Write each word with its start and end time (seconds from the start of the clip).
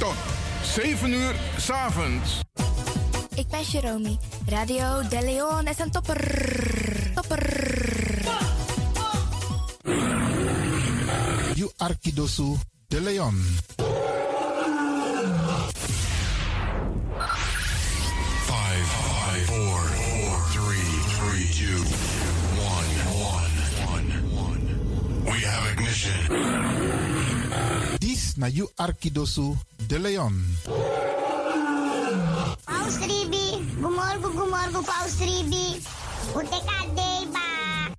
tot 0.00 0.16
7 0.62 1.12
uur 1.12 1.34
s 1.56 1.70
avonds. 1.70 2.40
Ik 3.34 3.48
ben 3.48 3.62
Jerome. 3.62 4.16
Radio 4.46 5.08
De 5.08 5.20
Leon 5.22 5.66
is 5.66 5.78
een 5.78 5.90
topper. 5.90 6.20
Topper. 7.14 7.42
You 11.54 11.70
Arkidosu 11.76 12.56
de 12.88 13.00
Leon. 13.00 13.34
Five, 18.46 18.84
five, 18.84 19.44
four, 19.44 19.80
four, 19.80 20.40
three, 20.52 20.90
three, 21.16 21.46
two, 21.60 21.82
one, 22.56 22.90
one, 23.32 23.54
one, 23.92 24.08
one. 24.46 24.62
We 25.24 25.46
have 25.46 25.72
ignition. 25.72 26.20
This 27.98 28.36
na 28.36 28.46
you 28.46 28.70
Arkidosu 28.76 29.56
de 29.90 29.98
Leon. 29.98 30.56
Paus 32.64 32.96
Ribi, 32.98 33.46
gumorgo 33.80 34.30
gumorgo 34.30 34.82
Paus 34.82 35.18
Ribi. 35.18 35.82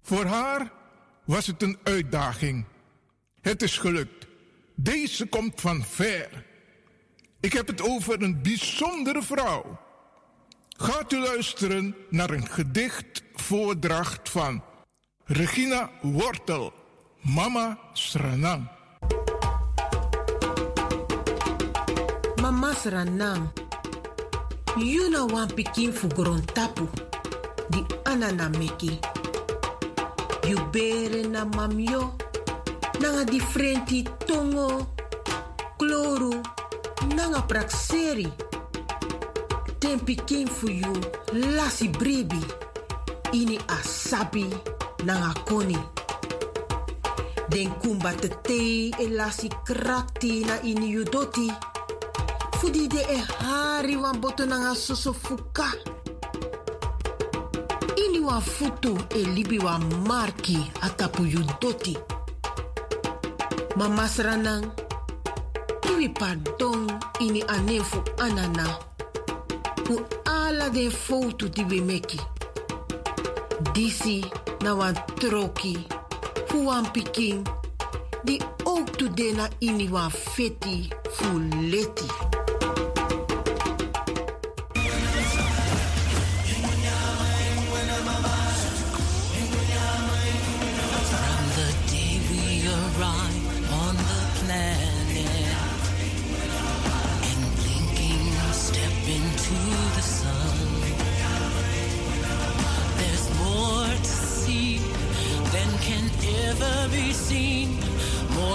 Voor 0.02 0.26
haar 0.26 0.72
was 1.26 1.48
het 1.48 1.62
een 1.62 1.78
uitdaging. 1.84 2.66
Het 3.42 3.62
is 3.62 3.78
gelukt. 3.78 4.28
Deze 4.76 5.26
komt 5.26 5.62
van 5.62 5.84
ver. 5.84 6.46
Ik 7.40 7.54
heb 7.54 7.68
het 7.68 7.82
over 7.82 8.22
een 8.22 8.42
bijzondere 8.42 9.22
vrouw. 9.22 9.80
Gaat 10.70 11.12
u 11.12 11.20
luisteren 11.20 11.96
naar 12.10 12.30
een 12.30 12.48
gedicht 12.48 13.24
voordracht 13.34 14.30
van 14.30 14.64
Regina 15.26 15.90
Wortel, 16.02 16.74
Mama 17.22 17.80
Sranang. 17.94 18.80
Mama 22.52 22.76
Sranam. 22.76 23.48
You 24.76 25.10
know 25.10 25.26
one 25.26 25.48
pikin 25.48 25.94
fu 25.94 26.10
tapu. 26.52 26.84
Di 27.72 27.80
anana 28.04 28.52
meki. 28.52 29.00
You 30.50 30.60
bere 30.70 31.24
na 31.32 31.46
mamyo. 31.46 32.12
Nanga 33.00 33.24
differenti 33.24 34.04
tongo. 34.28 34.92
Kloru. 35.80 36.44
Nanga 37.16 37.40
prakseri. 37.48 38.28
Ten 39.80 40.00
pikin 40.02 40.48
fu 40.50 40.68
you. 40.68 40.94
Lasi 41.56 41.88
brebi. 41.88 42.44
Ini 43.32 43.58
asabi. 43.68 44.44
Nanga 45.06 45.32
koni. 45.48 45.80
Den 47.48 47.72
kumba 47.80 48.12
te 48.12 48.28
te 48.44 48.92
e 49.00 49.08
lasi 49.08 49.48
krakti 49.64 50.44
na 50.44 50.60
ini 50.68 50.90
you 50.92 51.06
doti. 51.06 51.71
Fudi 52.62 52.88
de 52.88 53.02
e 53.10 53.18
hari 53.40 53.96
wan 53.96 54.20
boto 54.22 54.46
nanga 54.46 54.76
soso. 54.76 55.16
Ini 57.98 58.20
wan 58.20 58.42
futu 58.42 58.94
e 59.16 59.24
libi 59.26 59.58
wan 59.58 59.82
marki 60.08 60.72
atapu 60.82 61.26
yu 61.26 61.42
doti. 61.60 61.98
Pardon 66.20 67.00
ini 67.20 67.42
anefu 67.48 68.04
anana. 68.20 68.78
Fu 69.86 70.06
ala 70.26 70.70
de 70.70 70.92
foto 70.92 71.48
di 71.48 71.64
we 71.64 71.82
meki. 71.82 72.20
Disi 73.74 74.24
na 74.62 74.76
wan 74.76 74.94
troki, 75.16 75.88
fu 76.46 76.66
wan 76.66 76.86
pikin, 76.92 77.44
di 78.24 78.40
ook 78.66 78.98
tu 78.98 79.10
de 79.10 79.34
na 79.34 79.50
ini 79.62 79.90
wan 79.90 80.12
feti 80.12 80.92
fu 81.10 81.40
leti. 81.72 82.41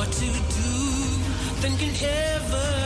More 0.06 0.12
to 0.12 0.26
do. 0.30 1.60
Than 1.60 1.76
can 1.78 1.94
ever 2.02 2.85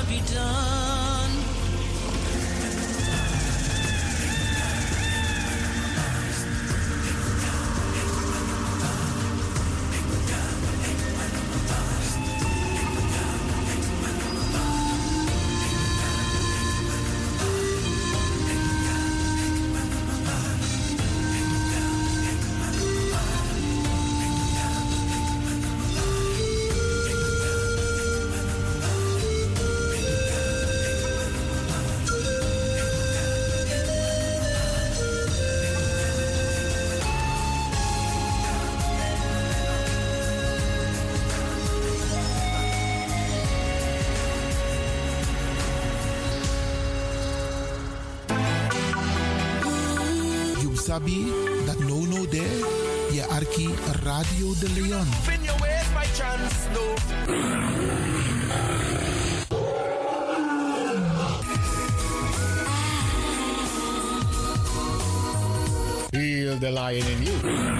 Radio 54.20 54.52
de 54.60 54.68
Leon. 54.68 55.06
Fin 55.24 55.42
your 55.42 55.56
ways 55.62 55.88
by 55.94 56.04
chance, 56.12 56.68
no. 56.74 56.94
Feel 66.12 66.58
the 66.58 66.70
lion 66.70 67.06
in 67.06 67.22
you. 67.22 67.79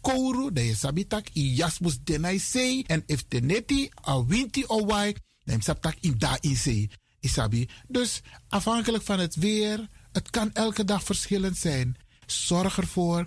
kouru, 0.00 0.52
dan 0.52 0.64
je 0.64 0.74
sabitak 0.74 1.28
i 1.34 1.54
jasmus 1.54 1.98
denai 2.04 2.38
sei. 2.38 2.84
En 2.86 3.02
if 3.06 3.24
teneti 3.28 3.90
a 4.08 4.24
winti 4.24 4.64
o 4.66 4.86
wai, 4.86 5.14
dan 5.44 5.56
je 5.56 5.62
sabtak 5.62 5.96
in 6.00 6.14
da 6.18 6.36
in 6.40 6.56
sei. 6.56 6.90
Isabi. 7.20 7.68
Dus 7.88 8.20
afhankelijk 8.48 9.04
van 9.04 9.18
het 9.18 9.34
weer, 9.34 9.88
het 10.12 10.30
kan 10.30 10.52
elke 10.52 10.84
dag 10.84 11.02
verschillend 11.02 11.56
zijn. 11.56 11.96
Zorg 12.26 12.78
ervoor 12.78 13.26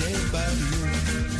dead 0.00 0.32
by 0.32 0.48
you. 0.48 1.39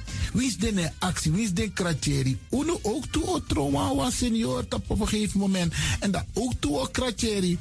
Wie 0.31 0.47
is 0.47 0.57
de 0.57 0.91
actie? 0.99 1.41
Is 1.41 1.53
de 1.53 1.69
kratjeri? 1.69 2.37
Uno 2.51 2.79
ook 2.81 3.05
toe 3.05 3.27
o 3.27 3.39
trauma 3.47 3.95
was 3.95 4.17
senior 4.17 4.65
op 4.69 4.89
een 4.89 5.07
gegeven 5.07 5.39
moment. 5.39 5.73
En 5.99 6.11
dat 6.11 6.25
ook 6.33 6.53
toe 6.59 6.79
o 6.79 6.87
kratjeri. 6.91 7.57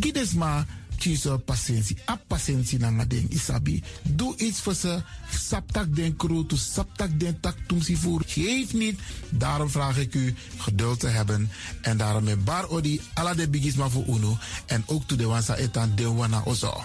Gides 0.00 0.32
maar 0.32 0.66
kiezen 0.96 1.44
patiëntie. 1.44 1.96
A 2.08 2.16
patiëntie 2.26 2.78
na 2.78 3.04
isabi. 3.28 3.82
Doe 4.02 4.36
iets 4.36 4.60
voor 4.60 4.74
ze. 4.74 5.02
Saptak 5.30 5.96
den 5.96 6.16
kroto, 6.16 6.56
saptak 6.56 7.20
den 7.20 7.40
tak 7.40 7.56
tumsi 7.66 7.96
voer. 7.96 8.22
Geef 8.26 8.72
niet. 8.72 8.98
Daarom 9.30 9.70
vraag 9.70 9.98
ik 9.98 10.14
u 10.14 10.34
geduld 10.56 11.00
te 11.00 11.06
hebben. 11.08 11.50
En 11.80 11.96
daarom 11.96 12.24
met 12.24 12.44
bar 12.44 12.68
odi 12.68 13.00
ala 13.14 13.34
de 13.34 13.48
bigisma 13.48 13.88
voor 13.88 14.04
uno. 14.06 14.38
En 14.66 14.82
ook 14.86 15.06
toe 15.06 15.16
de 15.16 15.26
wansa 15.26 15.56
etan 15.56 15.92
de 15.94 16.12
wana 16.12 16.42
ozo. 16.44 16.84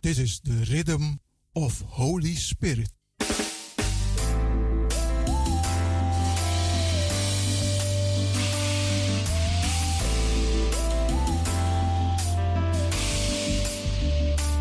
This 0.00 0.18
is 0.18 0.40
the 0.40 0.64
rhythm 0.70 1.20
of 1.54 1.82
Holy 1.86 2.34
Spirit. 2.34 2.90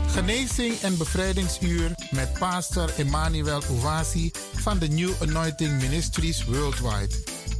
Genezing 0.07 0.79
en 0.81 0.97
bevrijdingsuur 0.97 1.91
met 2.11 2.33
pastor 2.39 2.93
Emmanuel 2.97 3.61
Owasi 3.69 4.31
van 4.53 4.79
de 4.79 4.87
New 4.87 5.11
Anointing 5.21 5.81
Ministries 5.81 6.45
Worldwide. 6.45 7.15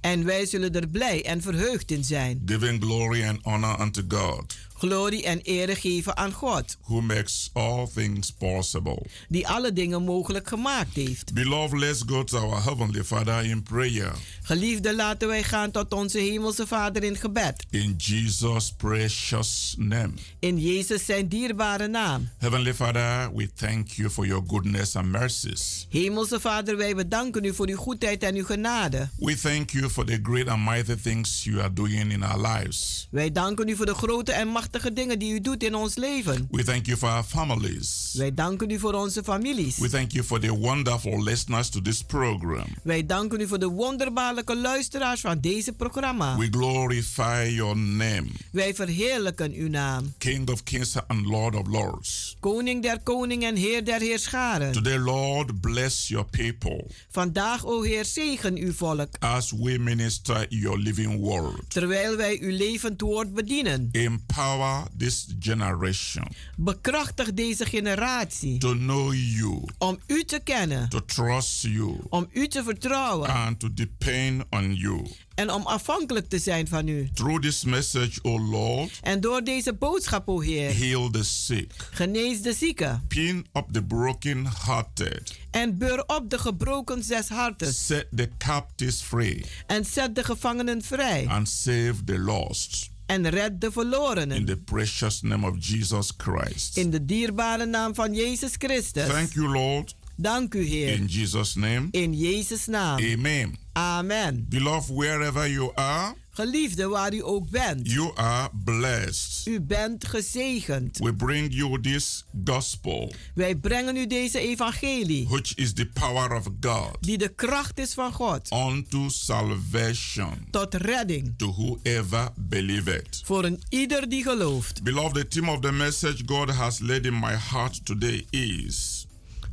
En 0.00 0.24
wij 0.24 0.46
zullen 0.46 0.72
er 0.72 0.88
blij 0.88 1.24
en 1.24 1.42
verheugd 1.42 1.90
in 1.90 2.04
zijn. 2.04 2.42
giving 2.46 2.82
glory 2.82 3.26
and 3.26 3.38
honor 3.42 3.80
unto 3.80 4.02
God, 4.08 4.56
Glorie 4.78 5.24
en 5.24 5.40
ere 5.42 5.74
geven 5.74 6.16
aan 6.16 6.32
God, 6.32 6.76
who 6.82 7.00
makes 7.00 7.50
all 7.52 7.86
things 7.94 8.30
possible. 8.32 9.02
die 9.28 9.48
alle 9.48 9.72
dingen 9.72 10.02
mogelijk 10.02 10.48
gemaakt 10.48 10.94
heeft. 10.94 11.32
Beloved, 11.34 11.78
let's 11.78 12.02
go 12.06 12.24
to 12.24 12.38
our 12.38 12.62
Heavenly 12.64 13.04
Father 13.04 13.44
in 13.44 13.62
prayer. 13.62 14.12
Geliefde, 14.42 14.94
laten 14.94 15.28
wij 15.28 15.42
gaan 15.42 15.70
tot 15.70 15.92
onze 15.92 16.18
Hemelse 16.18 16.66
Vader 16.66 17.02
in 17.02 17.16
gebed. 17.16 17.66
In 17.70 17.94
Jesus' 17.96 18.72
precious 18.76 19.74
name. 19.78 20.10
In 20.38 20.58
Jezus 20.58 21.04
zijn 21.04 21.28
dierbare 21.28 21.86
naam. 21.86 22.28
Heavenly 22.38 22.74
Father, 22.74 23.30
we 23.34 23.48
thank 23.54 23.88
you 23.88 24.10
for 24.10 24.26
your 24.26 24.44
goodness 24.46 24.96
and 24.96 25.06
mercies. 25.06 25.86
Hemelse 25.88 26.40
Vader, 26.40 26.76
wij 26.76 26.94
bedanken 26.94 27.44
u 27.44 27.54
voor 27.54 27.68
uw 27.68 27.76
goedheid 27.76 28.22
en 28.22 28.34
uw 28.34 28.44
genade. 28.44 29.08
We 29.18 29.40
thank 29.40 29.70
you 29.70 29.90
for 29.90 30.04
the 30.04 30.18
great 30.22 30.48
and 30.48 30.64
mighty 30.64 30.94
things 31.02 31.44
you 31.44 31.60
are 31.60 31.72
doing 31.72 32.12
in 32.12 32.22
our 32.24 32.46
lives. 32.46 33.06
Wij 33.10 33.32
danken 33.32 33.68
u 33.68 33.76
voor 33.76 33.86
de 33.86 33.94
grote 33.94 34.32
en 34.32 34.48
machtige 34.48 34.66
dingen 34.92 35.18
die 35.18 35.32
u 35.32 35.40
doet 35.40 35.62
in 35.62 35.74
ons 35.74 35.94
leven. 35.96 36.48
We 36.50 36.64
thank 36.64 36.86
you 36.86 36.98
for 36.98 37.08
our 37.08 37.22
families. 37.24 38.12
Wij 38.16 38.34
danken 38.34 38.70
u 38.70 38.78
voor 38.78 38.92
onze 38.94 39.22
families. 39.22 39.78
We 39.78 39.88
thank 39.88 40.12
you 40.12 40.24
for 40.24 40.40
the 40.40 40.56
wonderful 40.58 41.22
listeners 41.22 41.68
to 41.68 41.80
this 41.82 42.02
program. 42.02 42.66
Wij 42.82 43.06
danken 43.06 43.40
u 43.40 43.46
voor 43.48 43.58
de 43.58 43.66
wonderbaarlijke 43.68 44.56
luisteraars 44.56 45.20
van 45.20 45.40
deze 45.40 45.72
programma. 45.72 46.36
We 46.38 46.48
glorify 46.50 47.50
your 47.54 47.76
name, 47.76 48.24
Wij 48.52 48.74
verheerlijken 48.74 49.52
uw 49.52 49.68
naam. 49.68 50.14
King 50.18 50.50
of 50.50 50.62
kings 50.62 50.96
and 51.06 51.26
Lord 51.26 51.54
of 51.56 51.66
lords. 51.66 52.36
Koning 52.40 52.82
der 52.82 53.00
koningen 53.02 53.48
en 53.48 53.56
Heer 53.56 53.84
der 53.84 54.00
heerscharen. 54.00 54.72
Today, 54.72 54.98
Lord, 54.98 55.60
bless 55.60 56.08
your 56.08 56.26
people 56.30 56.86
Vandaag, 57.10 57.64
o 57.66 57.82
Heer, 57.82 58.04
zegen 58.04 58.56
uw 58.56 58.72
volk. 58.72 59.08
as 59.18 59.52
we 59.52 59.78
minister 59.78 60.46
your 60.48 60.78
living 60.78 61.16
word. 61.20 61.70
Terwijl 61.70 62.16
wij 62.16 62.38
uw 62.40 62.56
levend 62.56 63.00
woord 63.00 63.34
bedienen. 63.34 63.88
Empower 63.92 64.57
this 64.96 65.26
generation 65.40 66.26
Bekrachtig 66.56 67.34
deze 67.34 67.64
generatie. 67.64 68.58
to 68.58 68.72
know 68.74 69.14
you, 69.14 69.64
Om 69.78 69.98
u 70.06 70.24
te 70.24 70.40
kennen. 70.44 70.88
to 70.88 71.04
trust 71.04 71.62
you, 71.62 71.96
Om 72.08 72.28
u 72.32 72.46
te 72.48 72.62
vertrouwen. 72.62 73.28
and 73.28 73.58
to 73.60 73.72
depend 73.74 74.42
on 74.50 74.74
you. 74.74 75.06
En 75.34 75.50
om 75.50 75.62
afhankelijk 75.66 76.28
te 76.28 76.38
zijn 76.38 76.68
van 76.68 76.88
u. 76.88 77.10
Through 77.14 77.40
this 77.42 77.64
message, 77.64 78.18
O 78.22 78.38
Lord, 78.40 78.98
En 79.02 79.20
door 79.20 79.44
deze 79.44 79.72
boodschap, 79.74 80.28
o 80.28 80.40
Heer. 80.40 80.74
heal 80.76 81.10
the 81.10 81.24
sick, 81.24 81.72
Genees 81.90 82.42
de 82.42 82.52
zieken. 82.52 83.04
pin 83.08 83.46
up 83.52 83.66
the 83.72 83.82
broken-hearted, 83.82 85.38
En 85.50 85.78
beur 85.78 86.04
op 86.06 86.30
de 86.30 86.38
gebroken 86.38 87.02
zes 87.04 87.28
harten. 87.28 87.74
set 87.74 88.06
the 88.16 88.28
captives 88.38 89.00
free, 89.02 89.44
En 89.66 89.84
zet 89.84 90.14
de 90.14 90.24
gevangenen 90.24 90.82
vrij. 90.82 91.26
and 91.28 91.48
save 91.48 91.94
the 92.04 92.18
lost. 92.18 92.90
En 93.08 93.28
red 93.28 93.60
de 93.60 93.66
In 93.66 93.72
verlorenen. 93.72 94.44
the 94.44 94.56
precious 94.56 95.22
name 95.22 95.46
of 95.46 95.54
Jesus 95.58 96.12
Christ. 96.16 96.76
In 96.76 96.90
de 96.90 97.04
dierbare 97.04 97.66
naam 97.66 97.94
van 97.94 98.14
Jezus 98.14 98.54
Christus. 98.58 99.06
Thank 99.06 99.32
you, 99.32 99.48
Lord. 99.48 99.94
Dank 100.16 100.54
u, 100.54 100.62
Heer. 100.66 100.88
In 100.92 101.06
Jesus' 101.06 101.54
name. 101.54 101.88
In 101.90 102.12
Jezus' 102.14 102.66
naam. 102.66 102.98
Amen. 103.00 103.56
Amen. 103.72 104.46
Beloved, 104.48 104.90
wherever 104.96 105.50
you 105.50 105.72
are, 105.74 106.14
Geliefde, 106.42 106.88
waar 106.88 107.14
u 107.14 107.24
ook 107.24 107.50
bent. 107.50 107.90
you 107.90 108.10
are 108.16 108.50
blessed. 108.64 109.46
U 109.46 109.60
bent 109.60 110.06
gezegend. 110.06 110.98
We 110.98 111.14
bring 111.14 111.54
you 111.54 111.80
this 111.80 112.24
gospel, 112.44 113.12
Wij 113.34 113.54
brengen 113.56 113.96
u 113.96 114.06
deze 114.06 114.38
evangelie. 114.38 115.26
which 115.28 115.54
is 115.54 115.72
the 115.72 115.86
power 115.86 116.32
of 116.36 116.44
God 116.60 116.96
Die 117.00 117.18
de 117.18 117.28
kracht 117.28 117.78
is 117.78 117.94
van 117.94 118.12
God. 118.12 118.52
unto 118.52 119.08
salvation 119.08 120.46
Tot 120.50 120.74
redding. 120.74 121.34
to 121.36 121.52
whoever 121.52 122.28
believeth. 122.36 123.20
Voor 123.24 123.44
een 123.44 123.62
ieder 123.68 124.08
die 124.08 124.22
gelooft. 124.22 124.82
Beloved, 124.82 125.14
the 125.14 125.28
theme 125.28 125.50
of 125.52 125.60
the 125.60 125.72
message 125.72 126.22
God 126.26 126.50
has 126.50 126.78
laid 126.78 127.06
in 127.06 127.18
my 127.18 127.34
heart 127.50 127.84
today 127.86 128.26
is 128.30 129.06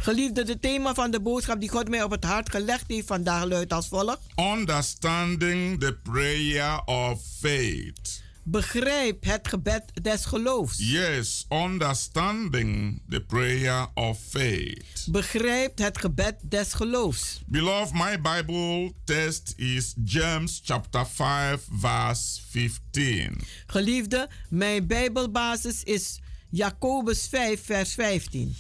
Geliefde, 0.05 0.43
het 0.43 0.61
thema 0.61 0.93
van 0.93 1.11
de 1.11 1.19
boodschap 1.19 1.59
die 1.59 1.69
God 1.69 1.89
mij 1.89 2.03
op 2.03 2.11
het 2.11 2.23
hart 2.23 2.49
gelegd 2.49 2.83
heeft 2.87 3.07
vandaag 3.07 3.43
luidt 3.43 3.73
als 3.73 3.87
volgt. 3.87 4.19
understanding 4.35 5.79
the 5.79 5.97
prayer 6.03 6.81
of 6.85 7.21
faith. 7.39 8.21
Begrijp 8.43 9.23
het 9.23 9.47
gebed 9.47 9.83
des 10.01 10.25
geloofs. 10.25 10.77
Yes, 10.77 11.45
understanding 11.49 13.01
the 13.09 13.21
prayer 13.21 13.87
of 13.93 14.19
faith. 14.29 15.05
Begrijp 15.05 15.77
het 15.77 15.97
gebed 15.97 16.35
des 16.41 16.73
geloofs. 16.73 17.41
Beloved, 17.45 17.93
my 17.93 18.21
Bible 18.21 18.93
text 19.03 19.53
is 19.55 19.93
James 20.03 20.61
chapter 20.63 21.05
5 21.07 21.61
verse 21.79 22.41
15. 22.49 23.41
Geliefde, 23.67 24.29
mijn 24.49 24.87
Bijbelbasis 24.87 25.83
is 25.83 26.19
Jacobus 26.49 27.27
5, 27.27 27.61
vers 27.63 27.93
15. 27.93 28.55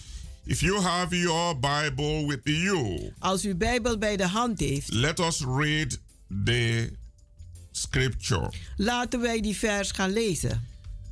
If 0.47 0.61
you 0.61 0.79
have 0.81 1.15
your 1.15 1.55
Bible 1.59 2.25
with 2.27 2.41
you, 2.43 3.11
Als 3.19 3.45
u 3.45 3.55
Bijbel 3.55 3.97
bij 3.97 4.17
de 4.17 4.27
hand 4.27 4.59
heeft, 4.59 4.91
let 4.93 5.19
us 5.19 5.41
read 5.45 5.99
the 6.45 6.91
scripture. 7.71 8.51
laten 8.77 9.21
wij 9.21 9.41
die 9.41 9.55
vers 9.57 9.91
gaan 9.91 10.13
lezen. 10.13 10.67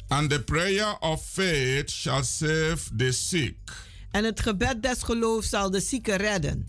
And 0.08 0.30
the 0.30 0.40
prayer 0.44 0.98
of 1.00 1.26
faith 1.26 1.90
shall 1.92 2.24
save 2.24 2.78
the 2.98 3.12
sick, 3.12 3.56
En 4.12 4.24
het 4.24 4.40
gebed 4.40 4.84
des 4.84 5.04
geloofs 5.04 5.50
zal 5.50 5.72
de 5.72 5.80
zieke 5.80 6.16
redden. 6.16 6.68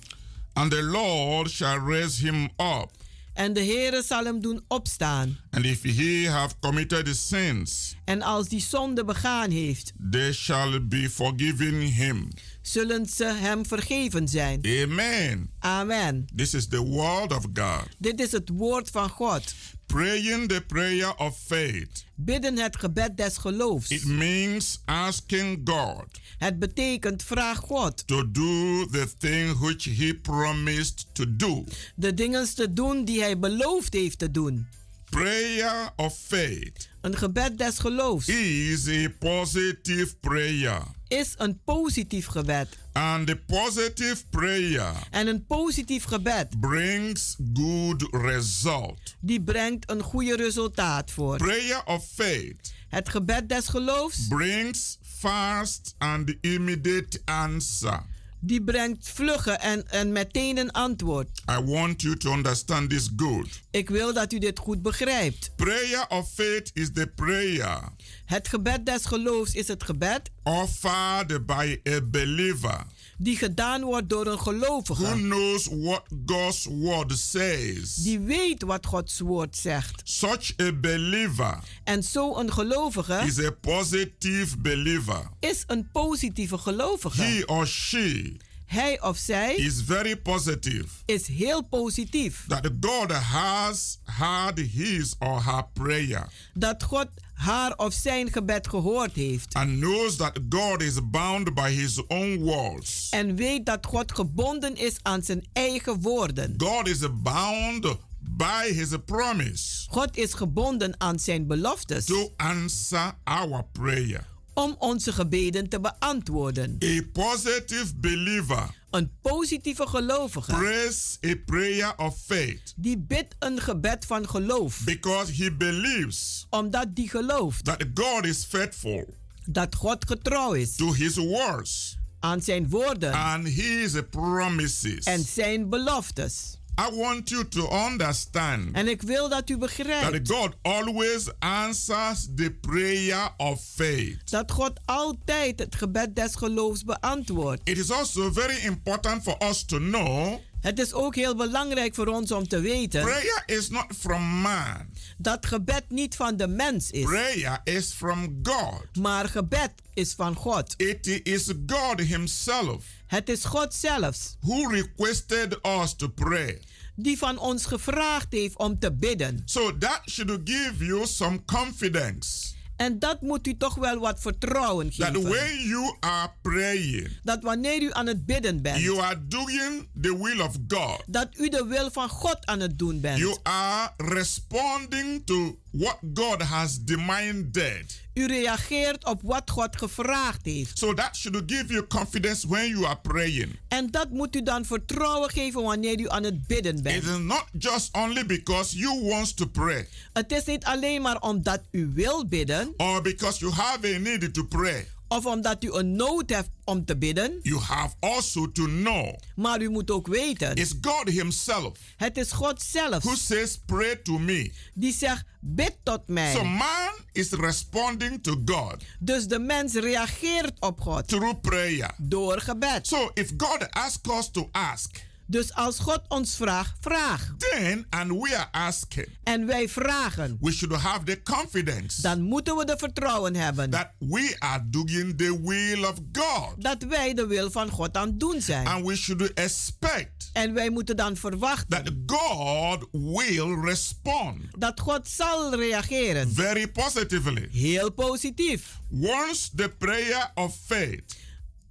and 0.52 0.70
the 0.70 0.82
Lord 0.82 1.50
shall 1.50 1.78
raise 1.78 2.20
him 2.26 2.44
up. 2.44 2.90
En 3.34 3.52
de 3.52 3.60
Heere 3.64 4.02
zal 4.02 4.24
hem 4.24 4.40
doen 4.40 4.64
opstaan. 4.68 5.38
And 5.50 5.64
if 5.64 5.82
he 5.82 6.28
have 6.30 6.54
committed 6.60 7.04
the 7.04 7.14
sins, 7.14 7.96
En 8.04 8.22
als 8.22 8.48
die 8.48 8.60
zonde 8.60 9.04
begaan 9.04 9.50
heeft, 9.50 9.92
they 10.10 10.32
shall 10.32 10.86
be 10.86 11.10
forgiven 11.10 11.80
him. 11.80 12.28
Zullen 12.66 13.06
ze 13.06 13.24
hem 13.24 13.66
vergeven 13.66 14.28
zijn. 14.28 14.60
Amen. 14.82 15.50
Amen. 15.58 16.26
This 16.36 16.54
is 16.54 16.68
the 16.68 16.82
word 16.82 17.32
of 17.32 17.46
God. 17.54 17.86
Dit 17.98 18.20
is 18.20 18.32
het 18.32 18.48
woord 18.48 18.90
van 18.90 19.08
God. 19.08 19.54
Praying 19.86 20.48
the 20.48 20.60
prayer 20.66 21.14
of 21.16 21.38
faith. 21.46 22.04
Bidden 22.14 22.58
het 22.58 22.76
gebed 22.76 23.16
des 23.16 23.36
geloofs. 23.36 23.90
It 23.90 24.04
means 24.04 24.82
asking 24.84 25.60
God 25.64 26.04
Het 26.38 26.58
betekent 26.58 27.22
vraag 27.22 27.58
God 27.58 28.06
to 28.06 28.30
do 28.30 28.86
the 28.90 29.08
thing 29.18 29.58
which 29.58 29.84
he 29.84 30.14
promised 30.14 31.06
to 31.12 31.24
do. 31.36 31.64
de 31.94 32.14
dingen 32.14 32.54
te 32.54 32.72
doen 32.72 33.04
die 33.04 33.20
hij 33.20 33.38
beloofd 33.38 33.92
heeft 33.92 34.18
te 34.18 34.30
doen. 34.30 34.66
Prayer 35.10 35.90
of 35.96 36.18
faith 36.18 36.88
Een 37.00 37.16
gebed 37.16 37.58
des 37.58 37.78
geloofs 37.78 38.28
is 38.28 38.88
a 38.88 39.08
positive 39.18 40.14
prayer. 40.20 40.82
Is 41.14 41.34
een 41.36 41.60
positief 41.64 42.26
gebed. 42.26 42.68
And 42.92 43.26
the 43.26 43.36
positive 43.46 44.16
prayer 44.30 44.92
En 45.10 45.26
een 45.26 45.46
positief 45.46 46.04
gebed 46.04 46.60
brings 46.60 47.36
good 47.54 48.08
result. 48.10 49.14
die 49.20 49.42
brengt 49.42 49.90
een 49.90 50.02
goede 50.02 50.36
resultaat 50.36 51.10
voor. 51.10 51.36
Prayer 51.36 51.82
of 51.84 52.06
faith 52.14 52.72
Het 52.88 53.08
gebed 53.08 53.48
des 53.48 53.68
geloofs 53.68 54.28
brings 54.28 54.98
fast 55.18 55.94
and 55.98 56.34
immediate 56.40 57.20
answer. 57.24 58.02
die 58.40 58.62
brengt 58.62 59.08
vlugge 59.08 59.50
en, 59.50 59.88
en 59.90 60.12
meteen 60.12 60.58
een 60.58 60.70
antwoord. 60.70 61.42
I 61.50 61.64
want 61.64 62.02
you 62.02 62.16
to 62.16 62.32
understand 62.32 62.90
this 62.90 63.08
good. 63.16 63.48
Ik 63.70 63.90
wil 63.90 64.12
dat 64.12 64.32
u 64.32 64.38
dit 64.38 64.58
goed 64.58 64.82
begrijpt. 64.82 65.52
Prayer 65.56 66.04
of 66.08 66.30
faith 66.34 66.70
is 66.74 66.90
the 66.92 67.06
prayer 67.14 67.92
Het 68.24 68.48
gebed 68.48 68.86
des 68.86 69.04
geloofs 69.04 69.54
is 69.54 69.68
het 69.68 69.82
gebed 69.84 70.30
offered 70.42 71.46
by 71.46 71.80
a 71.88 72.00
believer 72.10 72.86
die 73.18 73.36
gedaan 73.36 73.82
wordt 73.82 74.08
door 74.08 74.26
een 74.26 74.36
who 74.36 74.42
gelovige. 74.42 75.04
knows 75.12 75.68
what 75.70 76.02
God's 76.26 76.64
word 76.64 77.18
says. 77.18 77.94
Die 77.94 78.18
weet 78.20 78.62
wat 78.62 78.86
Gods 78.86 79.18
woord 79.20 79.56
zegt. 79.56 80.00
Such 80.04 80.52
a 80.60 80.72
believer 80.72 81.58
En 81.84 82.02
zo 82.02 82.36
een 82.38 82.52
gelovige 82.52 83.14
is 83.26 83.38
a 83.38 83.50
positive 83.50 84.56
believer. 84.58 85.28
is 85.40 85.62
een 85.66 85.88
positieve 85.92 86.58
gelovige. 86.58 87.22
He 87.22 87.42
or 87.46 87.66
she 87.66 88.36
Hij 88.66 89.00
of 89.02 89.16
zij 89.16 89.54
is 89.54 89.82
very 89.86 90.16
positive 90.16 90.86
is 91.04 91.26
heel 91.26 91.62
positief. 91.62 92.44
that 92.48 92.68
God 92.80 93.12
has 93.12 93.98
heard 94.04 94.58
his 94.58 95.14
or 95.18 95.44
her 95.44 95.64
prayer 95.72 96.28
Dat 96.54 96.82
God 96.82 97.06
haar 97.34 97.76
of 97.76 97.92
zijn 97.92 98.32
gebed 98.32 98.68
gehoord 98.68 99.12
heeft. 99.14 99.54
and 99.54 99.78
knows 99.78 100.16
that 100.16 100.38
God 100.48 100.82
is 100.82 101.10
bound 101.10 101.54
by 101.54 101.70
his 101.70 102.06
own 102.06 102.38
words. 102.38 103.08
En 103.10 103.36
weet 103.36 103.66
dat 103.66 103.86
God 103.86 104.12
gebonden 104.14 104.76
is 104.76 104.96
aan 105.02 105.22
zijn 105.22 105.44
eigen 105.52 106.00
woorden. 106.00 106.54
God 106.56 106.88
is 106.88 106.98
bound 107.22 107.96
by 108.20 108.72
his 108.72 108.88
promise 109.04 109.86
God 109.90 110.16
is 110.16 110.32
gebonden 110.34 110.94
aan 111.00 111.18
zijn 111.18 111.46
beloftes 111.46 112.04
to 112.04 112.32
answer 112.36 113.14
our 113.24 113.64
prayer. 113.72 114.26
om 114.54 114.76
onze 114.78 115.12
gebeden 115.12 115.68
te 115.68 115.80
beantwoorden. 115.80 116.78
A 116.84 117.00
positive 117.12 117.86
believer 117.96 118.70
Een 118.94 119.10
positieve 119.22 119.86
gelovige 119.86 120.52
prays 120.52 121.18
a 121.26 121.34
prayer 121.46 121.92
of 121.96 122.18
faith 122.26 122.72
die 122.76 122.98
bidt 122.98 123.34
een 123.38 123.60
gebed 123.60 124.04
van 124.06 124.28
geloof. 124.28 124.80
because 124.84 125.32
he 125.42 125.52
believes 125.52 126.46
Omdat 126.50 126.94
die 126.94 127.08
gelooft 127.08 127.64
that 127.64 127.84
God 127.94 128.24
is 128.24 128.44
faithful 128.44 129.14
dat 129.44 129.74
God 129.74 130.04
getrouw 130.06 130.52
is 130.52 130.76
to 130.76 130.92
his 130.92 131.16
words 131.16 131.96
aan 132.20 132.42
zijn 132.42 132.68
woorden 132.68 133.12
and 133.12 133.46
his 133.48 133.92
promises. 134.10 135.04
en 135.04 135.24
zijn 135.24 135.68
beloftes. 135.68 136.58
I 136.76 136.90
want 136.96 137.28
you 137.30 137.48
to 137.48 137.68
understand 137.86 138.68
En 138.72 138.88
ik 138.88 139.02
wil 139.02 139.28
dat 139.28 139.50
u 139.50 139.58
that 139.58 139.60
begrijpt 139.60 140.30
God 140.30 140.54
always 140.62 141.30
answers 141.38 142.28
the 142.36 142.50
prayer 142.60 143.30
of 143.36 143.64
faith. 143.74 144.30
dat 144.30 144.50
God 144.52 144.72
altijd 144.84 145.58
het 145.58 145.74
gebed 145.74 146.16
des 146.16 146.34
geloofs 146.34 146.84
beantwoordt. 146.84 147.60
It 147.64 147.78
is 147.78 147.90
also 147.90 148.32
very 148.32 148.64
important 148.64 149.22
for 149.22 149.36
us 149.48 149.64
to 149.64 149.78
know 149.78 150.38
Het 150.64 150.78
is 150.78 150.92
ook 150.92 151.14
heel 151.14 151.34
belangrijk 151.36 151.94
voor 151.94 152.06
ons 152.06 152.32
om 152.32 152.48
te 152.48 152.60
weten 152.60 153.02
prayer 153.02 153.42
is 153.46 153.68
not 153.68 153.86
from 153.98 154.22
man. 154.22 154.86
dat 155.18 155.46
gebed 155.46 155.84
niet 155.88 156.16
van 156.16 156.36
de 156.36 156.46
mens 156.48 156.90
is, 156.90 157.04
Prayer 157.04 157.60
is 157.64 157.92
from 157.92 158.38
God. 158.42 158.96
maar 158.98 159.28
gebed 159.28 159.70
is 159.94 160.12
van 160.12 160.34
God. 160.34 160.74
It 160.76 161.06
is 161.26 161.52
God 161.66 162.00
himself 162.00 162.84
Het 163.06 163.28
is 163.28 163.44
God 163.44 163.74
zelfs 163.74 164.36
who 164.40 164.68
requested 164.68 165.58
us 165.62 165.94
to 165.96 166.08
pray. 166.08 166.60
die 166.96 167.18
van 167.18 167.38
ons 167.38 167.64
gevraagd 167.66 168.32
heeft 168.32 168.56
om 168.58 168.78
te 168.78 168.92
bidden. 168.92 169.42
So 169.44 169.78
that 169.78 170.00
should 170.04 170.40
give 170.44 170.84
you 170.84 171.06
some 171.06 171.44
confidence 171.44 172.53
En 172.76 172.98
dat 172.98 173.20
moet 173.20 173.46
u 173.46 173.56
toch 173.56 173.74
wel 173.74 173.98
wat 173.98 174.20
vertrouwen 174.20 174.90
that 174.96 175.06
geven. 175.16 175.30
when 175.30 175.58
you 175.68 175.96
are 176.00 176.32
praying, 176.42 177.08
Dat 177.22 177.42
wanneer 177.42 177.82
u 177.82 177.92
aan 177.92 178.06
het 178.06 178.26
bidden 178.26 178.62
bent, 178.62 178.80
you 178.80 179.00
are 179.00 179.26
doing 179.28 179.88
the 180.00 180.18
will 180.22 180.40
of 180.40 180.56
God. 180.68 181.02
dat 181.06 181.28
u 181.36 181.48
de 181.48 181.64
wil 181.68 181.90
van 181.90 182.08
God 182.08 182.46
aan 182.46 182.60
het 182.60 182.78
doen 182.78 183.00
bent. 183.00 183.18
You 183.18 183.36
are 183.42 183.92
responding 183.96 185.26
to 185.26 185.58
what 185.76 185.98
God 186.14 186.42
has 186.42 186.78
demanded. 186.84 188.02
U 188.14 188.26
reageert 188.26 189.04
op 189.04 189.20
wat 189.22 189.50
God 189.50 189.76
gevraagd 189.76 190.44
heeft. 190.44 190.78
So 190.78 190.94
that 190.94 191.16
should 191.16 191.42
give 191.52 191.72
you 191.72 191.86
confidence 191.86 192.46
when 192.48 192.68
you 192.68 192.84
are 192.86 192.96
praying. 193.02 193.58
En 193.68 193.90
dat 193.90 194.10
moet 194.10 194.36
u 194.36 194.42
dan 194.42 194.64
vertrouwen 194.64 195.30
geven 195.30 195.62
wanneer 195.62 196.00
u 196.00 196.08
aan 196.08 196.22
het 196.22 196.46
bidden 196.46 196.76
It 196.76 196.82
bent. 196.82 197.02
is 197.04 197.18
not 197.18 197.44
just 197.58 197.88
only 197.96 198.26
because 198.26 198.76
you 198.78 199.02
want 199.08 199.36
to 199.36 199.46
pray 199.46 199.88
Het 200.12 200.32
is 200.32 200.44
niet 200.44 200.64
alleen 200.64 201.02
maar 201.02 201.20
omdat 201.20 201.60
u 201.70 201.90
wil 201.94 202.26
bidden 202.26 202.72
or 202.76 203.02
because 203.02 203.38
you 203.38 203.52
have 203.52 203.94
a 203.94 203.98
need 203.98 204.34
to 204.34 204.44
pray. 204.44 204.86
Of 205.14 205.26
omdat 205.26 205.64
u 205.64 205.72
een 205.72 205.96
nood 205.96 206.30
hebt 206.30 206.48
om 206.64 206.84
te 206.84 206.96
bidden, 206.96 207.38
You 207.42 207.60
have 207.60 207.94
also 208.00 208.52
to 208.52 208.64
know 208.64 209.14
maar 209.36 209.60
u 209.62 209.68
moet 209.70 209.90
ook 209.90 210.06
weten, 210.06 210.54
it's 210.56 210.72
God 210.80 211.08
Himself 211.08 211.78
het 211.96 212.16
is 212.16 212.32
God 212.32 212.62
zelf 212.62 213.02
who 213.02 213.14
says, 213.14 213.58
Pray 213.66 213.96
to 213.96 214.18
me. 214.18 214.52
die 214.74 214.92
zegt, 214.92 215.24
bid 215.40 215.76
tot 215.82 216.00
So 216.06 216.12
mij. 216.12 216.42
man 216.44 216.92
is 217.12 217.30
responding 217.30 218.22
to 218.22 218.42
God 218.44 218.76
Dus 218.98 219.26
de 219.26 219.38
mens 219.38 219.72
reageert 219.74 220.60
op 220.60 220.80
God 220.80 221.08
through 221.08 221.40
prayer. 221.40 221.94
door 221.98 222.40
gebed. 222.40 222.86
So 222.86 223.10
if 223.14 223.32
God 223.36 223.66
asks 223.70 224.10
us 224.18 224.30
to 224.30 224.48
ask, 224.52 224.96
Dus 225.26 225.54
als 225.54 225.78
God 225.78 226.00
ons 226.08 226.36
vraagt, 226.36 226.76
vraag. 226.80 227.34
then 227.38 227.86
and 227.90 228.10
we 228.10 228.36
are 228.36 228.48
asking, 228.52 229.06
En 229.22 229.46
wij 229.46 229.68
vragen, 229.68 230.36
we 230.40 230.52
should 230.52 230.76
have 230.80 231.04
the 231.04 231.22
confidence 231.22 232.02
dan 232.02 232.20
moeten 232.22 232.56
we 232.56 232.64
de 232.64 232.74
vertrouwen 232.78 233.34
hebben 233.36 233.70
that 233.70 233.88
we 233.98 234.36
are 234.38 234.62
doing 234.70 235.16
the 235.18 235.40
will 235.42 235.84
of 235.84 235.94
God. 236.12 236.54
dat 236.62 236.82
wij 236.82 237.14
de 237.14 237.26
wil 237.26 237.50
van 237.50 237.70
God 237.70 237.96
aan 237.96 238.08
het 238.08 238.20
doen 238.20 238.40
zijn. 238.40 238.66
And 238.66 238.86
we 238.86 238.96
should 238.96 239.32
expect 239.32 240.30
En 240.32 240.54
wij 240.54 240.70
moeten 240.70 240.96
dan 240.96 241.16
verwachten 241.16 241.68
that 241.84 241.92
God 242.06 242.86
will 242.92 243.60
respond 243.64 244.40
dat 244.58 244.80
God 244.80 245.08
zal 245.08 245.54
reageren. 245.54 246.32
very 246.34 246.68
positively. 246.68 247.48
Heel 247.50 247.92
positief. 247.92 248.78
Once 248.90 249.50
the 249.56 249.68
prayer 249.78 250.30
of 250.34 250.56
faith 250.66 251.16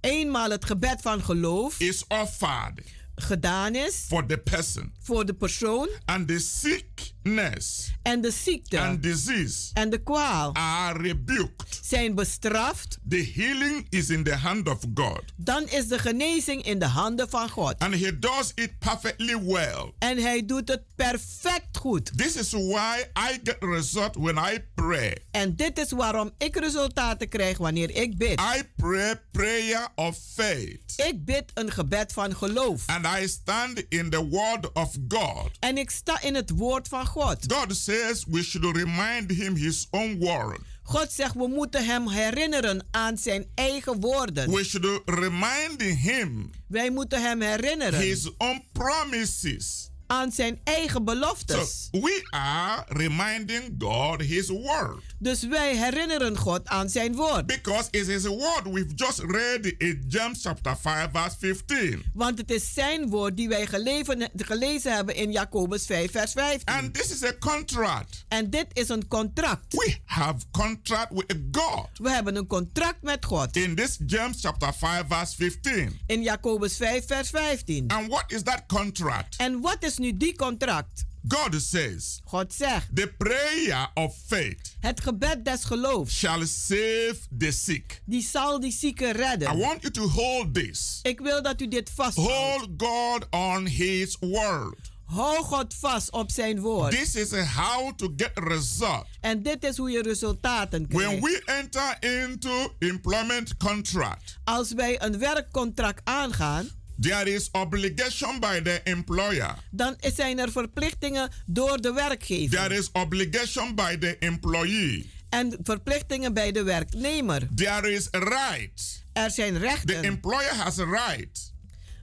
Eenmaal 0.00 0.50
het 0.50 0.64
gebed 0.64 1.00
van 1.00 1.22
geloof 1.24 1.80
is 1.80 2.04
offered 2.08 2.80
gedaan 3.14 3.74
is 3.74 4.04
for 4.08 4.26
the 4.26 4.38
person 4.38 4.92
voor 5.02 5.26
de 5.26 5.34
persoon 5.34 5.88
and 6.04 6.28
the 6.28 6.38
sickness 6.38 7.92
en 8.02 8.20
de 8.20 8.30
ziekte 8.30 8.80
and 8.80 9.02
disease 9.02 9.70
en 9.72 9.90
de 9.90 10.02
kwaal 10.02 10.54
are 10.54 10.98
rebuked, 11.02 11.78
zijn 11.82 12.14
bestraft, 12.14 12.98
the 13.08 13.32
healing 13.34 13.86
is 13.88 14.10
in 14.10 14.24
the 14.24 14.34
hand 14.34 14.68
of 14.68 14.78
God. 14.94 15.22
dan 15.36 15.68
is 15.68 15.88
de 15.88 15.98
genezing 15.98 16.62
in 16.62 16.78
de 16.78 16.86
handen 16.86 17.28
van 17.28 17.48
God. 17.50 17.74
And 17.78 17.94
He 17.94 18.18
does 18.18 18.52
it 18.54 18.78
perfectly 18.78 19.44
well. 19.44 19.92
En 19.98 20.18
hij 20.18 20.46
doet 20.46 20.68
het 20.68 20.82
perfect 20.94 21.76
goed. 21.78 22.18
This 22.18 22.36
is 22.36 22.50
why 22.50 23.04
I 23.30 23.38
get 23.44 23.56
result 23.60 24.14
when 24.16 24.36
I 24.36 24.64
pray. 24.74 25.16
En 25.30 25.56
dit 25.56 25.78
is 25.78 25.90
waarom 25.90 26.30
ik 26.38 26.56
resultaten 26.56 27.28
krijg 27.28 27.58
wanneer 27.58 27.90
ik 27.90 28.16
bid. 28.18 28.40
I 28.40 28.62
pray 28.76 29.20
prayer 29.30 29.88
of 29.94 30.18
faith. 30.34 30.92
Ik 30.96 31.24
bid 31.24 31.50
een 31.54 31.72
gebed 31.72 32.12
van 32.12 32.36
geloof. 32.36 32.84
And 33.04 33.22
I 33.22 33.26
stand 33.26 33.84
in 33.88 34.10
the 34.10 34.28
word 34.28 34.70
of 34.72 34.96
God. 35.08 35.50
En 35.60 35.78
ik 35.78 35.90
sta 35.90 36.22
in 36.22 36.34
het 36.34 36.50
woord 36.50 36.88
van 36.88 37.06
God. 37.06 37.52
God 37.52 37.76
says 37.76 38.24
we 38.28 38.42
should 38.42 38.76
remind 38.76 39.30
him 39.30 39.56
his 39.56 39.86
own 39.90 40.18
word. 40.18 40.58
God 40.82 41.12
zegt 41.12 41.34
we 41.34 41.48
moeten 41.48 41.84
hem 41.84 42.08
herinneren 42.08 42.86
aan 42.90 43.18
zijn 43.18 43.46
eigen 43.54 44.00
woorden. 44.00 44.50
We 44.50 44.64
should 44.64 45.02
remind 45.04 45.82
him 45.82 46.50
Wij 46.66 46.90
moeten 46.90 47.22
hem 47.22 47.40
herinneren 47.40 48.00
his 48.00 48.30
own 48.38 48.64
promises 48.72 49.90
aan 50.06 50.32
zijn 50.32 50.60
eigen 50.64 51.04
beloftes. 51.04 51.88
So 51.92 52.00
we 52.00 52.26
are 52.30 52.84
reminding 52.88 53.74
God 53.78 54.20
his 54.20 54.48
word. 54.48 55.02
Dus 55.18 55.42
wij 55.46 55.76
herinneren 55.76 56.38
God 56.38 56.68
aan 56.68 56.90
zijn 56.90 57.14
woord. 57.14 57.46
Because 57.46 57.88
it 57.90 58.08
is 58.08 58.24
a 58.26 58.28
word 58.28 58.62
we've 58.64 58.94
just 58.94 59.18
read 59.18 59.74
in 59.78 60.04
James 60.08 60.42
chapter 60.42 60.76
5 60.76 61.08
verse 61.12 61.36
15. 61.38 62.02
Want 62.14 62.38
het 62.38 62.50
is 62.50 62.74
zijn 62.74 63.08
woord 63.08 63.36
die 63.36 63.48
wij 63.48 63.66
geleven, 63.66 64.30
gelezen 64.36 64.94
hebben 64.94 65.14
in 65.14 65.32
Jacobus 65.32 65.86
5 65.86 66.10
vers 66.10 66.32
15. 66.32 66.64
And 66.64 66.94
this 66.94 67.12
is 67.12 67.22
a 67.24 67.32
contract. 67.38 68.24
En 68.28 68.50
dit 68.50 68.66
is 68.72 68.88
een 68.88 69.08
contract. 69.08 69.72
We 69.72 69.96
have 70.04 70.38
contract 70.50 71.12
with 71.12 71.36
God. 71.52 71.88
We 71.94 72.10
hebben 72.10 72.36
een 72.36 72.46
contract 72.46 73.02
met 73.02 73.24
God. 73.24 73.56
In 73.56 73.74
this 73.74 73.98
James 74.06 74.40
chapter 74.40 74.72
5 74.74 75.02
verse 75.08 75.34
15. 75.36 76.00
In 76.06 76.22
Jacobus 76.22 76.76
5 76.76 77.06
vers 77.06 77.30
15. 77.30 77.88
And 77.88 78.08
what 78.08 78.24
is 78.26 78.42
that 78.42 78.62
contract? 78.66 79.36
En 79.36 79.60
wat 79.60 79.76
is 79.80 79.93
nu 79.98 80.16
die 80.16 80.36
contract? 80.36 81.04
God 81.28 81.62
says, 81.62 82.20
God 82.24 82.52
zegt, 82.52 82.96
the 82.96 83.12
prayer 83.18 83.90
of 83.94 84.14
faith 84.26 84.76
het 84.80 85.00
gebed 85.00 85.44
des 85.44 85.64
geloofs 85.64 86.18
shall 86.18 86.46
save 86.46 87.16
the 87.38 87.50
sick. 87.52 88.02
die 88.04 88.22
zal 88.22 88.60
die 88.60 88.72
zieke 88.72 89.10
redden. 89.12 89.56
I 89.56 89.60
want 89.60 89.82
you 89.82 89.92
to 89.92 90.08
hold 90.08 90.54
this. 90.54 90.98
Ik 91.02 91.20
wil 91.20 91.42
dat 91.42 91.60
u 91.60 91.68
dit 91.68 91.90
vasthoudt. 91.94 92.30
Hold 92.30 92.68
God 92.76 93.26
on 93.30 93.66
his 93.66 94.16
word. 94.20 94.92
Hou 95.04 95.44
God 95.44 95.74
vast 95.74 96.10
op 96.10 96.30
zijn 96.30 96.60
woord. 96.60 96.90
This 96.90 97.14
is 97.14 97.30
how 97.30 97.92
to 97.96 98.12
get 98.16 98.30
result. 98.34 99.06
En 99.20 99.42
dit 99.42 99.64
is 99.64 99.76
hoe 99.76 99.90
je 99.90 100.02
resultaten 100.02 100.88
krijgt. 100.88 101.10
When 101.10 101.22
we 101.22 101.42
enter 101.44 101.96
into 102.00 102.74
employment 102.78 103.56
contract, 103.56 104.38
Als 104.44 104.72
wij 104.72 105.02
een 105.02 105.18
werkcontract 105.18 106.00
aangaan, 106.04 106.68
there 107.00 107.34
is 107.34 107.48
obligation 107.52 108.40
by 108.40 108.60
the 108.62 108.80
employer. 108.84 109.54
dan 109.70 109.96
zijn 110.14 110.38
er 110.38 110.52
verplichtingen 110.52 111.30
door 111.46 111.80
de 111.80 111.92
werkgever. 111.92 112.58
There 112.58 112.78
is 112.78 112.90
obligation 112.92 113.74
by 113.74 113.96
the 113.98 114.16
employee. 114.18 115.12
En 115.28 115.58
verplichtingen 115.62 116.34
bij 116.34 116.52
de 116.52 116.62
werknemer. 116.62 117.48
There 117.54 117.92
is 117.92 118.08
right. 118.10 119.04
Er 119.12 119.30
zijn 119.30 119.58
rechten. 119.58 119.86
The 119.86 120.06
employer 120.06 120.54
has 120.54 120.78
a 120.78 120.84
right. 120.84 121.52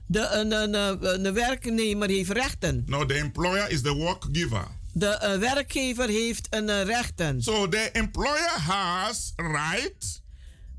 De, 0.06 0.28
een, 0.28 0.52
een, 0.52 0.74
een, 1.24 1.34
werknemer 1.34 2.08
heeft 2.08 2.30
rechten. 2.30 2.82
No, 2.86 3.06
the 3.06 3.14
employer 3.14 3.70
is 3.70 3.82
the 3.82 3.94
work 3.94 4.24
giver. 4.32 4.66
De 4.92 5.20
uh, 5.22 5.38
werkgever 5.38 6.08
heeft 6.08 6.46
een 6.50 6.68
uh, 6.68 6.84
rechten. 6.84 7.42
So 7.42 7.68
the 7.68 7.90
employer 7.92 8.50
has 8.50 9.32
right. 9.36 10.21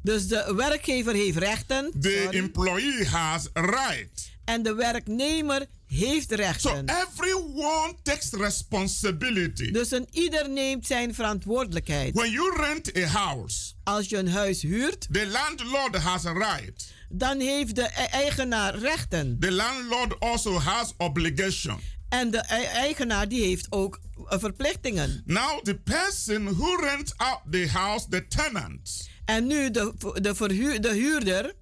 Dus 0.03 0.27
de 0.27 0.53
werkgever 0.55 1.13
heeft 1.13 1.37
rechten. 1.37 1.91
The 1.99 2.21
Sorry. 2.23 2.37
employee 2.37 3.05
has 3.05 3.49
right. 3.53 4.31
En 4.45 4.63
de 4.63 4.73
werknemer 4.73 5.65
heeft 5.87 6.31
rechten. 6.31 6.69
So 6.87 6.95
everyone 7.09 7.93
takes 8.03 8.29
responsibility. 8.31 9.71
Dus 9.71 9.91
een 9.91 10.07
ieder 10.11 10.49
neemt 10.49 10.87
zijn 10.87 11.13
verantwoordelijkheid. 11.13 12.13
When 12.13 12.31
you 12.31 12.55
rent 12.55 12.97
a 12.97 13.05
house, 13.05 13.73
als 13.83 14.09
je 14.09 14.17
een 14.17 14.29
huis 14.29 14.61
huurt, 14.61 15.07
the 15.11 15.27
landlord 15.27 15.95
has 15.95 16.25
a 16.25 16.31
right. 16.33 16.91
Dan 17.09 17.39
heeft 17.39 17.75
de 17.75 17.85
eigenaar 18.11 18.77
rechten. 18.77 19.37
The 19.39 19.51
landlord 19.51 20.19
also 20.19 20.59
has 20.59 20.93
obligation. 20.97 21.79
En 22.13 22.32
de 22.32 22.38
eigenaar 22.38 23.28
die 23.28 23.43
heeft 23.43 23.67
ook 23.69 23.99
verplichtingen. 24.15 25.23
Now 25.26 25.63
the 25.63 25.76
person 25.76 26.56
who 26.56 26.76
rents 26.76 27.13
out 27.17 27.39
the 27.52 27.69
house, 27.71 28.06
the 28.10 28.28
tenant. 28.28 29.10
En 29.26 29.47
nu 29.47 29.71
de, 29.71 29.93
de, 30.21 30.36
verhuur, 30.36 30.82
de 30.82 30.93
huurder 30.93 31.54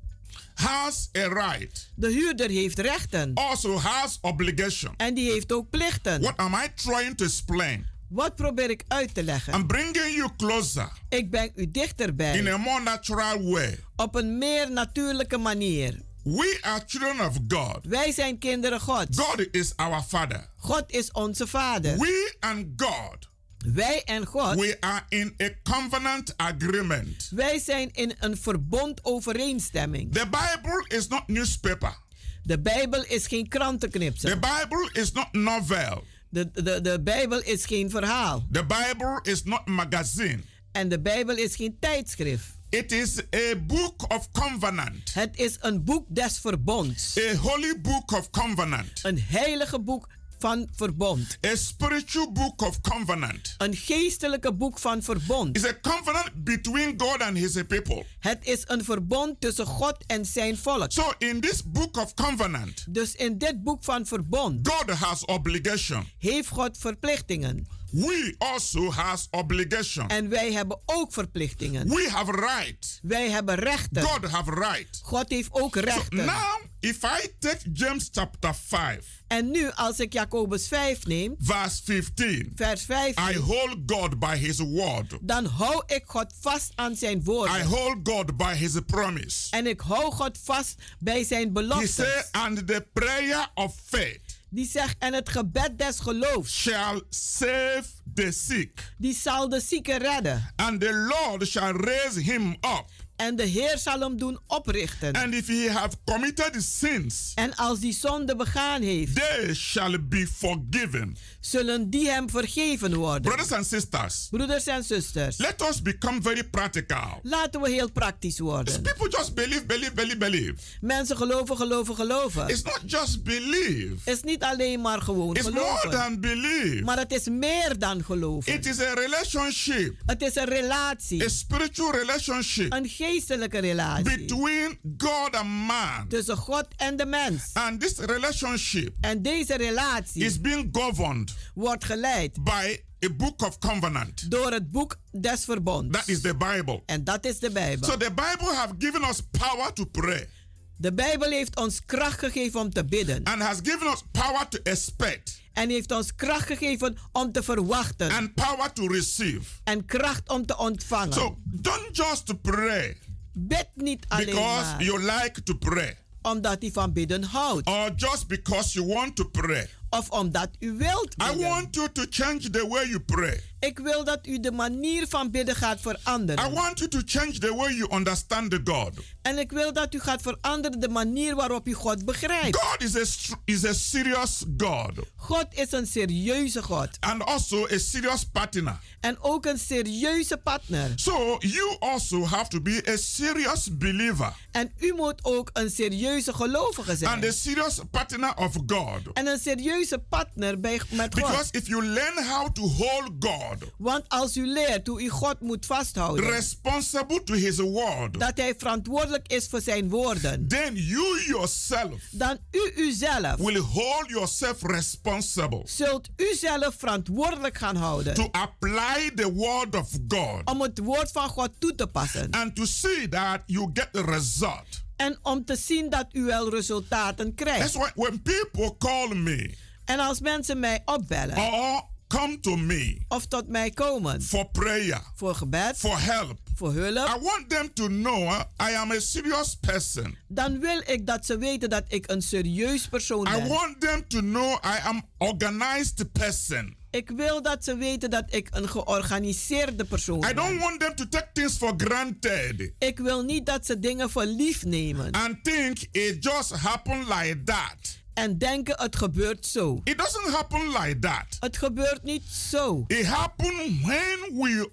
has 0.54 1.10
a 1.18 1.28
right. 1.28 1.92
De 1.96 2.12
huurder 2.12 2.50
heeft 2.50 2.80
rechten. 2.80 3.34
Also 3.34 3.78
has 3.78 4.18
obligation. 4.22 4.94
En 4.98 5.14
die 5.14 5.32
heeft 5.32 5.52
ook 5.52 5.70
plichten. 5.70 6.22
What 6.22 6.38
am 6.38 6.54
I 6.54 6.68
trying 6.76 7.18
to 7.18 7.26
explain? 7.26 7.86
Wat 8.10 8.36
probeer 8.36 8.70
ik 8.70 8.84
uit 8.88 9.14
te 9.14 9.24
leggen? 9.24 9.54
I'm 9.54 9.68
bringing 9.68 10.16
you 10.16 10.30
closer. 10.38 10.92
Ik 11.10 11.30
breng 11.30 11.52
u 11.56 11.72
dichterbij. 11.72 12.38
In 12.38 12.48
a 12.48 12.58
more 12.58 12.82
natural 12.84 13.44
way. 13.44 13.80
Op 13.96 14.16
een 14.16 14.38
meer 14.38 14.72
natuurlijke 14.72 15.38
manier. 15.38 16.10
We 16.24 16.58
are 16.62 16.84
children 16.86 17.28
of 17.28 17.38
God. 17.48 17.80
Wij 17.84 18.12
zijn 18.12 18.38
kinderen 18.38 18.80
Gods. 18.80 19.18
God 19.20 19.48
is 19.52 19.76
our 19.76 20.02
father. 20.02 20.50
God 20.58 20.84
is 20.88 21.12
onze 21.12 21.48
vader. 21.48 21.98
We 21.98 22.36
and 22.40 22.66
God. 22.76 23.30
Wij 23.74 24.02
en 24.04 24.26
God. 24.26 24.56
We 24.56 24.78
are 24.80 25.02
in 25.10 25.34
a 25.42 25.50
covenant 25.64 26.34
agreement. 26.38 27.30
Wij 27.36 27.60
zijn 27.60 27.90
in 27.94 28.14
een 28.20 28.38
verbond 28.38 29.06
overeenstemming. 29.06 30.14
The 30.14 30.26
Bible 30.30 30.86
is 30.98 31.08
not 31.08 31.28
newspaper. 31.28 31.98
De 32.44 32.60
Bijbel 32.60 33.04
is 33.04 33.28
geen 33.28 33.48
krantenknipsel. 33.48 34.30
The 34.30 34.40
Bible 34.40 34.90
is 35.02 35.12
not 35.12 35.32
novel. 35.32 36.04
De, 36.30 36.52
de, 36.52 36.82
de 36.82 37.02
Bijbel 37.04 37.42
is 37.42 37.66
geen 37.66 37.90
verhaal. 37.90 38.48
The 38.52 38.66
Bible 38.66 39.20
is 39.22 39.44
not 39.44 39.68
magazine. 39.68 40.40
En 40.72 40.90
de 40.90 41.00
Bijbel 41.00 41.36
is 41.36 41.56
geen 41.56 41.78
tijdschrift. 41.80 42.60
It 42.72 42.92
is 42.92 43.22
a 43.36 43.56
book 43.68 44.04
of 44.08 44.32
covenant. 44.32 45.14
Het 45.14 45.38
is 45.38 45.58
een 45.60 45.84
boek 45.84 46.06
des 46.08 46.40
verbonds. 46.40 47.18
A 47.18 47.36
holy 47.36 47.82
book 47.82 48.12
of 48.12 48.30
covenant. 48.30 49.00
Een 49.04 49.20
heilige 49.28 49.80
boek 49.80 50.08
van 50.40 50.70
verbond. 50.76 51.38
A 51.46 51.56
spiritual 51.56 52.32
book 52.32 52.62
of 52.62 52.82
covenant. 52.82 53.56
Een 53.58 53.76
geestelijke 53.76 54.54
boek 54.54 54.80
van 54.80 55.04
verbond. 55.04 55.56
It's 55.58 55.68
a 55.68 55.80
covenant 55.82 56.44
between 56.44 56.94
God 56.98 57.22
and 57.22 57.38
his 57.38 57.64
people. 57.68 58.06
Het 58.20 58.46
is 58.46 58.64
een 58.66 58.84
verbond 58.84 59.42
tussen 59.42 59.66
God 59.66 59.98
en 60.08 60.26
zijn 60.26 60.58
volk. 60.58 60.92
So 60.92 61.14
in 61.18 61.40
this 61.40 61.64
book 61.66 61.98
of 61.98 62.14
covenant. 62.14 62.86
Dus 62.90 63.16
in 63.16 63.38
dit 63.38 63.64
boek 63.64 63.84
van 63.84 64.06
verbond. 64.06 64.68
God 64.68 64.90
has 64.90 65.26
obligation. 65.26 66.08
Heeft 66.18 66.48
God 66.48 66.78
verplichtingen. 66.78 67.68
We 67.92 68.36
also 68.38 68.92
has 68.92 69.28
obligation. 69.32 70.10
En 70.10 70.30
wij 70.30 70.52
hebben 70.52 70.80
ook 70.86 71.14
verplichtingen. 71.14 71.88
We 71.88 72.10
have 72.10 72.32
right. 72.32 73.00
Wij 73.02 73.30
hebben 73.30 73.56
rechten. 73.56 74.04
God 74.04 74.32
have 74.32 74.52
right. 74.52 75.00
God 75.04 75.30
heeft 75.30 75.50
ook 75.52 75.76
rechten. 75.76 76.18
So 76.18 76.26
now, 76.26 76.62
if 76.80 77.04
I 77.04 77.28
take 77.40 77.72
James 77.74 78.10
chapter 78.12 78.56
5. 78.68 79.06
En 79.28 79.52
nu 79.52 79.72
als 79.72 80.00
ik 80.00 80.14
Jacobus 80.14 80.68
5 80.68 81.06
neem. 81.06 81.36
Verse 81.40 81.82
15. 81.84 82.52
Vers 82.56 82.86
15. 82.86 83.30
I 83.30 83.38
hold 83.38 83.78
God 83.86 84.20
by 84.20 84.38
his 84.38 84.58
word. 84.58 85.18
Dan 85.22 85.46
hou 85.46 85.84
ik 85.86 86.04
God 86.06 86.34
vast 86.40 86.72
aan 86.76 86.96
zijn 86.96 87.24
woorden. 87.24 87.56
I 87.56 87.64
hold 87.64 87.98
God 88.04 88.38
by 88.38 88.54
his 88.54 88.72
promise. 88.86 89.48
En 89.50 89.68
ik 89.68 89.80
hou 89.80 90.12
God 90.12 90.38
vast 90.44 90.76
bij 91.00 91.24
zijn 91.24 91.54
beloftes. 91.54 91.98
He 91.98 92.04
said, 92.04 92.28
and 92.32 92.68
the 92.68 92.88
prayer 92.94 93.48
of 93.54 93.76
faith. 93.86 94.31
Die 94.54 94.66
zegt, 94.66 94.96
en 95.00 95.14
het 95.14 95.30
gebed 95.30 95.78
des 95.78 96.00
geloofs 96.00 96.62
shall 96.62 97.02
save 97.10 97.84
the 98.14 98.32
sick. 98.32 98.94
Die 98.98 99.16
zal 99.16 99.50
de 99.50 99.60
zieke 99.60 99.98
redden. 99.98 100.54
And 100.56 100.82
the 100.82 100.94
Lord 100.94 101.48
shall 101.48 101.72
raise 101.72 102.22
him 102.22 102.52
up. 102.52 102.86
En 103.16 103.36
de 103.36 103.44
Heer 103.44 103.78
zal 103.78 104.00
hem 104.00 104.18
doen 104.18 104.40
oprichten. 104.48 105.14
And 105.14 105.34
if 105.34 105.48
he 105.48 105.70
have 105.70 105.96
committed 106.06 106.64
sins, 106.64 107.32
en 107.36 107.56
als 107.56 107.80
die 107.80 107.94
zonde 107.94 108.36
begaan 108.36 108.82
heeft, 108.82 109.16
they 109.16 109.54
shall 109.54 110.00
be 110.04 110.28
forgiven. 110.28 111.18
Zullen 111.42 111.90
die 111.90 112.10
hem 112.10 112.30
vergeven 112.30 112.96
worden. 112.96 113.22
Brothers 113.22 113.52
and 113.52 113.66
sisters, 113.68 114.28
broeders 114.30 114.66
en 114.66 114.84
zusters, 114.84 115.38
let 115.38 115.62
us 115.62 115.82
become 115.82 116.22
very 116.22 116.44
practical. 116.44 117.20
Laten 117.24 117.62
we 117.62 117.70
heel 117.70 117.92
praktisch 117.92 118.40
worden. 118.40 118.82
People 118.82 119.10
just 119.10 119.34
believe, 119.34 119.66
believe, 119.66 119.94
believe, 119.94 120.18
believe. 120.18 120.54
Mensen 120.82 121.18
geloven, 121.18 121.58
geloven, 121.58 121.96
geloven. 121.96 122.48
It's 122.48 122.62
not 122.62 122.80
just 122.86 123.24
believe. 123.24 123.96
Is 124.12 124.22
niet 124.24 124.44
alleen 124.44 124.82
maar 124.82 125.02
gewoon 125.02 125.36
It's 125.36 125.46
geloven. 125.46 125.90
more 125.90 125.90
than 125.98 126.20
believe. 126.20 126.82
Maar 126.84 126.98
het 126.98 127.12
is 127.12 127.28
meer 127.30 127.80
dan 127.80 128.04
geloven. 128.04 128.54
It 128.54 128.66
is 128.66 128.80
a 128.80 128.94
relationship. 128.94 129.96
Het 130.06 130.22
is 130.22 130.36
een 130.36 130.46
relatie. 130.46 131.24
A 131.24 131.28
spiritual 131.28 131.92
relationship. 131.92 132.74
Een 132.74 132.88
geestelijke 132.90 133.60
relatie. 133.60 134.04
Between 134.18 134.78
God 134.98 135.36
and 135.36 135.50
man. 135.50 136.08
Tussen 136.08 136.38
God 136.38 136.66
en 136.78 136.96
de 136.96 137.06
mens. 137.06 137.50
And 137.54 137.80
this 137.82 137.98
relationship. 137.98 138.94
En 139.02 139.22
deze 139.22 139.56
relatie. 139.58 140.24
Is 140.24 140.42
being 140.42 140.70
governed. 140.72 141.31
Wordt 141.54 141.86
geleid. 141.86 142.44
By 142.44 142.80
a 143.06 143.10
book 143.18 143.42
of 143.42 143.58
covenant. 143.58 144.32
Door 144.32 144.52
het 144.52 144.72
boek 144.72 144.98
des 145.12 145.44
verbonds. 145.44 145.98
That 145.98 146.08
is 146.08 146.22
the 146.22 146.36
Bible. 146.36 146.84
En 146.86 147.04
dat 147.04 147.26
is 147.26 147.40
de 147.40 147.52
Bijbel. 147.52 147.90
So 147.90 147.98
the 147.98 148.10
Bible 148.10 148.54
have 148.56 148.74
given 148.78 149.02
us 149.04 149.22
power 149.32 149.74
to 149.74 149.86
pray. 149.86 150.30
De 150.78 150.94
Bijbel 150.94 151.30
heeft 151.30 151.56
ons 151.58 151.86
kracht 151.86 152.20
gegeven 152.20 152.60
om 152.60 152.74
te 152.74 152.86
bidden. 152.86 153.24
And 153.24 153.42
has 153.42 153.58
given 153.64 153.88
us 153.88 154.04
power 154.12 154.48
to 154.48 154.60
expect. 154.64 155.40
En 155.54 155.70
heeft 155.70 155.92
ons 155.92 156.16
kracht 156.16 156.46
gegeven 156.46 156.98
om 157.12 157.32
te 157.32 157.44
verwachten. 157.44 158.12
And 158.12 158.34
power 158.34 158.74
to 158.74 158.88
receive. 158.88 159.42
En 159.64 159.86
kracht 159.86 160.30
om 160.30 160.46
te 160.46 160.58
ontvangen. 160.58 161.14
So 161.14 161.38
don't 161.46 161.90
just 161.98 162.42
pray. 162.42 162.98
Bid 163.34 163.68
niet 163.76 164.06
alleen 164.08 164.26
Because 164.26 164.72
maar. 164.72 164.84
you 164.84 165.00
like 165.00 165.44
to 165.44 165.54
pray. 165.54 165.98
Omdat 166.22 166.62
hij 166.62 166.72
van 166.72 166.94
bidden 166.94 167.24
houdt. 167.24 167.68
Or 167.68 167.92
just 167.96 168.28
because 168.28 168.74
you 168.74 168.94
want 168.94 169.16
to 169.16 169.24
pray. 169.26 169.70
Of 169.94 170.10
omdat 170.10 170.50
u 170.60 170.72
wilt 170.78 171.14
I 171.14 171.16
bidden. 171.18 171.40
want 171.50 171.76
you 171.76 171.92
to 171.92 172.04
change 172.10 172.50
the 172.50 172.68
way 172.68 172.88
you 172.88 173.00
pray. 173.00 173.44
Ik 173.60 173.80
wil 173.80 174.04
dat 174.04 174.20
u 174.28 174.40
de 174.40 174.52
manier 174.52 175.08
van 175.08 175.32
bidden 175.32 175.56
gaat 175.56 175.82
veranderen. 175.82 176.46
I 176.46 176.54
want 176.54 176.78
you 176.80 176.90
to 176.90 177.00
change 177.06 177.32
the 177.40 177.56
way 177.56 177.74
you 177.74 177.94
understand 177.96 178.52
the 178.52 178.62
God. 178.64 178.90
En 179.22 179.38
ik 179.38 179.52
wil 179.52 179.74
dat 179.74 179.94
u 179.94 180.00
gaat 180.00 180.22
veranderen 180.22 180.80
de 180.80 180.90
manier 180.90 181.36
waarop 181.36 181.68
u 181.68 181.74
God 181.74 182.06
begrijpt. 182.06 182.56
God 182.56 182.84
is 182.84 182.96
a 182.96 183.36
is 183.46 183.66
a 183.66 183.74
serious 183.74 184.44
God 184.58 184.92
God 185.16 185.46
is 185.50 185.72
een 185.72 185.88
serieuze 185.88 186.64
God. 186.64 186.90
and 187.00 187.24
also 187.24 187.66
a 187.72 187.78
serious 187.78 188.24
partner. 188.26 188.80
En 189.00 189.18
ook 189.22 189.46
een 189.46 189.60
serieuze 189.60 190.38
partner. 190.38 190.92
So 190.96 191.38
you 191.40 191.76
also 191.80 192.26
have 192.26 192.48
to 192.50 192.62
be 192.62 192.84
a 192.90 192.98
serious 192.98 193.78
believer 193.78 194.34
En 194.52 194.72
u 194.78 194.94
moet 194.94 195.20
ook 195.24 195.50
een 195.54 195.70
serieuze 195.70 196.34
gelovige 196.34 196.96
zijn. 196.96 197.12
and 197.14 197.24
a 197.26 197.32
serious 197.32 197.80
partner 197.92 198.36
of 198.38 198.54
God. 198.68 199.02
En 199.14 199.28
een 199.28 199.40
serieuze 199.40 199.81
partner 200.10 200.60
bij, 200.60 200.82
met 200.90 201.10
Because 201.16 201.36
God. 201.36 201.56
if 201.56 201.68
you 201.68 201.86
learn 201.86 202.24
how 202.26 202.50
to 202.54 202.62
hold 202.62 203.12
God 203.20 203.58
Want 203.78 204.04
als 204.08 204.38
u 204.38 204.46
leert 204.48 204.88
hoe 204.88 205.02
u 205.04 205.10
God 205.10 205.40
moet 205.42 205.66
vasthouden. 205.66 206.30
responsible 206.30 207.24
to 207.24 207.34
his 207.34 207.58
word, 207.58 208.20
Dat 208.20 208.38
hij 208.38 208.54
verantwoordelijk 208.58 209.28
is 209.28 209.48
voor 209.48 209.62
zijn 209.62 209.90
woorden. 209.90 210.48
then 210.48 210.76
you 210.76 211.24
yourself 211.28 212.02
Dan 212.12 212.38
u 212.52 212.72
uzelf. 212.76 213.36
will 213.36 213.58
hold 213.58 214.10
yourself 214.10 214.62
responsible 214.62 215.62
Zult 215.66 216.10
u 216.16 216.36
zelf 216.36 216.76
verantwoordelijk 216.78 217.58
gaan 217.58 217.76
houden. 217.76 218.14
to 218.14 218.28
apply 218.32 219.12
the 219.16 219.34
word 219.34 219.76
of 219.76 219.90
God 220.08 220.42
Om 220.46 220.62
het 220.62 220.78
woord 220.80 221.12
van 221.12 221.30
God 221.30 221.50
toe 221.60 221.76
te 221.76 221.88
passen. 221.88 222.28
and 222.32 222.56
to 222.56 222.66
see 222.66 223.10
that 223.10 223.42
you 223.46 223.70
get 223.74 223.88
the 223.92 224.02
result. 224.04 224.66
En 224.96 225.20
om 225.22 225.46
te 225.46 225.56
zien 225.56 225.90
dat 225.90 226.06
u 226.12 226.24
wel 226.24 226.50
resultaten 226.50 227.36
That's 227.36 227.50
krijgt. 227.50 227.74
why 227.74 227.90
when 227.96 228.22
people 228.22 228.76
call 228.78 229.16
me 229.16 229.56
En 229.92 230.00
als 230.00 230.20
mensen 230.20 230.60
mij 230.60 230.82
opbellen. 230.86 231.38
or 231.38 231.84
come 232.08 232.40
to 232.40 232.56
me 232.56 232.98
Of 233.08 233.26
tot 233.28 233.48
mij 233.48 233.70
komen. 233.70 234.22
for 234.22 234.46
prayer, 234.50 235.02
Voor 235.16 235.36
gebed. 235.36 235.78
for 235.78 236.02
help, 236.02 236.40
Voor 236.56 236.74
hulp. 236.74 237.08
I 237.08 237.20
want 237.22 237.50
them 237.50 237.74
to 237.74 237.88
know 237.88 238.30
I 238.62 238.76
am 238.76 238.92
a 238.92 239.00
serious 239.00 239.56
person. 239.56 240.18
Dan 240.28 240.60
wil 240.60 240.82
ik 240.86 241.06
dat 241.08 241.26
ze 241.26 241.38
weten 241.38 241.70
dat 241.70 241.84
ik 241.88 242.10
een 242.12 242.22
serieus 242.22 242.88
persoon 242.88 243.28
I 243.28 243.32
ben. 243.32 243.48
want 243.48 243.82
them 243.82 244.08
to 244.08 244.20
know 244.20 244.52
I 244.66 244.80
am 244.84 245.02
organized 245.18 246.12
person. 246.12 246.76
Ik 246.92 247.10
wil 247.10 247.42
dat 247.42 247.64
ze 247.64 247.76
weten 247.76 248.10
dat 248.10 248.24
ik 248.28 248.48
een 248.52 248.70
georganiseerde 248.70 249.86
persoon 249.86 250.18
I 250.18 250.22
ben. 250.22 250.36
don't 250.36 250.60
want 250.60 250.80
them 250.80 250.96
to 250.96 251.08
take 251.10 251.30
things 251.34 251.58
for 251.58 251.74
granted 251.78 252.72
Ik 252.80 253.00
wil 253.00 253.22
niet 253.24 253.46
dat 253.46 253.66
ze 253.66 253.80
dingen 253.80 254.10
voor 254.10 254.26
lief 254.26 254.64
nemen. 254.66 255.12
and 255.12 255.44
think 255.44 255.78
it 255.92 256.24
just 256.24 256.52
happened 256.52 257.08
like 257.08 257.44
that. 257.44 258.00
En 258.14 258.38
denken 258.38 258.76
het 258.80 258.96
gebeurt 258.96 259.46
zo. 259.46 259.82
It 259.84 259.98
doesn't 259.98 260.34
happen 260.34 260.68
like 260.68 261.00
that. 261.00 261.26
Het 261.40 261.58
gebeurt 261.58 262.04
niet 262.04 262.24
zo. 262.30 262.84
It 262.88 263.06
happens 263.06 263.82
when 263.82 264.20
we 264.32 264.70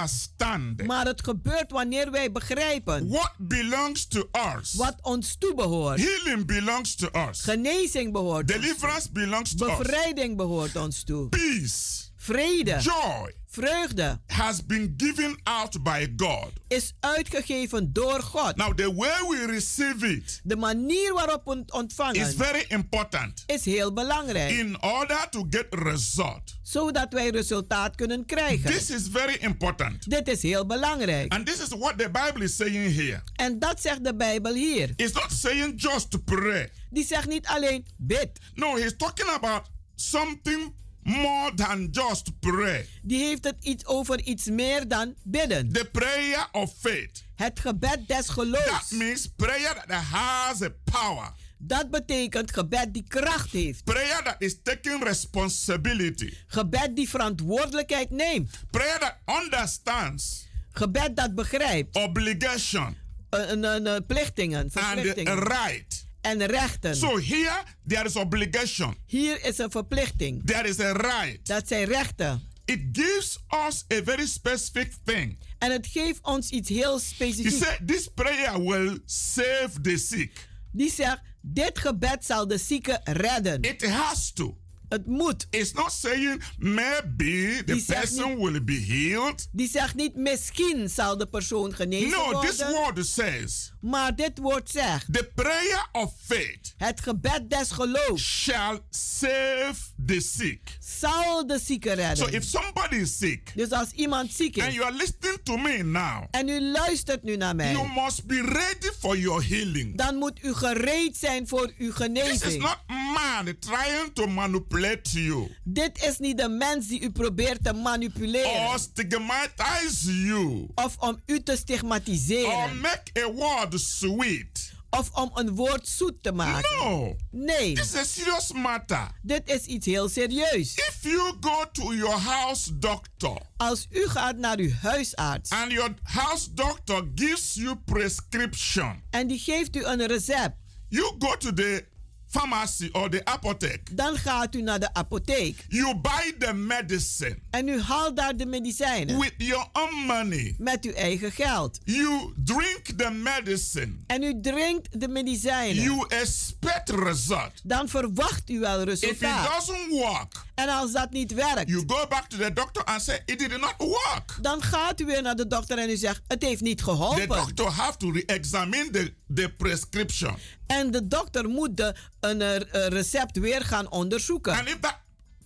understand 0.00 0.86
Maar 0.86 1.06
het 1.06 1.24
gebeurt 1.24 1.70
wanneer 1.70 2.10
wij 2.10 2.32
begrijpen 2.32 3.08
what 3.08 3.32
belongs 3.38 4.06
to 4.06 4.28
us. 4.56 4.74
wat 4.74 4.96
ons 5.02 5.36
toebehoort. 5.38 6.00
Healing 6.00 6.46
belongs 6.46 6.94
to 6.94 7.08
us. 7.28 7.40
Genezing 7.42 8.12
behoort 8.12 8.52
ons 8.54 8.60
Deliverance 8.60 9.12
belongs 9.12 9.54
to 9.56 9.66
us. 9.66 9.76
Bevrijding 9.76 10.36
behoort 10.36 10.76
ons 10.76 11.02
toe. 11.02 11.28
Peace, 11.28 12.05
Vrede, 12.26 12.78
joy 12.80 13.32
vreugde 13.46 14.20
has 14.26 14.66
been 14.66 14.94
given 14.96 15.38
out 15.42 15.82
by 15.82 16.12
God. 16.16 16.52
is 16.68 16.94
uitgegeven 17.00 17.92
door 17.92 18.20
God. 18.20 18.56
Now, 18.56 18.74
the 18.74 18.94
way 18.94 19.16
we 19.28 19.46
receive 19.46 20.06
it 20.06 20.40
De 20.44 20.56
manier 20.56 21.14
waarop 21.14 21.44
we 21.44 21.56
het 21.56 21.72
ontvangen 21.72 22.20
is 22.20 22.34
very 22.34 22.64
important 22.68 23.42
is 23.46 23.64
heel 23.64 23.92
belangrijk. 23.92 24.50
in 24.50 24.82
order 24.82 25.28
to 25.30 25.46
get 25.50 25.66
result. 25.70 26.54
Zodat 26.62 27.12
wij 27.12 27.30
resultaat 27.30 27.94
kunnen 27.94 28.24
krijgen. 28.24 28.70
This 28.70 28.90
is 28.90 29.08
very 29.10 29.36
important. 29.40 30.10
Dit 30.10 30.28
is 30.28 30.42
heel 30.42 30.66
belangrijk. 30.66 31.32
And 31.32 31.46
this 31.46 31.60
is 31.60 31.68
what 31.68 31.98
the 31.98 32.10
Bible 32.10 32.44
is 32.44 32.56
saying 32.56 32.94
here. 32.94 33.22
En 33.34 33.58
dat 33.58 33.80
zegt 33.80 34.04
de 34.04 34.14
Bijbel 34.14 34.54
hier. 34.54 34.92
It's 34.96 35.12
not 35.12 35.32
saying 35.32 35.72
just 35.82 36.10
to 36.10 36.18
pray. 36.18 36.70
Die 36.90 37.04
zegt 37.04 37.28
niet 37.28 37.46
alleen 37.46 37.86
bid. 37.96 38.30
No, 38.54 38.76
he's 38.76 38.96
talking 38.96 39.28
about 39.28 39.62
something 39.94 40.74
more 41.06 41.54
than 41.54 41.88
just 41.90 42.38
pray. 42.40 42.86
Die 43.02 43.24
heeft 43.24 43.44
het 43.44 43.56
iets 43.60 43.86
over 43.86 44.20
iets 44.20 44.44
meer 44.44 44.88
dan 44.88 45.14
bidden. 45.22 45.72
The 45.72 45.84
prayer 45.92 46.48
of 46.52 46.74
faith. 46.80 47.24
Het 47.34 47.60
gebed 47.60 47.98
des 48.08 48.26
That 48.26 48.28
geloofs. 48.30 48.90
means 48.90 49.26
prayer 49.36 49.74
that 49.86 50.02
has 50.02 50.62
a 50.62 50.70
power. 50.84 51.32
Dat 51.58 51.90
betekent 51.90 52.52
gebed 52.52 52.92
die 52.94 53.04
kracht 53.08 53.50
heeft. 53.50 53.84
Prayer 53.84 54.22
that 54.22 54.34
is 54.38 54.56
taking 54.62 55.02
responsibility. 55.04 56.34
Gebed 56.46 56.96
die 56.96 57.08
verantwoordelijkheid 57.08 58.10
neemt. 58.10 58.50
Prayer 58.70 58.98
that 58.98 59.16
understands 59.42 60.44
Gebed 60.70 61.16
dat 61.16 61.34
begrijpt. 61.34 61.96
obligation 61.96 62.96
Een, 63.30 63.52
een, 63.52 63.64
een, 63.64 63.86
een 63.86 64.06
plichtingen, 64.06 64.62
and 64.62 64.72
verplichtingen. 64.72 65.38
right. 65.38 66.05
En 66.26 66.46
rechten. 66.46 66.96
So 66.96 67.18
here 67.18 67.62
there 67.86 68.04
is 68.04 68.16
obligation. 68.16 68.96
Hier 69.06 69.44
is 69.44 69.58
een 69.58 69.70
verplichting. 69.70 70.46
There 70.46 70.68
is 70.68 70.80
a 70.80 70.92
right. 70.92 71.46
Dat 71.46 71.68
zijn 71.68 71.84
rechten. 71.84 72.42
It 72.64 72.80
gives 72.92 73.38
us 73.66 73.84
a 73.92 74.02
very 74.04 74.26
specific 74.26 74.92
thing. 75.04 75.38
En 75.58 75.70
het 75.70 75.86
geeft 75.86 76.18
ons 76.22 76.50
iets 76.50 76.68
heel 76.68 76.94
He 76.94 77.00
specifieks. 77.00 77.58
said 77.58 77.78
this 77.86 78.08
prayer 78.14 78.62
will 78.64 78.98
save 79.04 79.70
the 79.82 79.96
sick. 79.96 80.48
Die 80.72 80.90
zegt, 80.90 81.20
dit 81.40 81.78
gebed 81.78 82.24
zal 82.24 82.46
de 82.48 82.58
zieke 82.58 83.00
redden. 83.04 83.62
It 83.62 83.86
has 83.86 84.32
to. 84.32 84.58
Het 84.88 85.06
moet. 85.06 85.46
It's 85.50 85.72
not 85.72 85.92
saying 85.92 86.42
maybe 86.58 87.62
the 87.66 87.84
person 87.86 88.28
niet- 88.28 88.38
will 88.38 88.64
be 88.64 88.84
healed. 88.88 89.48
Die 89.52 89.68
zegt 89.68 89.94
niet, 89.94 90.14
misschien 90.16 90.88
zal 90.88 91.16
de 91.18 91.26
persoon 91.26 91.74
genezen 91.74 92.08
No, 92.10 92.40
this 92.40 92.56
worden. 92.56 92.74
word 92.94 93.06
says 93.06 93.72
Maar 93.80 94.16
dit 94.16 94.38
woord 94.38 94.70
zegt, 94.70 95.12
the 95.12 95.30
prayer 95.34 95.88
of 95.92 96.12
faith 96.26 96.74
het 96.76 97.00
gebed 97.00 97.50
des 97.50 97.70
geloofs 97.70 98.22
shall 98.42 98.80
save 98.90 99.74
the 100.06 100.20
sick. 100.20 100.60
zal 100.80 101.46
de 101.46 101.58
zieke 101.64 101.92
redden. 101.92 102.16
So 102.16 102.26
if 102.36 102.44
somebody 102.44 102.96
is 102.96 103.16
sick 103.18 103.52
Dus 103.54 103.70
als 103.70 103.90
iemand 103.92 104.32
ziek 104.32 104.58
and 104.58 104.68
is 104.68 104.74
you 104.74 104.86
are 104.86 104.96
listening 104.96 105.38
to 105.42 105.56
me 105.56 105.82
now, 105.82 106.24
en 106.30 106.48
u 106.48 106.60
luistert 106.60 107.22
nu 107.22 107.36
naar 107.36 107.54
mij, 107.56 107.72
you 107.72 107.88
must 108.04 108.26
be 108.26 108.40
ready 108.42 108.88
for 109.00 109.16
your 109.18 109.46
healing. 109.48 109.96
dan 109.96 110.14
moet 110.16 110.42
u 110.44 110.54
gereed 110.54 111.16
zijn 111.16 111.48
voor 111.48 111.72
uw 111.78 111.92
This 111.92 111.98
is 111.98 112.04
genezing. 112.06 112.62
not 112.62 112.78
man 112.86 113.54
trying 113.58 114.10
to 114.12 114.26
manipulate 114.26 114.74
you 115.12 115.48
Dit 115.64 116.04
is 116.04 116.18
niet 116.18 116.38
de 116.38 116.48
mens 116.48 116.86
die 116.86 117.00
u 117.00 117.10
probeert 117.10 117.64
te 117.64 117.70
or 117.70 117.76
manipuleren 117.76 118.78
stigmatize 118.78 120.22
you 120.26 120.66
of 120.74 120.96
om 120.98 121.20
u 121.26 121.42
te 121.42 121.52
or 121.52 121.58
stigmatiseren 121.58 122.80
make 122.80 123.10
a 123.24 123.32
word 123.32 123.80
sweet. 123.80 124.74
of 124.90 125.10
om 125.12 125.30
een 125.34 125.54
woord 125.54 125.88
zoet 125.88 126.22
te 126.22 126.32
maken. 126.32 126.76
No, 126.78 127.16
Nee, 127.30 127.74
this 127.74 127.84
is 127.92 127.94
a 127.96 128.04
serious 128.04 128.52
matter. 128.52 129.10
dit 129.22 129.48
is 129.50 129.64
iets 129.64 129.86
heel 129.86 130.08
serieus. 130.08 130.74
If 130.74 130.98
you 131.02 131.32
go 131.40 131.64
to 131.72 131.94
your 131.94 132.18
house 132.20 132.78
doctor 132.78 133.38
Als 133.56 133.86
u 133.90 134.08
gaat 134.08 134.36
naar 134.36 134.58
uw 134.58 134.72
huisarts 134.72 135.50
and 135.50 135.72
your 135.72 135.94
house 136.02 136.54
doctor 136.54 137.08
gives 137.14 137.54
you 137.54 137.76
prescription, 137.76 139.02
en 139.10 139.26
die 139.26 139.38
geeft 139.38 139.76
u 139.76 139.84
een 139.84 140.06
recept, 140.06 140.56
you 140.88 141.14
go 141.18 141.36
to 141.36 141.52
the 141.52 141.84
pharmacy 142.28 142.88
or 142.92 143.10
the 143.10 143.24
apotheke. 143.24 143.94
dan 143.94 144.16
gaat 144.16 144.54
u 144.54 144.62
naar 144.62 144.80
de 144.80 144.94
apotheek 144.94 145.64
You 145.68 145.94
buy 146.00 146.34
the 146.38 146.52
medicine 146.52 147.38
en 147.50 147.68
u 147.68 147.80
haalt 147.80 148.16
daar 148.16 148.36
de 148.36 148.46
medicijnen 148.46 149.18
with 149.18 149.34
your 149.36 149.66
own 149.72 149.94
money. 150.06 150.54
met 150.58 150.84
uw 150.84 150.92
eigen 150.92 151.32
geld. 151.32 151.78
You 151.84 152.32
drink 152.44 152.84
the 152.96 153.10
medicine. 153.10 153.92
En 154.06 154.22
u 154.22 154.40
drinkt 154.40 155.00
de 155.00 155.08
medicijnen. 155.08 155.82
You 155.82 156.04
expect 156.08 156.90
result. 156.90 157.52
Dan 157.62 157.88
verwacht 157.88 158.50
u 158.50 158.58
wel 158.58 158.80
If 158.80 158.88
it 159.02 159.02
resultaat. 159.02 159.54
doesn't 159.66 159.88
work, 159.90 160.44
En 160.54 160.68
als 160.68 160.92
dat 160.92 161.10
niet 161.10 161.32
werkt, 161.34 161.68
you 161.68 161.82
go 161.86 162.06
back 162.08 162.26
to 162.28 162.36
the 162.36 162.52
doctor 162.52 162.84
and 162.84 163.02
say 163.02 163.22
it 163.26 163.38
did 163.38 163.50
not 163.60 163.74
work. 163.78 164.38
dan 164.40 164.62
gaat 164.62 165.00
u 165.00 165.04
weer 165.04 165.22
naar 165.22 165.36
de 165.36 165.46
dokter 165.46 165.78
en 165.78 165.90
u 165.90 165.96
zegt: 165.96 166.20
Het 166.28 166.42
heeft 166.42 166.60
niet 166.60 166.78
The 166.78 166.84
geholpen. 166.84 167.28
doctor 167.28 167.70
have 167.70 167.96
to 167.96 168.10
re-examine 168.10 168.90
the, 168.90 169.14
the 169.34 169.48
prescription. 169.56 170.36
En 170.66 170.90
de 170.90 171.08
dokter 171.08 171.48
moet 171.48 171.76
de, 171.76 171.94
een 172.30 172.40
eh, 172.42 172.86
recept 172.86 173.38
weer 173.38 173.60
gaan 173.64 173.90
onderzoeken. 173.90 174.52
And 174.52 174.68
if 174.68 174.80
that 174.80 174.98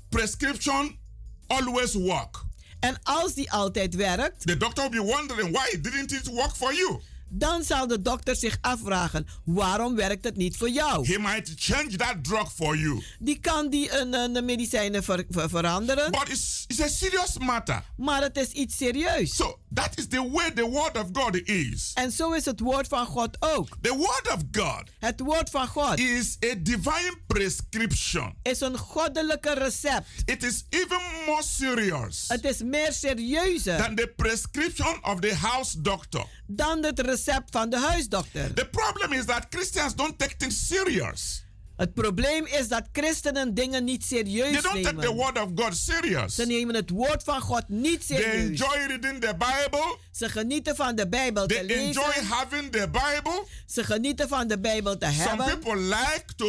prescription 0.09 0.99
always 1.47 1.95
work, 1.95 2.43
En 2.81 2.99
als 3.03 3.35
die 3.35 3.53
altijd 3.53 3.95
werkt, 3.95 4.47
the 4.47 4.57
doctor 4.57 4.90
will 4.90 5.01
be 5.05 5.07
wondering 5.12 5.51
why 5.57 5.81
didn't 5.81 6.12
it 6.12 6.27
work 6.27 6.57
for 6.57 6.75
you? 6.75 7.01
dan 7.33 7.64
zal 7.64 7.87
de 7.87 8.03
dokter 8.03 8.37
zich 8.37 8.59
afvragen: 8.61 9.27
waarom 9.45 9.95
werkt 9.95 10.25
het 10.25 10.37
niet 10.37 10.57
voor 10.57 10.71
jou? 10.71 11.07
He 11.12 11.19
might 11.19 11.53
change 11.57 11.97
that 11.97 12.25
drug 12.25 12.53
for 12.53 12.77
you. 12.77 13.03
Die 13.19 13.38
kan 13.40 13.71
die 13.71 13.93
een, 13.99 14.14
een, 14.14 14.45
medicijnen 14.45 15.03
ver- 15.05 15.25
ver- 15.29 15.49
veranderen, 15.49 16.11
But 16.11 16.29
it's, 16.29 16.64
it's 16.66 16.81
a 16.81 16.88
serious 16.88 17.38
matter. 17.38 17.83
maar 17.97 18.23
het 18.23 18.37
is 18.37 18.49
iets 18.51 18.77
serieus. 18.77 19.37
So 19.37 19.60
That 19.74 19.98
is 19.98 20.09
the 20.09 20.22
way 20.33 20.50
the 20.54 20.68
word 20.68 20.96
of 20.96 21.06
God 21.12 21.37
is. 21.48 21.90
En 21.94 22.11
zo 22.12 22.33
is 22.33 22.44
het 22.44 22.61
woord 22.61 22.88
van 22.88 23.06
God 23.06 23.37
ook. 23.40 23.68
The 23.80 23.96
word 23.96 24.28
of 24.33 24.42
God 24.52 24.90
Het 24.98 25.20
woord 25.20 25.50
van 25.50 25.66
God 25.68 25.98
is 25.98 26.37
a 26.44 26.54
divine 26.59 27.14
prescription. 27.26 28.35
is 28.42 28.61
een 28.61 28.78
goddelijke 28.78 29.52
recept. 29.54 30.06
It 30.24 30.42
is 30.42 30.64
even 30.70 31.00
more 31.26 31.42
serious 31.42 32.24
Het 32.28 32.44
is 32.44 32.62
meer 32.62 32.92
serieuzer 32.92 33.76
than 33.78 33.94
the 33.94 34.12
prescription 34.16 34.98
of 35.04 35.20
the 35.20 35.35
house 35.35 35.80
doctor. 35.80 36.24
dan 36.46 36.83
het 36.85 37.00
recept 37.00 37.50
van 37.50 37.70
de 37.70 37.78
huisdokter. 37.78 38.54
The 38.54 38.66
problem 38.66 39.12
is 39.12 39.24
that 39.24 39.46
Christians 39.50 39.94
don't 39.94 40.18
take 40.18 40.37
things 40.37 40.66
serious. 40.66 41.44
Het 41.81 41.95
probleem 41.95 42.47
is 42.47 42.69
dat 42.69 42.83
christenen 42.93 43.55
dingen 43.55 43.85
niet 43.85 44.09
They 44.09 44.19
serieus 44.19 44.62
don't 44.62 44.83
take 44.83 44.83
the 44.83 44.93
nemen. 44.93 45.14
word 45.16 45.38
of 45.43 45.49
God 45.55 45.77
serious. 45.77 46.35
Ze 46.35 46.47
nemen 46.47 46.75
het 46.75 46.90
woord 46.90 47.23
van 47.25 47.40
God 47.40 47.69
niet 47.69 48.07
They 48.07 48.16
serieus. 48.16 48.49
enjoy 48.61 48.87
reading 48.87 49.21
the 49.21 49.35
Bible. 49.38 49.97
Ze 50.12 50.29
genieten 50.29 50.77
van 50.77 50.95
de 50.95 51.09
Bijbel 51.09 51.47
te 51.47 51.59
enjoy 51.59 52.07
lezen. 52.07 52.25
having 52.27 52.73
the 52.73 52.88
Bible. 52.93 53.45
Ze 53.66 53.85
genieten 53.85 54.29
van 54.29 54.49
de 54.49 54.59
Bijbel 54.59 54.99
te 54.99 55.07
Some 55.07 55.16
hebben. 55.43 55.47
people 55.59 55.77
like 55.81 56.25
to 56.37 56.47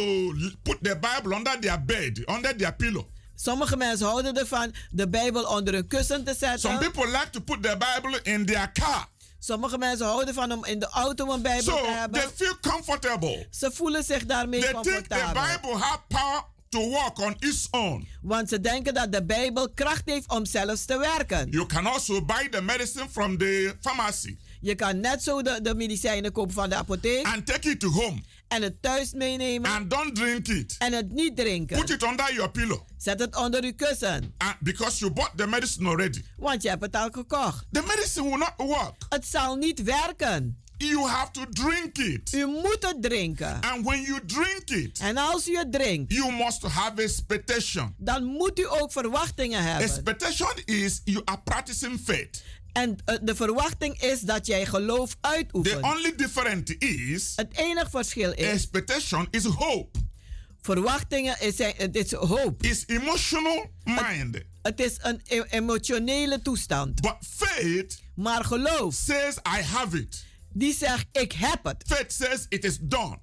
put 0.62 0.78
the 0.82 0.98
Bible 1.00 1.36
under 1.36 1.58
their 1.60 1.84
bed, 1.84 2.22
under 2.28 2.56
their 2.56 2.74
pillow. 2.76 3.04
Sommige 3.34 3.76
mensen 3.76 4.06
houden 4.06 4.34
ervan 4.38 4.74
de 4.90 5.08
Bijbel 5.08 5.44
onder 5.44 5.74
hun 5.74 5.86
kussen 5.86 6.24
te 6.24 6.34
Some 6.38 6.58
zetten. 6.58 6.78
people 6.92 7.06
like 7.06 7.30
to 7.30 7.40
put 7.40 7.62
the 7.62 7.76
Bible 7.78 8.20
in 8.22 8.46
their 8.46 8.72
car. 8.72 9.08
Sommige 9.44 9.78
mensen 9.78 10.06
houden 10.06 10.34
van 10.34 10.52
om 10.52 10.64
in 10.64 10.78
de 10.78 10.88
auto 10.88 11.32
een 11.32 11.42
Bijbel 11.42 11.62
So 11.72 11.76
te 11.76 11.82
they 11.82 11.92
hebben. 11.92 12.20
feel 12.34 12.56
comfortable. 12.60 13.46
Ze 13.50 13.70
voelen 13.74 14.04
zich 14.04 14.24
daarmee 14.26 14.60
They 14.60 14.70
think 14.72 14.84
the 14.84 14.90
comfortabel. 14.90 15.42
Bible 15.42 15.76
have 15.78 15.98
power 16.08 16.42
to 16.68 16.88
work 16.88 17.18
on 17.18 17.36
its 17.38 17.68
own. 17.70 18.08
Want 18.20 18.48
ze 18.48 18.60
denken 18.60 18.94
dat 18.94 19.12
de 19.12 19.24
Bijbel 19.24 19.70
kracht 19.74 20.02
heeft 20.04 20.28
om 20.30 20.44
zelfs 20.46 20.84
te 20.84 20.98
werken. 20.98 21.50
You 21.50 21.66
can 21.66 21.86
also 21.86 22.24
buy 22.24 22.48
the 22.50 22.62
medicine 22.62 23.06
from 23.10 23.38
the 23.38 23.76
pharmacy 23.80 24.36
Je 24.60 24.74
kan 24.74 25.00
net 25.00 25.22
zo 25.22 25.42
de, 25.42 25.58
de 25.62 25.74
medicijnen 25.74 26.32
kopen 26.32 26.54
van 26.54 26.68
de 26.68 26.74
apotheek 26.74 27.26
and 27.26 27.46
take 27.46 27.70
it 27.70 27.80
to 27.80 27.88
home 27.88 28.22
en 28.52 28.62
het 28.62 28.82
thuis 28.82 29.12
meenemen 29.12 29.70
and 29.70 29.90
don't 29.90 30.14
drink 30.14 30.48
it. 30.48 30.76
en 30.78 30.92
het 30.92 31.12
niet 31.12 31.36
drinken. 31.36 31.78
Put 31.78 31.90
it 31.90 32.02
under 32.02 32.32
your 32.34 32.50
pillow 32.50 32.80
Zet 32.98 33.20
het 33.20 33.36
onder 33.36 33.64
uw 33.64 33.74
kussen, 33.76 34.34
and 34.38 34.54
because 34.60 34.98
you 34.98 35.12
bought 35.12 35.36
the 35.36 35.46
medicine 35.46 35.88
already. 35.88 36.22
want 36.36 36.62
je 36.62 36.68
hebt 36.68 36.82
het 36.82 36.96
al 36.96 37.08
gekocht. 37.10 37.64
The 37.72 37.82
medicine 37.86 38.28
will 38.28 38.38
not 38.38 38.52
work. 38.56 38.94
Het 39.08 39.26
zal 39.26 39.56
niet 39.56 39.82
werken. 39.82 40.56
You 40.76 41.08
have 41.08 41.30
to 41.30 41.44
drink 41.50 41.98
it. 41.98 42.32
U 42.34 42.46
moet 42.46 42.76
het 42.80 43.02
drinken. 43.02 43.60
And 43.60 43.84
when 43.84 44.02
you 44.02 44.20
drink 44.26 44.70
it, 44.70 44.98
En 44.98 45.16
als 45.16 45.48
u 45.48 45.56
het 45.56 45.72
drinkt, 45.72 46.12
you 46.12 46.32
must 46.32 46.62
have 46.62 47.02
expectation. 47.02 47.94
dan 47.98 48.24
moet 48.24 48.58
u 48.58 48.66
ook 48.68 48.92
verwachtingen 48.92 49.62
hebben. 49.62 49.84
Expectation 49.86 50.52
is 50.64 51.00
you 51.04 51.22
are 51.24 51.40
practicing 51.44 52.00
faith. 52.04 52.42
En 52.72 52.96
eh, 53.04 53.16
de 53.22 53.34
verwachting 53.34 54.00
is 54.00 54.20
dat 54.20 54.46
jij 54.46 54.66
geloof 54.66 55.10
The 55.10 55.16
uitoefent. 55.20 55.82
only 55.84 56.14
difference 56.16 56.78
is 56.78 57.32
Het 57.36 57.56
enige 57.56 57.90
verschil 57.90 58.30
is, 58.32 58.44
expectation 58.46 59.28
is 59.30 59.44
hope. 59.44 59.98
verwachtingen 60.60 61.40
is, 61.40 61.58
het 61.58 61.96
is 61.96 62.12
hoop. 62.12 62.62
It's 62.62 62.84
emotional 62.86 63.70
mind. 63.84 64.38
Het 64.62 64.80
is 64.80 64.96
een 65.00 65.20
e- 65.24 65.42
emotionele 65.50 66.42
toestand. 66.42 67.00
But 67.00 67.16
faith 67.30 68.00
Maar 68.14 68.44
geloof, 68.44 68.94
says 68.94 69.36
I 69.36 69.62
have 69.62 69.98
it. 69.98 70.24
die 70.52 70.74
zegt 70.74 71.06
ik 71.12 71.32
heb 71.32 71.64
het. 71.64 71.84
Faith 71.86 72.12
says 72.12 72.46
it 72.48 72.64
is 72.64 72.78
done. 72.80 73.18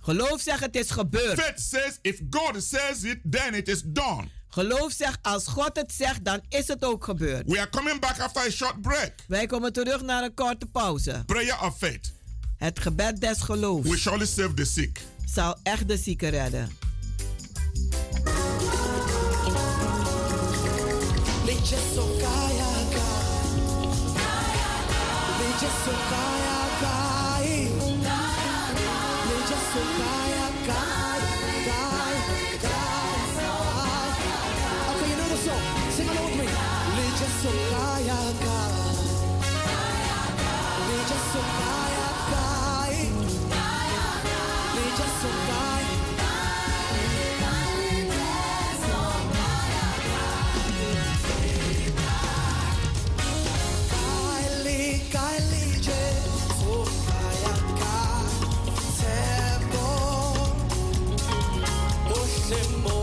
Geloof 0.00 0.40
zegt 0.40 0.60
het 0.60 0.76
is 0.76 0.90
gebeurd. 0.90 1.40
Faith 1.40 1.60
says 1.60 1.98
if 2.02 2.20
God 2.30 2.62
says 2.62 3.02
it, 3.02 3.18
then 3.30 3.54
it 3.54 3.68
is 3.68 3.82
done. 3.84 4.28
Geloof 4.54 4.92
zegt 4.92 5.18
als 5.22 5.46
God 5.46 5.76
het 5.76 5.92
zegt, 5.92 6.24
dan 6.24 6.40
is 6.48 6.68
het 6.68 6.84
ook 6.84 7.04
gebeurd. 7.04 7.46
We 7.46 7.58
are 7.60 7.68
coming 7.70 8.00
back 8.00 8.18
after 8.20 8.42
a 8.46 8.50
short 8.50 8.80
break. 8.82 9.12
Wij 9.28 9.46
komen 9.46 9.72
terug 9.72 10.02
naar 10.02 10.22
een 10.22 10.34
korte 10.34 10.66
pauze. 10.66 11.22
Prayer 11.26 11.60
of 11.62 11.78
faith. 11.78 12.12
Het 12.56 12.78
gebed 12.78 13.20
des 13.20 13.40
geloofs 13.40 13.88
We 13.88 13.96
surely 13.98 14.26
save 14.26 14.54
the 14.54 14.64
sick. 14.64 15.00
zal 15.34 15.56
echt 15.62 15.88
de 15.88 15.96
zieken 15.96 16.30
redden. 16.30 16.68
Leche 21.44 21.76
sokaya 21.94 22.72
ka. 22.92 23.08
Leche 25.38 25.68
sokaya 25.84 26.08
kai. 26.08 26.13
simple. 62.44 62.93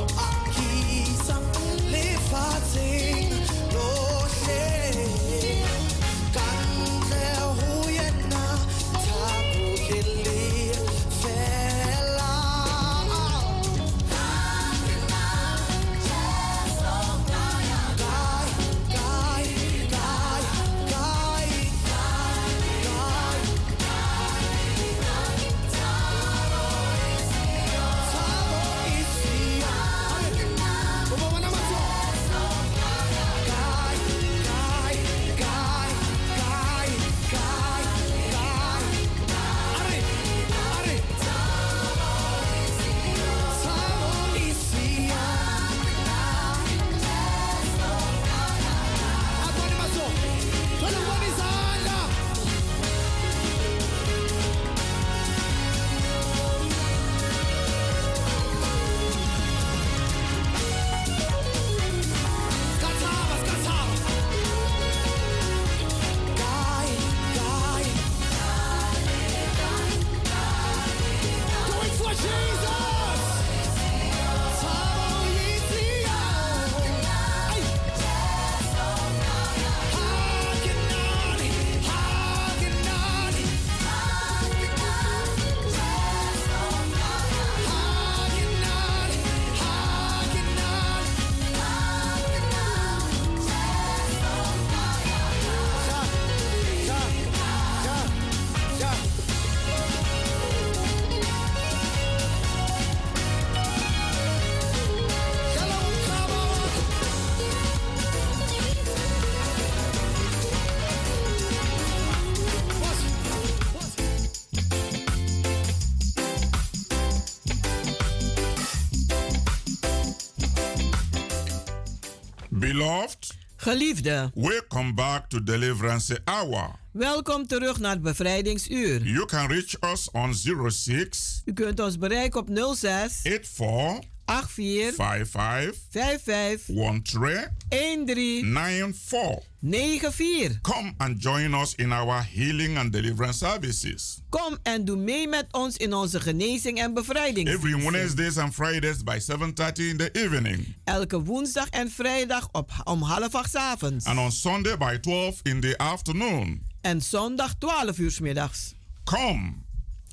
Geliefde, 123.71 124.31
welcome 124.33 124.93
back 124.93 125.29
to 125.29 125.43
Deliverance 125.43 126.19
Hour. 126.25 126.69
welkom 126.91 127.47
terug 127.47 127.79
naar 127.79 127.91
het 127.91 128.01
bevrijdingsuur. 128.01 129.03
You 129.03 129.25
can 129.25 129.47
reach 129.47 129.91
us 129.93 130.11
on 130.11 130.33
06 130.69 131.41
U 131.45 131.53
kunt 131.53 131.79
ons 131.79 131.97
bereiken 131.97 132.39
op 132.39 132.75
06 132.75 133.19
84 133.23 133.99
84 134.31 134.93
55 134.95 135.75
55 135.89 136.65
13 136.65 137.51
13 137.69 138.43
94. 138.53 139.43
94. 139.61 140.59
Come 140.61 140.93
and 140.97 141.19
join 141.19 141.53
us 141.53 141.75
in 141.75 141.91
our 141.91 142.21
healing 142.23 142.77
and 142.77 142.91
deliverance 142.91 143.37
services. 143.37 144.21
Kom 144.29 144.57
en 144.63 144.85
doe 144.85 144.95
mee 144.95 145.27
met 145.27 145.47
ons 145.51 145.77
in 145.77 145.93
onze 145.93 146.19
genezing 146.19 146.79
en 146.79 146.93
bevrijding. 146.93 147.49
Every 147.49 147.75
Wednesdays 147.75 148.37
and 148.37 148.53
Fridays 148.53 149.03
by 149.03 149.19
7:30 149.19 149.89
in 149.89 149.97
the 149.97 150.09
evening. 150.11 150.75
Elke 150.83 151.23
woensdag 151.23 151.69
en 151.69 151.89
vrijdag 151.89 152.49
op, 152.51 152.71
om 152.83 153.01
half 153.01 153.35
acht 153.35 153.55
avonds. 153.55 154.05
And 154.05 154.19
on 154.19 154.31
Sunday 154.31 154.77
by 154.77 154.97
12 154.97 155.39
in 155.43 155.59
the 155.59 155.77
afternoon. 155.77 156.61
En 156.81 157.01
zondag 157.01 157.53
12 157.53 157.97
uur 157.97 158.11
's 158.11 158.19
middags. 158.19 158.73
Come 159.03 159.53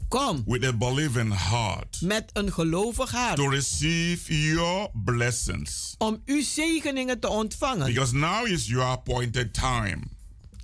Kom 0.08 0.42
with 0.46 0.64
a 0.64 0.72
believing 0.72 1.32
heart 1.32 2.00
met 2.00 2.30
een 2.32 2.52
gelovig 2.52 3.10
hart. 3.10 3.36
to 3.36 3.48
receive 3.48 4.52
your 4.52 4.90
blessings. 5.04 5.94
Om 5.98 6.22
uw 6.24 6.42
zegeningen 6.42 7.20
te 7.20 7.28
ontvangen. 7.28 7.86
Because 7.86 8.14
now 8.14 8.46
is 8.46 8.66
your 8.66 8.84
appointed 8.86 9.54
time. 9.54 9.98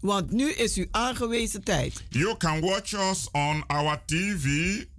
Want 0.01 0.31
nu 0.31 0.51
is 0.51 0.77
uw 0.77 0.87
aangewezen 0.91 1.65
tijd. 1.65 2.03
You 2.09 2.37
can 2.37 2.61
watch 2.61 2.93
us 2.93 3.29
on 3.33 3.65
our 3.67 4.03
TV 4.07 4.47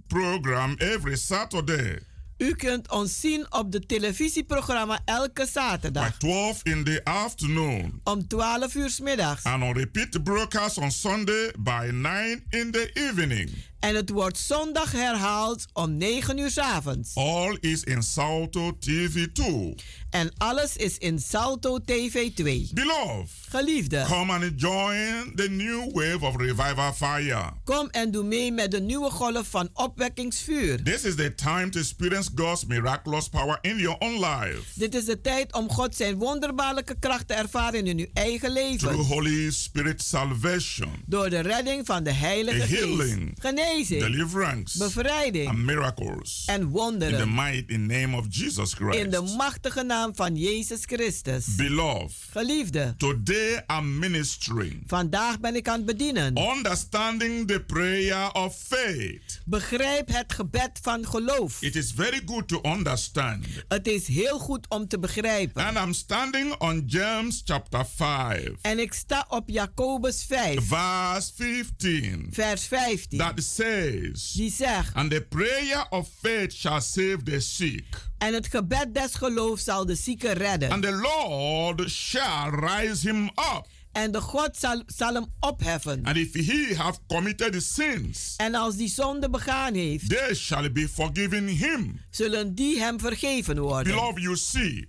program 0.06 0.74
every 0.78 1.16
Saturday 1.16 1.98
U 2.38 2.54
kunt 2.54 2.90
ons 2.90 3.20
zien 3.20 3.52
op 3.52 3.72
de 3.72 3.86
televisieprogramma 3.86 5.00
elke 5.04 5.42
by 5.42 5.48
zaterdag 5.52 6.18
12 6.18 6.60
in 6.62 6.84
the 6.84 7.00
afternoon. 7.04 8.00
om 8.04 8.28
12 8.28 8.74
uur 8.74 8.90
's 8.90 9.00
middags. 9.00 9.42
And 9.44 9.62
on 9.62 9.72
repeat 9.72 10.12
broadcast 10.22 10.78
on 10.78 10.90
Sunday 10.90 11.52
by 11.58 11.90
9 11.92 12.44
in 12.50 12.70
the 12.70 12.90
evening. 12.92 13.50
En 13.86 13.94
het 13.94 14.10
wordt 14.10 14.38
zondag 14.38 14.92
herhaald 14.92 15.64
om 15.72 15.96
9 15.96 16.38
uur 16.38 16.50
's 16.50 16.58
avonds. 16.58 17.14
All 17.14 17.56
is 17.60 17.82
in 17.82 18.02
Salto 18.02 18.76
TV 18.78 19.26
2. 19.32 19.74
En 20.10 20.32
alles 20.36 20.76
is 20.76 20.98
in 20.98 21.18
Salto 21.18 21.78
TV 21.84 22.30
2. 22.34 22.70
Beloved, 22.74 23.28
Geliefde, 23.48 24.04
come 24.08 24.32
and 24.32 24.52
join 24.60 25.32
the 25.34 25.48
new 25.50 25.92
wave 25.92 26.18
of 26.26 26.36
revival 26.36 26.92
fire. 26.92 27.50
kom 27.64 27.88
en 27.90 28.10
doe 28.10 28.24
mee 28.24 28.52
met 28.52 28.70
de 28.70 28.80
nieuwe 28.80 29.10
golf 29.10 29.46
van 29.50 29.68
opwekkingsvuur. 29.72 30.82
This 30.82 31.04
is 31.04 31.14
the 31.14 31.34
time 31.34 31.68
to 31.68 31.78
experience 31.80 32.30
God's 32.34 32.64
miraculous 32.64 33.28
power 33.28 33.58
in 33.60 33.76
your 33.78 33.98
own 33.98 34.24
life 34.24 34.62
Dit 34.74 34.94
is 34.94 35.04
de 35.04 35.20
tijd 35.20 35.52
om 35.54 35.70
God 35.70 35.96
zijn 35.96 36.16
wonderbaarlijke 36.16 36.96
kracht 36.98 37.28
te 37.28 37.34
ervaren 37.34 37.86
in 37.86 37.98
uw 37.98 38.06
eigen 38.12 38.50
leven. 38.52 38.78
through 38.88 39.08
Holy 39.08 39.50
Spirit 39.50 40.02
salvation, 40.02 40.90
Door 41.06 41.30
de 41.30 41.40
redding 41.40 41.86
van 41.86 42.04
de 42.04 42.12
Heilige 42.12 42.62
A 42.62 42.66
Geest. 42.66 42.80
healing, 42.80 43.36
Genezing, 43.40 43.74
deliverance, 43.84 44.78
bevrijding 44.78 45.48
and 45.48 45.58
miracles. 45.64 46.42
en 46.46 46.60
In 46.60 46.66
the 46.66 46.72
wonderen. 46.72 47.34
mighty 47.34 47.76
name 47.76 48.16
of 48.16 48.26
Jesus 48.28 48.74
In 48.78 49.10
de 49.10 49.16
Christ. 49.16 49.36
machtige 49.36 49.82
naam 49.82 50.14
van 50.14 50.36
Jezus 50.36 50.80
Christus. 50.84 51.44
Beloved, 51.56 52.12
Geliefde, 52.30 52.94
today 52.96 53.64
I'm 53.78 53.98
ministering. 53.98 54.82
vandaag 54.86 55.40
ben 55.40 55.56
ik 55.56 55.68
aan 55.68 55.76
het 55.76 55.86
bedienen. 55.86 56.36
Understanding 56.56 57.46
the 57.48 57.60
prayer 57.60 58.32
of 58.32 58.56
faith. 58.66 59.40
Begrijp 59.44 60.08
het 60.12 60.32
gebed 60.32 60.70
van 60.82 61.06
geloof. 61.06 61.62
It 61.62 61.76
is 61.76 61.92
very 61.94 62.20
good 62.26 62.48
to 62.48 62.60
understand. 62.62 63.44
Het 63.68 63.86
is 63.86 64.06
heel 64.06 64.38
goed 64.38 64.66
om 64.68 64.88
te 64.88 64.98
begrijpen. 64.98 65.64
And 65.64 65.76
I'm 65.78 65.92
standing 65.92 66.54
on 66.58 66.82
James 66.86 67.42
chapter 67.44 67.86
5, 67.96 68.50
En 68.62 68.78
ik 68.78 68.92
sta 68.92 69.26
op 69.28 69.48
Jacobus 69.48 70.24
5, 70.28 70.66
verse 70.68 71.32
15, 71.34 72.28
vers 72.30 72.64
15. 72.66 73.18
that 73.18 73.38
says, 73.56 74.32
Die 74.32 74.50
zegt, 74.50 74.94
And 74.94 75.10
the 75.10 75.20
prayer 75.20 75.86
of 75.90 76.08
faith 76.20 76.52
shall 76.52 76.80
save 76.80 77.22
the 77.24 77.40
sick, 77.40 77.84
en 78.18 78.34
het 78.34 78.46
gebed 78.48 78.94
des 78.94 79.14
geloofs 79.14 79.64
zal 79.64 79.86
de 79.86 79.94
zieke 79.94 80.30
redden. 80.32 80.70
and 80.70 80.82
the 80.82 80.92
Lord 80.92 81.90
shall 81.90 82.50
rise 82.50 83.08
him 83.08 83.24
up. 83.24 83.66
En 83.92 84.12
de 84.12 84.20
God 84.20 84.56
zal, 84.56 84.82
zal 84.86 85.14
hem 85.14 85.26
opheffen. 85.40 86.04
And 86.04 86.16
if 86.16 86.34
he 86.34 86.74
have 86.74 86.98
committed 87.06 87.62
sins, 87.62 88.34
En 88.36 88.54
als 88.54 88.76
die 88.76 88.88
zonde 88.88 89.30
begaan 89.30 89.74
heeft, 89.74 90.08
they 90.08 90.34
shall 90.34 90.72
be 90.72 90.88
forgiven 90.88 91.46
him. 91.48 92.00
zullen 92.10 92.54
die 92.54 92.78
hem 92.80 93.00
vergeven 93.00 93.58
worden. 93.58 93.92
Beloved, 93.94 94.22
you 94.22 94.36
see, 94.36 94.88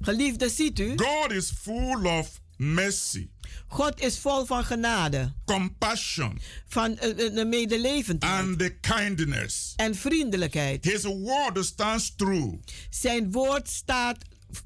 Geliefde, 0.00 0.48
ziet 0.48 0.78
u, 0.78 0.92
God 0.96 1.30
is 1.32 1.50
full 1.62 2.06
of 2.06 2.40
mercy, 2.56 3.30
God 3.72 4.00
is 4.00 4.18
vol 4.18 4.44
van 4.46 4.64
genade, 4.64 5.32
compassion, 5.44 6.38
van 6.68 6.98
uh, 7.02 7.36
uh, 7.36 7.44
medelevendheid 7.44 8.32
and 8.44 8.58
the 8.58 8.70
kindness. 8.80 9.72
en 9.76 9.94
vriendelijkheid. 9.94 10.84
His 10.84 11.02
word 11.04 11.64
stands 11.64 12.12
true, 12.16 12.60
Zijn 12.90 13.30
woord 13.32 13.68
staat 13.68 14.16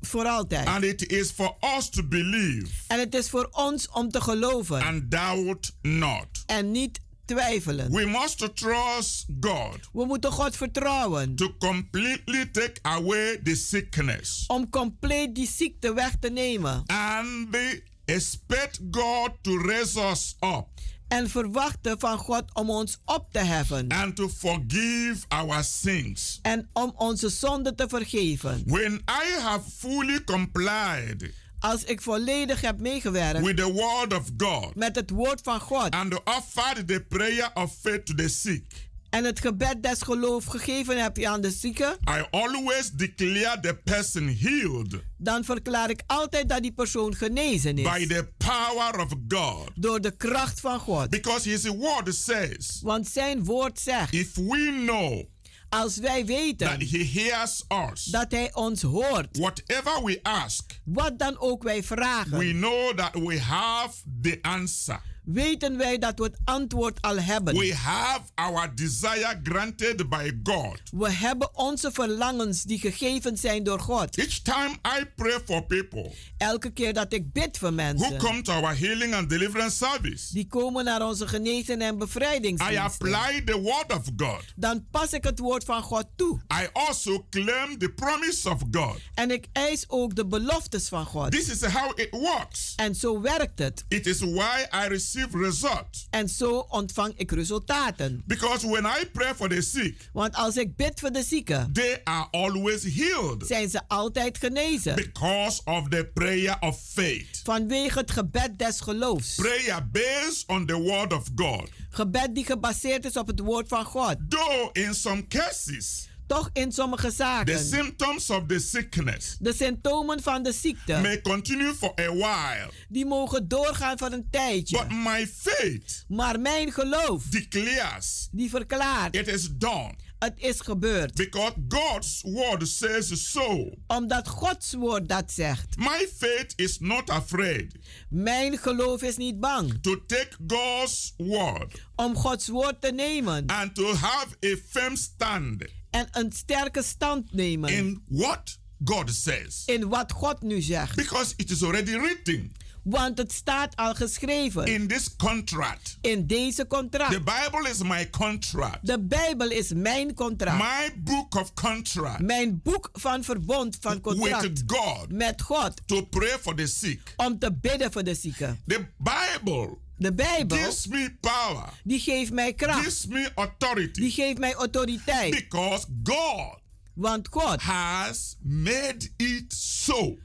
voor 0.00 0.24
altijd. 0.24 0.66
and 0.66 0.84
it 0.84 1.06
is 1.12 1.30
for 1.30 1.56
us 1.78 1.88
to 1.90 2.02
believe 2.02 2.68
En 2.86 2.98
het 2.98 3.14
is 3.14 3.30
voor 3.30 3.48
ons 3.52 3.88
om 3.88 4.10
te 4.10 4.20
geloven 4.20 4.82
and 4.82 5.10
doubt 5.10 5.72
not. 5.82 6.26
en 6.46 6.70
niet 6.70 7.00
twijfelen. 7.24 7.90
We 7.92 8.06
must 8.06 8.56
trust 8.56 9.26
God 9.40 9.78
We 9.92 10.04
moeten 10.04 10.32
God 10.32 10.56
vertrouwen 10.56 11.34
to 11.36 11.54
completely 11.58 12.46
take 12.46 12.78
away 12.82 13.40
the 13.42 13.54
sickness 13.54 14.44
om 14.46 14.70
compleet 14.70 15.34
die 15.34 15.48
ziekte 15.48 15.94
weg 15.94 16.16
te 16.20 16.28
nemen. 16.30 16.82
and 16.86 17.50
we 17.50 17.82
expect 18.06 18.78
God 18.90 19.30
to 19.42 19.58
raise 19.58 20.00
us 20.10 20.36
up 20.40 20.66
En 21.08 21.30
verwachten 21.30 21.98
van 21.98 22.18
God 22.18 22.44
om 22.54 22.70
ons 22.70 22.98
op 23.04 23.32
te 23.32 23.38
heffen. 23.38 23.88
and 23.88 24.16
to 24.16 24.28
forgive 24.28 25.24
our 25.28 25.64
sins. 25.64 26.38
En 26.42 26.68
om 26.72 26.92
onze 26.96 27.28
zonden 27.28 27.76
te 27.76 27.88
vergeven. 27.88 28.62
When 28.66 28.92
I 28.94 29.40
have 29.40 29.70
fully 29.78 30.24
complied 30.24 31.32
Als 31.58 31.84
ik 31.84 32.02
volledig 32.02 32.60
heb 32.60 32.80
meegewerkt 32.80 33.40
with 33.40 33.56
the 33.56 33.72
word 33.72 34.14
of 34.14 34.30
God 34.36 34.74
met 34.74 34.96
het 34.96 35.10
woord 35.10 35.40
van 35.42 35.60
God. 35.60 35.90
and 35.90 36.24
offered 36.24 36.88
the 36.88 37.04
prayer 37.08 37.50
of 37.54 37.74
faith 37.80 38.04
to 38.06 38.14
the 38.14 38.28
sick, 38.28 38.85
En 39.10 39.24
het 39.24 39.40
gebed 39.40 39.82
des 39.82 40.02
geloof 40.02 40.44
gegeven 40.44 41.02
heb 41.02 41.16
je 41.16 41.28
aan 41.28 41.40
de 41.40 41.50
zieke. 41.50 41.96
I 42.10 42.24
always 42.30 42.90
declare 42.90 43.60
the 43.60 43.74
person 43.84 44.36
healed 44.40 44.94
Dan 45.16 45.44
verklaar 45.44 45.90
ik 45.90 46.02
altijd 46.06 46.48
dat 46.48 46.62
die 46.62 46.72
persoon 46.72 47.14
genezen 47.14 47.74
by 47.74 47.96
is. 48.00 48.06
the 48.08 48.28
power 48.36 49.00
of 49.00 49.12
God. 49.28 49.70
Door 49.74 50.00
de 50.00 50.16
kracht 50.16 50.60
van 50.60 50.78
God. 50.78 51.10
Because 51.10 51.48
his 51.50 51.62
word 51.68 52.14
says, 52.14 52.80
Want 52.82 53.06
zijn 53.08 53.44
woord 53.44 53.80
zegt. 53.80 54.12
if 54.14 54.34
we 54.34 54.82
know 54.86 55.24
Als 55.68 55.96
wij 55.96 56.18
that 56.18 56.26
weten 56.26 56.80
he 56.88 57.04
hears 57.20 57.64
us, 57.92 58.04
dat 58.04 58.30
hij 58.30 58.54
ons 58.54 58.82
hoort. 58.82 59.36
whatever 59.38 60.04
we 60.04 60.18
ask, 60.22 60.80
Wat 60.84 61.18
dan 61.18 61.38
ook 61.38 61.62
wij 61.62 61.80
we 61.80 61.82
vragen. 61.86 62.38
know 62.58 62.96
that 62.98 63.14
we 63.14 63.40
have 63.40 63.94
the 64.22 64.38
answer. 64.42 65.00
Weten 65.30 65.76
wij 65.76 65.98
dat 65.98 66.18
we 66.18 66.24
het 66.24 66.36
antwoord 66.44 67.00
al 67.02 67.18
hebben. 67.18 67.54
We 67.58 67.74
have 67.74 68.20
our 68.34 68.74
desire 68.74 69.40
granted 69.42 70.08
by 70.08 70.30
God. 70.42 70.80
We 70.92 71.10
hebben 71.12 71.56
onze 71.56 71.90
verlangens 71.92 72.62
die 72.62 72.78
gegeven 72.78 73.36
zijn 73.36 73.64
door 73.64 73.80
God. 73.80 74.16
Each 74.18 74.38
time 74.42 74.70
I 75.00 75.04
pray 75.16 75.38
for 75.44 75.64
people 75.64 76.12
Elke 76.38 76.70
keer 76.70 76.92
dat 76.92 77.12
ik 77.12 77.32
bid 77.32 77.58
voor 77.58 77.74
who 77.74 77.74
mensen. 77.76 78.16
come 78.18 78.42
to 78.42 78.52
our 78.52 78.78
healing 78.78 79.14
and 79.14 79.28
deliverance 79.28 79.76
service, 79.76 80.32
Die 80.32 80.46
komen 80.46 80.84
naar 80.84 81.06
onze 81.06 81.28
genezing 81.28 81.82
en 81.82 81.94
I 81.94 81.96
bevrijdingsdiensten. 81.98 82.82
apply 83.14 83.42
the 83.44 83.60
word 83.60 83.92
of 83.92 84.02
God. 84.16 84.42
Dan 84.56 84.86
pas 84.90 85.12
ik 85.12 85.24
het 85.24 85.38
woord 85.38 85.64
van 85.64 85.82
God 85.82 86.06
toe. 86.16 86.40
I 86.62 86.66
also 86.72 87.26
claim 87.30 87.78
the 87.78 87.88
promise 87.88 88.50
of 88.50 88.60
God. 88.70 88.96
En 89.14 89.30
ik 89.30 89.46
eis 89.52 89.84
ook 89.88 90.14
de 90.14 90.26
beloftes 90.26 90.88
van 90.88 91.04
God. 91.06 91.30
This 91.30 91.48
is 91.48 91.62
how 91.64 91.98
it 91.98 92.08
works. 92.10 92.72
En 92.76 92.94
zo 92.94 93.20
werkt 93.20 93.58
het. 93.58 93.84
It 93.88 94.06
is 94.06 94.18
why 94.20 94.60
I 94.84 94.88
receive 94.88 95.14
result. 95.32 96.06
En 96.10 96.28
zo 96.28 96.58
ontvang 96.68 97.12
ik 97.16 97.30
resultaten. 97.30 98.22
Because 98.26 98.68
when 98.68 98.84
I 98.84 99.06
pray 99.12 99.34
for 99.34 99.48
the 99.48 99.60
sick, 99.60 100.08
Want 100.12 100.34
als 100.34 100.56
ik 100.56 100.76
bid 100.76 101.00
voor 101.00 101.10
de 101.12 101.22
zieken, 101.22 101.72
they 101.72 102.00
are 102.04 102.28
always 102.30 102.82
healed 102.94 103.46
zijn 103.46 103.70
ze 103.70 103.80
altijd 103.88 104.38
genezen. 104.38 104.94
because 104.94 105.60
of 105.64 105.88
the 105.88 106.10
prayer 106.14 106.56
of 106.60 106.80
faith. 106.92 107.40
Vanwege 107.44 107.98
het 107.98 108.10
gebed 108.10 108.58
des 108.58 108.80
geloofs. 108.80 109.34
Prayer 109.34 109.88
based 109.92 110.44
on 110.46 110.66
the 110.66 110.74
word 110.80 111.12
of 111.12 111.28
God. 111.34 111.68
Gebed 111.90 112.34
die 112.34 112.44
gebaseerd 112.44 113.04
is 113.04 113.16
op 113.16 113.26
het 113.26 113.40
woord 113.40 113.68
van 113.68 113.84
God. 113.84 114.16
Though 114.28 114.68
in 114.72 114.94
some 114.94 115.26
cases, 115.28 116.08
toch 116.26 116.50
in 116.52 116.72
sommige 116.72 117.06
The 117.08 117.14
zaken. 117.14 117.58
symptoms 117.64 118.30
of 118.30 118.42
the 118.46 118.58
sickness 118.58 119.36
De 119.38 119.52
symptomen 119.54 120.22
van 120.22 120.42
de 120.42 120.52
ziekte. 120.52 120.98
may 121.00 121.20
continue 121.20 121.74
for 121.74 121.92
a 122.00 122.12
while, 122.14 122.70
Die 122.88 123.06
mogen 123.06 123.48
doorgaan 123.48 123.98
voor 123.98 124.12
een 124.12 124.26
tijdje. 124.30 124.76
but 124.78 124.90
my 124.90 125.26
faith 125.26 126.04
Maar 126.08 126.40
mijn 126.40 126.72
geloof. 126.72 127.24
declares 127.24 128.28
Die 128.32 128.50
verklaart. 128.50 129.14
it 129.16 129.28
is 129.28 129.48
done 129.50 129.94
Het 130.18 130.32
is 130.36 130.60
gebeurd. 130.60 131.14
because 131.14 131.52
God's 131.68 132.20
word 132.22 132.68
says 132.68 133.30
so. 133.32 133.70
Omdat 133.86 134.28
Gods 134.28 134.72
woord 134.74 135.08
dat 135.08 135.32
zegt. 135.32 135.76
My 135.76 136.08
faith 136.16 136.52
is 136.56 136.78
not 136.78 137.10
afraid 137.10 137.74
Mijn 138.08 138.58
geloof 138.58 139.02
is 139.02 139.16
niet 139.16 139.40
bang. 139.40 139.78
to 139.82 140.04
take 140.06 140.28
God's 140.46 141.14
word 141.16 141.84
Om 141.96 142.16
Gods 142.16 142.48
woord 142.48 142.80
te 142.80 142.92
nemen. 142.92 143.46
and 143.46 143.74
to 143.74 143.94
have 143.94 144.26
a 144.44 144.56
firm 144.70 144.96
stand 144.96 145.62
En 145.96 146.08
een 146.10 146.32
sterke 146.32 146.82
stand 146.82 147.32
nemen. 147.32 147.70
in 147.72 148.02
what 148.08 148.58
God 148.84 149.10
says 149.14 149.62
In 149.66 149.88
wat 149.88 150.12
God 150.12 150.42
nu 150.42 150.60
zegt. 150.60 150.96
because 150.96 151.32
it 151.36 151.50
is 151.50 151.62
already 151.62 151.92
written 151.96 152.52
Want 152.82 153.18
het 153.18 153.32
staat 153.32 153.76
al 153.76 153.94
geschreven. 153.94 154.64
in 154.66 154.86
this 154.88 155.16
contract. 155.16 155.98
In 156.00 156.26
deze 156.26 156.66
contract. 156.66 157.12
The 157.12 157.20
Bible 157.20 157.70
is 157.70 157.82
my 157.82 158.10
contract. 158.10 158.86
De 158.86 159.00
Bijbel 159.00 159.50
is 159.50 159.72
mijn 159.72 160.14
contract. 160.14 160.58
My 160.58 161.02
book 161.02 161.34
of 161.34 161.52
contract 161.54 162.20
Mijn 162.22 162.60
boek 162.62 162.88
van 162.92 163.24
verbond 163.24 163.76
van 163.80 164.00
contract. 164.00 164.42
with 164.42 164.62
God 164.66 165.12
Met 165.12 165.42
God. 165.42 165.72
to 165.86 166.02
pray 166.04 166.36
for 166.40 166.54
the 166.54 166.66
sick. 166.66 167.14
Om 167.16 167.38
te 167.38 167.52
bidden 167.52 167.92
voor 167.92 168.04
de 168.04 168.14
zieken. 168.14 168.60
The 168.66 168.86
Bible 168.96 169.76
De 169.98 170.14
Bijbel. 170.14 170.56
gives 170.58 170.86
me 170.86 171.16
power, 171.20 171.68
Die 171.84 172.00
geeft 172.00 172.32
mij 172.32 172.52
kracht. 172.54 172.82
gives 172.84 173.06
me 173.06 173.30
authority 173.34 174.00
Die 174.00 174.10
geeft 174.10 174.38
mij 174.38 174.54
autoriteit. 174.54 175.30
because 175.30 175.86
God 176.04 176.58
Want 176.94 177.28
God. 177.30 177.60
has 177.60 178.36
made 178.42 179.08
it 179.16 179.52
so. 179.54 180.18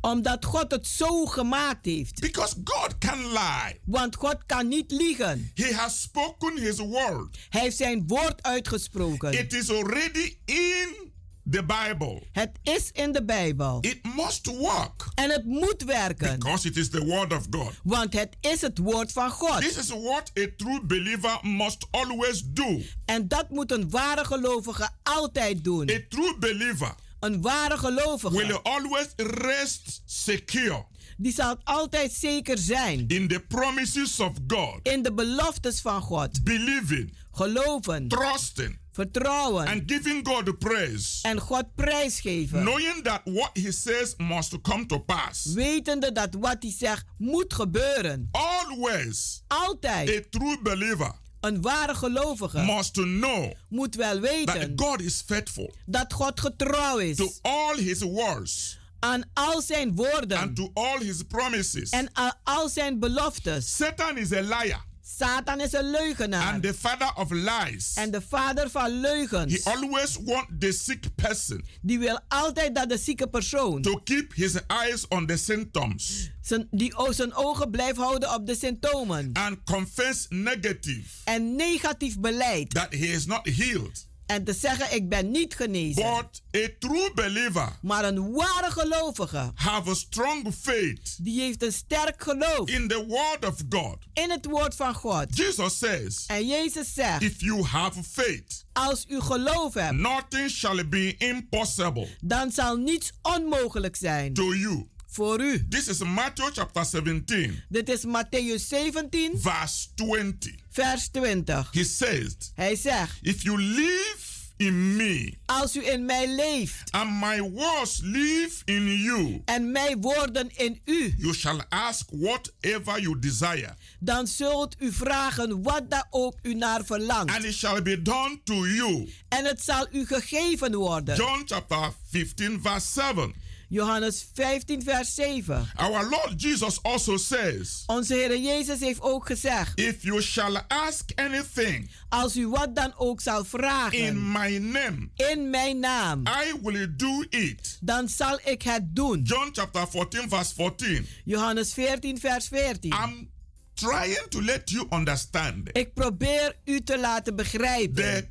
Omdat 0.00 0.44
God 0.44 0.70
het 0.70 0.86
zo 0.86 1.26
gemaakt 1.26 1.84
heeft. 1.84 2.20
Because 2.20 2.54
God 2.64 2.98
can 2.98 3.18
lie. 3.32 3.80
Want 3.84 4.16
God 4.16 4.36
kan 4.46 4.68
niet 4.68 4.90
liegen. 4.90 5.50
He 5.54 5.74
has 5.74 6.00
spoken 6.02 6.58
his 6.58 6.78
word. 6.78 7.38
Hij 7.48 7.60
heeft 7.60 7.76
zijn 7.76 8.06
woord 8.06 8.42
uitgesproken. 8.42 9.32
It 9.38 9.52
is 9.52 9.70
already 9.70 10.36
in 10.44 11.09
the 11.50 11.62
Bible. 11.64 12.22
Het 12.32 12.50
is 12.62 12.90
in 12.92 13.12
de 13.12 13.24
Bijbel. 13.24 13.78
It 13.80 13.98
must 14.16 14.46
work 14.46 15.08
En 15.14 15.30
het 15.30 15.44
moet 15.44 15.82
werken. 15.84 16.38
because 16.38 16.68
it 16.68 16.76
is 16.76 16.88
the 16.90 17.04
word 17.04 17.32
of 17.32 17.46
God. 17.50 17.72
Want 17.82 18.12
het 18.12 18.36
is 18.40 18.60
het 18.60 18.78
woord 18.78 19.12
van 19.12 19.30
God. 19.30 19.60
This 19.60 19.76
is 19.76 19.88
what 19.88 20.30
a 20.38 20.46
true 20.56 20.80
believer 20.84 21.38
must 21.42 21.86
always 21.90 22.42
do. 22.46 22.80
En 23.04 23.28
dat 23.28 23.50
moet 23.50 23.72
een 23.72 23.90
ware 23.90 24.24
gelovige 24.24 24.88
altijd 25.02 25.64
doen. 25.64 25.90
A 25.90 25.98
true 26.08 26.36
believer 26.38 26.94
Een 27.20 27.40
ware 27.40 27.78
gelovige. 27.78 28.36
will 28.36 28.58
always 28.62 29.06
rest 29.16 30.02
secure 30.06 30.84
Die 31.16 31.32
zal 31.32 31.56
altijd 31.64 32.12
zeker 32.12 32.58
zijn. 32.58 33.04
in 33.08 33.28
the 33.28 33.40
promises 33.48 34.20
of 34.20 34.32
God, 34.46 34.78
In 34.82 35.02
de 35.02 35.12
beloftes 35.12 35.80
van 35.80 36.00
God. 36.02 36.44
believing, 36.44 37.16
Geloven. 37.32 38.08
trusting, 38.08 38.78
Vertrouwen. 39.00 39.66
and 39.66 39.82
giving 39.86 40.24
God 40.26 40.44
the 40.44 40.54
praise, 40.54 41.18
En 41.22 41.40
God 41.40 41.64
prijsgeven. 41.74 42.62
knowing 42.62 43.02
that 43.02 43.20
what 43.24 43.50
He 43.52 43.72
says 43.72 44.14
must 44.16 44.60
come 44.62 44.86
to 44.86 44.98
pass. 44.98 45.44
Wetende 45.54 46.12
dat 46.12 46.34
wat 46.40 46.56
hij 46.60 46.72
zegt 46.78 47.04
moet 47.18 47.54
gebeuren. 47.54 48.28
Always, 48.32 49.42
Altijd. 49.48 50.08
a 50.08 50.20
true 50.38 50.58
believer 50.62 51.12
Een 51.40 51.60
ware 51.62 51.94
gelovige 51.94 52.58
must 52.62 52.92
know 52.92 53.52
moet 53.68 53.94
wel 53.94 54.20
that 54.20 54.30
weten 54.30 54.72
God 54.76 55.00
is 55.00 55.22
faithful 55.26 55.74
dat 55.86 56.12
God 56.12 56.40
getrouw 56.40 56.98
is 56.98 57.16
to 57.16 57.28
all 57.42 57.76
His 57.76 58.00
words 58.02 58.78
aan 58.98 59.22
al 59.34 59.62
zijn 59.62 59.94
woorden 59.94 60.38
and 60.38 60.56
to 60.56 60.70
all 60.74 60.98
His 60.98 61.22
promises. 61.22 61.90
en 61.90 62.10
aan 62.12 62.32
al 62.44 62.68
zijn 62.68 62.98
beloftes. 62.98 63.76
Satan 63.76 64.16
is 64.18 64.32
a 64.32 64.40
liar 64.40 64.84
Satan 65.20 65.60
is 65.60 65.72
een 65.72 65.90
leugenaar 65.90 66.52
and 66.52 66.62
the 66.62 66.74
father 66.74 67.12
of 67.14 67.30
lies. 67.30 67.94
en 67.94 68.10
de 68.10 68.20
vader 68.28 68.70
van 68.70 68.82
He 68.84 69.00
leugens. 69.00 69.64
always 69.64 70.18
want 70.24 70.46
the 70.60 70.72
sick 70.72 71.14
person 71.14 71.64
Die 71.82 71.98
wil 71.98 72.20
altijd 72.28 72.74
dat 72.74 72.88
de 72.88 72.98
zieke 72.98 73.26
persoon 73.26 73.82
to 73.82 74.00
keep 74.04 74.34
his 74.34 74.54
eyes 74.66 75.08
on 75.08 75.26
the 75.26 75.36
symptoms 75.36 76.30
zijn, 76.40 76.66
die 76.70 76.94
zijn 77.10 77.34
ogen 77.34 77.70
blijft 77.70 77.96
houden 77.96 78.34
op 78.34 78.46
de 78.46 78.54
symptomen 78.54 79.30
and 79.32 79.58
confess 79.64 80.26
negative 80.28 81.08
en 81.24 81.56
negatief 81.56 82.18
beleid 82.18 82.70
that 82.74 82.92
he 82.92 83.06
is 83.06 83.26
not 83.26 83.46
healed. 83.56 84.08
En 84.30 84.44
te 84.44 84.52
zeggen 84.52 84.94
ik 84.94 85.08
ben 85.08 85.30
niet 85.30 85.54
genezen. 85.54 86.02
But 86.02 86.62
a 86.64 86.68
true 86.78 87.10
believer 87.14 87.68
Maar 87.82 88.04
een 88.04 88.32
ware 88.32 88.70
gelovige 88.70 89.50
have 89.54 89.90
a 89.90 89.94
strong 89.94 90.54
faith 90.60 91.16
die 91.24 91.40
heeft 91.40 91.62
een 91.62 91.72
sterk 91.72 92.22
geloof 92.22 92.68
in 92.68 92.88
the 92.88 93.04
word 93.06 93.46
of 93.46 93.54
God. 93.70 93.96
in 94.12 94.30
het 94.30 94.46
woord 94.46 94.74
van 94.74 94.94
God. 94.94 95.36
Jesus 95.36 95.78
says, 95.78 96.24
En 96.26 96.46
Jezus 96.46 96.94
zegt, 96.94 97.22
if 97.22 97.40
you 97.40 97.62
have 97.64 98.02
faith, 98.02 98.64
als 98.72 99.04
u 99.08 99.20
geloof 99.20 99.74
hebt, 99.74 99.96
nothing 99.96 100.50
shall 100.50 100.88
be 100.88 101.14
impossible 101.18 102.08
dan 102.20 102.50
zal 102.52 102.76
niets 102.76 103.12
onmogelijk 103.22 103.96
zijn 103.96 104.32
to 104.34 104.54
you. 104.54 104.88
Voor 105.10 105.40
u. 105.40 105.66
This 105.68 105.88
is 105.88 105.98
Matthew 105.98 106.50
chapter 106.52 106.84
17, 106.84 107.62
Dit 107.68 107.88
is 107.88 108.04
Matthäus 108.04 108.66
17, 108.68 109.32
verse 109.40 109.88
20. 109.94 110.52
vers 110.70 111.08
20. 111.08 111.68
He 111.72 111.84
says, 111.84 112.36
Hij 112.54 112.76
zegt, 112.76 113.18
If 113.22 113.42
you 113.42 113.62
live 113.62 114.28
in 114.56 114.96
me 114.96 115.34
als 115.46 115.76
u 115.76 115.86
in 115.86 116.04
mij 116.04 116.28
leeft 116.28 116.90
and 116.92 117.10
my 117.20 117.40
words 117.40 118.00
live 118.02 118.62
in 118.64 118.86
you, 119.02 119.42
en 119.44 119.72
mijn 119.72 120.00
woorden 120.00 120.48
in 120.56 120.80
u, 120.84 121.14
you 121.18 121.34
shall 121.34 121.60
ask 121.68 122.08
whatever 122.10 123.00
you 123.00 123.18
desire, 123.18 123.74
dan 124.00 124.26
zult 124.26 124.76
u 124.78 124.92
vragen 124.92 125.62
wat 125.62 125.90
daar 125.90 126.06
ook 126.10 126.34
u 126.42 126.54
naar 126.54 126.84
verlangt. 126.84 127.34
and 127.34 127.44
it 127.44 127.54
shall 127.54 127.82
be 127.82 128.02
done 128.02 128.40
to 128.44 128.66
you. 128.66 129.12
En 129.28 129.44
het 129.44 129.62
zal 129.62 129.86
u 129.92 130.06
gegeven 130.06 130.74
worden. 130.74 131.16
John 131.16 131.42
chapter 131.44 131.92
15, 132.10 132.60
verse 132.62 132.86
7. 132.92 133.34
Johannes 133.72 134.30
15, 134.34 134.82
vers 134.82 135.14
7. 135.14 135.68
Our 135.76 136.08
Lord 136.08 136.34
Jesus 136.42 136.82
also 136.82 137.16
says, 137.16 137.82
Onze 137.86 138.14
Heer 138.14 138.36
Jezus 138.38 138.80
heeft 138.80 139.00
ook 139.00 139.26
gezegd, 139.26 139.78
If 139.78 140.02
you 140.02 140.22
shall 140.22 140.56
ask 140.68 141.10
anything 141.14 141.90
als 142.08 142.36
u 142.36 142.48
wat 142.48 142.74
dan 142.76 142.92
ook 142.96 143.20
zal 143.20 143.44
vragen 143.44 143.98
in 143.98 144.32
my 144.32 144.56
name, 144.58 145.08
in 145.16 145.50
mijn 145.50 145.78
naam, 145.78 146.22
I 146.26 146.52
will 146.62 146.96
do 146.96 147.24
it. 147.28 147.78
dan 147.80 148.08
zal 148.08 148.38
ik 148.44 148.62
het 148.62 148.96
doen. 148.96 149.22
John 149.22 149.48
chapter 149.52 149.88
14, 149.88 150.28
verse 150.28 150.54
14. 150.54 151.06
Johannes 151.24 151.72
14, 151.72 152.18
vers 152.20 152.48
14. 152.48 152.90
I'm 152.92 153.30
trying 153.74 154.26
to 154.28 154.42
let 154.42 154.70
you 154.70 154.86
understand 154.90 155.68
Ik 155.72 155.94
probeer 155.94 156.56
u 156.64 156.80
te 156.80 156.98
laten 156.98 157.36
begrijpen. 157.36 158.30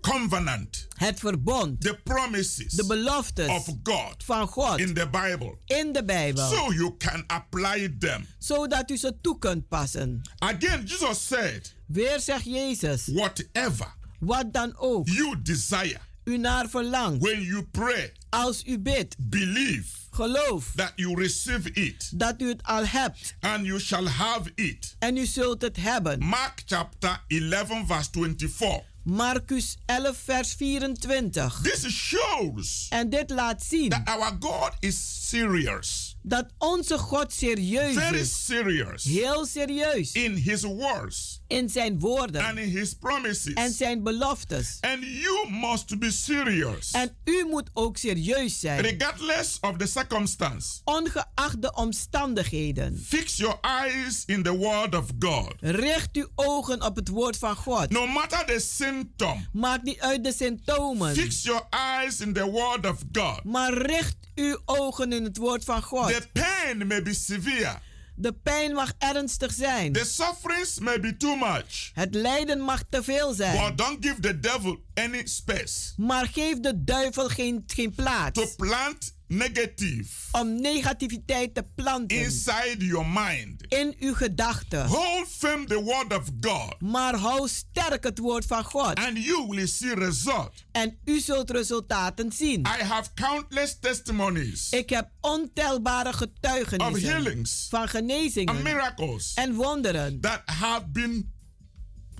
Covenant, 0.00 0.86
het 0.96 1.18
verbond, 1.18 1.80
the 1.80 1.98
promises 2.04 2.72
de 2.72 2.86
beloftes 2.86 3.48
of 3.48 3.66
God 3.82 4.24
van 4.24 4.46
God 4.46 4.78
in 4.78 4.94
the 4.94 5.08
Bible, 5.08 5.56
in 5.66 5.92
de 5.92 6.04
Bijbel. 6.04 6.48
so 6.48 6.72
you 6.72 6.96
can 6.96 7.24
apply 7.26 7.94
them. 7.98 8.26
Zodat 8.38 8.90
u 8.90 8.96
ze 8.96 9.20
toe 9.20 9.38
kunt 9.38 9.68
passen. 9.68 10.20
Again, 10.38 10.84
Jesus 10.84 11.26
said, 11.26 11.74
Weer 11.86 12.20
zegt 12.20 12.44
Jezus, 12.44 13.06
Whatever 13.06 13.98
wat 14.18 14.52
dan 14.52 14.76
ook 14.76 15.08
you 15.08 15.42
desire 15.42 15.98
u 16.24 16.38
naar 16.38 16.68
verlangt, 16.68 17.22
when 17.22 17.42
you 17.42 17.62
pray, 17.62 18.12
als 18.28 18.62
u 18.66 18.78
bidt, 18.78 19.16
believe 19.18 19.98
geloof 20.10 20.72
that 20.74 20.92
you 20.96 21.14
receive 21.14 21.70
it 21.72 22.10
dat 22.14 22.40
u 22.40 22.48
het 22.48 22.62
al 22.62 22.86
hebt 22.86 23.34
and 23.40 23.66
you 23.66 23.80
shall 23.80 24.06
have 24.06 24.52
it. 24.54 24.96
en 24.98 25.16
u 25.16 25.26
zult 25.26 25.62
het 25.62 25.76
hebben. 25.76 26.18
Mark 26.18 26.62
chapter 26.66 27.22
11, 27.26 27.86
verse 27.86 28.08
24. 28.12 28.89
Marcus 29.02 29.76
11, 29.86 30.16
vers 30.24 30.54
24. 30.54 31.60
This 31.62 31.86
shows 31.88 32.86
En 32.90 33.08
dit 33.10 33.30
laat 33.30 33.62
zien 33.62 33.88
that 33.88 34.08
our 34.08 34.36
God 34.40 34.72
is 34.78 35.28
serious, 35.28 36.16
dat 36.22 36.46
onze 36.58 36.98
God 36.98 37.32
serieus 37.32 37.94
very 37.94 38.18
is. 38.18 38.44
serious 38.44 39.04
Heel 39.04 39.46
serieus. 39.46 40.12
in 40.12 40.34
His 40.34 40.62
words 40.62 41.38
In 41.46 41.68
zijn 41.68 41.98
woorden 41.98 42.44
and 42.44 42.58
in 42.58 42.68
His 42.68 42.94
promises. 42.94 43.52
en 43.54 43.72
zijn 43.72 44.02
beloftes. 44.02 44.78
And 44.80 45.02
you 45.04 45.50
must 45.50 45.98
be 45.98 46.10
serious, 46.10 46.90
En 46.90 47.16
u 47.24 47.44
moet 47.50 47.70
ook 47.72 47.96
serieus 47.96 48.60
zijn. 48.60 48.80
regardless 48.80 49.58
of 49.60 49.76
the 49.76 49.86
circumstance. 49.86 50.80
Ongeacht 50.84 51.62
de 51.62 51.72
omstandigheden. 51.74 52.98
Fix 53.06 53.36
your 53.36 53.58
eyes 53.60 54.22
in 54.26 54.42
the 54.42 54.56
Word 54.56 54.94
of 54.94 55.06
God. 55.18 55.54
Richt 55.60 56.08
uw 56.16 56.28
ogen 56.34 56.82
op 56.82 56.96
het 56.96 57.08
woord 57.08 57.36
van 57.36 57.56
God. 57.56 57.90
No 57.90 58.06
matter 58.06 58.44
the 58.46 58.60
symptom, 58.60 59.46
Maakt 59.52 59.82
niet 59.82 60.00
uit 60.00 60.24
de 60.24 60.32
symptomen. 60.32 61.14
fix 61.14 61.42
your 61.42 61.62
eyes 61.70 62.20
in 62.20 62.32
the 62.32 62.44
Word 62.50 62.86
of 62.90 62.98
God. 63.12 63.44
Maar 63.44 63.72
richt 63.72 64.16
uw 64.40 64.60
ogen 64.64 65.12
in 65.12 65.24
het 65.24 65.36
woord 65.36 65.64
van 65.64 65.82
God. 65.82 66.08
The 66.08 66.28
pain 66.32 66.86
may 66.86 67.02
be 67.02 67.14
severe, 67.14 67.78
De 68.14 68.32
pijn 68.32 68.72
mag 68.72 68.92
ernstig 68.98 69.52
zijn. 69.52 69.92
The 69.92 70.04
sufferings 70.04 70.78
may 70.78 71.00
be 71.00 71.16
too 71.16 71.36
much. 71.36 71.90
Het 71.94 72.14
lijden 72.14 72.60
mag 72.60 72.82
te 72.88 73.02
veel 73.02 73.32
zijn. 73.32 73.66
But 73.66 73.78
don't 73.78 74.06
give 74.06 74.20
the 74.20 74.40
devil 74.40 74.84
any 74.94 75.26
space. 75.26 75.92
Maar 75.96 76.26
geef 76.26 76.60
de 76.60 76.84
duivel 76.84 77.28
geen, 77.28 77.62
geen 77.66 77.94
plaats. 77.94 78.40
To 78.40 78.48
plant 78.56 79.14
negative. 79.30 80.08
Om 80.32 80.60
negativiteit 80.60 81.54
te 81.54 81.64
planten. 81.74 82.18
Inside 82.18 82.76
your 82.86 83.06
mind. 83.06 83.64
In 83.68 83.94
uw 83.98 84.14
gedachten. 84.14 84.86
Hold 84.86 85.28
firm 85.28 85.66
the 85.66 85.82
word 85.82 86.18
of 86.18 86.28
God. 86.40 86.80
Maar 86.80 87.14
hou 87.14 87.48
sterk 87.48 88.04
het 88.04 88.18
woord 88.18 88.46
van 88.46 88.64
God. 88.64 88.94
And 88.94 89.24
you 89.24 89.46
will 89.48 89.66
see 89.66 89.94
result. 89.94 90.52
En 90.72 90.98
u 91.04 91.20
zult 91.20 91.50
resultaten 91.50 92.32
zien. 92.32 92.60
I 92.60 92.84
have 92.84 93.10
countless 93.14 93.78
testimonies. 93.80 94.70
Ik 94.70 94.90
heb 94.90 95.10
ontelbare 95.20 96.12
getuigenissen. 96.12 97.08
Of 97.08 97.12
healings. 97.12 97.66
Van 97.68 97.88
genezingen. 97.88 98.54
And 98.54 98.62
miracles. 98.62 99.34
En 99.34 99.54
wonderen. 99.54 100.20
That 100.20 100.42
have 100.44 100.86
been 100.88 101.32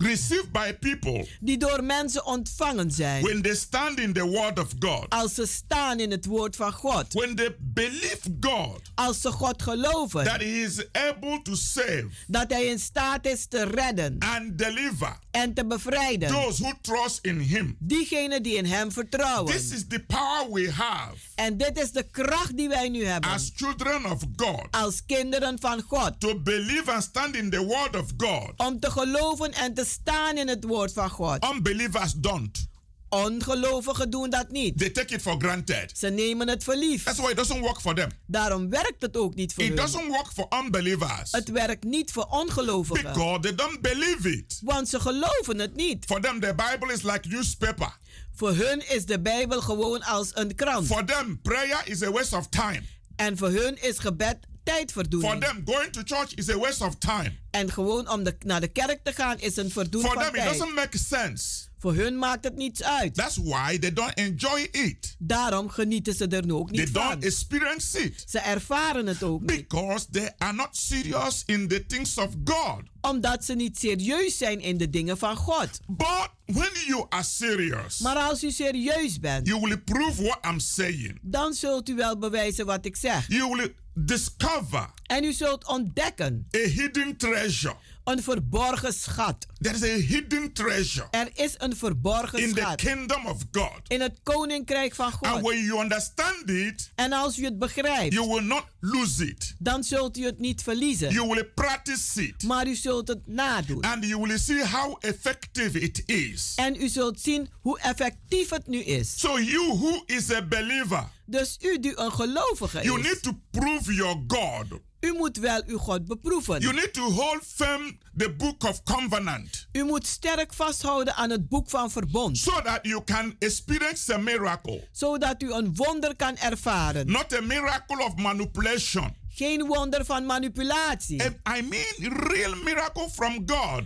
received 0.00 0.52
by 0.52 0.72
people 0.72 1.26
die 1.40 1.58
door 1.58 1.84
mensen 1.84 2.26
ontvangen 2.26 2.90
zijn. 2.90 3.22
When 3.22 3.42
they 3.42 3.54
stand 3.54 4.00
in 4.00 4.12
the 4.12 4.24
word 4.24 4.58
of 4.58 4.68
God. 4.78 5.06
Als 5.08 5.34
ze 5.34 5.46
staan 5.46 6.00
in 6.00 6.10
het 6.10 6.26
woord 6.26 6.56
van 6.56 6.72
God. 6.72 7.12
When 7.12 7.34
they 7.34 7.56
believe 7.58 8.36
God. 8.40 8.80
Als 8.94 9.20
ze 9.20 9.30
God 9.30 9.62
geloven. 9.62 10.24
That 10.24 10.40
he 10.40 10.62
is 10.62 10.86
able 10.92 11.42
to 11.42 11.54
save. 11.54 12.08
Dat 12.26 12.50
hij 12.50 12.64
in 12.64 12.78
staat 12.78 13.26
is 13.26 13.46
te 13.46 13.64
redden. 13.64 14.16
And 14.18 14.58
deliver. 14.58 15.18
En 15.30 15.54
te 15.54 15.66
bevrijden. 15.66 16.28
Those 16.28 16.62
who 16.62 16.72
trust 16.80 17.18
in 17.22 17.38
him. 17.38 17.76
Diegenen 17.78 18.42
die 18.42 18.54
in 18.54 18.64
hem 18.64 18.92
vertrouwen. 18.92 19.52
This 19.52 19.70
is 19.70 19.86
the 19.88 20.04
power 20.06 20.52
we 20.52 20.72
have. 20.72 21.16
En 21.34 21.56
dit 21.56 21.78
is 21.78 21.92
de 21.92 22.02
kracht 22.10 22.56
die 22.56 22.68
wij 22.68 22.88
nu 22.88 23.04
hebben. 23.04 23.30
As 23.30 23.50
children 23.54 24.04
of 24.04 24.22
God. 24.36 24.66
Als 24.70 25.02
kinderen 25.06 25.60
van 25.60 25.82
God. 25.88 26.20
To 26.20 26.38
believe 26.38 26.92
and 26.92 27.02
stand 27.02 27.36
in 27.36 27.50
the 27.50 27.64
word 27.64 27.96
of 27.96 28.06
God. 28.16 28.52
Om 28.56 28.80
te 28.80 28.90
geloven 28.90 29.52
en 29.52 29.74
te 29.74 29.84
staan 29.90 30.36
in 30.36 30.48
het 30.48 30.64
woord 30.64 30.92
van 30.92 31.10
God. 31.10 31.46
Unbelievers 31.54 32.12
don't. 32.12 32.68
Ongelovigen 33.08 34.10
doen 34.10 34.30
dat 34.30 34.50
niet. 34.50 34.78
They 34.78 34.90
take 34.90 35.14
it 35.14 35.22
for 35.22 35.34
granted. 35.38 35.98
Ze 35.98 36.08
nemen 36.08 36.48
het 36.48 36.64
voor 36.64 36.74
lief. 36.74 37.02
That's 37.02 37.18
why 37.18 37.30
it 37.30 37.36
doesn't 37.36 37.60
work 37.60 37.80
for 37.80 37.94
them. 37.94 38.08
Daarom 38.26 38.68
werkt 38.68 39.02
het 39.02 39.16
ook 39.16 39.34
niet 39.34 39.54
voor 39.54 39.62
it 39.62 39.68
hun. 39.68 39.78
Doesn't 39.78 40.06
work 40.06 40.32
for 40.34 40.46
unbelievers. 40.64 41.32
Het 41.32 41.48
werkt 41.50 41.84
niet 41.84 42.12
voor 42.12 42.24
ongelovigen. 42.24 43.02
Because 43.02 43.40
they 43.40 43.54
don't 43.54 43.80
believe 43.80 44.32
it. 44.32 44.60
Want 44.64 44.88
ze 44.88 45.00
geloven 45.00 45.58
het 45.58 45.76
niet. 45.76 46.04
For 46.04 46.20
them 46.20 46.40
the 46.40 46.54
Bible 46.54 46.92
is 46.92 47.02
like 47.02 47.28
newspaper. 47.28 47.98
Voor 48.34 48.54
hun 48.54 48.88
is 48.88 49.06
de 49.06 49.20
Bijbel 49.20 49.60
gewoon 49.60 50.02
als 50.02 50.30
een 50.32 50.54
krant. 50.54 50.86
For 50.86 51.04
them 51.04 51.40
prayer 51.42 51.80
is 51.84 52.02
a 52.02 52.10
waste 52.10 52.36
of 52.36 52.46
time. 52.48 52.82
En 53.16 53.36
voor 53.36 53.50
hun 53.50 53.82
is 53.82 53.98
gebed 53.98 54.38
tijdverdoening. 54.70 55.44
For 55.44 55.52
them 55.52 55.62
going 55.64 55.92
to 55.92 56.02
church 56.04 56.34
is 56.34 56.50
a 56.50 56.58
waste 56.58 56.84
of 56.84 56.94
time. 56.98 57.32
En 57.50 57.72
gewoon 57.72 58.08
om 58.10 58.22
de, 58.24 58.36
naar 58.44 58.60
de 58.60 58.68
kerk 58.68 59.00
te 59.02 59.12
gaan 59.12 59.38
is 59.38 59.56
een 59.56 59.70
verdoen 59.70 60.02
For 60.02 60.12
van 60.12 60.22
them 60.22 60.32
tijd. 60.32 60.52
it 60.52 60.58
doesn't 60.58 60.74
make 60.74 60.98
sense. 60.98 61.68
Voor 61.80 61.94
hun 61.94 62.18
maakt 62.18 62.44
het 62.44 62.56
niets 62.56 62.82
uit. 62.82 63.14
That's 63.14 63.36
why 63.36 63.78
they 63.78 63.92
don't 63.92 64.14
enjoy 64.14 64.68
it. 64.72 65.16
Daarom 65.18 65.68
genieten 65.68 66.14
ze 66.14 66.26
er 66.26 66.54
ook 66.54 66.70
niet 66.70 66.92
they 66.92 67.02
van. 67.02 67.10
Don't 67.10 67.24
experience 67.24 67.98
it. 67.98 68.24
Ze 68.28 68.38
ervaren 68.38 69.06
het 69.06 69.22
ook 69.22 69.40
niet. 69.40 69.68
Because 69.68 70.06
they 70.10 70.32
are 70.38 70.52
not 70.52 70.68
serious 70.70 71.42
in 71.46 71.68
the 71.68 71.86
things 71.86 72.16
of 72.18 72.28
God. 72.44 72.82
Omdat 73.00 73.44
ze 73.44 73.54
niet 73.54 73.78
serieus 73.78 74.38
zijn 74.38 74.60
in 74.60 74.76
de 74.76 74.90
dingen 74.90 75.18
van 75.18 75.36
God. 75.36 75.80
But 75.86 76.30
when 76.44 76.70
you 76.86 77.06
are 77.08 77.22
serious. 77.22 77.98
Maar 77.98 78.16
als 78.16 78.44
u 78.44 78.50
serieus 78.50 79.20
bent. 79.20 79.46
You 79.46 79.60
will 79.60 79.78
prove 79.78 80.22
what 80.22 80.38
I'm 80.50 80.60
saying. 80.60 81.18
Dan 81.22 81.54
zult 81.54 81.88
u 81.88 81.94
wel 81.94 82.18
bewijzen 82.18 82.66
wat 82.66 82.84
ik 82.84 82.96
zeg. 82.96 83.28
You 83.28 83.56
will 83.56 83.74
discover. 83.94 84.90
En 85.06 85.24
u 85.24 85.32
zult 85.32 85.66
ontdekken. 85.66 86.46
A 86.56 86.58
hidden 86.58 87.16
treasure. 87.16 87.76
Een 88.10 88.22
verborgen 88.22 88.92
schat. 88.92 89.46
There 89.60 89.74
is 89.74 89.82
a 89.82 89.86
hidden 89.86 90.52
treasure. 90.52 91.06
Er 91.10 91.30
is 91.34 91.54
een 91.58 91.76
verborgen 91.76 92.38
in 92.38 92.48
schat. 92.48 92.70
In 92.70 92.76
the 92.76 92.84
kingdom 92.84 93.26
of 93.26 93.42
God. 93.50 93.80
In 93.88 94.00
het 94.00 94.20
koninkrijk 94.22 94.94
van 94.94 95.12
God. 95.12 95.28
And 95.28 95.42
when 95.42 95.64
you 95.64 95.80
understand 95.80 96.50
it. 96.50 96.90
En 96.94 97.12
als 97.12 97.38
u 97.38 97.44
het 97.44 97.58
begrijpt. 97.58 98.12
You 98.12 98.28
will 98.28 98.42
not 98.42 98.64
lose 98.80 99.28
it. 99.28 99.54
Dan 99.58 99.84
zult 99.84 100.18
u 100.18 100.24
het 100.24 100.38
niet 100.38 100.62
verliezen. 100.62 101.12
You 101.12 101.28
will 101.28 101.44
practice 101.44 102.22
it. 102.22 102.42
Maar 102.42 102.66
u 102.66 102.74
zult 102.74 103.08
het 103.08 103.26
nadoen. 103.26 103.82
And 103.82 104.04
you 104.04 104.22
will 104.22 104.38
see 104.38 104.66
how 104.66 104.96
effective 105.00 105.80
it 105.80 106.02
is. 106.06 106.52
En 106.56 106.82
u 106.82 106.88
zult 106.88 107.20
zien 107.20 107.48
hoe 107.60 107.80
effectief 107.80 108.50
het 108.50 108.66
nu 108.66 108.78
is. 108.78 109.18
So 109.18 109.40
you 109.40 109.66
who 109.66 110.02
is 110.06 110.32
a 110.32 110.42
believer. 110.42 111.08
Dus 111.26 111.56
u 111.60 111.78
die 111.80 111.98
een 111.98 112.12
gelovige 112.12 112.82
you 112.82 112.98
is. 112.98 113.06
need 113.06 113.22
to 113.22 113.40
prove 113.50 113.94
your 113.94 114.24
God. 114.26 114.80
U 115.00 115.12
moet 115.12 115.36
wel 115.36 115.62
uw 115.66 115.78
God 115.78 116.04
beproeven. 116.04 116.60
You 116.60 116.72
need 116.72 116.92
to 116.92 117.10
hold 117.10 117.42
firm 117.46 117.98
the 118.16 118.30
book 118.30 118.64
of 118.64 118.82
covenant. 118.82 119.68
U 119.72 119.84
moet 119.84 120.06
sterk 120.06 120.54
vasthouden 120.54 121.14
aan 121.14 121.30
het 121.30 121.48
boek 121.48 121.70
van 121.70 121.90
verbond. 121.90 122.38
So 122.38 122.60
that 122.62 122.78
you 122.82 123.04
can 123.04 123.34
experience 123.38 124.14
a 124.14 124.18
miracle. 124.18 124.88
Zodat 124.92 125.42
u 125.42 125.52
een 125.52 125.74
wonder 125.74 126.16
kan 126.16 126.36
ervaren. 126.36 127.06
Not 127.06 127.32
a 127.32 127.40
miracle 127.40 128.04
of 128.04 128.16
manipulation. 128.16 129.16
Geen 129.28 129.66
wonder 129.66 130.04
van 130.04 130.26
manipulatie. 130.26 131.22
And 131.22 131.58
I 131.58 131.62
mean 131.62 132.12
real 132.28 132.54
miracle 132.54 133.10
from 133.10 133.42
God. 133.46 133.82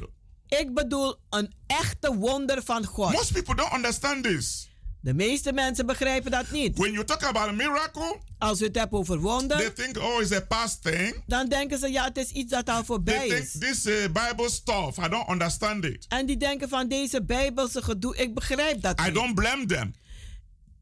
Ik 0.49 0.75
bedoel 0.75 1.17
een 1.31 1.53
echte 1.67 2.15
wonder 2.15 2.63
van 2.65 2.85
God. 2.85 3.13
Most 3.13 3.33
people 3.33 3.55
don't 3.55 3.73
understand 3.73 4.25
this. 4.25 4.69
De 5.05 5.15
meeste 5.15 5.53
mensen 5.53 5.87
begrijpen 5.87 6.31
dat 6.31 6.51
niet. 6.51 6.79
When 6.79 6.93
you 6.93 7.05
talk 7.05 7.23
about 7.23 7.49
a 7.49 7.53
miracle, 7.53 8.17
als 8.39 8.61
u 8.61 8.65
het 8.65 8.77
hebt 8.77 8.93
over 8.93 9.19
wonder, 9.21 9.57
they 9.57 9.71
think, 9.71 9.99
oh, 9.99 10.21
it's 10.21 10.33
a 10.33 10.41
past 10.41 10.83
thing. 10.83 11.23
Dan 11.27 11.49
denken 11.49 11.79
ze, 11.79 11.91
ja, 11.93 12.05
het 12.05 12.17
is 12.17 12.31
iets 12.31 12.51
dat 12.51 12.69
al 12.69 12.85
voorbij 12.85 13.29
they 13.29 13.39
is. 13.39 13.51
Think, 13.51 13.65
this 13.65 13.87
uh, 13.87 13.95
Bible 14.05 14.51
stuff, 14.51 14.99
I 14.99 15.09
don't 15.09 15.29
understand 15.31 15.85
it. 15.85 16.07
En 16.09 16.27
die 16.27 16.37
denken 16.37 16.69
van 16.69 16.89
deze 16.89 17.23
Bijbelse 17.23 17.83
gedoe, 17.83 18.17
ik 18.17 18.35
begrijp 18.35 18.83
dat 18.83 19.01
I 19.01 19.05
niet. 19.05 19.15
don't 19.15 19.35
blame 19.35 19.67
them. 19.67 19.95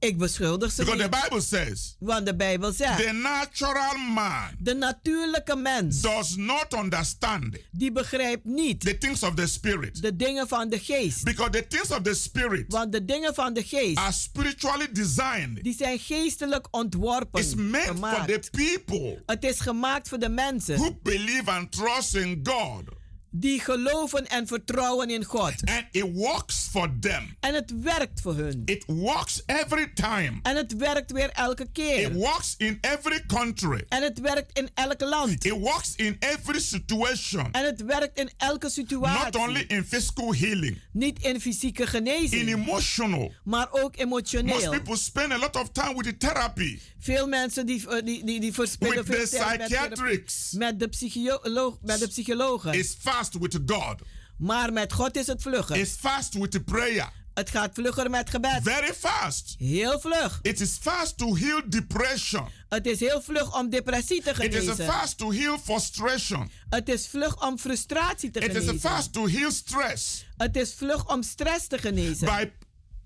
Ik 0.02 0.18
beschuldig 0.18 0.72
ze 0.72 0.84
Because 0.84 1.02
niet. 1.02 1.12
the 1.12 1.20
Bible 1.22 1.40
says. 1.40 1.96
Want 1.98 2.26
de 2.26 2.36
Bijbel 2.36 2.72
zegt. 2.72 3.02
The 3.02 3.12
natural 3.12 3.96
man. 3.96 4.48
De 4.58 4.74
natuurlijke 4.74 5.56
mens. 5.56 6.00
Does 6.00 6.36
not 6.36 6.66
understand. 6.82 7.56
Die 7.70 7.92
begrijpt 7.92 8.44
niet. 8.44 8.80
The 8.80 8.98
things 8.98 9.22
of 9.22 9.34
the 9.34 9.46
spirit. 9.46 10.02
De 10.02 10.16
dingen 10.16 10.48
van 10.48 10.68
de 10.68 10.78
geest. 10.78 11.24
Because 11.24 11.50
the 11.50 11.66
things 11.66 11.90
of 11.90 12.00
the 12.02 12.14
spirit. 12.14 12.64
Want 12.68 12.92
de 12.92 13.04
dingen 13.04 13.34
van 13.34 13.52
de 13.54 13.62
geest. 13.62 13.98
Are 13.98 14.12
spiritually 14.12 14.88
designed. 14.92 15.62
Die 15.62 15.74
zijn 15.74 15.98
geestelijk 15.98 16.68
ontworpen. 16.70 17.40
It's 17.40 17.54
meant 17.54 17.86
gemaakt. 17.86 18.16
for 18.16 18.26
the 18.26 18.50
people. 18.50 19.22
Het 19.26 19.44
is 19.44 19.60
gemaakt 19.60 20.08
voor 20.08 20.18
de 20.18 20.28
mensen. 20.28 20.78
Who 20.78 20.98
believe 21.02 21.50
and 21.50 21.72
trust 21.72 22.14
in 22.14 22.40
God. 22.42 23.00
Die 23.34 23.60
geloven 23.60 24.26
en 24.28 24.46
vertrouwen 24.46 25.10
in 25.10 25.24
God. 25.24 25.54
And 25.64 25.84
it 25.90 26.06
works 26.14 26.68
for 26.70 26.90
them. 27.00 27.36
En 27.40 27.54
het 27.54 27.72
werkt 27.80 28.20
voor 28.20 28.34
hun. 28.34 28.62
It 28.64 28.84
works 28.86 29.42
every 29.46 29.90
time. 29.94 30.32
En 30.42 30.56
het 30.56 30.76
werkt 30.76 31.12
weer 31.12 31.30
elke 31.30 31.66
keer. 31.72 32.10
It 32.10 32.12
works 32.12 32.54
in 32.58 32.78
every 32.80 33.24
country. 33.26 33.84
En 33.88 34.02
het 34.02 34.20
werkt 34.20 34.58
in 34.58 34.68
elk 34.74 35.00
land. 35.00 35.44
It 35.44 35.52
works 35.52 35.92
in 35.96 36.16
every 36.18 36.60
situation. 36.60 37.52
En 37.52 37.64
het 37.64 37.84
werkt 37.84 38.18
in 38.18 38.30
elke 38.36 38.70
situatie. 38.70 39.24
Not 39.24 39.48
only 39.48 39.64
in 39.68 39.84
physical 39.84 40.34
healing. 40.34 40.78
Niet 40.92 41.22
in 41.22 41.40
fysieke 41.40 41.86
genezing. 41.86 42.42
In 42.42 42.48
emotional. 42.48 43.32
Maar 43.44 43.68
ook 43.70 43.96
emotioneel. 43.96 44.54
Most 44.54 44.70
people 44.70 44.96
spend 44.96 45.32
a 45.32 45.38
lot 45.38 45.56
of 45.56 45.68
time 45.72 45.94
with 45.94 46.04
the 46.04 46.16
therapy. 46.16 46.78
Veel 46.98 47.26
mensen 47.26 47.66
die, 47.66 48.02
die, 48.04 48.24
die, 48.24 48.40
die 48.40 48.52
verspillen 48.52 49.04
with 49.04 49.16
veel 49.16 49.38
the 49.40 49.64
psychiatrics. 49.66 50.52
Met 50.52 50.80
de, 50.80 50.88
psycholoog, 50.88 51.78
met 51.82 51.98
de 51.98 52.08
psychologen. 52.08 52.72
It's 52.72 52.96
fast 53.00 53.21
with 53.30 53.58
God. 53.66 54.02
Maar 54.36 54.72
met 54.72 54.92
God 54.92 55.16
is 55.16 55.26
het 55.26 55.42
vlugger. 55.42 55.76
It's 55.76 55.92
fast 55.98 56.34
with 56.34 56.50
the 56.50 56.60
prayer. 56.60 57.12
Het 57.34 57.50
gaat 57.50 57.70
vlugger 57.74 58.10
met 58.10 58.30
gebed. 58.30 58.60
Very 58.62 58.94
fast. 58.94 59.54
Heel 59.58 60.00
vlug. 60.00 60.38
It 60.42 60.60
is 60.60 60.76
fast 60.80 61.18
to 61.18 61.36
heal 61.36 61.60
depression. 61.66 62.48
Het 62.68 62.86
is 62.86 63.00
heel 63.00 63.22
vlug 63.22 63.58
om 63.58 63.70
depressie 63.70 64.22
te 64.22 64.34
genezen. 64.34 64.72
It 64.72 64.78
is 64.78 64.86
fast 64.86 65.18
to 65.18 65.32
heal 65.32 65.58
frustration. 65.58 66.50
Het 66.68 66.88
is 66.88 67.06
vlug 67.08 67.46
om 67.46 67.58
frustratie 67.58 68.30
te 68.30 68.38
It 68.40 68.50
genezen. 68.50 68.74
is 68.74 68.80
fast 68.80 69.12
to 69.12 69.26
heal 69.28 69.50
stress. 69.50 70.24
Het 70.36 70.56
is 70.56 70.74
vlug 70.74 71.08
om 71.08 71.22
stress 71.22 71.66
te 71.66 71.78
genezen. 71.78 72.26
By 72.26 72.50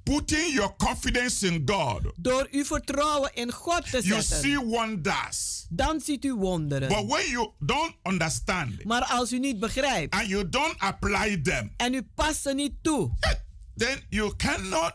putting 0.06 0.52
your 0.52 0.76
confidence 0.76 1.46
in 1.46 1.62
God. 1.64 2.12
Door 2.16 2.48
uw 2.50 2.64
vertrouwen 2.64 3.30
in 3.34 3.52
God 3.52 3.82
te 3.82 4.02
zetten. 4.02 4.08
You 4.08 4.22
see 4.22 4.58
wonders. 4.58 5.66
Dan 5.68 6.00
ziet 6.00 6.24
u 6.24 6.34
wonderen. 6.34 6.88
But 6.88 7.06
when 7.06 7.30
you 7.30 7.50
don't 7.58 7.94
understand. 8.02 8.84
Maar 8.84 9.04
als 9.04 9.32
u 9.32 9.38
niet 9.38 9.60
begrijpt. 9.60 10.14
And 10.14 10.26
you 10.26 10.48
don't 10.48 10.78
apply 10.78 11.40
them. 11.42 11.72
En 11.76 11.94
u 11.94 12.02
past 12.14 12.42
ze 12.42 12.54
niet 12.54 12.72
toe. 12.82 13.10
Eh, 13.20 13.30
then 13.76 14.02
you 14.08 14.36
cannot 14.36 14.94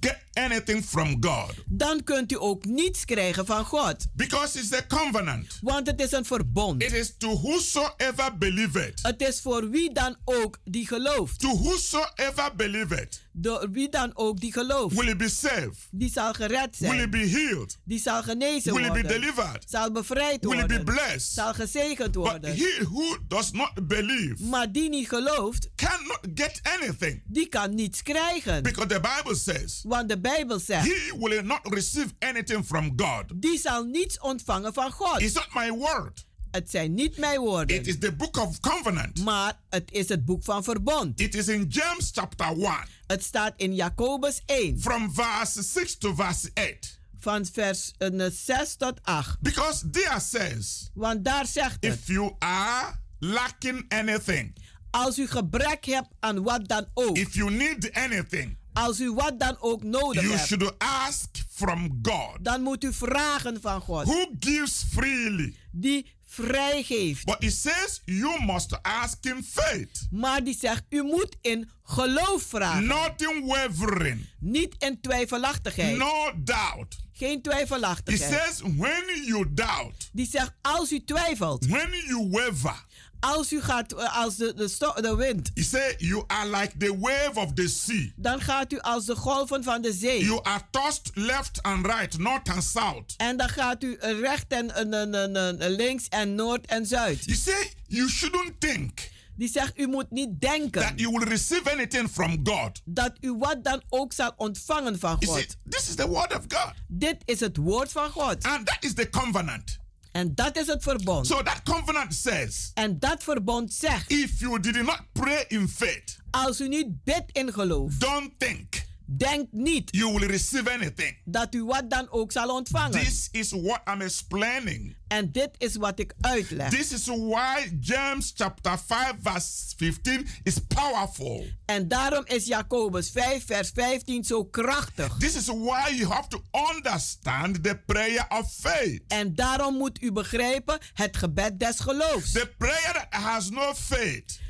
get 0.00 0.18
anything 0.32 0.84
from 0.84 1.16
God. 1.20 1.54
Dan 1.66 2.04
kunt 2.04 2.32
u 2.32 2.36
ook 2.38 2.64
niets 2.64 3.04
krijgen 3.04 3.46
van 3.46 3.64
God. 3.64 4.06
Because 4.12 4.58
it's 4.58 4.72
a 4.72 4.86
covenant. 4.86 5.58
Want 5.60 5.86
het 5.86 6.00
is 6.00 6.12
een 6.12 6.24
verbond. 6.24 6.82
It 6.82 6.92
is 6.92 7.14
to 7.18 7.40
whosoever 7.40 8.38
believeth. 8.38 9.02
Het 9.02 9.20
is 9.20 9.40
voor 9.40 9.70
wie 9.70 9.92
dan 9.92 10.16
ook 10.24 10.58
die 10.64 10.86
gelooft. 10.86 11.40
To 11.40 11.58
whosoever 11.58 12.56
believeth. 12.56 13.24
Door 13.38 13.70
wie 13.70 13.88
dan 13.88 14.10
ook 14.16 14.40
die 14.40 14.52
gelooft. 14.52 14.96
Will 14.96 15.06
he 15.06 15.16
be 15.16 15.28
saved? 15.28 15.88
Die 15.90 16.10
zal 16.10 16.32
gered 16.32 16.76
zijn. 16.76 16.90
Will 16.90 17.00
he 17.00 17.08
be 17.08 17.18
healed? 17.18 17.78
Die 17.84 17.98
zal 18.00 18.22
genezen 18.22 18.72
Will 18.74 18.82
he 18.82 18.88
worden. 18.88 19.06
be 19.06 19.12
delivered? 19.18 19.64
Zal 19.68 19.92
bevrijd 19.92 20.44
Will 20.44 20.54
worden. 20.56 20.76
he 20.76 20.84
be 20.84 20.92
blessed? 20.92 21.32
Zal 21.32 21.54
gezegend 21.54 22.14
worden. 22.14 22.40
But 22.40 22.58
he 22.58 22.84
who 22.84 23.16
does 23.28 23.50
not 23.52 23.88
believe 23.88 24.44
maar 24.44 24.72
die 24.72 24.88
niet 24.88 25.08
gelooft, 25.08 25.68
cannot 25.74 26.18
get 26.34 26.60
anything. 26.62 27.22
Die 27.26 27.48
kan 27.48 27.74
niets 27.74 28.02
krijgen. 28.02 28.62
Because 28.62 28.88
the 28.88 29.00
Bible 29.00 29.34
says, 29.36 29.80
Want 29.82 30.08
de 30.08 30.18
Bijbel 30.20 30.58
zegt, 30.58 30.86
he 30.86 31.12
will 31.18 31.42
not 31.42 31.60
receive 31.62 32.08
anything 32.18 32.64
from 32.64 32.92
God. 32.96 33.24
Die 33.34 33.58
zal 33.58 33.84
niets 33.84 34.20
ontvangen 34.20 34.72
van 34.72 34.90
God. 34.92 35.20
It's 35.20 35.34
not 35.34 35.48
my 35.54 35.70
word. 35.70 36.25
Het 36.56 36.70
zijn 36.70 36.94
niet 36.94 37.16
mijn 37.16 37.40
woorden. 37.40 37.76
It 37.76 37.86
is 37.86 37.98
the 37.98 38.12
book 38.12 38.36
of 38.36 38.60
covenant. 38.60 39.24
Maar 39.24 39.60
het 39.70 39.92
is 39.92 40.08
het 40.08 40.24
boek 40.24 40.44
van 40.44 40.64
verbond. 40.64 41.20
It 41.20 41.34
is 41.34 41.48
in 41.48 41.66
James 41.68 42.10
chapter 42.14 42.46
1. 42.46 42.74
Het 43.06 43.24
staat 43.24 43.52
in 43.56 43.74
Jacobus 43.74 44.42
1. 44.46 44.80
From 44.80 45.14
verse 45.14 45.62
6 45.62 45.98
to 45.98 46.14
verse 46.14 46.50
8. 46.54 47.00
Van 47.18 47.46
vers 47.52 47.92
uh, 47.98 48.30
6 48.30 48.74
tot 48.76 49.00
8. 49.02 49.40
Because 49.40 49.90
there 49.90 50.20
says, 50.20 50.90
Want 50.94 51.24
daar 51.24 51.46
zegt 51.46 51.76
het. 51.84 51.92
If 51.92 52.06
you 52.06 52.32
are 52.38 52.94
lacking 53.18 53.84
anything. 53.88 54.56
Als 54.90 55.18
u 55.18 55.26
gebrek 55.26 55.84
hebt 55.84 56.08
aan 56.20 56.42
wat 56.42 56.68
dan 56.68 56.86
ook. 56.94 57.16
If 57.16 57.34
you 57.34 57.50
need 57.50 57.92
anything. 57.92 58.56
Als 58.72 59.00
u 59.00 59.12
wat 59.12 59.40
dan 59.40 59.56
ook 59.60 59.82
nodig 59.82 60.22
you 60.22 60.34
hebt. 60.34 60.46
should 60.46 60.74
ask 60.78 61.28
from 61.50 61.98
God. 62.02 62.36
Dan 62.40 62.62
moet 62.62 62.84
u 62.84 62.92
vragen 62.92 63.60
van 63.60 63.80
God. 63.80 64.04
Who 64.04 64.26
gives 64.40 64.84
freely. 64.90 65.56
Die 65.70 66.15
vrijgeeft. 66.44 67.24
But 67.24 67.42
it 67.42 67.52
says 67.52 68.02
you 68.04 68.44
must 68.44 68.82
ask 68.82 69.24
in 69.24 69.46
faith. 69.50 70.06
Maar 70.10 70.44
die 70.44 70.56
zegt 70.60 70.82
u 70.88 71.02
moet 71.02 71.36
in 71.40 71.70
geloof 71.84 72.42
vragen. 72.42 72.86
Not 72.86 73.22
in 73.22 73.46
wavering. 73.46 74.26
Niet 74.40 74.74
in 74.78 75.00
twijfelachtigheid. 75.00 75.96
No 75.96 76.32
doubt. 76.36 77.04
Geen 77.12 77.42
twijfelachtigheid. 77.42 78.32
It 78.32 78.38
says 78.38 78.60
when 78.76 79.24
you 79.24 79.46
doubt. 79.54 80.10
Die 80.12 80.26
zegt 80.26 80.52
als 80.62 80.92
u 80.92 81.04
twijfelt. 81.04 81.66
When 81.66 81.90
you 82.06 82.28
waver. 82.30 82.84
Als 83.20 83.52
u 83.52 83.60
gaat 83.62 83.94
als 83.94 84.36
de, 84.36 84.54
de, 84.54 84.92
de 85.00 85.14
wind. 85.16 85.50
He 85.54 85.62
said 85.62 85.94
you 85.98 86.24
are 86.26 86.48
like 86.48 86.76
the 86.78 86.98
wave 86.98 87.32
of 87.34 87.52
the 87.52 87.68
sea. 87.68 88.12
Dan 88.16 88.40
gaat 88.40 88.72
u 88.72 88.78
als 88.78 89.04
de 89.04 89.16
golven 89.16 89.64
van 89.64 89.82
de 89.82 89.92
zee. 89.92 90.24
You 90.24 90.40
are 90.42 90.62
tossed 90.70 91.10
left 91.14 91.62
and 91.62 91.86
right, 91.86 92.18
north 92.18 92.48
and 92.48 92.64
south. 92.64 93.14
En 93.16 93.36
dan 93.36 93.48
gaat 93.48 93.82
u 93.82 93.96
recht 94.00 94.44
en, 94.48 94.74
en, 94.74 95.14
en, 95.14 95.36
en 95.60 95.70
links 95.70 96.08
en 96.08 96.34
noord 96.34 96.66
en 96.66 96.86
zuid. 96.86 97.24
You 97.24 97.36
say 97.36 97.72
you 97.86 98.08
shouldn't 98.08 98.60
think. 98.60 99.14
Die 99.36 99.48
zegt 99.48 99.78
u 99.78 99.86
moet 99.86 100.10
niet 100.10 100.40
denken. 100.40 100.82
That 100.82 100.92
you 100.96 101.12
will 101.18 101.28
receive 101.28 101.72
anything 101.72 102.08
from 102.10 102.40
God. 102.44 102.80
Dat 102.84 103.12
u 103.20 103.34
wat 103.34 103.64
dan 103.64 103.82
ook 103.88 104.12
zal 104.12 104.32
ontvangen 104.36 104.98
van 104.98 105.24
God. 105.24 105.36
See, 105.36 105.46
this 105.68 105.88
is 105.88 105.94
the 105.94 106.08
word 106.08 106.34
of 106.34 106.44
God. 106.48 106.72
Dit 106.88 107.16
is 107.24 107.40
het 107.40 107.56
woord 107.56 107.92
van 107.92 108.10
God. 108.10 108.42
And 108.42 108.66
that 108.66 108.76
is 108.80 108.94
the 108.94 109.08
covenant. 109.10 109.78
En 110.16 110.34
dat 110.34 110.56
is 110.56 110.66
het 110.66 110.82
verbond. 110.82 111.26
So 111.26 111.42
that 111.42 111.62
covenant 111.62 112.14
says. 112.14 112.70
En 112.74 112.98
dat 112.98 113.22
verbond 113.22 113.72
zegt. 113.72 114.10
If 114.10 114.40
you 114.40 114.60
did 114.60 114.82
not 114.82 115.00
pray 115.12 115.44
in 115.48 115.68
faith. 115.68 116.16
Als 116.30 116.60
u 116.60 116.68
niet 116.68 117.04
bidt 117.04 117.32
in 117.32 117.52
geloof. 117.52 117.94
Don't 117.94 118.38
think. 118.38 118.84
Denk 119.08 119.48
niet. 119.50 119.88
You 119.90 120.12
will 120.12 120.26
receive 120.26 120.70
anything. 120.70 121.16
Dat 121.24 121.54
u 121.54 121.64
wat 121.64 121.90
dan 121.90 122.10
ook 122.10 122.32
zal 122.32 122.48
ontvangen. 122.48 123.04
This 123.04 123.28
is 123.30 123.50
what 123.50 123.80
I'm 123.84 124.00
explaining. 124.00 124.96
En 125.08 125.32
dit 125.32 125.50
is 125.58 125.76
wat 125.76 125.98
ik 125.98 126.14
uitleg. 126.20 126.70
This 126.70 126.92
is 126.92 127.06
why 127.06 127.78
James 127.80 128.32
chapter 128.36 128.78
5 128.86 129.12
verse 129.22 129.74
15 129.76 130.26
is 130.42 130.54
powerful. 130.68 131.46
En 131.64 131.88
daarom 131.88 132.22
is 132.26 132.46
Jacobus 132.46 133.10
5 133.10 133.46
vers 133.46 133.70
15 133.74 134.24
zo 134.24 134.44
krachtig. 134.44 135.16
This 135.18 135.36
is 135.36 135.46
why 135.46 135.94
you 135.96 136.12
have 136.12 136.28
to 136.28 136.42
understand 136.70 137.62
the 137.62 137.80
prayer 137.86 138.26
of 138.28 138.54
faith. 138.60 139.02
En 139.08 139.34
daarom 139.34 139.76
moet 139.76 140.02
u 140.02 140.12
begrijpen 140.12 140.78
het 140.94 141.16
gebed 141.16 141.60
des 141.60 141.80
geloofs. 141.80 142.32
The 142.32 142.52
prayer 142.58 143.06
has 143.10 143.50
no 143.50 143.74
faith. 143.74 144.44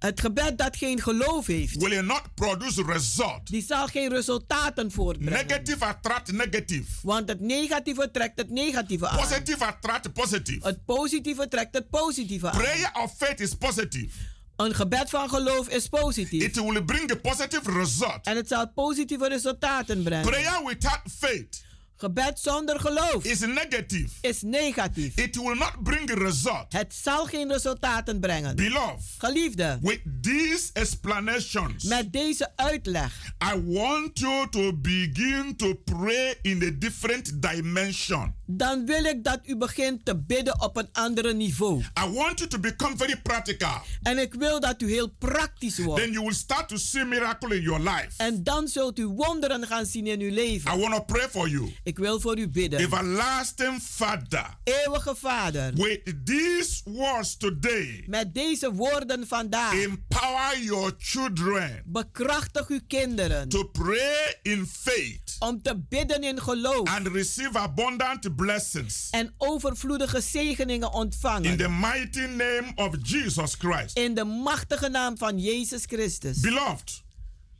Het 0.00 0.20
gebed 0.20 0.58
dat 0.58 0.76
geen 0.76 1.02
geloof 1.02 1.46
heeft. 1.46 1.76
Will 1.76 2.00
not 2.02 2.22
produce 2.34 2.82
result. 2.82 3.46
Die 3.46 3.62
zal 3.62 3.86
geen 3.86 4.08
resultaten 4.08 4.90
voortbrengen. 4.90 5.46
Negative 5.46 5.84
attract 5.84 6.32
negative. 6.32 6.84
Want 7.02 7.28
het 7.28 7.40
negatieve 7.40 8.10
trekt 8.10 8.38
het 8.38 8.50
negatieve 8.50 9.08
aan. 9.08 9.18
Positive 9.18 9.64
attract 9.64 10.12
positive. 10.12 10.66
Het 10.66 10.84
positieve 10.84 11.48
trekt 11.48 11.74
het 11.74 11.90
positieve 11.90 12.50
aan. 12.50 12.58
Prayer 12.58 12.90
of 13.02 13.14
faith 13.16 13.40
is 13.40 13.54
positive. 13.54 14.18
Een 14.56 14.74
gebed 14.74 15.10
van 15.10 15.28
geloof 15.28 15.68
is 15.68 15.88
positief. 15.88 16.42
It 16.42 16.56
will 16.56 16.82
bring 16.82 17.10
a 17.10 17.16
positive 17.16 17.72
result. 17.72 18.18
En 18.22 18.36
het 18.36 18.48
zal 18.48 18.68
positieve 18.68 19.28
resultaten 19.28 20.02
brengen. 20.02 20.30
Prayer 20.30 20.64
without 20.64 21.00
faith. 21.18 21.68
Gebed 22.00 22.38
zonder 22.38 22.80
geloof 22.80 23.24
is 23.24 23.40
negative. 23.40 24.08
Is 24.20 24.42
negatief. 24.42 25.16
It 25.16 25.36
will 25.36 25.54
not 25.54 25.72
bring 25.82 26.10
a 26.10 26.14
result. 26.14 26.72
Het 26.72 26.94
zal 26.94 27.26
geen 27.26 27.52
resultaten 27.52 28.20
brengen. 28.20 28.56
Beloved. 28.56 29.04
Geliefde. 29.18 29.78
With 29.82 30.00
these 30.20 30.70
explanations. 30.72 31.84
Met 31.84 32.12
deze 32.12 32.52
uitleg. 32.56 33.34
I 33.54 33.62
want 33.64 34.18
you 34.18 34.48
to 34.48 34.72
begin 34.76 35.56
to 35.56 35.74
pray 35.74 36.38
in 36.42 36.62
a 36.62 36.70
different 36.78 37.42
dimension. 37.42 38.34
Dan 38.56 38.86
wil 38.86 39.04
ik 39.04 39.24
dat 39.24 39.40
u 39.44 39.56
begint 39.56 40.04
te 40.04 40.16
bidden 40.16 40.60
op 40.60 40.76
een 40.76 40.88
andere 40.92 41.34
niveau. 41.34 41.80
I 41.80 42.12
want 42.12 42.38
you 42.38 42.50
to 42.50 42.58
become 42.58 42.96
very 42.96 43.20
practical. 43.22 43.82
En 44.02 44.18
ik 44.18 44.34
wil 44.34 44.60
dat 44.60 44.82
u 44.82 44.90
heel 44.90 45.08
praktisch 45.18 45.78
wordt. 45.78 46.02
Then 46.02 46.12
you 46.12 46.24
will 46.24 46.34
start 46.34 46.68
to 46.68 46.76
see 46.76 47.04
miracle 47.04 47.56
in 47.56 47.62
your 47.62 47.80
life. 47.80 48.08
En 48.16 48.44
dan 48.44 48.68
zult 48.68 48.98
u 48.98 49.06
wonderen 49.06 49.66
gaan 49.66 49.86
zien 49.86 50.06
in 50.06 50.20
uw 50.20 50.30
leven. 50.30 50.74
I 50.74 50.80
want 50.80 50.94
to 50.94 51.00
pray 51.00 51.28
for 51.28 51.48
you. 51.48 51.74
Ik 51.82 51.98
wil 51.98 52.20
voor 52.20 52.38
u 52.38 52.48
bidden. 52.48 52.80
Everlasting 52.80 53.82
Father. 53.82 54.46
Eeuwige 54.64 55.14
Vader. 55.16 55.72
With 55.74 56.14
these 56.24 56.80
words 56.84 57.36
today. 57.36 58.04
Met 58.06 58.34
deze 58.34 58.72
woorden 58.72 59.26
vandaag. 59.26 59.72
Empower 59.72 60.60
your 60.60 60.94
children. 60.98 61.82
Bekrachtig 61.84 62.68
uw 62.68 62.80
kinderen. 62.86 63.48
To 63.48 63.64
pray 63.64 64.38
in 64.42 64.66
faith. 64.66 65.36
Om 65.38 65.62
te 65.62 65.82
bidden 65.88 66.22
in 66.22 66.40
geloof. 66.42 66.88
And 66.88 67.06
receive 67.06 67.58
abundant 67.58 68.22
blessings. 68.40 69.08
En 69.10 69.34
overvloedige 69.38 70.20
zegeningen 70.20 70.92
ontvangen. 70.92 71.50
In 71.50 71.56
the 71.56 71.68
mighty 71.68 72.20
name 72.20 72.72
of 72.74 72.94
Jesus 73.02 73.54
Christ. 73.58 73.96
In 73.96 74.14
de 74.14 74.24
machtige 74.24 74.88
naam 74.88 75.18
van 75.18 75.38
Jezus 75.38 75.84
Christus. 75.86 76.40
Beloved. 76.40 77.02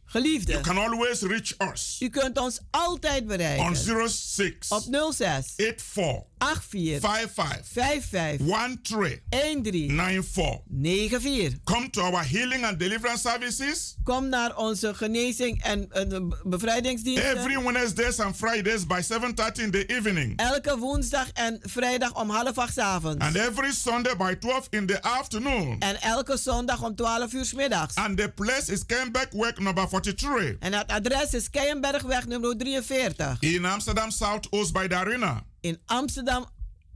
Geliefde. 0.04 0.52
You 0.52 0.62
can 0.62 0.78
always 0.78 1.22
reach 1.22 1.54
us. 1.72 1.96
U 2.00 2.08
kunt 2.08 2.38
ons 2.38 2.60
altijd 2.70 3.26
bereiken. 3.26 3.64
On 3.66 4.08
06. 4.08 4.68
Op 4.68 5.12
06. 5.12 5.52
84. 5.56 6.29
84 6.40 7.00
55 7.00 7.66
55 7.66 8.40
13 8.46 9.20
13 9.30 9.88
94 9.96 10.62
94. 10.68 11.60
Come 11.64 11.90
to 11.90 12.00
our 12.00 12.24
healing 12.24 12.64
and 12.64 12.78
deliverance 12.78 13.28
services. 13.28 13.96
Kom 14.04 14.28
naar 14.28 14.56
onze 14.56 14.94
genezing 14.94 15.62
en 15.62 15.88
uh, 16.12 16.18
bevrijdingsdiensten. 16.44 17.38
Every 17.38 17.62
Wednesdays 17.62 18.20
and 18.20 18.36
Fridays 18.36 18.86
by 18.86 19.00
7:30 19.02 19.62
in 19.62 19.70
the 19.70 19.86
evening. 19.86 20.36
Elke 20.36 20.78
woensdag 20.78 21.30
en 21.32 21.58
vrijdag 21.62 22.14
om 22.14 22.30
half 22.30 22.58
acht 22.58 22.78
avonds. 22.78 23.24
And 23.24 23.36
every 23.36 23.72
Sunday 23.72 24.16
by 24.16 24.34
12 24.34 24.66
in 24.70 24.86
the 24.86 25.02
afternoon. 25.02 25.76
En 25.78 26.00
elke 26.00 26.36
zondag 26.36 26.82
om 26.82 26.94
12 26.94 27.32
uur 27.32 27.44
s 27.44 27.52
middags. 27.52 27.94
And 27.94 28.16
the 28.16 28.32
place 28.34 28.72
is 28.72 28.86
Kenbergweg 28.86 29.58
number 29.58 29.88
43. 29.88 30.56
En 30.58 30.72
het 30.72 30.88
adres 30.88 31.34
is 31.34 31.50
Keienbergweg 31.50 32.26
nummer 32.26 32.56
43. 32.56 33.36
In 33.40 33.64
Amsterdam 33.64 34.10
Zuidoost 34.10 34.72
bij 34.72 34.88
de 34.88 34.94
Arena. 34.94 35.44
In 35.60 35.78
Amsterdam 35.84 36.46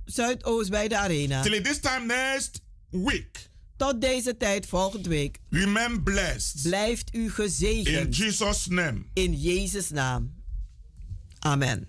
Zuidoost 0.04 0.70
bij 0.70 0.88
de 0.88 0.96
Arena. 0.96 1.42
Till 1.42 1.62
this 1.62 1.80
time 1.80 2.06
next 2.06 2.60
week. 2.90 3.48
Tot 3.76 4.00
deze 4.00 4.36
tijd 4.36 4.66
volgende 4.66 5.08
week. 5.08 5.38
Remain 5.50 6.02
blessed. 6.02 6.62
Blijft 6.62 7.14
u 7.14 7.30
gezegend. 7.30 8.18
In 8.18 8.26
Jesus 8.26 8.66
name. 8.66 9.02
In 9.12 9.32
Jezus 9.32 9.90
naam. 9.90 10.34
Amen. 11.38 11.88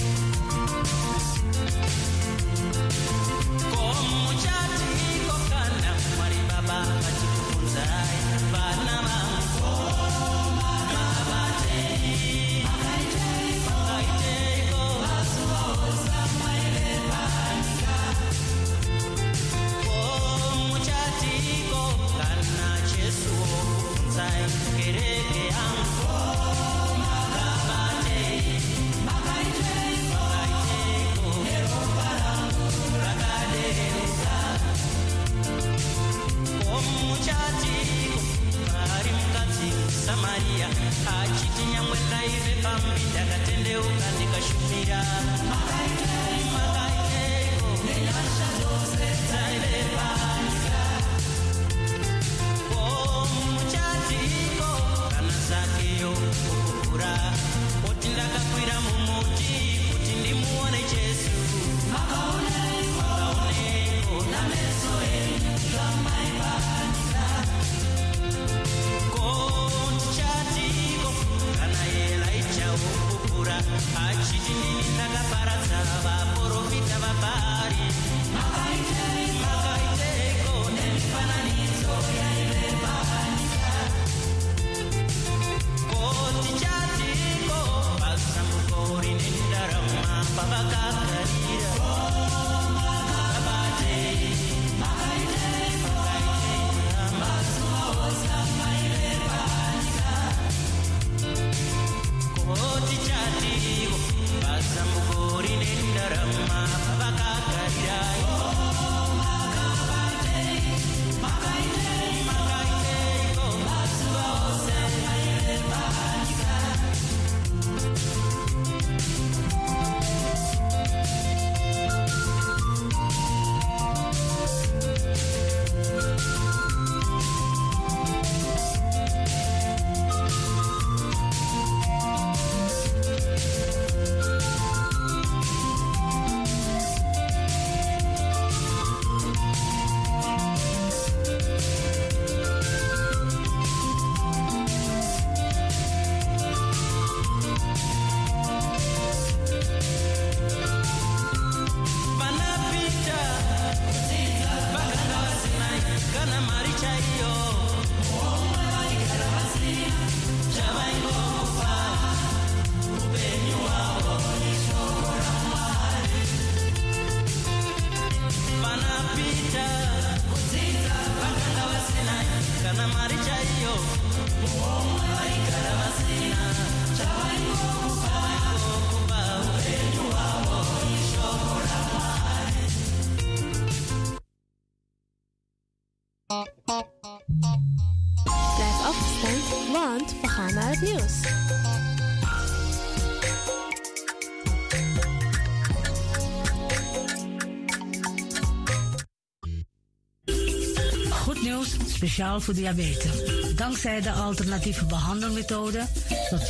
Speciaal 202.11 202.41
voor 202.41 202.53
diabetes. 202.53 203.11
Dankzij 203.55 204.01
de 204.01 204.11
alternatieve 204.11 204.85
behandelmethode 204.85 205.87
tot 206.29 206.41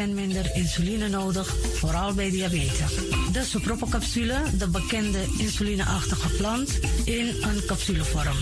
40% 0.00 0.14
minder 0.14 0.50
insuline 0.54 1.08
nodig, 1.08 1.54
vooral 1.74 2.14
bij 2.14 2.30
diabetes. 2.30 2.94
De 3.32 3.44
sopropocapsule, 3.44 4.42
de 4.58 4.68
bekende 4.68 5.18
insulineachtige 5.38 6.28
plant, 6.28 6.78
in 7.04 7.26
een 7.26 7.64
capsulevorm. 7.66 8.36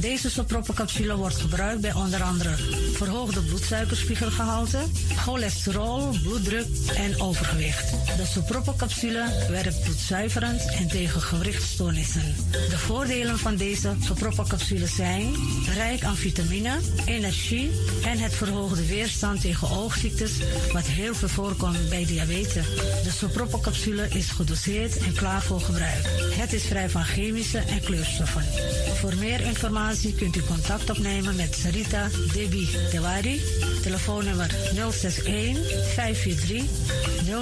Deze 0.00 0.30
sopropocapsule 0.30 1.16
wordt 1.16 1.36
gebruikt 1.36 1.80
bij 1.80 1.92
onder 1.92 2.22
andere 2.22 2.54
verhoogde 2.92 3.40
bloedsuikerspiegelgehalte, 3.40 4.78
cholesterol, 5.16 6.08
bloeddruk 6.22 6.66
en 6.96 7.20
overgewicht. 7.20 7.94
De 8.16 8.24
sopropocapsule 8.24 9.46
werkt 9.50 9.80
bloedzuiverend 9.80 10.70
en 10.78 10.88
tegen 10.88 11.20
gewrichtstoornissen. 11.20 12.34
De 12.50 12.78
voordelen 12.78 13.38
van 13.38 13.56
deze 13.56 13.94
sopropocapsule 14.00 14.86
zijn 14.86 15.34
rijk 15.74 16.04
aan 16.04 16.16
vitamine, 16.16 16.78
energie 17.06 17.70
en 18.04 18.18
het 18.18 18.34
verhoogde 18.34 18.86
weerstand 18.86 19.40
tegen 19.40 19.70
oogziektes, 19.70 20.32
wat 20.72 20.84
heel 20.84 21.14
veel 21.14 21.28
voorkomt 21.28 21.88
bij 21.88 22.04
diabetes. 22.04 22.66
De 23.04 23.10
sopropocapsule 23.10 24.08
is 24.08 24.30
gedoseerd 24.30 24.98
en 24.98 25.14
klaar 25.14 25.42
voor 25.42 25.60
gebruik. 25.60 26.04
Het 26.34 26.52
is 26.52 26.64
vrij 26.64 26.90
van 26.90 27.04
chemische 27.04 27.58
en 27.58 27.80
kleurstoffen. 27.80 28.44
Voor 28.94 29.16
meer 29.16 29.40
informatie 29.40 30.14
kunt 30.14 30.36
u 30.36 30.42
contact 30.42 30.90
opnemen 30.90 31.36
met 31.36 31.54
Sarita 31.54 32.08
Debi 32.32 32.68
Tewari. 32.90 33.40
Telefoonnummer 33.86 34.50
061 34.74 35.56
543 35.94 36.64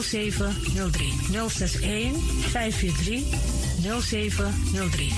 0703. 0.03 1.13
061 1.31 2.13
543 2.51 3.25
0703. 4.03 5.13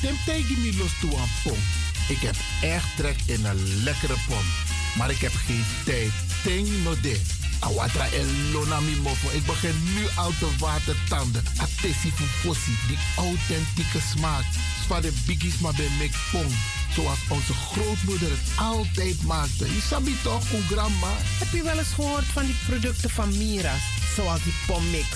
Tim 0.00 0.16
tegen 0.26 0.60
me 0.62 0.76
los 0.78 0.98
toe 1.00 1.16
aan 1.16 1.28
pom. 1.44 1.58
Ik 2.08 2.18
heb 2.18 2.36
echt 2.62 2.96
trek 2.96 3.16
in 3.26 3.44
een 3.44 3.82
lekkere 3.82 4.16
pom. 4.28 4.44
Maar 4.96 5.10
ik 5.10 5.18
heb 5.18 5.32
geen 5.32 5.64
tijd. 5.84 6.10
Ting 6.44 6.68
no 6.84 7.00
de. 7.00 7.37
Awatra 7.60 8.04
en 8.04 8.52
Lonami 8.52 8.96
Mofo. 9.02 9.28
Ik 9.30 9.46
begin 9.46 9.74
nu 9.94 10.06
al 10.16 10.32
te 10.38 10.48
watertanden. 10.58 11.42
Atesi 11.56 12.10
Fufosi, 12.14 12.76
die 12.86 12.98
authentieke 13.16 14.00
smaak. 14.16 14.44
Van 14.86 15.00
de 15.02 15.12
biggies 15.26 15.58
maar 15.58 15.74
bij 15.74 15.88
Mekpong. 15.98 16.52
Zoals 16.94 17.18
onze 17.28 17.52
grootmoeder 17.54 18.30
het 18.30 18.58
altijd 18.58 19.22
maakte. 19.22 19.64
Je 19.64 19.80
sabi 19.88 20.16
toch, 20.22 20.52
een 20.52 20.66
grandma? 20.70 21.12
Heb 21.38 21.52
je 21.52 21.62
wel 21.62 21.78
eens 21.78 21.92
gehoord 21.94 22.24
van 22.24 22.44
die 22.46 22.56
producten 22.66 23.10
van 23.10 23.38
Mira's? 23.38 23.82
Zoals 24.16 24.42
die 24.42 24.54
pommix. 24.66 25.08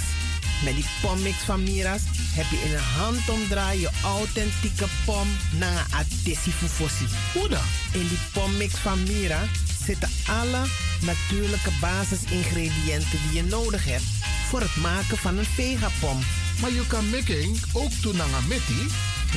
Met 0.65 0.75
die 0.75 0.87
pommix 1.01 1.37
van 1.37 1.63
Mira's 1.63 2.03
heb 2.35 2.47
je 2.51 2.63
in 2.65 2.73
een 2.73 2.83
handomdraai 2.83 3.81
je 3.81 3.91
authentieke 4.03 4.87
pom 5.05 5.29
een 5.61 5.79
atesi 5.91 6.51
fufosi. 6.51 7.07
Hoe 7.33 7.49
dan? 7.49 7.67
In 7.93 8.09
die 8.09 8.19
pommix 8.33 8.75
van 8.75 9.03
Mira 9.03 9.43
zitten 9.87 10.11
alle 10.29 10.63
natuurlijke 11.01 11.71
basisingrediënten 11.81 13.19
die 13.23 13.43
je 13.43 13.49
nodig 13.49 13.85
hebt 13.85 14.05
voor 14.49 14.61
het 14.61 14.77
maken 14.77 15.19
van 15.19 15.39
een 15.39 15.45
vegapom. 15.45 16.19
Maar 16.61 16.73
je 16.73 16.87
kan 16.87 17.11
making 17.11 17.59
ook 17.73 18.03
doen 18.03 18.23
aan 18.23 18.35
een 18.35 18.49
metti? 18.49 18.87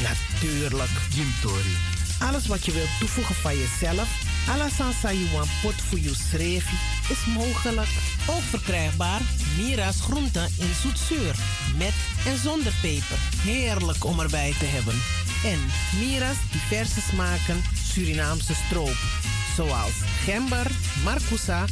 Natuurlijk. 0.02 0.90
Jim 1.14 1.34
Tori. 1.42 1.76
Alles 2.20 2.48
wat 2.48 2.66
je 2.66 2.72
wilt 2.72 3.00
toevoegen 3.00 3.36
van 3.36 3.58
jezelf, 3.58 4.10
alla 4.50 4.70
sansa 4.70 5.12
you 5.12 5.30
want 5.32 5.50
pot 5.62 5.82
voor 5.90 6.00
je 6.00 6.16
schreefje, 6.30 6.76
is 7.10 7.26
mogelijk. 7.26 7.90
Ook 8.28 8.42
verkrijgbaar 8.42 9.22
Mira's 9.58 10.02
groenten 10.02 10.50
in 10.58 10.74
zoetzuur, 10.82 11.36
met 11.78 11.94
en 12.26 12.38
zonder 12.38 12.74
peper. 12.82 13.18
Heerlijk 13.42 14.06
om 14.06 14.20
erbij 14.20 14.54
te 14.60 14.66
hebben. 14.66 14.96
En 15.44 15.60
Mira's 16.00 16.38
diverse 16.52 17.02
smaken 17.02 17.64
Surinaamse 17.92 18.54
stroop, 18.66 18.98
zoals 19.56 19.94
gember, 20.24 20.68
marcousa, 21.04 21.66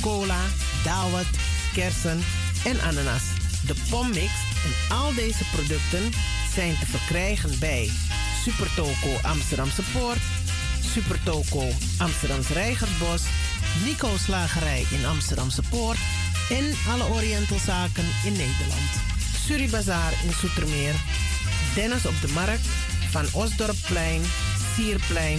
cola, 0.00 0.40
dawet, 0.84 1.26
kersen 1.72 2.24
en 2.64 2.80
ananas. 2.80 3.22
De 3.66 3.74
pommix 3.90 4.32
en 4.64 4.96
al 4.96 5.14
deze 5.14 5.44
producten 5.52 6.10
zijn 6.54 6.78
te 6.78 6.86
verkrijgen 6.86 7.58
bij 7.58 7.90
Supertoco 8.42 9.10
Amsterdamse 9.22 9.82
Poort, 9.92 10.22
Supertoco 10.92 11.68
Amsterdamse 11.98 12.52
Reigersbos, 12.52 13.22
Nico 13.84 14.08
Slagerij 14.16 14.86
in 14.90 15.06
Amsterdamse 15.06 15.62
Poort 15.70 15.98
en 16.50 16.74
alle 16.88 17.04
Orientalzaken 17.04 18.06
in 18.24 18.32
Nederland. 18.32 18.90
Suribazaar 19.46 20.12
in 20.24 20.32
Soetermeer, 20.32 20.94
Dennis 21.74 22.06
op 22.06 22.20
de 22.20 22.28
Markt, 22.28 22.66
Van 23.10 23.26
Osdorpplein, 23.32 24.22
Sierplein 24.74 25.38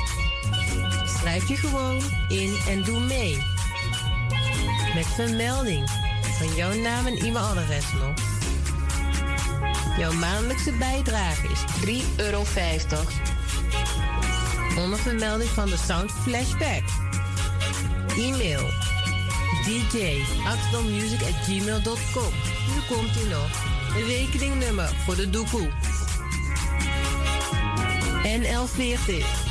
Schrijf 1.21 1.47
je 1.47 1.55
gewoon 1.55 2.01
in 2.27 2.57
en 2.67 2.83
doe 2.83 2.99
mee. 2.99 3.37
Met 4.95 5.05
vermelding 5.05 5.89
van 6.37 6.55
jouw 6.55 6.73
naam 6.73 7.05
en 7.05 7.17
e-mailadres 7.17 7.85
nog. 7.93 8.13
Jouw 9.97 10.11
maandelijkse 10.13 10.71
bijdrage 10.71 11.47
is 11.47 11.59
3,50 11.85 12.15
euro. 12.17 12.43
Onder 14.77 14.99
vermelding 14.99 15.49
van 15.49 15.69
de 15.69 15.77
Sound 15.77 16.11
Flashback. 16.11 16.83
E-mail 18.17 18.69
gmail.com. 21.45 22.33
Nu 22.67 22.95
komt 22.95 23.21
u 23.25 23.29
nog. 23.29 23.49
Een 23.95 24.05
rekeningnummer 24.05 24.89
voor 25.05 25.15
de 25.15 25.29
doekoe. 25.29 25.69
NL40 28.23 29.50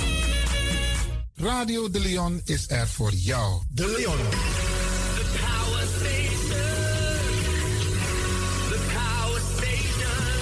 Radio 1.41 1.89
De 1.89 1.99
Leon 1.99 2.41
is 2.45 2.69
er 2.69 2.87
voor 2.87 3.11
jou. 3.13 3.61
De 3.69 3.95
Leon. 3.97 4.17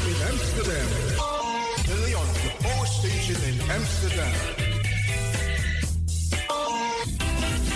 In 0.07 0.15
Amsterdam. 0.31 0.87
De 1.85 2.03
Leon, 2.05 2.25
the 2.33 2.51
power 2.61 2.87
station 2.87 3.43
in 3.43 3.59
Amsterdam. 3.71 4.31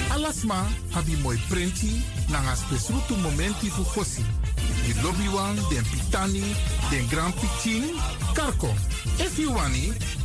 Alasma 0.10 0.68
abi 0.92 1.18
moi 1.22 1.40
prenti 1.50 2.04
nanga 2.28 2.56
spesrutu 2.56 3.16
momenti 3.16 3.70
fu 3.70 3.84
fosi. 3.84 4.26
Di 4.86 4.94
lobby 5.02 5.28
den 5.70 5.84
pitani, 5.84 6.44
den 6.90 7.08
grand 7.10 7.34
pitin, 7.34 7.84
karko. 8.34 8.74
If 9.20 9.38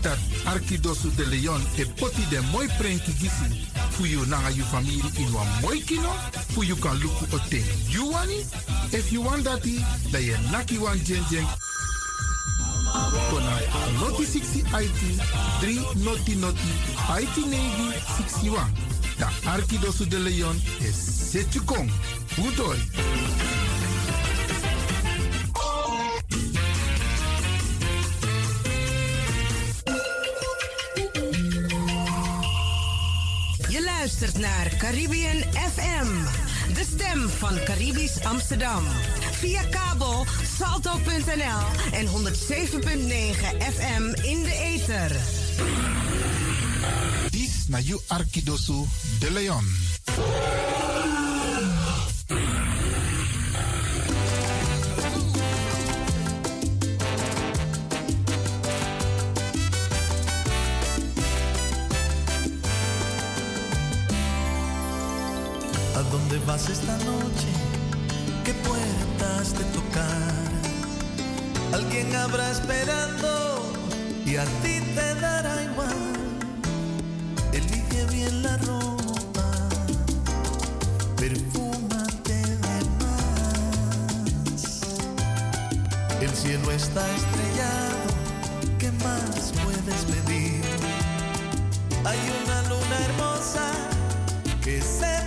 dat 0.03 0.19
Arkidosu 0.45 1.11
de 1.17 1.27
Leon 1.27 1.61
e 1.77 1.85
poti 1.85 2.23
den 2.31 2.45
moi 2.53 2.67
prenti 2.79 3.13
gisi 3.13 3.67
fu 3.91 4.05
you 4.05 4.25
nanga 4.27 4.51
you 4.51 4.65
family 4.65 5.03
in 5.19 5.33
wan 5.33 5.47
moi 5.61 5.81
kino, 5.87 6.13
fu 6.55 6.63
you 6.63 6.77
kan 6.77 6.97
luku 7.01 7.27
o 7.33 7.39
ten. 7.51 7.65
You 7.89 8.11
wani? 8.13 8.45
If 8.93 9.13
you 9.13 9.23
want 9.23 9.45
da 9.45 10.19
ye 10.19 10.37
naki 10.51 10.79
jen 11.05 11.25
jen 11.31 11.47
Kona 13.31 13.61
noti 14.01 14.25
60 14.25 14.65
IT 14.73 15.01
3 15.61 16.05
noti 16.05 16.35
noti 16.37 16.73
IT 17.21 17.37
negi 17.47 17.93
61. 18.17 18.73
Da 19.19 19.29
Arkidosu 19.47 20.07
de 20.07 20.19
Leon 20.19 20.57
is 20.81 20.97
Setjukong. 21.31 21.91
Udoi. 22.39 23.58
Luistert 34.09 34.39
naar 34.39 34.75
Caribbean 34.79 35.43
FM, 35.53 36.07
de 36.75 36.85
stem 36.95 37.29
van 37.29 37.59
Caribisch 37.65 38.25
Amsterdam. 38.25 38.85
Via 39.33 39.63
kabel 39.63 40.27
salto.nl 40.57 41.93
en 41.93 42.07
107.9 42.07 42.13
FM 43.59 44.03
in 44.23 44.43
de 44.43 44.55
ether. 44.63 45.17
Dis 47.31 47.65
na 47.67 47.79
you 47.79 48.01
Arkidosu 48.07 48.85
de 49.19 49.31
Leon. 49.31 49.65
Habrá 72.29 72.51
esperando 72.51 73.73
y 74.27 74.37
a 74.37 74.45
ti 74.63 74.81
te 74.95 75.15
dará 75.21 75.63
igual. 75.63 75.97
Elige 77.53 78.05
bien 78.13 78.43
la 78.43 78.57
ropa, 78.59 79.51
perfúmate 81.17 82.35
de 82.35 82.79
más. 83.01 84.63
El 86.21 86.31
cielo 86.31 86.71
está 86.71 87.03
estrellado, 87.17 88.09
¿qué 88.79 88.91
más 88.93 89.53
puedes 89.65 90.05
pedir? 90.05 90.63
Hay 92.05 92.19
una 92.45 92.63
luna 92.69 92.97
hermosa 93.07 93.67
que 94.63 94.83
se 94.83 95.23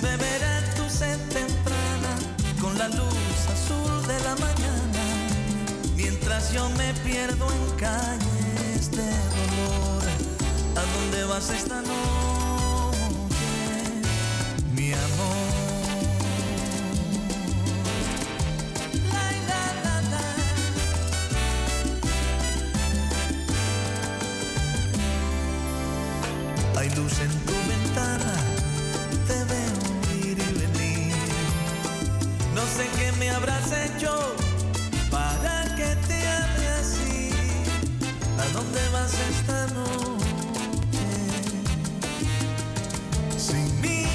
me 0.00 0.10
beberé 0.10 0.62
tu 0.76 0.88
sed 0.88 1.18
temprana 1.28 2.12
con 2.60 2.76
la 2.78 2.88
luz 2.88 3.38
azul 3.54 4.06
de 4.06 4.18
la 4.20 4.34
mañana, 4.36 5.04
mientras 5.96 6.52
yo 6.52 6.68
me 6.70 6.92
pierdo 7.04 7.46
en 7.50 7.76
calles 7.76 8.90
de 8.90 9.10
dolor. 9.36 10.02
¿A 10.76 10.82
dónde 10.94 11.24
vas 11.24 11.50
esta 11.50 11.80
noche, 11.82 11.92
mi 14.74 14.92
amor? 14.92 15.48
Hay 26.76 26.90
luz 26.90 27.18
en 27.18 27.30
tu 27.46 27.54
ventana 27.68 28.47
no 32.54 32.64
sé 32.66 32.88
qué 32.96 33.12
me 33.18 33.30
habrás 33.30 33.70
hecho 33.70 34.34
para 35.10 35.64
que 35.76 35.94
te 36.08 36.28
ame 36.28 36.68
así. 36.80 37.30
¿A 38.38 38.44
dónde 38.52 38.80
vas 38.92 39.12
esta 39.14 39.66
noche? 39.74 41.06
Sin 43.36 43.80
mí. 43.80 44.06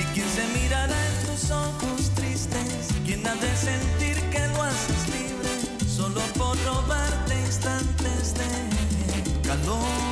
¿Y 0.00 0.04
quién 0.14 0.28
se 0.28 0.46
mirará 0.58 0.96
en 1.08 1.26
tus 1.26 1.50
ojos 1.50 2.10
tristes? 2.14 2.94
¿Quién 3.04 3.26
ha 3.26 3.34
de 3.34 3.56
sentir 3.56 4.16
que 4.30 4.46
lo 4.48 4.62
haces 4.62 5.08
libre? 5.08 5.50
Solo 5.88 6.20
por 6.38 6.56
robarte 6.64 7.34
instantes 7.46 8.34
de 8.34 9.48
calor. 9.48 10.03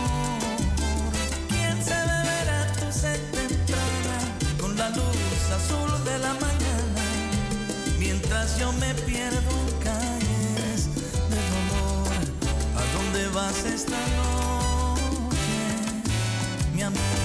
azul 5.52 6.04
de 6.04 6.18
la 6.18 6.34
mañana, 6.34 7.04
mientras 7.98 8.58
yo 8.58 8.72
me 8.72 8.94
pierdo 9.06 9.50
en 9.66 9.78
calles 9.82 10.88
de 11.30 11.40
dolor. 11.52 12.12
¿A 12.76 12.82
dónde 12.96 13.28
vas 13.28 13.64
esta 13.64 13.98
noche, 14.16 15.58
mi 16.74 16.82
amor? 16.82 17.21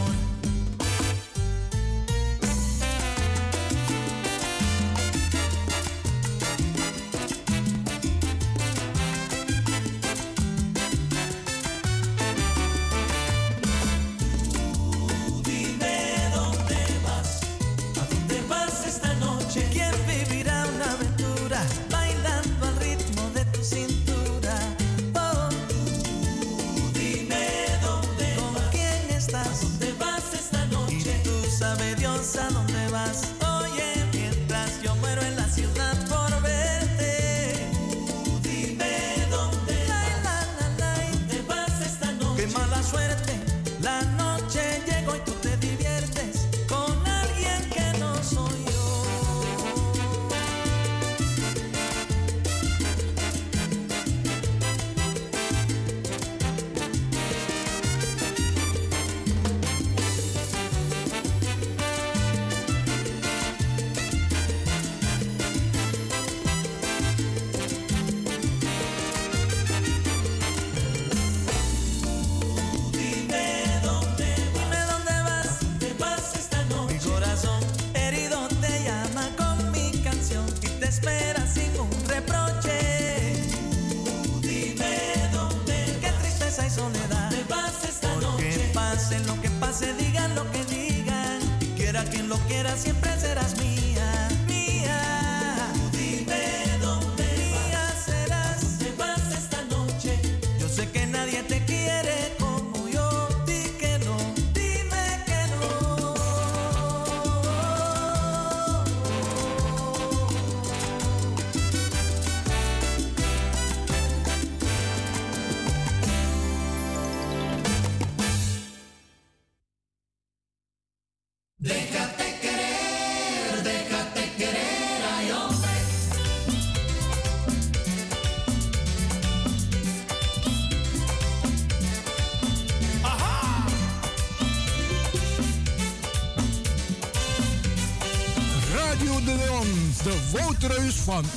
one. 141.08 141.37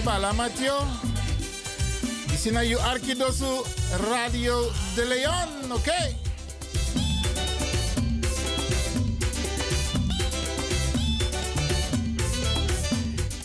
Eh, 0.00 0.04
bala 0.04 0.32
Mateo. 0.32 0.78
Isina 2.32 2.62
you 2.62 2.78
Arkidosu 2.78 3.64
Radio 4.10 4.70
de 4.94 5.04
Leon, 5.04 5.72
oké? 5.72 6.16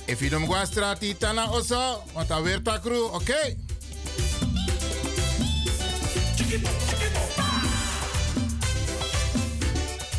If 0.07 0.21
you 0.21 0.29
don't 0.29 0.45
go 0.47 0.65
strati 0.65 1.17
tana 1.17 1.51
oso, 1.51 2.03
want 2.13 2.31
a 2.31 2.41
weer 2.41 2.61
takru, 2.61 3.09
oké? 3.11 3.55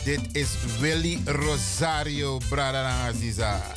Dit 0.05 0.21
is 0.33 0.49
Willy 0.81 1.21
Rosario 1.25 2.39
Brada 2.49 3.07
Aziza. 3.09 3.76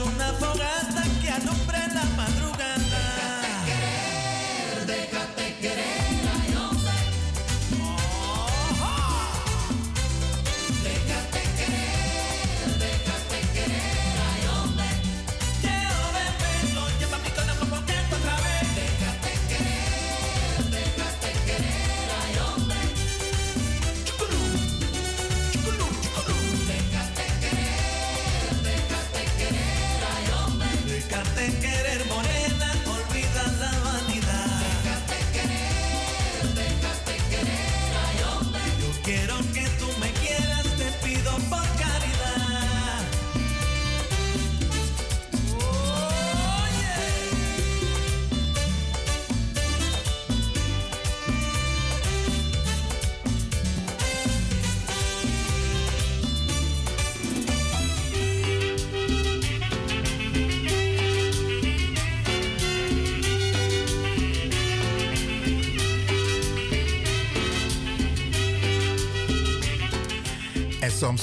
Una 0.00 0.32
fogata 0.40 0.63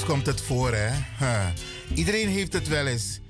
komt 0.04 0.26
het 0.26 0.40
voor, 0.40 0.72
hè? 0.74 0.90
Huh. 1.18 1.46
Iedereen 1.94 2.28
heeft 2.28 2.52
het 2.52 2.68
wel 2.68 2.86
eens. 2.86 3.20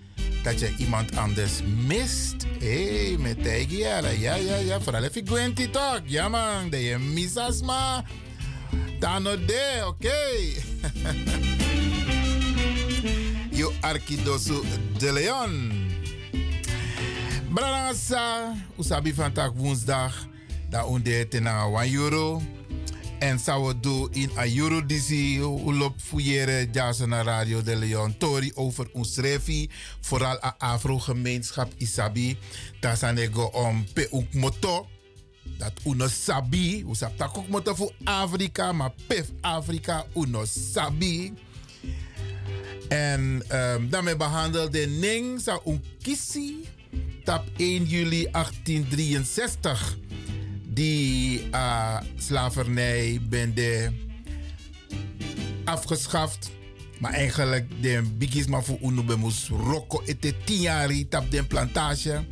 Dat 0.42 0.60
je 0.60 0.74
iemand 0.76 1.16
anders 1.16 1.60
mist. 1.86 2.34
Hé, 2.58 3.06
hey, 3.06 3.16
met 3.18 3.42
Tegiala. 3.42 4.08
Ja, 4.08 4.34
ja, 4.34 4.56
ja. 4.56 4.80
Vooral 4.80 5.02
even 5.02 5.28
Gwenty 5.28 5.70
talk. 5.70 6.00
Ja, 6.04 6.28
man. 6.28 6.70
Dat 6.70 6.80
je 6.80 6.98
misas, 6.98 7.62
maar. 7.62 8.04
Dan 8.98 9.28
oké. 9.86 10.20
Yo 13.58 13.72
Arkidosu 13.80 14.60
de 14.98 15.12
Leon. 15.12 15.72
Brarangasa. 17.54 18.54
Usabi 18.78 19.14
vandaag 19.14 19.52
woensdag. 19.54 20.26
Da 20.70 20.84
unde 20.84 21.28
tena 21.28 21.66
1 21.66 21.94
euro. 21.94 22.42
En 23.22 23.38
zou 23.38 23.74
doen 23.80 24.08
in 24.12 24.30
een 24.36 24.58
Eurodisi, 24.58 25.40
lop 25.64 25.94
fouilleren, 26.00 26.68
jazen 26.72 27.08
naar 27.08 27.24
Radio 27.24 27.62
de 27.62 27.76
Leon, 27.76 28.16
Tori 28.18 28.52
over 28.54 28.88
ons 28.92 29.16
refi, 29.16 29.70
vooral 30.00 30.44
a 30.44 30.54
Afro-gemeenschap 30.58 31.72
Isabi. 31.76 32.38
Daar 32.80 32.96
zijn 32.96 33.18
ego 33.18 33.42
om 33.42 33.86
pe 33.92 34.08
ook 34.10 34.32
moto, 34.32 34.88
dat 35.58 35.72
uno 35.84 36.08
sabi, 36.08 36.84
we 36.86 37.08
tak 37.16 37.38
ook 37.38 37.48
moto 37.48 37.74
voor 37.74 37.92
Afrika, 38.04 38.72
maar 38.72 38.92
pef 39.06 39.26
Afrika 39.40 40.06
uno 40.14 40.44
sabi. 40.44 41.32
En 42.88 43.42
um, 43.52 43.90
daarmee 43.90 44.16
behandelde 44.16 44.86
Ning 44.86 45.40
sa 45.40 45.60
un 45.64 45.84
kisi, 45.98 46.68
tap 47.24 47.44
1 47.56 47.84
juli 47.84 48.28
1863 48.30 50.01
die 50.74 51.48
uh, 51.50 52.00
slavernij 52.16 53.20
bende 53.28 53.92
afgeschaft. 55.64 56.50
Maar 56.98 57.12
eigenlijk 57.12 57.70
de 57.80 58.02
bigisma 58.18 58.62
voor 58.62 58.78
unu 58.82 59.02
bemus 59.02 59.48
roko 59.48 60.02
ete 60.04 60.34
tiari 60.44 61.08
tap 61.08 61.30
den 61.30 61.46
plantage. 61.46 62.24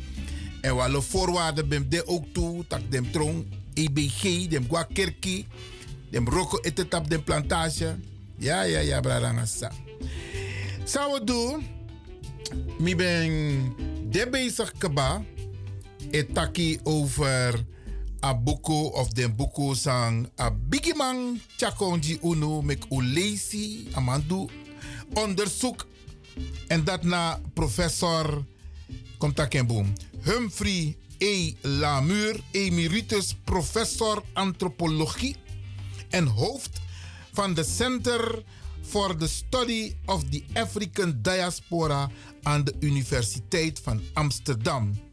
En 0.61 0.79
alle 0.79 1.01
voorwaarden 1.01 1.67
bem 1.67 1.89
de 1.89 2.07
ook 2.07 2.25
toe, 2.33 2.67
tak 2.67 2.81
dem 2.89 3.11
tron 3.11 3.53
EBG, 3.73 4.47
dem 4.47 4.65
gwa 4.67 4.83
kerki, 4.83 5.47
dem 6.09 6.29
roko 6.29 6.59
ete 6.61 6.87
tap 6.87 7.09
den 7.09 7.23
plantage. 7.23 7.95
Ja, 8.37 8.61
ja, 8.63 8.79
ja, 8.79 8.99
bradangasa. 8.99 9.71
Zou 10.83 11.13
we 11.13 11.23
doen? 11.23 11.65
Mi 12.79 12.95
ben 12.95 13.73
de 14.09 14.27
bezig. 14.31 14.73
Etaki 16.11 16.79
over 16.83 17.65
a 18.21 18.33
of 18.93 19.13
den 19.13 19.35
buku 19.35 19.75
sang 19.75 20.29
a 20.37 20.51
bigiman 20.51 21.39
chakonji 21.57 22.19
unu 22.21 22.61
mek 22.61 22.85
ulesi 22.91 23.87
amandu 23.93 24.49
onderzoek 25.13 25.87
en 26.67 26.83
dat 26.83 27.03
na 27.03 27.39
professor 27.53 28.45
komt 29.17 29.39
Humphrey 30.23 30.97
E. 31.21 31.53
Lamur, 31.61 32.39
emeritus 32.51 33.35
professor 33.43 34.23
antropologie 34.33 35.35
en 36.09 36.25
hoofd 36.27 36.81
van 37.33 37.53
de 37.53 37.63
Center 37.63 38.43
for 38.81 39.15
the 39.17 39.27
Study 39.27 39.95
of 40.05 40.23
the 40.29 40.43
African 40.53 41.19
Diaspora 41.21 42.09
aan 42.43 42.63
de 42.63 42.73
Universiteit 42.79 43.79
van 43.79 44.01
Amsterdam. 44.13 45.10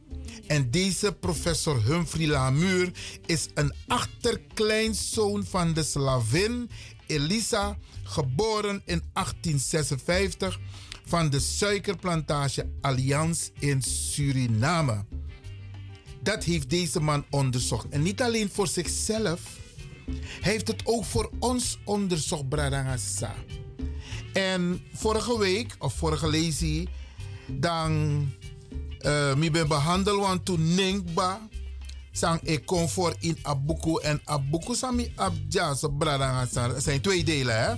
En 0.48 0.70
deze 0.70 1.12
professor 1.12 1.84
Humphrey 1.84 2.26
Lamur 2.26 2.90
is 3.26 3.48
een 3.54 3.72
achterkleinzoon 3.86 5.44
van 5.44 5.72
de 5.72 5.82
slavin 5.82 6.70
Elisa, 7.06 7.78
geboren 8.02 8.82
in 8.84 9.02
1856 9.12 10.58
van 11.04 11.30
de 11.30 11.40
suikerplantage 11.40 12.70
Allianz 12.80 13.48
in 13.58 13.82
Suriname. 13.82 15.04
Dat 16.22 16.44
heeft 16.44 16.70
deze 16.70 17.00
man 17.00 17.24
onderzocht. 17.30 17.88
En 17.88 18.02
niet 18.02 18.22
alleen 18.22 18.50
voor 18.50 18.66
zichzelf, 18.66 19.40
hij 20.40 20.52
heeft 20.52 20.68
het 20.68 20.80
ook 20.84 21.04
voor 21.04 21.30
ons 21.38 21.78
onderzocht, 21.84 22.48
Bradangasa. 22.48 23.34
En 24.32 24.82
vorige 24.92 25.38
week, 25.38 25.76
of 25.78 25.94
vorige 25.94 26.28
lezing, 26.28 26.88
dan 27.46 28.26
uh, 29.02 29.34
mi 29.34 29.50
ben 29.50 29.68
behandel 29.68 30.20
want 30.20 30.44
to 30.44 30.56
nenkba 30.56 31.48
sang 32.12 32.64
kom 32.64 32.88
voor 32.88 33.14
in 33.18 33.38
abuku 33.42 34.00
en 34.02 34.20
abuku 34.24 34.74
sami 34.74 35.12
abja 35.16 35.74
so 35.74 35.88
brada 35.88 36.46
zijn 36.78 37.00
twee 37.00 37.24
delen 37.24 37.62
hè, 37.62 37.74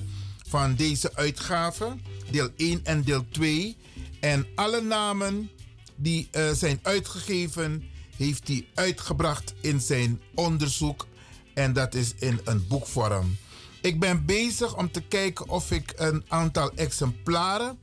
van 0.50 0.74
deze 0.74 1.14
uitgave, 1.14 1.96
deel 2.30 2.48
1 2.56 2.80
en 2.84 3.02
deel 3.02 3.24
2. 3.30 3.76
En 4.20 4.46
alle 4.54 4.80
namen 4.80 5.50
die 5.96 6.28
uh, 6.32 6.50
zijn 6.50 6.78
uitgegeven, 6.82 7.84
heeft 8.16 8.48
hij 8.48 8.66
uitgebracht 8.74 9.54
in 9.60 9.80
zijn 9.80 10.20
onderzoek. 10.34 11.06
En 11.54 11.72
dat 11.72 11.94
is 11.94 12.14
in 12.18 12.40
een 12.44 12.66
boekvorm. 12.68 13.36
Ik 13.80 14.00
ben 14.00 14.24
bezig 14.24 14.76
om 14.76 14.90
te 14.90 15.00
kijken 15.00 15.48
of 15.48 15.70
ik 15.70 15.92
een 15.96 16.24
aantal 16.28 16.72
exemplaren 16.74 17.78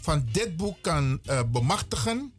van 0.00 0.28
dit 0.32 0.56
boek 0.56 0.76
kan 0.80 1.20
uh, 1.24 1.40
bemachtigen. 1.52 2.32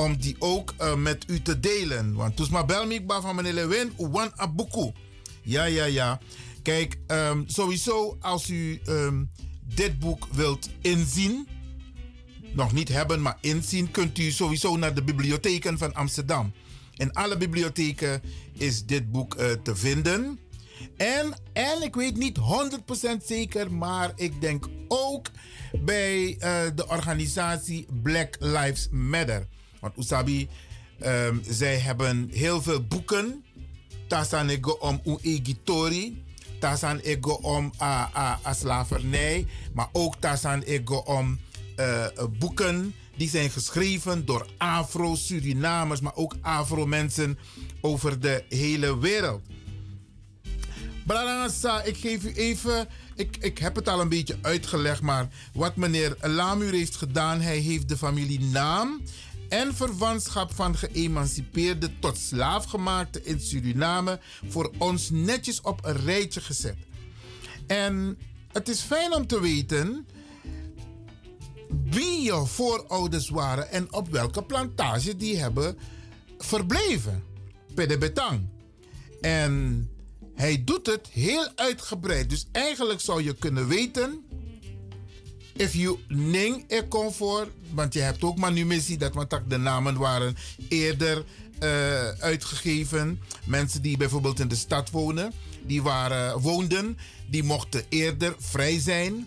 Om 0.00 0.16
die 0.16 0.36
ook 0.38 0.74
uh, 0.80 0.94
met 0.94 1.24
u 1.26 1.42
te 1.42 1.60
delen. 1.60 2.14
Want 2.14 2.36
toen 2.36 2.46
maar 2.50 2.66
bel 2.66 2.86
me 2.86 3.02
van 3.06 3.34
meneer 3.34 3.52
Lewin, 3.52 3.92
Uwan 3.98 4.32
Abuku. 4.36 4.92
Ja, 5.42 5.64
ja, 5.64 5.84
ja. 5.84 6.20
Kijk, 6.62 6.98
um, 7.06 7.44
sowieso 7.48 8.16
als 8.20 8.50
u 8.50 8.80
um, 8.88 9.30
dit 9.74 9.98
boek 9.98 10.26
wilt 10.32 10.70
inzien. 10.80 11.48
Nog 12.52 12.72
niet 12.72 12.88
hebben, 12.88 13.22
maar 13.22 13.38
inzien. 13.40 13.90
Kunt 13.90 14.18
u 14.18 14.30
sowieso 14.30 14.76
naar 14.76 14.94
de 14.94 15.02
bibliotheken 15.02 15.78
van 15.78 15.94
Amsterdam. 15.94 16.52
In 16.96 17.12
alle 17.12 17.36
bibliotheken 17.36 18.22
is 18.52 18.84
dit 18.86 19.10
boek 19.10 19.34
uh, 19.34 19.50
te 19.50 19.76
vinden. 19.76 20.38
En, 20.96 21.34
en 21.52 21.82
ik 21.82 21.94
weet 21.94 22.16
niet 22.16 22.38
100% 22.38 23.24
zeker, 23.24 23.72
maar 23.72 24.12
ik 24.16 24.40
denk 24.40 24.66
ook 24.88 25.26
bij 25.84 26.28
uh, 26.28 26.36
de 26.74 26.88
organisatie 26.88 27.86
Black 28.02 28.36
Lives 28.38 28.88
Matter. 28.90 29.48
Want 29.80 29.98
Usabi, 29.98 30.48
um, 31.04 31.42
zij 31.48 31.78
hebben 31.78 32.28
heel 32.32 32.62
veel 32.62 32.82
boeken. 32.82 33.44
Tasan 34.06 34.48
ego 34.48 34.70
om 34.70 35.00
uegitori. 35.04 36.24
Tasan 36.58 36.98
ego 36.98 37.32
om 37.32 37.72
a, 37.80 38.10
a, 38.16 38.40
a 38.46 38.52
slavernij. 38.52 39.46
Maar 39.72 39.88
ook 39.92 40.16
tasan 40.18 40.62
ego 40.62 40.96
om 40.96 41.38
uh, 41.76 42.06
boeken 42.38 42.94
die 43.16 43.28
zijn 43.28 43.50
geschreven 43.50 44.24
door 44.26 44.46
Afro-Surinamers, 44.58 46.00
maar 46.00 46.14
ook 46.14 46.36
Afro-mensen 46.40 47.38
over 47.80 48.20
de 48.20 48.44
hele 48.48 48.98
wereld. 48.98 49.42
Brarangasa, 51.06 51.82
ik 51.82 51.96
geef 51.96 52.24
u 52.24 52.32
even. 52.32 52.88
Ik, 53.14 53.36
ik 53.40 53.58
heb 53.58 53.74
het 53.74 53.88
al 53.88 54.00
een 54.00 54.08
beetje 54.08 54.38
uitgelegd, 54.42 55.00
maar 55.00 55.28
wat 55.52 55.76
meneer 55.76 56.16
Lamur 56.20 56.72
heeft 56.72 56.96
gedaan, 56.96 57.40
hij 57.40 57.58
heeft 57.58 57.88
de 57.88 57.96
familienaam 57.96 59.00
en 59.50 59.74
verwantschap 59.74 60.54
van 60.54 60.76
geëmancipeerde 60.76 61.98
tot 61.98 62.18
slaafgemaakte 62.18 63.22
in 63.22 63.40
Suriname 63.40 64.20
voor 64.48 64.72
ons 64.78 65.10
netjes 65.10 65.60
op 65.60 65.84
een 65.84 65.96
rijtje 65.96 66.40
gezet. 66.40 66.76
En 67.66 68.18
het 68.52 68.68
is 68.68 68.80
fijn 68.80 69.14
om 69.14 69.26
te 69.26 69.40
weten 69.40 70.06
wie 71.84 72.20
je 72.20 72.46
voorouders 72.46 73.28
waren 73.28 73.70
en 73.70 73.92
op 73.92 74.08
welke 74.08 74.42
plantage 74.42 75.16
die 75.16 75.36
hebben 75.38 75.78
verbleven. 76.38 77.24
Pedebetang. 77.74 78.48
En 79.20 79.88
hij 80.34 80.64
doet 80.64 80.86
het 80.86 81.08
heel 81.08 81.48
uitgebreid. 81.54 82.30
Dus 82.30 82.46
eigenlijk 82.52 83.00
zou 83.00 83.22
je 83.22 83.34
kunnen 83.34 83.68
weten. 83.68 84.24
If 85.60 85.74
you 85.74 85.98
ning 86.08 86.64
er 86.68 86.88
comfort. 86.88 87.48
Want 87.74 87.94
je 87.94 88.00
hebt 88.00 88.22
ook 88.22 88.38
manumissie. 88.38 88.98
Dat 88.98 89.14
want 89.14 89.34
de 89.48 89.56
namen 89.56 89.98
waren 89.98 90.36
eerder 90.68 91.24
uh, 91.62 92.08
uitgegeven. 92.08 93.20
Mensen 93.44 93.82
die 93.82 93.96
bijvoorbeeld 93.96 94.40
in 94.40 94.48
de 94.48 94.54
stad 94.54 94.90
wonen. 94.90 95.32
Die 95.66 95.82
waren, 95.82 96.40
woonden. 96.40 96.98
Die 97.30 97.42
mochten 97.42 97.82
eerder 97.88 98.34
vrij 98.38 98.78
zijn. 98.78 99.26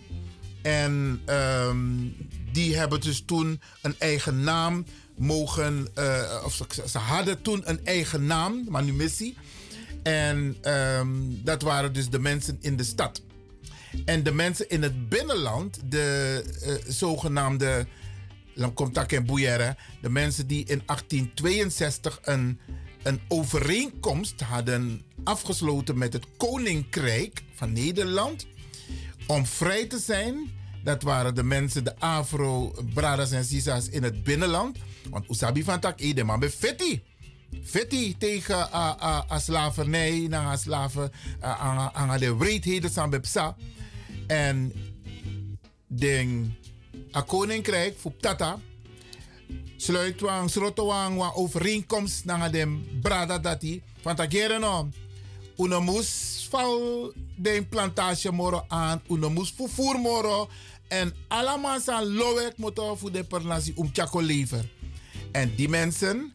En 0.62 1.22
um, 1.28 2.16
die 2.52 2.76
hebben 2.76 3.00
dus 3.00 3.22
toen 3.26 3.60
een 3.82 3.94
eigen 3.98 4.40
naam 4.40 4.84
mogen. 5.16 5.88
Uh, 5.98 6.42
of 6.44 6.60
ze, 6.86 6.98
hadden 6.98 7.42
toen 7.42 7.62
een 7.64 7.86
eigen 7.86 8.26
naam, 8.26 8.64
manumissie. 8.68 9.36
En 10.02 10.56
um, 10.62 11.40
dat 11.44 11.62
waren 11.62 11.92
dus 11.92 12.08
de 12.08 12.18
mensen 12.18 12.58
in 12.60 12.76
de 12.76 12.84
stad. 12.84 13.22
En 14.04 14.22
de 14.22 14.32
mensen 14.32 14.68
in 14.68 14.82
het 14.82 15.08
binnenland, 15.08 15.80
de 15.84 16.42
uh, 16.66 16.92
zogenaamde 16.92 17.86
Lamkomtak 18.54 19.12
en 19.12 19.26
Bouyere, 19.26 19.76
de 20.00 20.10
mensen 20.10 20.46
die 20.46 20.60
in 20.60 20.82
1862 20.86 22.18
een, 22.22 22.58
een 23.02 23.20
overeenkomst 23.28 24.40
hadden 24.40 25.02
afgesloten 25.24 25.98
met 25.98 26.12
het 26.12 26.26
Koninkrijk 26.36 27.42
van 27.54 27.72
Nederland 27.72 28.46
om 29.26 29.46
vrij 29.46 29.86
te 29.86 29.98
zijn. 29.98 30.50
Dat 30.82 31.02
waren 31.02 31.34
de 31.34 31.42
mensen, 31.42 31.84
de 31.84 31.98
Afro-Bradas 31.98 33.30
en 33.30 33.44
Sisa's 33.44 33.88
in 33.88 34.02
het 34.02 34.24
binnenland. 34.24 34.78
Want 35.10 35.30
Usabi 35.30 35.64
van 35.64 35.80
Tak 35.80 36.00
Ede, 36.00 36.24
maar 36.24 36.38
met 36.38 36.54
Fetti. 36.54 37.02
Fetti 37.64 38.16
tegen 38.18 38.68
uh, 38.72 38.92
uh, 39.02 39.38
slavernij, 39.38 40.26
naar 40.28 40.58
slaven, 40.58 41.12
aan 41.92 42.18
de 42.18 42.36
wreedheden 42.36 42.92
van 42.92 43.10
En 44.26 44.72
de 45.86 46.44
koninkrijk, 47.26 47.98
voor 47.98 48.16
Tata, 48.16 48.58
sluit 49.76 50.20
wang, 50.20 50.50
slotowang, 50.50 51.16
wang 51.16 51.34
overeenkomst 51.34 52.24
naar 52.24 52.50
de 52.50 52.80
brada 53.02 53.38
dati. 53.38 53.82
Van 54.00 54.16
takeren 54.16 54.60
no, 54.60 54.88
una 55.56 55.80
moes 55.80 56.46
val 56.50 57.12
de 57.36 57.66
plantage 57.68 58.32
moro 58.32 58.64
aan, 58.68 59.02
una 59.10 59.28
moes 59.28 59.52
vervoer 59.56 59.98
moro. 59.98 60.48
En 60.88 61.14
allemaal 61.28 61.80
zijn 61.80 62.04
lowek 62.04 62.56
moeten 62.56 62.98
voor 62.98 63.12
de 63.12 63.24
pernatie 63.24 63.76
om 63.76 63.92
tjako 63.92 64.20
lever. 64.20 64.68
En 65.32 65.54
die 65.54 65.68
mensen, 65.68 66.34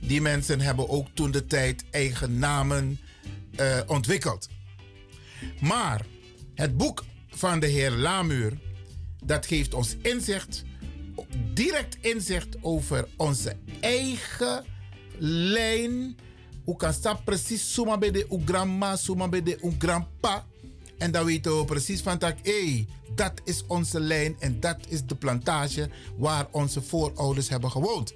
die 0.00 0.20
mensen 0.20 0.60
hebben 0.60 0.88
ook 0.88 1.06
toen 1.14 1.30
de 1.30 1.46
tijd 1.46 1.84
eigen 1.90 2.38
namen 2.38 2.98
uh, 3.60 3.80
ontwikkeld. 3.86 4.48
Maar 5.60 6.06
het 6.54 6.76
boek 6.76 7.04
van 7.36 7.60
de 7.60 7.66
heer 7.66 7.90
Lamuur, 7.90 8.58
dat 9.24 9.46
geeft 9.46 9.74
ons 9.74 9.96
inzicht, 10.02 10.64
direct 11.54 11.96
inzicht 12.00 12.56
over 12.60 13.08
onze 13.16 13.56
eigen 13.80 14.64
lijn. 15.18 16.16
Hoe 16.64 16.76
kan 16.76 16.94
dat 17.02 17.24
precies 17.24 17.72
suma 17.72 17.98
bij 17.98 18.10
de 18.10 18.42
grandma, 18.44 18.96
suma 18.96 19.28
bij 19.28 19.42
de 19.42 19.74
grandpa. 19.78 20.46
En 20.98 21.10
dan 21.10 21.24
weten 21.24 21.58
we 21.58 21.64
precies 21.64 22.00
van 22.00 22.18
dat, 22.18 22.34
hé, 22.42 22.86
dat 23.14 23.40
is 23.44 23.64
onze 23.66 24.00
lijn 24.00 24.36
en 24.38 24.60
dat 24.60 24.78
is 24.88 25.04
de 25.04 25.14
plantage 25.14 25.90
waar 26.16 26.46
onze 26.50 26.82
voorouders 26.82 27.48
hebben 27.48 27.70
gewoond. 27.70 28.14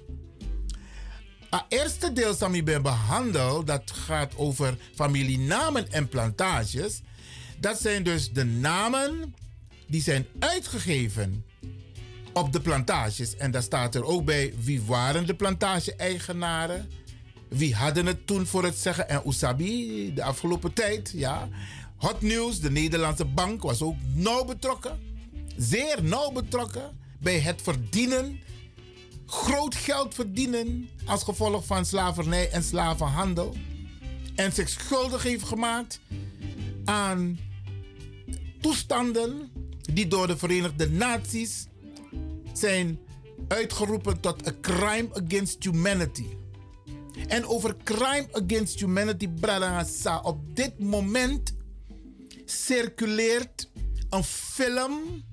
Het 1.49 1.63
eerste 1.67 2.13
deel 2.13 2.37
dat 2.37 2.53
ik 2.53 2.65
ben 2.65 2.81
behandeld, 2.81 3.67
dat 3.67 3.91
gaat 3.91 4.37
over 4.37 4.77
familienamen 4.95 5.91
en 5.91 6.07
plantages. 6.07 7.01
Dat 7.59 7.81
zijn 7.81 8.03
dus 8.03 8.31
de 8.31 8.43
namen 8.43 9.35
die 9.87 10.01
zijn 10.01 10.25
uitgegeven 10.39 11.45
op 12.33 12.53
de 12.53 12.61
plantages. 12.61 13.35
En 13.35 13.51
daar 13.51 13.63
staat 13.63 13.95
er 13.95 14.03
ook 14.03 14.25
bij 14.25 14.53
wie 14.59 14.81
waren 14.81 15.25
de 15.25 15.35
plantage-eigenaren. 15.35 16.89
Wie 17.47 17.75
hadden 17.75 18.05
het 18.05 18.27
toen 18.27 18.45
voor 18.45 18.63
het 18.63 18.77
zeggen? 18.77 19.09
En 19.09 19.21
Usabi, 19.25 20.13
de 20.13 20.23
afgelopen 20.23 20.73
tijd, 20.73 21.11
ja. 21.15 21.49
Hot 21.95 22.21
News, 22.21 22.59
de 22.59 22.71
Nederlandse 22.71 23.25
bank, 23.25 23.61
was 23.61 23.81
ook 23.81 23.95
nauw 24.13 24.45
betrokken. 24.45 24.99
Zeer 25.57 26.03
nauw 26.03 26.31
betrokken 26.31 26.97
bij 27.19 27.39
het 27.39 27.61
verdienen 27.61 28.39
groot 29.25 29.75
geld 29.75 30.13
verdienen 30.13 30.89
als 31.05 31.23
gevolg 31.23 31.65
van 31.65 31.85
slavernij 31.85 32.49
en 32.49 32.63
slavenhandel. 32.63 33.55
En 34.35 34.51
zich 34.51 34.69
schuldig 34.69 35.23
heeft 35.23 35.43
gemaakt 35.43 35.99
aan 36.85 37.39
toestanden 38.61 39.51
die 39.93 40.07
door 40.07 40.27
de 40.27 40.37
Verenigde 40.37 40.89
Naties 40.89 41.67
zijn 42.53 42.99
uitgeroepen 43.47 44.19
tot 44.19 44.47
a 44.47 44.53
crime 44.61 45.09
against 45.25 45.63
humanity. 45.63 46.25
En 47.27 47.45
over 47.45 47.75
crime 47.83 48.27
against 48.31 48.79
humanity, 48.79 49.27
Bradangasa, 49.27 50.19
op 50.19 50.55
dit 50.55 50.79
moment 50.79 51.55
circuleert 52.45 53.69
een 54.09 54.23
film 54.23 55.23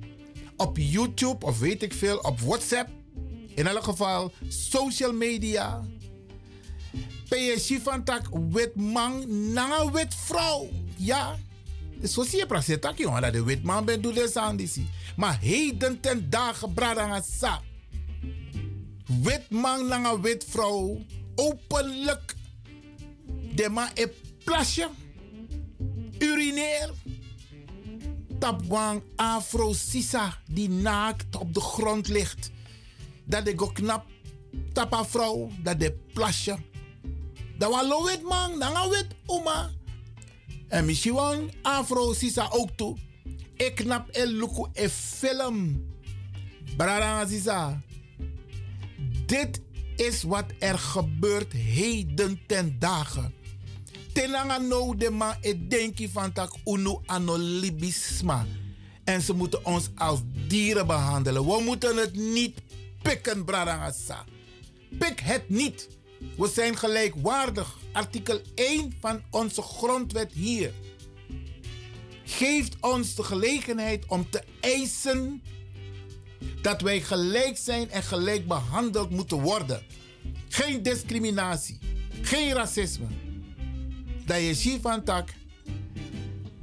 op 0.57 0.77
YouTube 0.77 1.47
of 1.47 1.59
weet 1.59 1.83
ik 1.83 1.93
veel, 1.93 2.19
op 2.19 2.41
WhatsApp 2.41 2.91
in 3.55 3.67
elk 3.67 3.83
geval, 3.83 4.33
social 4.49 5.13
media. 5.13 5.85
PSG 7.29 7.83
van 7.83 8.05
tak 8.05 8.29
wit 8.51 8.75
man 8.75 9.25
na 9.53 9.91
wit 9.91 10.15
vrouw. 10.15 10.69
Ja. 10.97 11.39
Precies 12.01 12.81
dat 12.81 12.99
jongen 12.99 13.23
dat 13.23 13.33
de 13.33 13.45
wit 13.45 13.63
man 13.63 13.85
bent 13.85 14.03
doet 14.03 14.15
de 14.15 14.85
Maar 15.17 15.39
heden 15.41 16.01
ten 16.01 16.31
dagen 16.31 16.75
bradanga 16.75 17.23
sa. 17.23 17.63
wit 19.23 19.51
man 19.51 19.89
naar 19.89 20.13
een 20.13 20.23
wit 20.23 20.45
vrouw 20.49 21.05
openlijk. 21.35 22.35
De 23.55 23.69
man 23.69 23.89
een 23.95 24.11
plasje 24.45 24.89
urineer 26.19 26.91
tapwang 28.39 29.03
afro 29.17 29.73
sisa 29.73 30.39
die 30.51 30.69
naakt 30.69 31.37
op 31.37 31.55
de 31.55 31.61
grond 31.61 32.09
ligt. 32.09 32.51
Dat 33.25 33.45
de 33.45 33.53
go 33.57 33.67
knap 33.67 34.07
tapa 34.73 35.05
vrouw 35.05 35.51
dat 35.63 35.81
de 35.81 35.93
plasje. 36.13 36.57
Dat 37.59 37.71
was 37.71 37.89
lo 37.89 38.05
wit 38.05 38.23
man 38.23 38.59
dan 38.59 38.77
een 38.77 38.91
wit 38.91 39.07
oma 39.27 39.71
en 40.69 40.85
misschien 40.85 41.53
afro 41.63 42.13
sisa 42.13 42.49
ook 42.51 42.71
toe 42.77 42.97
ik 43.57 43.75
knap 43.75 44.09
el 44.09 44.27
luku 44.27 44.67
e 44.73 44.89
film 44.89 45.85
Brada 46.77 47.27
Sisa 47.27 47.83
dit 49.27 49.61
is 49.97 50.23
wat 50.23 50.45
er 50.59 50.79
gebeurt 50.79 51.53
heden 51.53 52.41
ten 52.47 52.77
dagen. 52.79 53.35
Tenanga 54.13 54.59
no 54.59 54.97
de 54.97 55.11
ma 55.11 55.37
e 55.41 55.67
denki 55.69 56.09
van 56.09 56.33
tak 56.33 56.55
unu 56.65 56.99
anolibisma. 57.07 58.47
En 59.05 59.23
ze 59.23 59.33
moeten 59.33 59.65
ons 59.65 59.91
als 59.95 60.21
dieren 60.49 60.87
behandelen. 60.87 61.47
We 61.47 61.63
moeten 61.65 61.97
het 61.97 62.15
niet 62.15 62.63
pikken, 63.03 63.45
Bradangasa. 63.45 64.25
Pik 64.99 65.21
het 65.21 65.49
niet. 65.49 65.89
We 66.37 66.49
zijn 66.55 66.77
gelijkwaardig. 66.77 67.79
Artikel 67.93 68.41
1 68.55 68.95
van 69.01 69.23
onze 69.31 69.63
grondwet 69.63 70.33
hier 70.33 70.73
geeft 72.27 72.77
ons 72.81 73.15
de 73.15 73.23
gelegenheid 73.23 74.05
om 74.07 74.31
te 74.31 74.43
eisen 74.61 75.43
dat 76.63 76.81
wij 76.81 77.01
gelijk 77.01 77.57
zijn 77.57 77.91
en 77.91 78.03
gelijk 78.03 78.47
behandeld 78.47 79.11
moeten 79.11 79.41
worden. 79.41 79.83
Geen 80.49 80.83
discriminatie, 80.83 81.79
geen 82.23 82.53
racisme. 82.53 83.07
Dat 84.25 84.63
je 84.63 84.79
van 84.83 85.05
tak, 85.05 85.35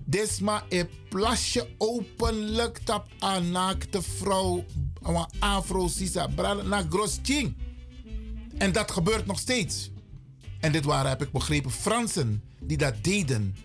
desma 0.04 0.66
een 0.70 0.90
plasje 1.10 1.68
openlijk 1.78 2.78
tap 2.78 3.08
aan 3.20 3.52
naakte 3.52 4.02
vrouw, 4.02 4.66
een 5.02 5.26
afro 5.40 5.88
sisa, 5.88 6.28
na 6.64 6.86
ching. 7.24 7.56
En 8.58 8.72
dat 8.72 8.92
gebeurt 8.92 9.26
nog 9.26 9.40
steeds. 9.40 9.92
En 10.60 10.72
dit 10.72 10.86
waren, 10.86 11.10
heb 11.10 11.22
ik 11.22 11.32
begrepen, 11.32 11.72
Fransen 11.72 12.44
die 12.60 12.78
dat 12.78 13.04
deden. 13.04 13.56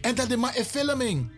En 0.00 0.14
dat 0.14 0.30
is 0.30 0.36
maar 0.36 0.56
een 0.56 0.64
filming. 0.64 1.30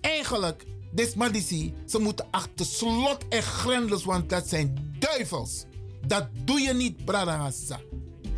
Eigenlijk 0.00 0.64
Desmadici, 0.92 1.74
ze 1.86 1.98
moeten 1.98 2.26
achter 2.30 2.66
slot 2.66 3.28
en 3.28 3.42
grendels, 3.42 4.04
want 4.04 4.28
dat 4.28 4.48
zijn 4.48 4.94
duivels. 4.98 5.64
Dat 6.06 6.28
doe 6.44 6.60
je 6.60 6.72
niet, 6.72 7.04
Bradangassa. 7.04 7.80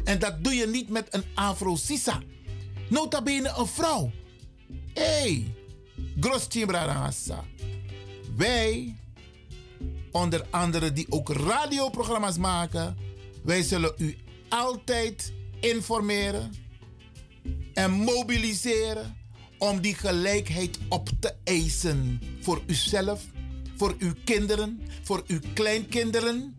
En 0.05 0.19
dat 0.19 0.45
doe 0.45 0.55
je 0.55 0.67
niet 0.67 0.89
met 0.89 1.15
een 1.15 1.25
Afro-Sisa. 1.35 2.21
Nota 2.89 3.23
bene 3.23 3.53
een 3.57 3.67
vrouw. 3.67 4.11
Hey, 4.95 5.55
Groschim 6.21 6.67
Bradangassa. 6.67 7.45
Wij, 8.37 8.97
onder 10.11 10.47
andere 10.51 10.93
die 10.93 11.07
ook 11.09 11.29
radioprogramma's 11.29 12.37
maken, 12.37 12.97
wij 13.45 13.63
zullen 13.63 13.93
u 13.97 14.17
altijd 14.49 15.33
informeren 15.61 16.55
en 17.75 17.91
mobiliseren 17.91 19.17
om 19.59 19.81
die 19.81 19.95
gelijkheid 19.95 20.79
op 20.89 21.09
te 21.21 21.35
eisen. 21.45 22.21
Voor 22.41 22.63
uzelf, 22.67 23.23
voor 23.77 23.95
uw 23.99 24.13
kinderen, 24.25 24.81
voor 25.03 25.23
uw 25.27 25.41
kleinkinderen, 25.55 26.57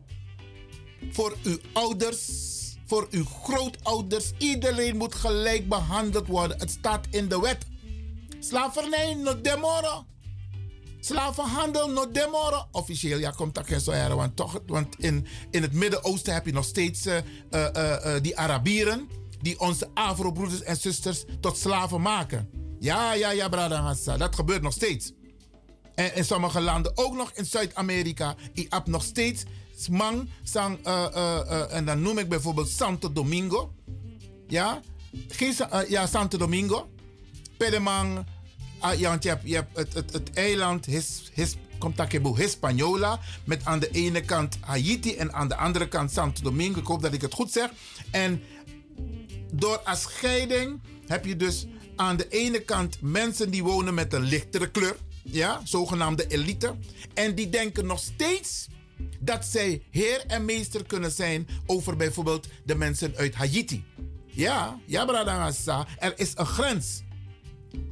voor 1.11 1.37
uw 1.43 1.57
ouders, 1.73 2.29
voor 2.85 3.07
uw 3.11 3.25
grootouders. 3.25 4.31
Iedereen 4.37 4.97
moet 4.97 5.15
gelijk 5.15 5.69
behandeld 5.69 6.27
worden. 6.27 6.59
Het 6.59 6.71
staat 6.71 7.07
in 7.09 7.27
de 7.27 7.39
wet. 7.39 7.65
Slavernij, 8.39 9.13
no 9.13 9.41
demora. 9.41 10.05
Slavenhandel, 11.05 11.89
no 11.89 12.11
demora. 12.11 12.67
Officieel, 12.71 13.17
ja, 13.17 13.31
komt 13.31 13.55
dat 13.55 13.67
geen 13.67 13.79
zo 13.79 13.91
erg. 13.91 14.13
Want, 14.13 14.35
toch, 14.35 14.59
want 14.65 14.95
in, 14.97 15.27
in 15.51 15.61
het 15.61 15.73
Midden-Oosten 15.73 16.33
heb 16.33 16.45
je 16.45 16.53
nog 16.53 16.65
steeds 16.65 17.05
uh, 17.05 17.17
uh, 17.51 17.67
uh, 17.75 18.13
die 18.21 18.37
Arabieren. 18.37 19.09
die 19.45 19.59
onze 19.59 19.89
Afro-broeders 19.93 20.63
en 20.63 20.77
zusters 20.77 21.23
tot 21.39 21.57
slaven 21.57 22.01
maken. 22.01 22.49
Ja, 22.79 23.13
ja, 23.13 23.31
ja, 23.31 23.49
Bradangassa. 23.49 24.17
Dat 24.17 24.35
gebeurt 24.35 24.61
nog 24.61 24.73
steeds. 24.73 25.11
En 25.95 26.15
in 26.15 26.25
sommige 26.25 26.61
landen, 26.61 26.91
ook 26.97 27.15
nog 27.15 27.31
in 27.33 27.45
Zuid-Amerika, 27.45 28.35
ik 28.53 28.73
heb 28.73 28.87
nog 28.87 29.03
steeds 29.03 29.43
smang, 29.77 30.29
sang, 30.43 30.83
en 31.69 31.85
dan 31.85 32.01
noem 32.01 32.17
ik 32.17 32.29
bijvoorbeeld 32.29 32.69
Santo 32.69 33.13
Domingo. 33.13 33.73
Ja, 34.47 34.81
ja 35.87 36.07
Santo 36.07 36.37
Domingo. 36.37 36.89
Pedemang, 37.57 38.25
want 38.93 39.23
je 39.23 39.29
hebt, 39.29 39.93
het, 39.93 40.33
eiland 40.33 40.85
His, 40.85 41.31
His, 41.33 41.55
Comtaquebo 41.77 42.35
Hispaniola. 42.35 43.19
Met 43.43 43.65
aan 43.65 43.79
de 43.79 43.89
ene 43.91 44.21
kant 44.21 44.57
Haiti 44.59 45.15
en 45.15 45.33
aan 45.33 45.47
de 45.47 45.55
andere 45.55 45.87
kant 45.87 46.11
Santo 46.11 46.41
Domingo. 46.41 46.79
Ik 46.79 46.85
hoop 46.85 47.01
dat 47.01 47.13
ik 47.13 47.21
het 47.21 47.33
goed 47.33 47.51
zeg. 47.51 47.69
En 48.11 48.41
door 49.51 49.77
als 49.77 50.01
scheiding 50.01 50.81
heb 51.07 51.25
je 51.25 51.35
dus 51.35 51.65
aan 51.95 52.17
de 52.17 52.27
ene 52.29 52.59
kant 52.59 53.01
mensen 53.01 53.49
die 53.49 53.63
wonen 53.63 53.93
met 53.93 54.13
een 54.13 54.23
lichtere 54.23 54.71
kleur, 54.71 54.95
ja, 55.23 55.61
zogenaamde 55.63 56.27
elite. 56.27 56.75
En 57.13 57.35
die 57.35 57.49
denken 57.49 57.85
nog 57.85 57.99
steeds 57.99 58.67
dat 59.19 59.45
zij 59.45 59.83
heer 59.91 60.23
en 60.27 60.45
meester 60.45 60.85
kunnen 60.85 61.11
zijn 61.11 61.47
over 61.65 61.95
bijvoorbeeld 61.95 62.47
de 62.65 62.75
mensen 62.75 63.13
uit 63.15 63.35
Haiti. 63.35 63.83
Ja, 64.25 64.79
ja, 64.85 65.05
Bradangasa, 65.05 65.87
er 65.99 66.13
is 66.19 66.31
een 66.35 66.45
grens. 66.45 67.03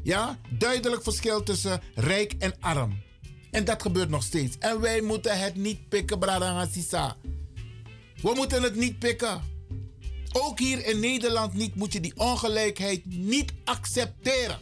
Ja, 0.03 0.39
duidelijk 0.49 1.03
verschil 1.03 1.43
tussen 1.43 1.81
rijk 1.95 2.33
en 2.39 2.53
arm. 2.59 3.01
En 3.51 3.65
dat 3.65 3.81
gebeurt 3.81 4.09
nog 4.09 4.23
steeds. 4.23 4.57
En 4.59 4.79
wij 4.79 5.01
moeten 5.01 5.39
het 5.39 5.55
niet 5.55 5.89
pikken, 5.89 6.19
Bradangasa. 6.19 7.17
We 8.21 8.31
moeten 8.35 8.63
het 8.63 8.75
niet 8.75 8.99
pikken. 8.99 9.41
Ook 10.31 10.59
hier 10.59 10.85
in 10.85 10.99
Nederland 10.99 11.53
niet, 11.53 11.75
moet 11.75 11.93
je 11.93 11.99
die 11.99 12.13
ongelijkheid 12.15 13.01
niet 13.05 13.53
accepteren. 13.63 14.57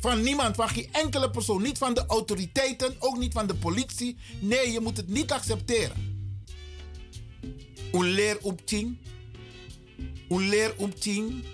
Van 0.00 0.22
niemand, 0.22 0.56
van 0.56 0.68
geen 0.68 0.88
enkele 0.92 1.30
persoon. 1.30 1.62
Niet 1.62 1.78
van 1.78 1.94
de 1.94 2.06
autoriteiten, 2.06 2.96
ook 2.98 3.18
niet 3.18 3.32
van 3.32 3.46
de 3.46 3.54
politie. 3.54 4.16
Nee, 4.40 4.72
je 4.72 4.80
moet 4.80 4.96
het 4.96 5.08
niet 5.08 5.32
accepteren. 5.32 6.14
Een 7.92 8.04
leer 8.04 8.38
op 8.42 8.66
tien. 8.66 8.98
Leer 10.28 10.74
op 10.76 11.00
tien. 11.00 11.44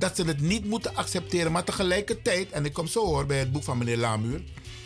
Dat 0.00 0.16
ze 0.16 0.22
het 0.22 0.40
niet 0.40 0.64
moeten 0.64 0.94
accepteren. 0.94 1.52
Maar 1.52 1.64
tegelijkertijd, 1.64 2.50
en 2.50 2.64
ik 2.64 2.72
kom 2.72 2.86
zo 2.86 3.04
hoor 3.04 3.26
bij 3.26 3.38
het 3.38 3.52
boek 3.52 3.62
van 3.62 3.78
meneer 3.78 3.96
Lamuur. 3.96 4.42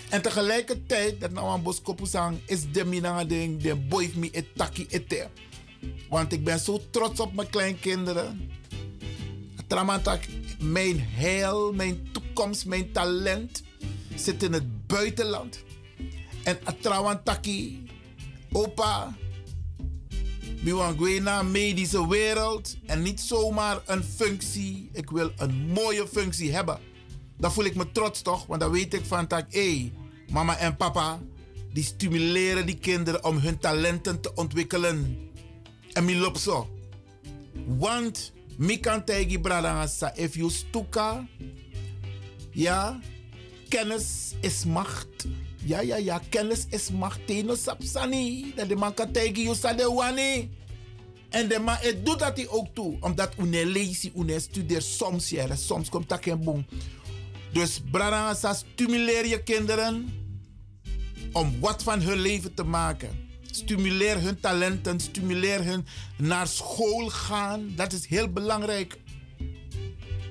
En 0.08 0.22
tegelijkertijd, 0.22 1.20
dat 1.20 1.30
nou 1.30 1.48
aan 1.48 1.62
Boskopusang 1.62 2.38
is 2.46 2.72
de 2.72 2.84
mina 2.84 3.24
ding, 3.24 3.62
de 3.62 3.76
boy 3.76 4.12
me 4.14 4.30
etaki 4.30 4.86
ete. 4.88 5.28
Want 6.08 6.32
ik 6.32 6.44
ben 6.44 6.58
zo 6.58 6.80
trots 6.90 7.20
op 7.20 7.34
mijn 7.34 7.50
kleinkinderen. 7.50 8.50
Tramantak, 9.66 10.22
mijn 10.60 11.00
heil, 11.00 11.72
mijn 11.72 12.08
toekomst, 12.12 12.66
mijn 12.66 12.92
talent 12.92 13.62
zit 14.14 14.42
in 14.42 14.52
het 14.52 14.86
buitenland. 14.86 15.62
En 16.42 16.58
Atrawantaki, 16.64 17.86
opa, 18.52 19.16
Biwangwena, 20.64 21.42
medische 21.42 22.08
wereld. 22.08 22.76
En 22.86 23.02
niet 23.02 23.20
zomaar 23.20 23.82
een 23.86 24.04
functie. 24.04 24.88
Ik 24.92 25.10
wil 25.10 25.32
een 25.36 25.54
mooie 25.54 26.08
functie 26.08 26.52
hebben. 26.52 26.78
Dan 27.36 27.52
voel 27.52 27.64
ik 27.64 27.74
me 27.74 27.92
trots 27.92 28.22
toch? 28.22 28.46
Want 28.46 28.60
dan 28.60 28.70
weet 28.70 28.94
ik 28.94 29.04
van 29.04 29.26
tak, 29.26 29.52
hé, 29.52 29.76
hey, 29.76 29.92
mama 30.28 30.56
en 30.56 30.76
papa, 30.76 31.20
die 31.72 31.84
stimuleren 31.84 32.66
die 32.66 32.78
kinderen 32.78 33.24
om 33.24 33.38
hun 33.38 33.58
talenten 33.58 34.20
te 34.20 34.34
ontwikkelen. 34.34 35.18
En 35.92 36.04
mi 36.04 36.18
lop 36.18 36.36
zo. 36.36 36.68
Want 37.66 38.32
mi 38.56 38.80
kan 38.80 39.04
tegen 39.04 39.40
brada 39.40 39.86
sa 39.86 40.14
if 40.14 40.34
you 40.34 40.50
stuka. 40.50 41.26
Ja, 42.50 43.00
kennis 43.68 44.34
is 44.40 44.64
macht. 44.64 45.26
Ja, 45.64 45.80
ja, 45.80 45.96
ja, 45.96 46.20
kennis 46.28 46.66
is 46.70 46.90
macht. 46.90 47.26
Teno 47.26 47.54
sapsani. 47.54 48.52
Dat 48.56 48.68
de 48.68 48.76
man 48.76 48.94
kan 48.94 49.12
tegen 49.12 49.42
you 49.42 49.54
sa 49.54 49.72
de 49.72 49.92
wani. 49.92 50.50
En 51.28 51.48
de 51.48 51.58
man, 51.58 51.76
doet 52.04 52.18
dat 52.18 52.36
hij 52.36 52.48
ook 52.48 52.66
toe. 52.74 52.96
Omdat 53.00 53.32
une 53.38 53.66
lezen, 53.66 54.12
une 54.16 54.40
studeert 54.40 54.84
soms 54.84 55.34
soms 55.54 55.88
komt 55.88 56.08
dat 56.08 56.22
geen 56.22 56.44
boom. 56.44 56.66
Dus 57.52 57.80
brada 57.90 58.54
stimuleer 58.54 59.26
je 59.26 59.42
kinderen 59.42 60.12
om 61.32 61.60
wat 61.60 61.82
van 61.82 62.00
hun 62.00 62.18
leven 62.18 62.54
te 62.54 62.64
maken. 62.64 63.28
Stimuleer 63.50 64.20
hun 64.20 64.40
talenten, 64.40 65.00
stimuleer 65.00 65.64
hun 65.64 65.86
naar 66.16 66.46
school 66.46 67.08
gaan. 67.08 67.72
Dat 67.76 67.92
is 67.92 68.06
heel 68.06 68.28
belangrijk. 68.28 68.98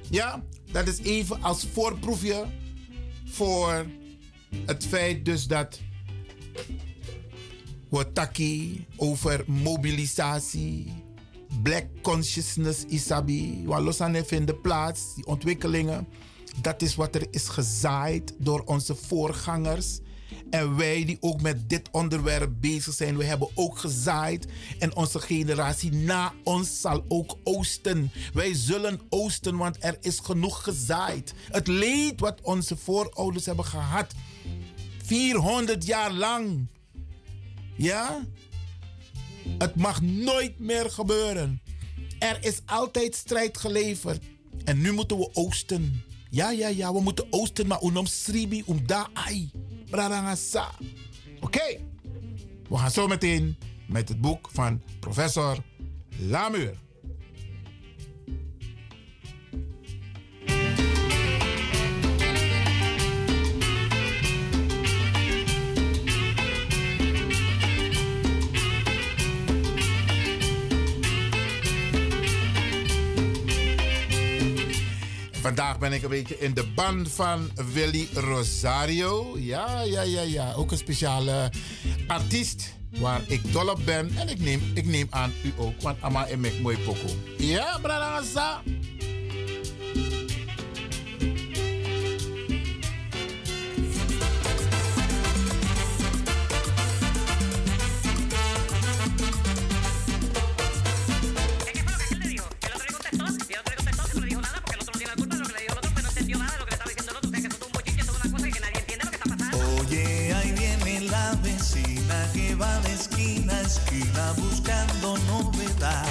Ja, 0.09 0.43
dat 0.71 0.87
is 0.87 0.97
even 0.97 1.43
als 1.43 1.65
voorproefje 1.73 2.45
voor 3.25 3.85
het 4.65 4.85
feit 4.85 5.25
dus 5.25 5.47
dat 5.47 5.79
We 7.89 8.11
taki 8.11 8.85
over 8.95 9.43
mobilisatie, 9.47 10.93
black 11.63 11.85
consciousness, 12.01 12.83
isabi. 12.83 13.63
Wat 13.65 13.81
los 13.81 14.01
aan 14.01 14.25
vinden 14.25 14.61
plaats, 14.61 15.15
die 15.15 15.25
ontwikkelingen. 15.25 16.07
Dat 16.61 16.81
is 16.81 16.95
wat 16.95 17.15
er 17.15 17.27
is 17.31 17.47
gezaaid 17.47 18.33
door 18.37 18.61
onze 18.65 18.95
voorgangers. 18.95 19.99
En 20.49 20.75
wij 20.75 21.05
die 21.05 21.17
ook 21.19 21.41
met 21.41 21.69
dit 21.69 21.89
onderwerp 21.91 22.51
bezig 22.59 22.93
zijn, 22.93 23.17
we 23.17 23.23
hebben 23.23 23.49
ook 23.55 23.77
gezaaid. 23.79 24.47
En 24.79 24.95
onze 24.95 25.19
generatie 25.19 25.91
na 25.91 26.33
ons 26.43 26.81
zal 26.81 27.05
ook 27.07 27.37
oosten. 27.43 28.11
Wij 28.33 28.53
zullen 28.53 29.01
oosten, 29.09 29.57
want 29.57 29.77
er 29.79 29.97
is 30.01 30.19
genoeg 30.19 30.63
gezaaid. 30.63 31.33
Het 31.51 31.67
leed 31.67 32.19
wat 32.19 32.41
onze 32.41 32.77
voorouders 32.77 33.45
hebben 33.45 33.65
gehad. 33.65 34.13
400 35.03 35.85
jaar 35.85 36.11
lang. 36.11 36.67
Ja? 37.77 38.25
Het 39.57 39.75
mag 39.75 40.01
nooit 40.01 40.59
meer 40.59 40.91
gebeuren. 40.91 41.61
Er 42.19 42.37
is 42.41 42.61
altijd 42.65 43.15
strijd 43.15 43.57
geleverd. 43.57 44.23
En 44.63 44.81
nu 44.81 44.91
moeten 44.91 45.17
we 45.17 45.29
oosten. 45.33 46.03
Ja, 46.29 46.51
ja, 46.51 46.67
ja, 46.67 46.93
we 46.93 47.01
moeten 47.01 47.25
oosten, 47.29 47.67
maar 47.67 47.83
unom 47.83 48.05
sribi, 48.05 48.63
um 48.67 48.87
da 48.87 49.09
ai. 49.13 49.51
Brarangasa. 49.89 50.71
Oké, 51.39 51.79
we 52.69 52.77
gaan 52.77 52.91
zo 52.91 53.07
meteen 53.07 53.57
met 53.87 54.09
het 54.09 54.21
boek 54.21 54.49
van 54.51 54.81
professor 54.99 55.57
Lamuur. 56.19 56.82
Vandaag 75.43 75.79
ben 75.79 75.93
ik 75.93 76.03
een 76.03 76.09
beetje 76.09 76.39
in 76.39 76.53
de 76.53 76.63
band 76.75 77.11
van 77.11 77.51
Willy 77.73 78.07
Rosario. 78.13 79.37
Ja, 79.37 79.81
ja, 79.81 80.01
ja, 80.01 80.21
ja. 80.21 80.53
Ook 80.53 80.71
een 80.71 80.77
speciale 80.77 81.51
artiest 82.07 82.73
waar 82.99 83.21
ik 83.27 83.51
dol 83.51 83.67
op 83.67 83.79
ben. 83.85 84.11
En 84.17 84.29
ik 84.29 84.39
neem, 84.39 84.71
ik 84.73 84.85
neem 84.85 85.07
aan 85.09 85.33
u 85.43 85.53
ook, 85.57 85.81
want 85.81 86.01
Ama 86.01 86.27
en 86.27 86.45
ik 86.45 86.61
mooi 86.61 86.77
poko. 86.77 87.07
Ja, 87.37 87.79
brada, 87.81 88.21
buscando 114.37 115.17
novedad. 115.27 116.05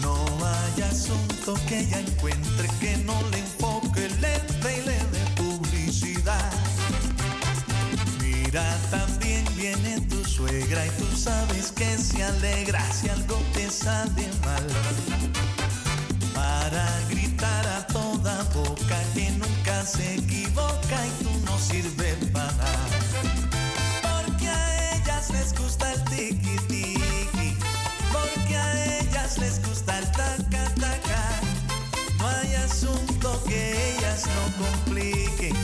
No 0.00 0.16
hay 0.44 0.82
asunto 0.82 1.54
que 1.66 1.80
ella 1.80 2.00
encuentre 2.00 2.68
que 2.80 2.96
no 2.98 3.14
le 3.30 3.38
enfoque, 3.38 4.08
le 4.20 4.38
dé 4.62 4.78
y 4.78 4.86
le 4.86 4.98
dé 5.12 5.24
publicidad. 5.36 6.52
Mira, 8.20 8.64
también 8.90 9.44
viene 9.56 10.00
tu 10.02 10.24
suegra 10.24 10.86
y 10.86 10.90
tú 10.90 11.06
sabes 11.16 11.72
que 11.72 11.98
se 11.98 12.22
alegra 12.22 12.80
si 12.92 13.08
algo 13.08 13.40
te 13.52 13.70
sale 13.70 14.28
mal. 14.44 14.66
Para 16.34 16.86
gritar 17.08 17.66
a 17.66 17.86
toda 17.86 18.42
boca 18.54 18.98
que 19.14 19.30
compliquen, 34.58 35.54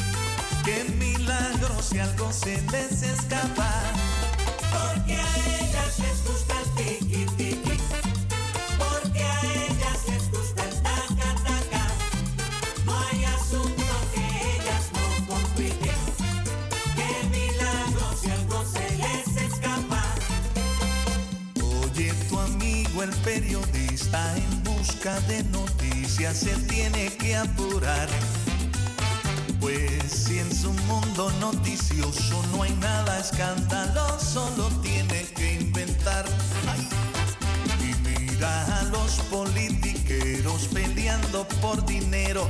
que 0.65 0.85
milagro 0.99 1.83
si 1.83 1.99
algo 1.99 2.33
se 2.33 2.61
les 2.73 3.03
escapa. 3.03 4.00
Mundo 31.21 31.53
noticioso 31.53 32.43
no 32.53 32.63
hay 32.63 32.73
nada 32.77 33.19
escandaloso, 33.19 34.51
lo 34.57 34.69
tiene 34.81 35.25
que 35.35 35.55
inventar. 35.55 36.25
Y 37.81 37.95
mira 38.09 38.79
a 38.79 38.85
los 38.85 39.21
politiqueros 39.31 40.69
peleando 40.69 41.47
por 41.61 41.85
dinero 41.85 42.49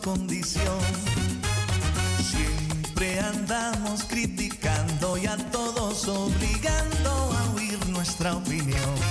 condición? 0.00 0.80
Siempre 2.18 3.20
andamos 3.20 4.04
criticando 4.04 5.16
y 5.16 5.26
a 5.26 5.36
todos 5.50 6.08
obligando 6.08 7.10
a 7.10 7.54
oír 7.54 7.78
nuestra 7.88 8.34
opinión. 8.34 9.09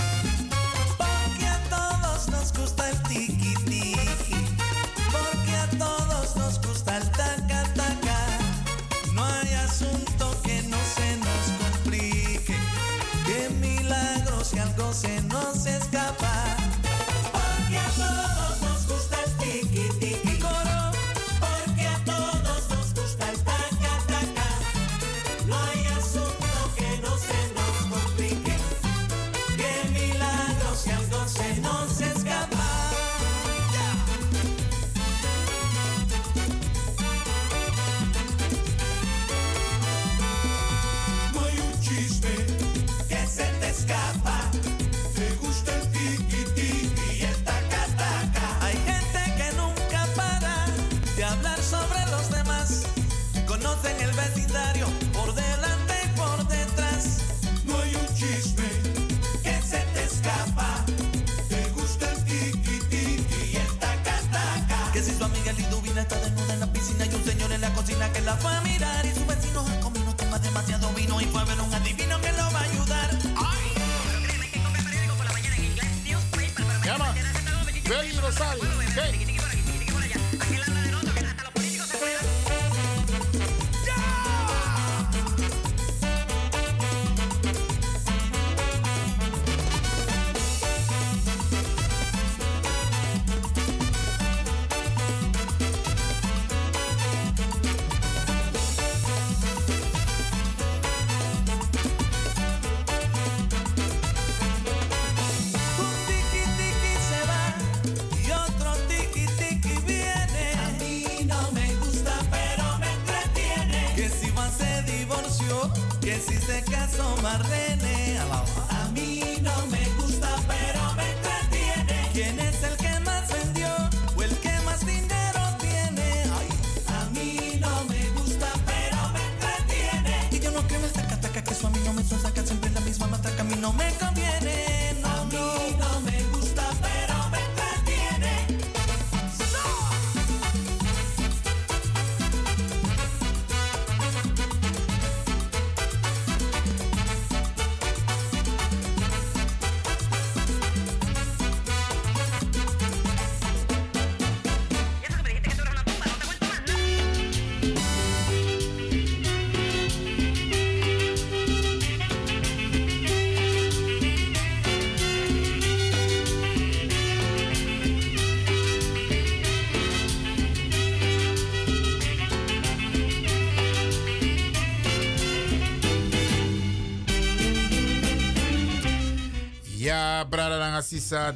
Ja, 180.19 180.25
Brada 180.25 180.81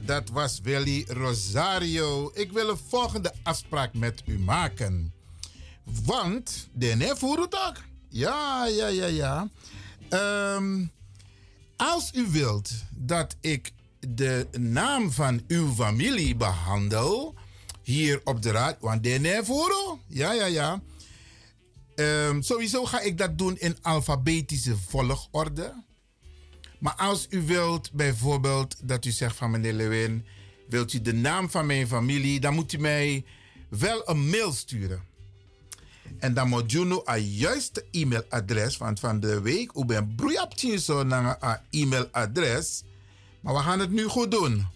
dat 0.05 0.29
was 0.29 0.59
Willy 0.63 1.05
Rosario. 1.07 2.31
Ik 2.33 2.51
wil 2.51 2.69
een 2.69 2.79
volgende 2.87 3.33
afspraak 3.43 3.93
met 3.93 4.23
u 4.25 4.39
maken. 4.39 5.13
Want, 6.05 6.69
de 6.73 6.95
ook. 7.67 7.75
Ja, 8.09 8.65
ja, 8.65 8.87
ja, 8.87 9.05
ja. 9.05 9.49
Ehm, 10.09 10.85
als 11.77 12.11
u 12.13 12.27
wilt 12.29 12.71
dat 12.89 13.35
ik 13.41 13.71
de 13.99 14.47
naam 14.57 15.11
van 15.11 15.43
uw 15.47 15.73
familie 15.73 16.35
behandel 16.35 17.35
hier 17.83 18.21
op 18.23 18.41
de 18.41 18.51
raad, 18.51 18.77
want 18.79 19.03
de 19.03 19.19
ja, 20.07 20.33
ja, 20.33 20.45
ja. 20.45 20.81
Ehm, 21.95 22.41
sowieso 22.41 22.85
ga 22.85 22.99
ik 22.99 23.17
dat 23.17 23.37
doen 23.37 23.57
in 23.57 23.77
alfabetische 23.81 24.77
volgorde. 24.77 25.73
Maar 26.83 26.95
als 26.95 27.27
u 27.29 27.41
wilt 27.41 27.91
bijvoorbeeld 27.91 28.75
dat 28.83 29.05
u 29.05 29.11
zegt 29.11 29.35
van 29.35 29.51
meneer 29.51 29.73
Lewin, 29.73 30.25
wilt 30.67 30.93
u 30.93 31.01
de 31.01 31.13
naam 31.13 31.49
van 31.49 31.65
mijn 31.65 31.87
familie, 31.87 32.39
dan 32.39 32.53
moet 32.53 32.73
u 32.73 32.77
mij 32.77 33.25
wel 33.69 34.09
een 34.09 34.29
mail 34.29 34.51
sturen. 34.51 35.03
En 36.19 36.33
dan 36.33 36.49
moet 36.49 36.73
u 36.73 36.79
een 36.79 37.29
juiste 37.29 37.85
e-mailadres, 37.91 38.77
want 38.77 38.99
van 38.99 39.19
de 39.19 39.41
week, 39.41 39.71
u 39.75 39.85
bent 39.85 40.15
broeien 40.15 40.79
zo 40.79 41.03
naar 41.03 41.37
een 41.39 41.57
e-mailadres. 41.81 42.83
Maar 43.41 43.53
we 43.53 43.59
gaan 43.59 43.79
het 43.79 43.91
nu 43.91 44.03
goed 44.03 44.31
doen. 44.31 44.67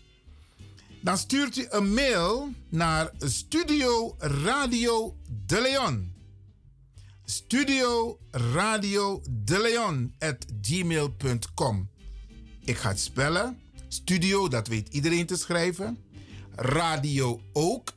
Dan 1.01 1.17
stuurt 1.17 1.57
u 1.57 1.65
een 1.69 1.93
mail 1.93 2.49
naar 2.69 3.11
Studio 3.19 4.15
Radio 4.17 5.15
De 5.45 5.61
Leon. 5.61 6.13
Studio 7.25 8.19
Radio 8.31 9.21
De 9.29 9.61
Leon 9.61 10.13
at 10.19 10.45
gmail.com. 10.61 11.89
Ik 12.67 12.77
ga 12.77 12.89
het 12.89 12.99
spellen. 12.99 13.59
Studio, 13.87 14.47
dat 14.47 14.67
weet 14.67 14.89
iedereen 14.89 15.25
te 15.25 15.35
schrijven. 15.35 15.97
Radio 16.55 17.41
ook. 17.53 17.93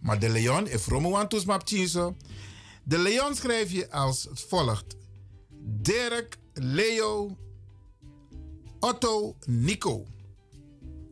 Maar 0.00 0.18
De 0.18 0.28
Leon, 0.28 0.66
if 0.66 0.86
Romoantus 0.86 1.44
Mapchinso. 1.44 2.16
De 2.82 2.98
Leon 2.98 3.34
schrijf 3.34 3.70
je 3.72 3.90
als 3.90 4.28
volgt: 4.32 4.96
Dirk, 5.60 6.38
Leo, 6.52 7.36
Otto, 8.80 9.36
Nico. 9.46 10.06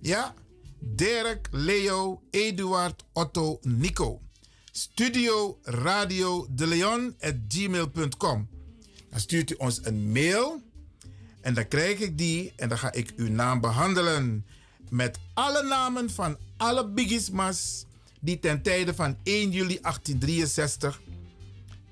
Ja? 0.01 0.35
Dirk, 0.81 1.49
Leo, 1.51 2.23
Eduard, 2.31 3.05
Otto, 3.13 3.59
Nico. 3.63 4.21
Studio 4.73 5.59
Radio 5.63 6.47
de 6.51 6.67
Leon 6.67 7.15
at 7.21 7.35
gmail.com. 7.49 8.49
Dan 9.11 9.21
stuurt 9.21 9.51
u 9.51 9.55
ons 9.55 9.81
een 9.83 10.13
mail. 10.13 10.67
En 11.41 11.55
dan 11.55 11.69
krijg 11.69 11.99
ik 11.99 12.19
die 12.19 12.53
en 12.57 12.69
dan 12.69 12.79
ga 12.79 12.93
ik 12.93 13.13
uw 13.17 13.29
naam 13.29 13.61
behandelen. 13.61 14.47
Met 14.91 15.19
alle 15.35 15.63
namen 15.63 16.11
van 16.11 16.37
alle 16.57 16.89
bigismas 16.89 17.87
die 18.21 18.39
ten 18.39 18.63
tijde 18.63 18.95
van 18.95 19.17
1 19.23 19.51
juli 19.51 19.79
1863 19.81 21.01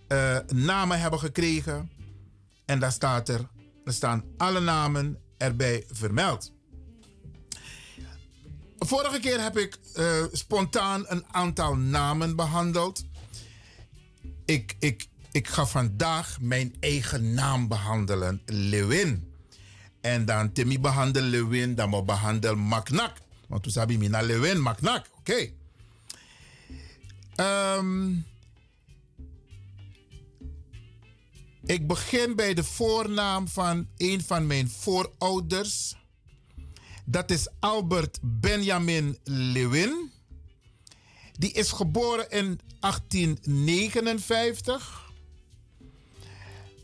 eh, 0.08 0.38
namen 0.54 1.00
hebben 1.00 1.18
gekregen. 1.18 1.90
En 2.64 2.80
daar, 2.80 2.92
staat 2.92 3.28
er, 3.28 3.48
er 3.84 3.92
staan 3.92 4.24
alle 4.36 4.60
namen 4.60 5.18
erbij 5.36 5.84
vermeld. 5.90 6.52
Vorige 8.78 9.20
keer 9.20 9.42
heb 9.42 9.58
ik 9.58 9.78
eh, 9.94 10.24
spontaan 10.32 11.04
een 11.08 11.24
aantal 11.30 11.76
namen 11.76 12.36
behandeld. 12.36 13.04
Ik, 14.44 14.76
ik, 14.78 15.08
ik 15.32 15.48
ga 15.48 15.66
vandaag 15.66 16.40
mijn 16.40 16.76
eigen 16.80 17.34
naam 17.34 17.68
behandelen, 17.68 18.42
Lewin. 18.46 19.34
En 20.06 20.24
dan 20.24 20.52
Timmy 20.52 20.80
behandel 20.80 21.22
Lewin, 21.22 21.74
dan 21.74 21.88
moet 21.88 22.06
behandel 22.06 22.56
Maknak. 22.56 23.16
Want 23.48 23.62
toen 23.62 23.72
sabi 23.72 23.98
mina 23.98 24.22
Lewin 24.22 24.60
Maknak, 24.60 25.06
oké. 25.18 25.50
Ehm, 27.34 28.12
ik 31.64 31.86
begin 31.86 32.36
bij 32.36 32.54
de 32.54 32.64
voornaam 32.64 33.48
van 33.48 33.88
een 33.96 34.22
van 34.22 34.46
mijn 34.46 34.70
voorouders. 34.70 35.96
Dat 37.04 37.30
is 37.30 37.48
Albert 37.58 38.18
Benjamin 38.22 39.18
Lewin. 39.24 40.10
Die 41.32 41.52
is 41.52 41.72
geboren 41.72 42.30
in 42.30 42.60
1859. 42.80 45.10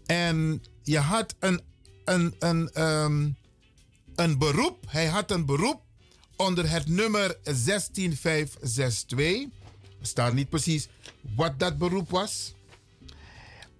En 0.06 0.62
je 0.82 0.98
had 0.98 1.34
een, 1.38 1.60
een, 2.04 2.34
een, 2.38 2.70
ehm, 2.72 3.30
een 4.14 4.38
beroep. 4.38 4.84
Hij 4.88 5.06
had 5.06 5.30
een 5.30 5.46
beroep 5.46 5.82
onder 6.36 6.70
het 6.70 6.88
nummer 6.88 7.36
16562. 7.42 9.42
Er 10.00 10.06
staat 10.06 10.34
niet 10.34 10.48
precies 10.48 10.88
wat 11.36 11.58
dat 11.58 11.78
beroep 11.78 12.10
was. 12.10 12.54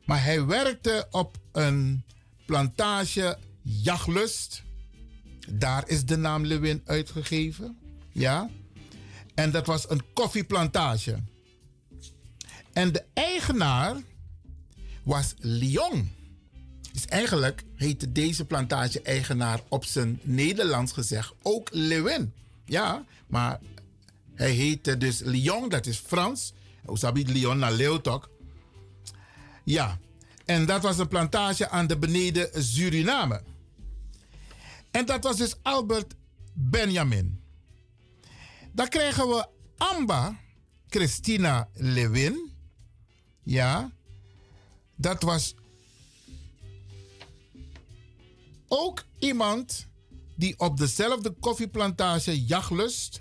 Maar 0.05 0.25
hij 0.25 0.47
werkte 0.47 1.07
op 1.11 1.37
een 1.53 2.05
plantage 2.47 3.39
Jachtlust. 3.63 4.63
Daar 5.51 5.89
is 5.89 6.05
de 6.05 6.17
naam 6.17 6.45
Lewin 6.45 6.83
uitgegeven. 6.85 7.79
Ja. 8.13 8.51
En 9.35 9.51
dat 9.51 9.67
was 9.67 9.91
een 9.91 10.03
koffieplantage. 10.13 11.19
En 12.73 12.93
de 12.93 13.05
eigenaar 13.15 13.97
was 15.03 15.35
Lyon. 15.39 16.11
Dus 16.93 17.07
eigenlijk 17.07 17.65
heette 17.75 18.13
deze 18.13 18.45
plantage-eigenaar 18.45 19.61
op 19.69 19.85
zijn 19.85 20.21
Nederlands 20.23 20.93
gezegd 20.93 21.33
ook 21.43 21.69
Lewin. 21.73 22.33
Ja, 22.65 23.05
maar 23.27 23.61
hij 24.35 24.51
heette 24.51 24.99
dus 24.99 25.21
Lyon, 25.21 25.69
dat 25.69 25.87
is 25.87 25.99
Frans. 25.99 26.53
Osabi 26.85 27.27
Lyon 27.27 27.59
naar 27.59 27.73
Leeutok. 27.73 28.31
Ja, 29.65 29.99
en 30.45 30.67
dat 30.67 30.83
was 30.83 30.99
een 30.99 31.09
plantage 31.09 31.69
aan 31.69 31.87
de 31.87 31.99
beneden 31.99 32.65
Suriname. 32.65 33.43
En 34.91 35.07
dat 35.07 35.25
was 35.25 35.37
dus 35.37 35.57
Albert 35.63 36.15
Benjamin. 36.53 37.41
Dan 38.73 38.89
krijgen 38.89 39.29
we 39.29 39.47
Amba 39.77 40.39
Christina 40.89 41.69
Lewin. 41.73 42.51
Ja, 43.43 43.91
dat 44.97 45.23
was 45.23 45.55
ook 48.75 49.05
iemand 49.19 49.87
die 50.37 50.59
op 50.59 50.77
dezelfde 50.77 51.31
koffieplantage 51.31 52.45
Jachtlust 52.45 53.21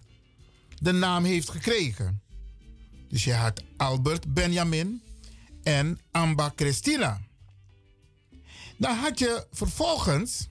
de 0.80 0.92
naam 0.92 1.24
heeft 1.24 1.50
gekregen. 1.50 2.22
Dus 3.10 3.24
je 3.24 3.34
had 3.34 3.64
Albert 3.78 4.34
Benjamin 4.34 5.02
en 5.64 6.00
Amba 6.12 6.54
Christina. 6.56 7.22
Dan 8.78 8.96
had 8.96 9.20
je 9.20 9.48
vervolgens 9.52 10.48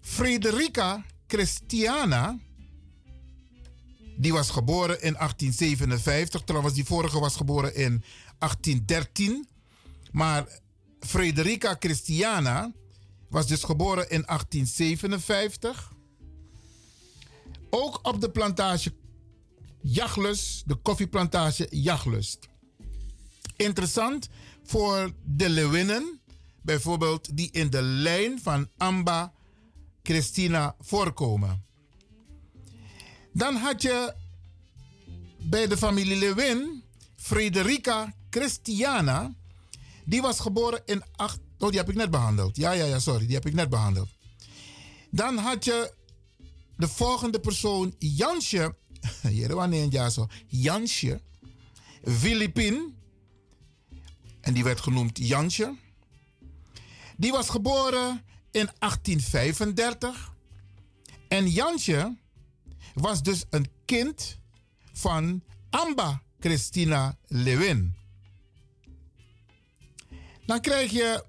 Frederica 0.00 1.04
Christiana. 1.26 2.38
Die 4.16 4.32
was 4.32 4.50
geboren 4.50 5.02
in 5.02 5.12
1857. 5.12 6.42
Trouwens, 6.42 6.74
die 6.74 6.84
vorige 6.84 7.18
was 7.20 7.36
geboren 7.36 7.74
in 7.74 8.04
1813. 8.38 9.48
Maar 10.10 10.60
Frederica 11.00 11.76
Christiana 11.78 12.72
was 13.28 13.46
dus 13.46 13.64
geboren 13.64 14.10
in 14.10 14.22
1857. 14.26 15.92
Ook 17.70 17.98
op 18.02 18.20
de 18.20 18.30
plantage 18.30 18.92
Jachlus, 19.80 20.62
de 20.66 20.74
koffieplantage 20.74 21.66
Jachlust. 21.70 22.48
Interessant 23.56 24.28
voor 24.62 25.12
de 25.24 25.48
Lewinnen, 25.48 26.20
bijvoorbeeld 26.62 27.36
die 27.36 27.50
in 27.50 27.70
de 27.70 27.82
lijn 27.82 28.40
van 28.42 28.68
Amba 28.76 29.32
Christina 30.02 30.76
voorkomen. 30.80 31.64
Dan 33.32 33.56
had 33.56 33.82
je 33.82 34.14
bij 35.38 35.66
de 35.66 35.76
familie 35.76 36.16
Lewin 36.16 36.82
Frederica 37.16 38.14
Christiana. 38.30 39.34
Die 40.04 40.22
was 40.22 40.40
geboren 40.40 40.82
in 40.84 41.02
8. 41.16 41.40
Oh, 41.58 41.68
die 41.68 41.78
heb 41.78 41.88
ik 41.88 41.94
net 41.94 42.10
behandeld. 42.10 42.56
Ja, 42.56 42.72
ja, 42.72 42.84
ja, 42.84 42.98
sorry. 42.98 43.26
Die 43.26 43.34
heb 43.34 43.46
ik 43.46 43.54
net 43.54 43.68
behandeld. 43.68 44.08
Dan 45.10 45.36
had 45.36 45.64
je 45.64 45.94
de 46.76 46.88
volgende 46.88 47.40
persoon, 47.40 47.94
Jansje. 47.98 48.76
Jansje. 50.46 51.20
Filipin. 52.04 52.96
En 54.40 54.54
die 54.54 54.64
werd 54.64 54.80
genoemd 54.80 55.18
Jansje. 55.18 55.76
Die 57.16 57.32
was 57.32 57.48
geboren 57.48 58.24
in 58.50 58.70
1835. 58.78 60.32
En 61.28 61.48
Jansje 61.48 62.16
was 62.94 63.22
dus 63.22 63.44
een 63.50 63.70
kind 63.84 64.38
van 64.92 65.42
Amba 65.70 66.22
Christina 66.40 67.18
Lewin. 67.26 67.94
Dan 70.46 70.60
krijg 70.60 70.90
je 70.90 71.24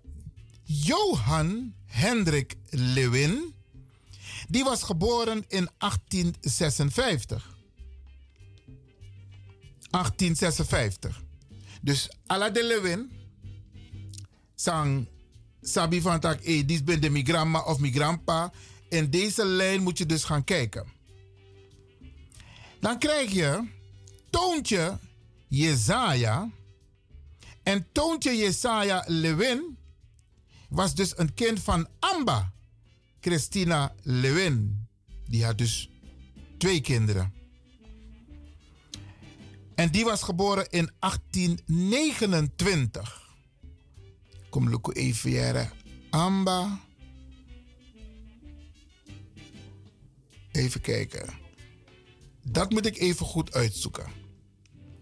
Johan 0.72 1.74
Hendrik 1.86 2.56
Lewin. 2.70 3.54
Die 4.48 4.64
was 4.64 4.84
geboren 4.84 5.46
in 5.48 5.70
1856. 5.78 7.58
1856. 9.92 11.24
Dus 11.82 12.10
Alla 12.26 12.50
de 12.50 12.64
Lewin 12.64 13.12
sang 14.56 15.08
Sabi 15.62 16.02
van 16.02 16.20
tak, 16.20 16.42
eh, 16.42 16.68
dit 16.68 16.86
ben 16.86 17.02
de 17.02 17.10
migramma 17.10 17.64
of 17.64 17.80
migrampa. 17.80 18.52
In 18.90 19.10
deze 19.10 19.46
lijn 19.46 19.82
moet 19.84 19.98
je 19.98 20.06
dus 20.06 20.24
gaan 20.24 20.44
kijken. 20.44 20.88
Dan 22.80 23.00
krijg 23.00 23.32
je 23.32 23.68
Toontje 24.30 25.00
Jezaja. 25.48 26.52
En 27.64 27.88
Toontje 27.92 28.38
Jesaja 28.38 29.04
Lewin 29.08 29.78
was 30.70 30.96
dus 30.96 31.18
een 31.18 31.34
kind 31.34 31.60
van 31.60 31.88
Amba 32.00 32.54
Christina 33.20 33.96
Lewin. 34.02 34.88
Die 35.26 35.46
had 35.46 35.58
dus 35.58 35.90
twee 36.58 36.82
kinderen. 36.82 37.34
En 39.76 39.92
die 39.92 40.04
was 40.04 40.24
geboren 40.24 40.70
in 40.70 40.92
1829. 41.00 43.28
Kom 44.50 44.70
lukken 44.70 44.94
even. 44.94 45.72
Amba. 46.10 46.80
Even 50.52 50.82
kijken. 50.82 51.30
Dat 52.44 52.70
moet 52.70 52.86
ik 52.86 52.98
even 52.98 53.26
goed 53.26 53.54
uitzoeken. 53.54 54.12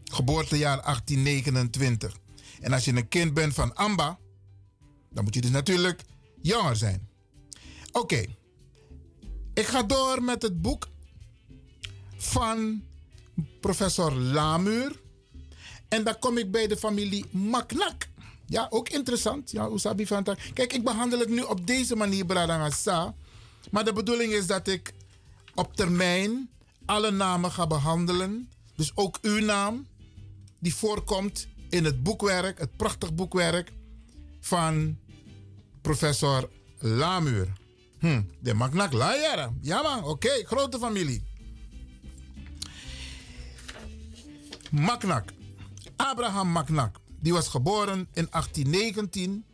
Geboortejaar 0.03 0.81
1829. 0.81 2.17
En 2.59 2.73
als 2.73 2.85
je 2.85 2.95
een 2.95 3.07
kind 3.07 3.33
bent 3.33 3.53
van 3.53 3.75
Amba, 3.75 4.19
dan 5.17 5.25
moet 5.25 5.35
je 5.35 5.41
dus 5.41 5.51
natuurlijk 5.51 6.01
jonger 6.41 6.75
zijn. 6.75 7.09
Oké. 7.91 8.25
Ik 9.53 9.65
ga 9.65 9.83
door 9.83 10.23
met 10.23 10.41
het 10.41 10.61
boek 10.61 10.87
van 12.17 12.83
professor 13.59 14.13
Lamuur. 14.13 15.01
En 15.87 16.03
dan 16.03 16.19
kom 16.19 16.37
ik 16.37 16.51
bij 16.51 16.67
de 16.67 16.77
familie 16.77 17.25
Maknak. 17.31 18.07
Ja, 18.45 18.67
ook 18.69 18.89
interessant. 18.89 19.51
Ja, 19.51 19.69
Usabi 19.69 20.07
van 20.07 20.23
Kijk, 20.53 20.73
ik 20.73 20.83
behandel 20.83 21.19
het 21.19 21.29
nu 21.29 21.41
op 21.41 21.67
deze 21.67 21.95
manier, 21.95 22.25
Bradangasa. 22.25 23.15
Maar 23.71 23.85
de 23.85 23.93
bedoeling 23.93 24.33
is 24.33 24.47
dat 24.47 24.67
ik 24.67 24.93
op 25.55 25.75
termijn 25.75 26.49
alle 26.85 27.11
namen 27.11 27.51
ga 27.51 27.67
behandelen. 27.67 28.49
Dus 28.75 28.91
ook 28.95 29.17
uw 29.21 29.39
naam, 29.39 29.87
die 30.59 30.75
voorkomt 30.75 31.47
in 31.69 31.85
het 31.85 32.03
boekwerk, 32.03 32.59
het 32.59 32.77
prachtig 32.77 33.13
boekwerk 33.13 33.71
van 34.39 34.97
professor 35.87 36.49
Lamuur. 36.79 37.53
Hm, 37.99 38.21
de 38.39 38.53
Maknak 38.53 38.93
Layara. 38.93 39.53
Ja 39.61 39.81
man, 39.81 40.03
oké, 40.03 40.29
grote 40.45 40.79
familie. 40.79 41.23
Maknak. 44.71 45.33
Abraham 45.95 46.49
Maknak. 46.49 46.99
Die 47.19 47.33
was 47.33 47.47
geboren 47.47 48.07
in 48.13 48.27
1819 48.29 49.45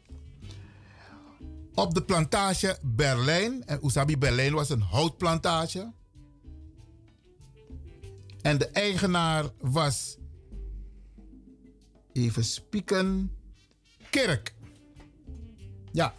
op 1.74 1.94
de 1.94 2.04
plantage 2.04 2.78
Berlijn. 2.82 3.66
En 3.66 3.80
Usabi 3.86 4.18
Berlijn 4.18 4.54
was 4.54 4.70
een 4.70 4.82
houtplantage. 4.82 5.92
En 8.42 8.58
de 8.58 8.68
eigenaar 8.68 9.46
was, 9.60 10.18
even 12.14 12.44
spieken, 12.44 13.32
Kerk. 14.10 14.54
Ja, 15.92 16.14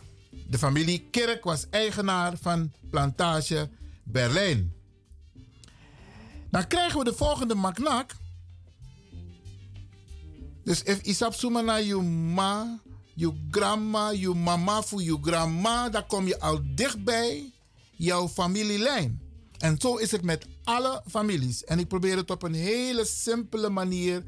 de 0.55 0.61
familie 0.61 1.09
Kerk 1.11 1.45
was 1.45 1.67
eigenaar 1.71 2.37
van 2.41 2.73
plantage 2.91 3.69
Berlijn. 4.03 4.73
Dan 6.51 6.67
krijgen 6.67 6.99
we 6.99 7.05
de 7.05 7.15
volgende 7.15 7.55
maknak. 7.55 8.11
Dus 10.65 10.83
if 10.83 11.01
isap 11.03 11.35
suma 11.35 11.77
je 11.77 11.97
ma, 11.97 12.81
je 13.15 13.33
grandma, 13.51 14.11
je 14.11 14.29
mama 14.29 14.83
voor 14.83 15.03
je 15.03 15.19
grandma, 15.21 15.89
dan 15.89 16.07
kom 16.07 16.27
je 16.27 16.41
al 16.41 16.61
dichtbij 16.75 17.53
jouw 17.91 18.29
familielijn. 18.29 19.21
En 19.59 19.81
zo 19.81 19.97
is 19.97 20.11
het 20.11 20.23
met 20.23 20.47
alle 20.65 21.03
families. 21.07 21.65
En 21.65 21.79
ik 21.79 21.89
probeer 21.89 22.17
het 22.17 22.31
op 22.31 22.43
een 22.43 22.55
hele 22.55 23.05
simpele 23.05 23.69
manier 23.69 24.25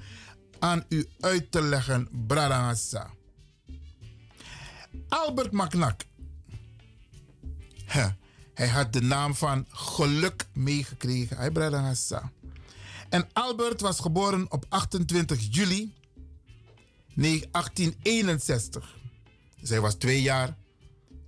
aan 0.58 0.84
u 0.88 1.06
uit 1.20 1.50
te 1.50 1.62
leggen, 1.62 2.08
Bradangasa. 2.26 3.10
Albert 5.08 5.52
Maknak. 5.52 6.04
Hij 8.54 8.68
had 8.68 8.92
de 8.92 9.02
naam 9.02 9.34
van 9.34 9.66
geluk 9.70 10.46
meegekregen. 10.52 11.36
Hij 11.36 11.50
Bradangasa. 11.50 12.30
En 13.08 13.28
Albert 13.32 13.80
was 13.80 14.00
geboren 14.00 14.52
op 14.52 14.64
28 14.68 15.46
juli 15.50 15.94
1861. 17.14 18.96
Zij 19.62 19.80
was 19.80 19.94
twee 19.94 20.22
jaar 20.22 20.56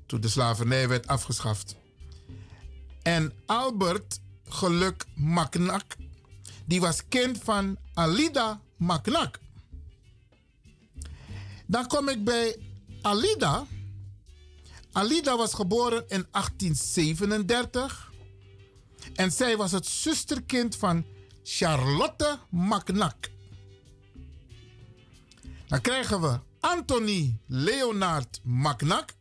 toen 0.06 0.20
de 0.20 0.28
slavernij 0.28 0.88
werd 0.88 1.06
afgeschaft. 1.06 1.76
En 3.02 3.32
Albert 3.46 4.20
Geluk 4.48 5.04
Maknak, 5.14 5.96
die 6.64 6.80
was 6.80 7.08
kind 7.08 7.38
van 7.42 7.76
Alida 7.94 8.60
Maknak. 8.76 9.38
Dan 11.66 11.86
kom 11.86 12.08
ik 12.08 12.24
bij 12.24 12.56
Alida. 13.02 13.66
Alida 14.92 15.36
was 15.36 15.54
geboren 15.54 16.04
in 16.08 16.26
1837. 16.30 18.12
En 19.14 19.32
zij 19.32 19.56
was 19.56 19.72
het 19.72 19.86
zusterkind 19.86 20.76
van 20.76 21.04
Charlotte 21.42 22.38
Macnac. 22.50 23.30
Dan 25.66 25.80
krijgen 25.80 26.20
we 26.20 26.40
Anthony 26.60 27.38
Leonard 27.46 28.40
Macnac. 28.42 29.14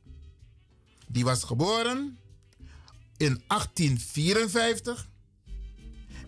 Die 1.07 1.23
was 1.23 1.43
geboren 1.43 2.19
in 3.17 3.43
1854. 3.47 5.09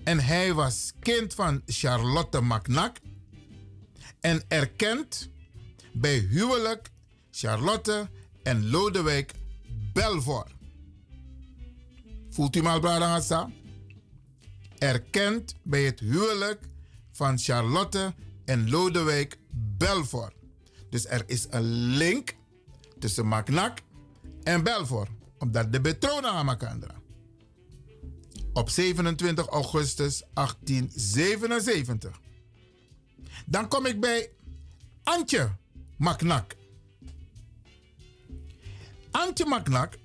En 0.04 0.20
hij 0.20 0.54
was 0.54 0.94
kind 1.00 1.34
van 1.34 1.62
Charlotte 1.66 2.42
Macnac. 2.42 2.98
En 4.20 4.44
erkend 4.48 5.30
bij 5.94 6.18
huwelijk 6.18 6.92
Charlotte 7.32 8.10
en 8.50 8.70
Lodewijk 8.70 9.34
Belvoir. 9.94 10.46
Voelt 12.30 12.56
u 12.56 12.62
maar, 12.62 12.80
Bradangasa? 12.80 13.50
Erkend 14.78 15.56
bij 15.64 15.84
het 15.84 16.00
huwelijk 16.00 16.60
van 17.12 17.38
Charlotte 17.38 18.14
en 18.46 18.70
Lodewijk 18.70 19.38
Belvoir. 19.52 20.34
Dus 20.90 21.08
er 21.08 21.24
is 21.26 21.48
een 21.50 21.72
link 21.98 22.36
tussen 23.00 23.28
Macnac 23.28 23.80
en 24.44 24.64
Belvoir. 24.64 25.08
Omdat 25.38 25.74
de 25.74 25.82
betronen 25.82 26.32
aan 26.32 26.50
elkaar. 26.50 26.78
Op 28.54 28.70
27 28.70 29.48
augustus 29.48 30.24
1877. 30.34 32.20
Dan 33.46 33.68
kom 33.68 33.86
ik 33.86 34.00
bij 34.00 34.30
Antje 35.04 35.52
Macnac. 35.98 36.58
Antje 39.12 39.46
Macnac 39.46 39.98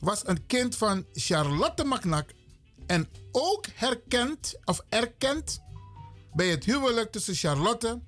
was 0.00 0.26
een 0.26 0.46
kind 0.46 0.76
van 0.76 1.06
Charlotte 1.12 1.84
Macnac 1.84 2.30
en 2.86 3.08
ook 3.32 3.66
herkend 3.74 4.58
of 4.64 4.84
erkend 4.88 5.62
bij 6.32 6.48
het 6.48 6.64
huwelijk 6.64 7.12
tussen 7.12 7.34
Charlotte 7.34 8.00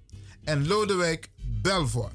en 0.45 0.67
Lodewijk 0.67 1.31
Belvoir. 1.63 2.13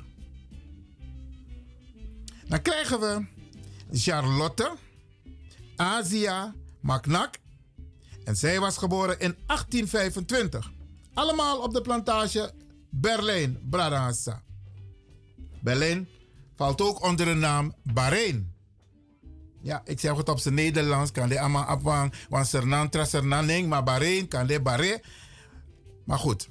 Dan 2.47 2.61
krijgen 2.61 2.99
we 2.99 3.25
Charlotte 3.91 4.75
Asia 5.75 6.53
Macnac 6.81 7.37
en 8.23 8.35
zij 8.35 8.59
was 8.59 8.77
geboren 8.77 9.19
in 9.19 9.37
1825. 9.45 10.71
Allemaal 11.13 11.61
op 11.61 11.73
de 11.73 11.81
plantage 11.81 12.53
Berlijn, 12.89 13.59
Bradassa. 13.69 14.43
Berlijn 15.61 16.07
valt 16.55 16.81
ook 16.81 17.03
onder 17.03 17.25
de 17.25 17.33
naam 17.33 17.73
Bahrein. 17.83 18.53
Ja, 19.61 19.81
ik 19.85 19.99
zeg 19.99 20.17
het 20.17 20.29
op 20.29 20.39
zijn 20.39 20.53
Nederlands, 20.53 21.11
kan 21.11 21.29
de 21.29 21.39
allemaal 21.39 21.63
afwang, 21.63 22.13
want 22.29 22.47
Sernan, 22.47 22.89
Trasernan, 22.89 23.67
maar 23.67 23.83
Bahrein, 23.83 24.27
kan 24.27 24.47
de 24.47 24.61
Bahrein. 24.61 25.01
Maar 26.05 26.19
goed. 26.19 26.49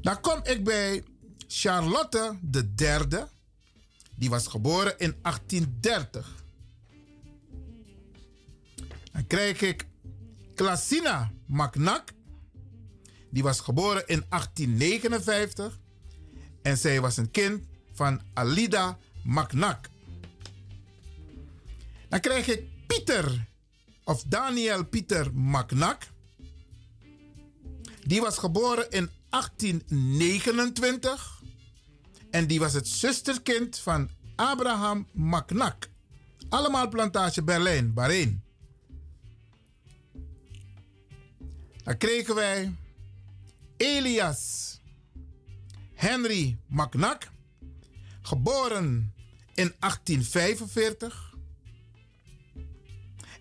Dan 0.00 0.20
kom 0.20 0.40
ik 0.42 0.64
bij 0.64 1.04
Charlotte 1.48 2.38
de 2.42 2.74
derde. 2.74 3.28
Die 4.14 4.30
was 4.30 4.46
geboren 4.46 4.98
in 4.98 5.14
1830. 5.22 6.44
Dan 9.12 9.26
krijg 9.26 9.60
ik 9.60 9.86
Klasina 10.54 11.32
Macnac. 11.46 12.12
Die 13.30 13.42
was 13.42 13.60
geboren 13.60 14.06
in 14.06 14.24
1859. 14.28 15.78
En 16.62 16.78
zij 16.78 17.00
was 17.00 17.16
een 17.16 17.30
kind 17.30 17.64
van 17.98 18.20
Alida 18.34 18.98
Macnac. 19.24 19.88
Dan 22.08 22.20
krijg 22.20 22.46
ik 22.46 22.62
Pieter, 22.86 23.46
of 24.04 24.22
Daniel 24.22 24.84
Pieter 24.84 25.34
Macnac. 25.34 26.02
Die 28.02 28.20
was 28.20 28.38
geboren 28.38 28.90
in 28.90 29.10
1829. 29.28 31.42
En 32.30 32.46
die 32.46 32.58
was 32.58 32.72
het 32.72 32.88
zusterkind 32.88 33.78
van 33.78 34.10
Abraham 34.36 35.06
Macnac. 35.12 35.88
Allemaal 36.48 36.88
plantage 36.88 37.42
Berlijn, 37.42 37.94
Bahrein. 37.94 38.42
Dan 41.84 41.96
kregen 41.96 42.34
wij 42.34 42.74
Elias 43.76 44.80
Henry 45.94 46.58
Macnac, 46.66 47.30
geboren 48.28 49.14
in 49.54 49.74
1845. 49.78 51.34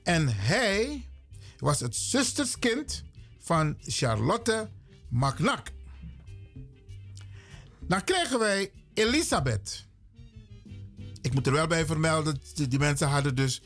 En 0.03 0.27
hij 0.27 1.07
was 1.57 1.79
het 1.79 1.95
zusterskind 1.95 3.03
van 3.39 3.77
Charlotte 3.81 4.69
Macnac. 5.09 5.67
Dan 7.79 8.03
krijgen 8.03 8.39
wij 8.39 8.71
Elisabeth. 8.93 9.85
Ik 11.21 11.33
moet 11.33 11.47
er 11.47 11.53
wel 11.53 11.67
bij 11.67 11.85
vermelden, 11.85 12.41
die 12.53 12.79
mensen 12.79 13.07
hadden 13.07 13.35
dus 13.35 13.61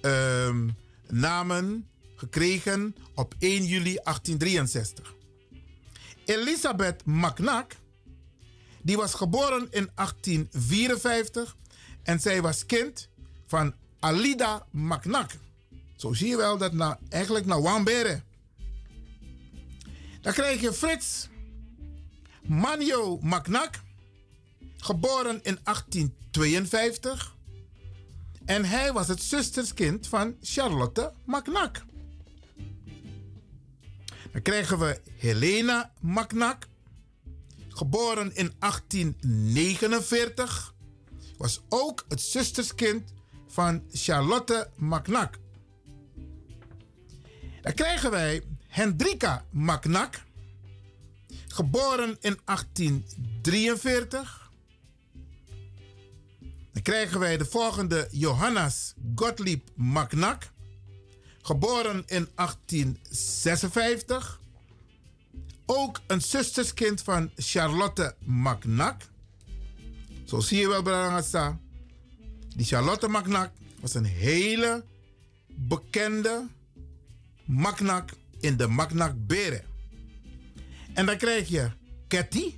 ehm, 0.00 0.68
namen 1.08 1.88
gekregen 2.16 2.96
op 3.14 3.34
1 3.38 3.64
juli 3.64 3.94
1863. 3.94 5.14
Elisabeth 6.24 7.04
Macnac, 7.04 7.76
die 8.82 8.96
was 8.96 9.14
geboren 9.14 9.68
in 9.70 9.90
1854 9.94 11.56
en 12.02 12.20
zij 12.20 12.42
was 12.42 12.66
kind 12.66 13.08
van 13.46 13.74
Alida 14.00 14.66
Macnac. 14.70 15.30
Zo 15.96 16.12
zie 16.12 16.28
je 16.28 16.36
wel 16.36 16.58
dat 16.58 16.72
na, 16.72 16.98
eigenlijk 17.08 17.46
naar 17.46 17.62
Wambere. 17.62 18.22
Dan 20.20 20.32
krijg 20.32 20.60
je 20.60 20.72
Frits 20.72 21.28
Manio 22.42 23.18
Macnac, 23.20 23.80
geboren 24.76 25.40
in 25.42 25.58
1852. 25.62 27.36
En 28.44 28.64
hij 28.64 28.92
was 28.92 29.08
het 29.08 29.22
zusterskind 29.22 30.06
van 30.06 30.36
Charlotte 30.40 31.12
Macnac. 31.24 31.84
Dan 34.32 34.42
krijgen 34.42 34.78
we 34.78 35.00
Helena 35.16 35.92
Macnac, 36.00 36.66
geboren 37.74 38.34
in 38.34 38.52
1849. 38.58 40.74
Was 41.36 41.62
ook 41.68 42.04
het 42.08 42.20
zusterskind 42.20 43.12
van 43.48 43.82
Charlotte 43.90 44.70
Macnac. 44.76 45.38
Dan 47.60 47.74
krijgen 47.74 48.10
wij 48.10 48.42
Hendrika 48.66 49.44
Macnac, 49.50 50.22
geboren 51.46 52.16
in 52.20 52.38
1843. 52.44 54.50
Dan 56.72 56.82
krijgen 56.82 57.20
wij 57.20 57.36
de 57.36 57.44
volgende 57.44 58.08
Johannes 58.10 58.94
Gottlieb 59.14 59.68
Macnac, 59.74 60.50
geboren 61.42 62.02
in 62.06 62.28
1856. 62.34 64.40
Ook 65.66 66.00
een 66.06 66.20
zusterskind 66.20 67.02
van 67.02 67.30
Charlotte 67.36 68.14
Macnac. 68.24 69.10
Zo 70.24 70.40
zie 70.40 70.58
je 70.58 70.68
wel, 70.68 70.82
Brangasa. 70.82 71.60
Die 72.56 72.66
Charlotte 72.66 73.08
Macnac 73.08 73.50
was 73.80 73.94
een 73.94 74.04
hele 74.04 74.84
bekende 75.48 76.46
Macnac 77.44 78.10
in 78.40 78.56
de 78.56 78.66
Macnac 78.66 79.26
Beren. 79.26 79.64
En 80.94 81.06
dan 81.06 81.16
krijg 81.16 81.48
je 81.48 81.70
Ketty 82.08 82.54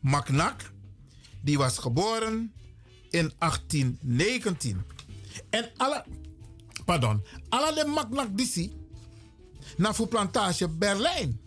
Macnac. 0.00 0.72
Die 1.40 1.58
was 1.58 1.78
geboren 1.78 2.52
in 3.10 3.32
1819. 3.38 4.84
En 5.50 5.70
alle, 5.76 6.04
pardon, 6.84 7.22
alle 7.48 7.74
de 7.74 8.28
Dissi 8.34 8.72
naar 9.76 9.94
voor 9.94 10.08
plantage 10.08 10.68
Berlijn. 10.68 11.40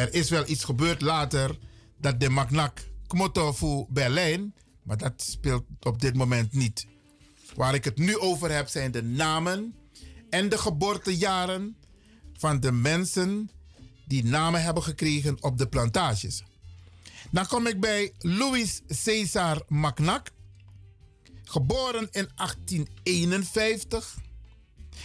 Er 0.00 0.14
is 0.14 0.30
wel 0.30 0.48
iets 0.48 0.64
gebeurd 0.64 1.00
later 1.00 1.58
dat 1.98 2.20
de 2.20 2.28
Macnac 2.28 2.88
Kmoto 3.06 3.52
voor 3.52 3.86
Berlijn, 3.88 4.54
maar 4.82 4.96
dat 4.96 5.22
speelt 5.22 5.64
op 5.80 6.00
dit 6.00 6.14
moment 6.14 6.52
niet. 6.52 6.86
Waar 7.54 7.74
ik 7.74 7.84
het 7.84 7.98
nu 7.98 8.18
over 8.18 8.50
heb 8.54 8.68
zijn 8.68 8.90
de 8.90 9.02
namen 9.02 9.74
en 10.30 10.48
de 10.48 10.58
geboortejaren 10.58 11.76
van 12.32 12.60
de 12.60 12.72
mensen 12.72 13.50
die 14.06 14.24
namen 14.24 14.62
hebben 14.62 14.82
gekregen 14.82 15.42
op 15.42 15.58
de 15.58 15.68
plantages. 15.68 16.42
Dan 17.30 17.46
kom 17.46 17.66
ik 17.66 17.80
bij 17.80 18.12
Louis 18.18 18.82
César 18.88 19.62
Macnac, 19.68 20.30
geboren 21.44 22.08
in 22.10 22.28
1851. 22.34 24.16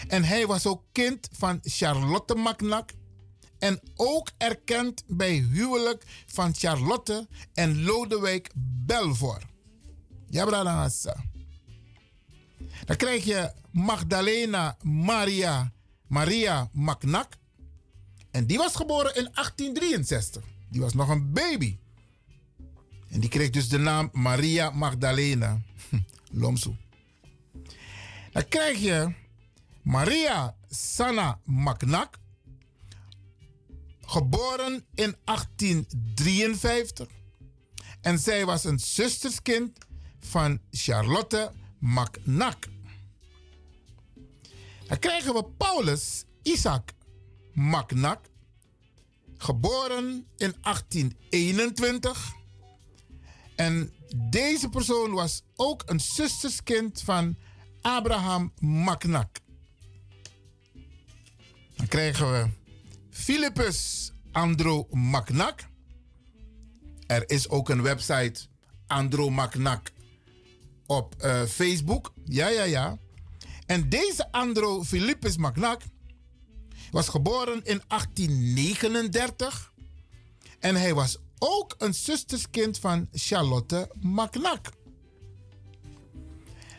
En 0.08 0.24
hij 0.24 0.48
was 0.48 0.66
ook 0.66 0.84
kind 0.92 1.30
van 1.32 1.60
Charlotte 1.62 2.36
Macnac 2.36 2.92
en 3.66 3.80
ook 3.96 4.32
erkend 4.38 5.04
bij 5.08 5.36
huwelijk 5.36 6.04
van 6.26 6.54
Charlotte 6.54 7.28
en 7.54 7.84
Lodewijk 7.84 8.52
Belvoir. 8.86 9.42
Ja, 10.30 10.46
Bradangasa. 10.46 11.24
Dan 12.86 12.96
krijg 12.96 13.24
je 13.24 13.52
Magdalena 13.72 14.78
Maria, 14.82 15.72
Maria 16.08 16.70
Macnak. 16.74 17.34
En 18.32 18.46
die 18.46 18.58
was 18.58 18.76
geboren 18.76 19.16
in 19.16 19.30
1863. 19.34 20.44
Die 20.70 20.82
was 20.82 20.94
nog 20.94 21.10
een 21.10 21.32
baby. 21.32 21.78
En 23.10 23.20
die 23.20 23.30
kreeg 23.30 23.50
dus 23.50 23.70
de 23.70 23.78
naam 23.78 24.10
Maria 24.14 24.70
Magdalena. 24.70 25.62
Lomsu. 26.42 26.76
Dan 28.32 28.48
krijg 28.48 28.80
je 28.80 29.14
Maria 29.82 30.56
Sana 30.70 31.40
Macnak. 31.44 32.24
Geboren 34.06 34.86
in 34.94 35.15
1853. 35.23 37.07
En 38.02 38.19
zij 38.19 38.45
was 38.45 38.64
een 38.64 38.80
zusterskind 38.80 39.77
van 40.19 40.60
Charlotte 40.72 41.52
Macnak. 41.80 42.68
Dan 44.88 44.99
krijgen 44.99 45.34
we 45.34 45.45
Paulus 45.57 46.26
Isaac 46.41 46.91
Macnak. 47.53 48.30
Geboren 49.38 50.27
in 50.38 50.56
1821. 50.61 52.34
En 53.56 53.94
deze 54.15 54.69
persoon 54.69 55.11
was 55.11 55.41
ook 55.56 55.84
een 55.86 55.99
zusterskind 55.99 57.02
van 57.02 57.38
Abraham 57.82 58.53
Macnak. 58.60 59.40
Dan 61.76 61.88
krijgen 61.88 62.32
we 62.32 62.49
Philippus 63.16 64.12
Andro 64.32 64.88
Macnak. 64.92 65.68
Er 67.08 67.30
is 67.30 67.50
ook 67.50 67.70
een 67.70 67.82
website 67.82 68.42
Andro 68.88 69.30
Macnak 69.30 69.92
op 70.86 71.16
uh, 71.24 71.44
Facebook. 71.44 72.14
Ja, 72.26 72.48
ja, 72.48 72.64
ja. 72.64 72.98
En 73.66 73.90
deze 73.90 74.32
Andro 74.32 74.84
Philippus 74.84 75.38
Macnak 75.38 75.82
was 76.92 77.10
geboren 77.10 77.64
in 77.64 77.82
1839. 77.88 79.74
En 80.60 80.76
hij 80.76 80.94
was 80.94 81.18
ook 81.40 81.76
een 81.78 81.94
zusterskind 81.94 82.80
van 82.80 83.08
Charlotte 83.12 83.92
Macnak. 84.02 84.72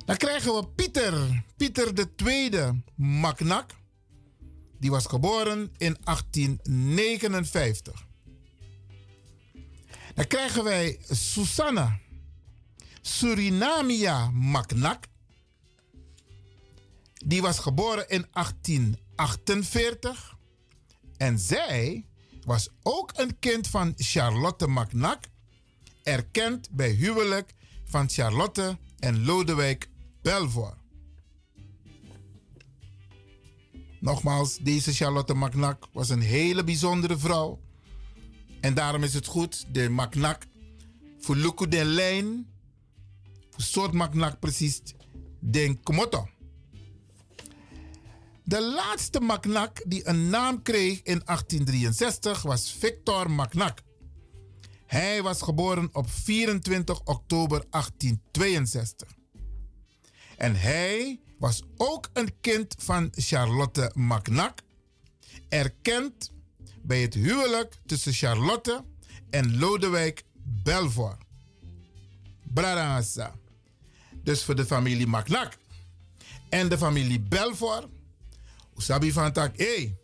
Dan 0.04 0.16
krijgen 0.16 0.54
we 0.54 0.68
Pieter, 0.68 1.44
Pieter 1.56 1.94
de 1.94 2.14
Tweede 2.14 2.82
Macnak. 2.94 3.70
Die 4.78 4.90
was 4.90 5.06
geboren 5.06 5.72
in 5.76 5.96
1859. 6.04 8.06
Dan 10.14 10.26
krijgen 10.26 10.64
wij 10.64 10.98
Susanna 11.10 12.00
Surinamia 13.06 14.30
Macnak. 14.30 15.04
Die 17.12 17.42
was 17.42 17.58
geboren 17.58 18.08
in 18.08 18.26
1848. 18.32 20.36
En 21.16 21.38
zij 21.38 22.06
was 22.44 22.68
ook 22.82 23.12
een 23.16 23.38
kind 23.38 23.68
van 23.68 23.92
Charlotte 23.96 24.66
Macnak. 24.66 25.24
Erkend 26.02 26.70
bij 26.70 26.90
huwelijk 26.90 27.54
van 27.84 28.08
Charlotte 28.08 28.78
en 28.98 29.24
Lodewijk 29.24 29.90
Belvoir. 30.22 30.76
Nogmaals, 34.01 34.59
deze 34.59 34.93
Charlotte 34.93 35.35
Macnak 35.35 35.89
was 35.93 36.09
een 36.09 36.20
hele 36.20 36.64
bijzondere 36.64 37.18
vrouw. 37.18 37.60
En 38.60 38.74
daarom 38.74 39.02
is 39.02 39.14
het 39.14 39.27
goed, 39.27 39.66
de 39.73 39.89
Macnak, 39.89 40.47
voor 41.18 41.36
Luku 41.36 41.68
de 41.68 41.85
lijn, 41.85 42.47
soort 43.56 43.93
Macnak 43.93 44.40
precies, 44.40 44.81
den 45.40 45.82
Komoto. 45.82 46.28
De 48.44 48.62
laatste 48.62 49.20
Macnak 49.20 49.82
die 49.86 50.09
een 50.09 50.31
naam 50.31 50.62
kreeg 50.62 51.02
in 51.02 51.23
1863 51.24 52.43
was 52.43 52.73
Victor 52.78 53.31
Macnak. 53.31 53.82
Hij 54.86 55.23
was 55.23 55.43
geboren 55.43 55.89
op 55.93 56.10
24 56.10 57.01
oktober 57.05 57.64
1862. 57.70 59.09
En 60.36 60.56
hij 60.56 61.20
was 61.38 61.62
ook 61.76 62.10
een 62.12 62.40
kind 62.40 62.74
van 62.78 63.12
Charlotte 63.14 63.90
Macnak, 63.94 64.58
erkend 65.48 66.32
bij 66.82 67.00
het 67.00 67.14
huwelijk 67.14 67.74
tussen 67.86 68.12
Charlotte 68.12 68.84
en 69.30 69.58
Lodewijk 69.58 70.24
Belvoir. 70.42 71.16
Bradangasa. 72.42 73.34
Dus 74.22 74.44
voor 74.44 74.56
de 74.56 74.66
familie 74.66 75.06
Macnak 75.06 75.56
en 76.48 76.68
de 76.68 76.78
familie 76.78 77.20
Belvoir. 77.20 77.88
Usabi 78.76 79.12
van 79.12 79.32
tak, 79.32 79.56
hey, 79.56 79.96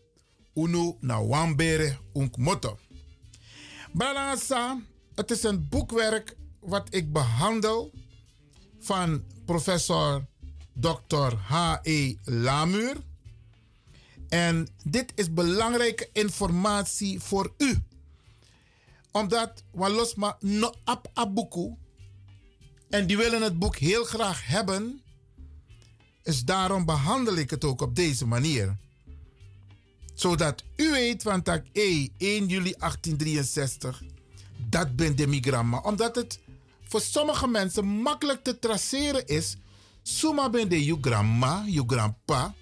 unu 0.55 0.97
na 1.01 1.25
wambere 1.25 1.99
unk 2.13 2.37
motto. 2.37 2.79
Het 5.15 5.31
is 5.31 5.43
een 5.43 5.69
boekwerk 5.69 6.37
wat 6.61 6.87
ik 6.95 7.13
behandel 7.13 7.93
van 8.81 9.25
professor 9.45 10.27
Dr. 10.75 11.35
H.E. 11.49 12.15
Lamuur. 12.25 12.97
En 14.29 14.69
dit 14.85 15.13
is 15.15 15.33
belangrijke 15.33 16.09
informatie 16.13 17.21
voor 17.21 17.55
u. 17.59 17.83
Omdat 19.11 19.65
Walosma 19.71 20.37
no 20.41 20.73
ap 20.85 21.11
abuku. 21.15 21.75
En 22.91 23.07
die 23.07 23.17
willen 23.17 23.43
het 23.43 23.59
boek 23.59 23.77
heel 23.77 24.05
graag 24.05 24.47
hebben. 24.47 25.03
Dus 26.23 26.45
daarom 26.45 26.85
behandel 26.85 27.37
ik 27.37 27.51
het 27.51 27.65
ook 27.65 27.81
op 27.81 27.95
deze 27.95 28.27
manier. 28.27 28.77
Zodat 30.15 30.65
u 30.77 30.91
weet 30.91 31.23
van 31.23 31.43
E 31.73 32.09
1 32.19 32.47
juli 32.47 32.75
1863. 32.79 34.03
Dat 34.69 34.97
ben 34.97 35.17
de 35.17 35.27
migramma. 35.27 35.79
Omdat 35.79 36.15
het 36.15 36.41
voor 36.89 37.01
sommige 37.01 37.47
mensen 37.47 37.87
makkelijk 37.87 38.45
te 38.45 38.59
traceren 38.59 39.27
is 39.27 39.57
Suma 40.03 40.51
ben 40.51 40.69
de 40.69 40.85
je 40.85 40.97
grandma, 41.01 41.65
je 41.67 41.83
grandpa. 41.87 42.55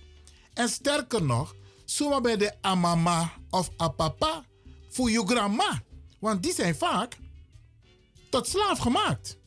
En 0.54 0.68
sterker 0.68 1.22
nog, 1.22 1.54
suma 1.84 2.20
ben 2.20 2.38
de 2.38 2.62
amama 2.62 3.32
of 3.50 3.70
apapa 3.76 4.44
voor 4.88 5.10
je 5.10 5.26
grandma. 5.26 5.82
Want 6.18 6.42
die 6.42 6.54
zijn 6.54 6.74
vaak 6.74 7.16
tot 8.30 8.48
slaaf 8.48 8.78
gemaakt. 8.78 9.38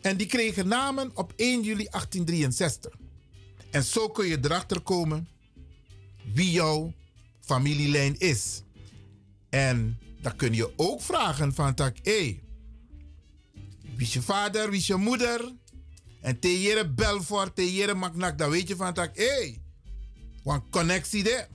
En 0.00 0.16
die 0.16 0.26
kregen 0.26 0.68
namen 0.68 1.10
op 1.14 1.32
1 1.36 1.62
juli 1.62 1.86
1863. 1.90 2.92
En 3.70 3.84
zo 3.84 4.08
kun 4.08 4.26
je 4.26 4.38
erachter 4.42 4.80
komen 4.80 5.28
wie 6.32 6.50
jouw 6.50 6.92
familielijn 7.40 8.18
is. 8.18 8.62
En 9.50 9.98
dan 10.20 10.36
kun 10.36 10.54
je 10.54 10.72
ook 10.76 11.02
vragen 11.02 11.54
van 11.54 11.74
tak, 11.74 11.96
hé, 12.02 12.40
wie 13.80 14.06
is 14.06 14.12
je 14.12 14.22
vader, 14.22 14.70
wie 14.70 14.78
is 14.78 14.86
je 14.86 14.96
moeder? 14.96 15.52
En 16.24 16.38
te 16.38 16.60
jere 16.60 16.88
Belfort, 16.88 17.54
te 17.54 17.74
jere 17.74 17.94
Maknak, 17.94 18.38
dan 18.38 18.50
weet 18.50 18.68
je 18.68 18.76
van 18.76 18.94
dat, 18.94 19.10
hé, 19.12 19.24
hey, 19.24 19.60
een 20.44 20.70
connectie 20.70 21.22
daar. 21.22 21.48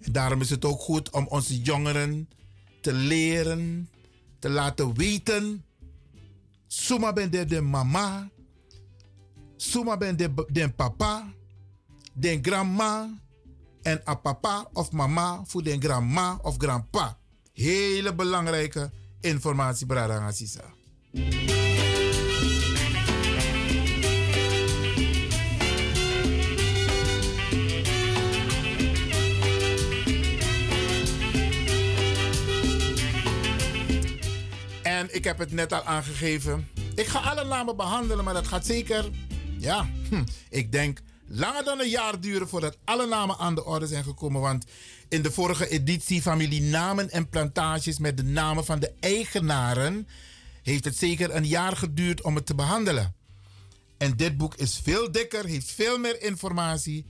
En 0.00 0.12
daarom 0.12 0.40
is 0.40 0.50
het 0.50 0.64
ook 0.64 0.80
goed 0.80 1.10
om 1.10 1.26
onze 1.26 1.60
jongeren 1.60 2.28
te 2.80 2.92
leren, 2.92 3.90
te 4.38 4.48
laten 4.48 4.94
weten. 4.94 5.64
Suma 6.66 7.12
ben 7.12 7.30
de, 7.30 7.44
de 7.44 7.60
mama, 7.60 8.30
Suma 9.56 9.96
ben 9.96 10.16
de, 10.16 10.44
de 10.48 10.70
papa, 10.70 11.32
de 12.14 12.38
grandma 12.42 13.18
en 13.82 14.02
a 14.08 14.14
papa 14.14 14.68
of 14.72 14.92
mama 14.92 15.42
voor 15.44 15.62
de 15.62 15.76
grandma 15.78 16.38
of 16.42 16.56
grandpa. 16.56 17.18
Hele 17.52 18.14
belangrijke 18.14 18.90
informatie, 19.20 19.86
Brada 19.86 20.26
Assisa. 20.26 20.64
En 34.98 35.14
ik 35.14 35.24
heb 35.24 35.38
het 35.38 35.52
net 35.52 35.72
al 35.72 35.82
aangegeven. 35.82 36.68
Ik 36.94 37.06
ga 37.06 37.18
alle 37.18 37.44
namen 37.44 37.76
behandelen, 37.76 38.24
maar 38.24 38.34
dat 38.34 38.46
gaat 38.46 38.66
zeker, 38.66 39.10
ja, 39.58 39.88
hm, 40.08 40.24
ik 40.50 40.72
denk 40.72 40.98
langer 41.26 41.64
dan 41.64 41.80
een 41.80 41.88
jaar 41.88 42.20
duren 42.20 42.48
voordat 42.48 42.76
alle 42.84 43.06
namen 43.06 43.38
aan 43.38 43.54
de 43.54 43.64
orde 43.64 43.86
zijn 43.86 44.04
gekomen. 44.04 44.40
Want 44.40 44.64
in 45.08 45.22
de 45.22 45.30
vorige 45.30 45.68
editie 45.68 46.22
Familie 46.22 46.62
Namen 46.62 47.10
en 47.10 47.28
Plantages 47.28 47.98
met 47.98 48.16
de 48.16 48.22
namen 48.22 48.64
van 48.64 48.78
de 48.80 48.92
eigenaren 49.00 50.08
heeft 50.62 50.84
het 50.84 50.96
zeker 50.96 51.34
een 51.34 51.46
jaar 51.46 51.76
geduurd 51.76 52.22
om 52.22 52.34
het 52.34 52.46
te 52.46 52.54
behandelen. 52.54 53.14
En 53.98 54.16
dit 54.16 54.36
boek 54.36 54.54
is 54.54 54.80
veel 54.82 55.12
dikker, 55.12 55.44
heeft 55.44 55.70
veel 55.70 55.98
meer 55.98 56.22
informatie. 56.22 57.06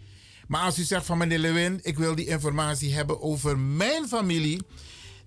Maar 0.46 0.62
als 0.62 0.78
u 0.78 0.82
zegt 0.82 1.06
van 1.06 1.18
meneer 1.18 1.38
Lewin, 1.38 1.80
ik 1.82 1.98
wil 1.98 2.14
die 2.14 2.26
informatie 2.26 2.94
hebben 2.94 3.22
over 3.22 3.58
mijn 3.58 4.08
familie 4.08 4.62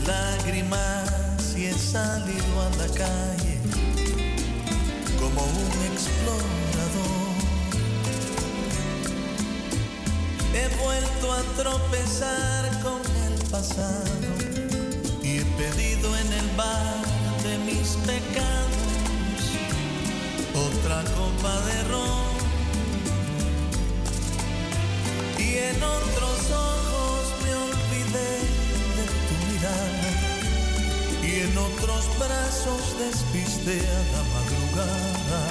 lágrimas 0.06 1.54
y 1.56 1.66
he 1.66 1.72
salido 1.72 2.62
a 2.62 2.70
la 2.76 2.88
calle 2.94 3.58
como 5.18 5.42
un 5.42 5.78
explorador. 5.90 7.34
He 10.54 10.68
vuelto 10.82 11.32
a 11.32 11.42
tropezar 11.56 12.82
con 12.82 13.00
el 13.26 13.34
pasado 13.50 14.04
y 15.22 15.38
he 15.38 15.44
pedido 15.56 16.16
en 16.16 16.32
el 16.32 16.48
bar 16.56 17.04
de 17.42 17.58
mis 17.58 17.96
pecados 18.06 18.84
otra 20.54 21.02
copa 21.14 21.60
de 21.66 21.84
ron. 21.90 22.34
Y 25.38 25.58
en 25.58 25.82
otros 25.82 26.50
ojos 26.50 27.03
en 31.54 31.58
otros 31.58 32.08
brazos 32.18 32.98
despisté 32.98 33.78
a 33.78 34.02
la 34.14 34.22
madrugada 34.34 35.42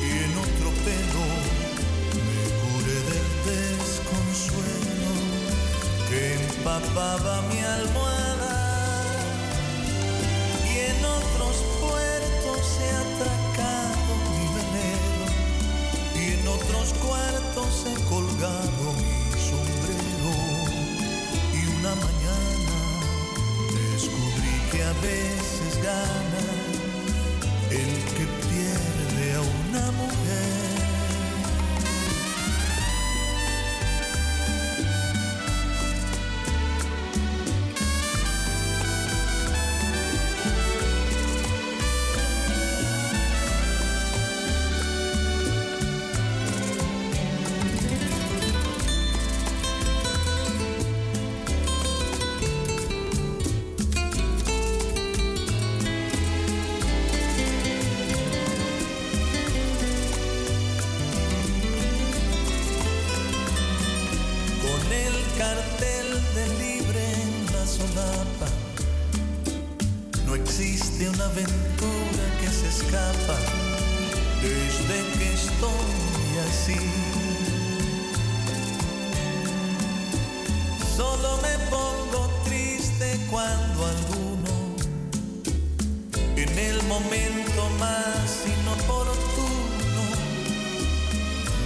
y 0.00 0.10
en 0.24 0.32
otro 0.38 0.68
pelo 0.86 1.24
me 2.26 2.42
curé 2.60 2.98
del 3.10 3.30
desconsuelo 3.50 5.12
que 6.08 6.20
empapaba 6.34 7.42
mi 7.50 7.60
almohada 7.60 8.56
y 10.64 10.72
en 10.90 11.04
otros 11.04 11.56
puertos 11.82 12.62
he 12.80 12.90
atracado 13.04 14.12
mi 14.32 14.44
velero 14.56 15.26
y 16.16 16.40
en 16.40 16.48
otros 16.48 16.86
cuartos 17.04 17.72
he 17.84 17.96
colgado 18.08 18.84
mi 19.02 19.09
veces 25.02 25.82
gana 25.82 26.44
el 27.70 28.04
que 28.16 28.39
no 70.26 70.36
existe 70.36 71.08
una 71.08 71.24
aventura 71.24 72.24
que 72.40 72.48
se 72.48 72.68
escapa 72.68 73.36
desde 74.40 75.18
que 75.18 75.32
estoy 75.34 76.30
así. 76.48 76.80
Solo 80.96 81.38
me 81.42 81.54
pongo 81.68 82.30
triste 82.44 83.18
cuando 83.30 83.86
alguno, 83.94 84.52
en 86.36 86.58
el 86.58 86.82
momento 86.84 87.60
más 87.80 88.44
inoportuno, 88.46 90.02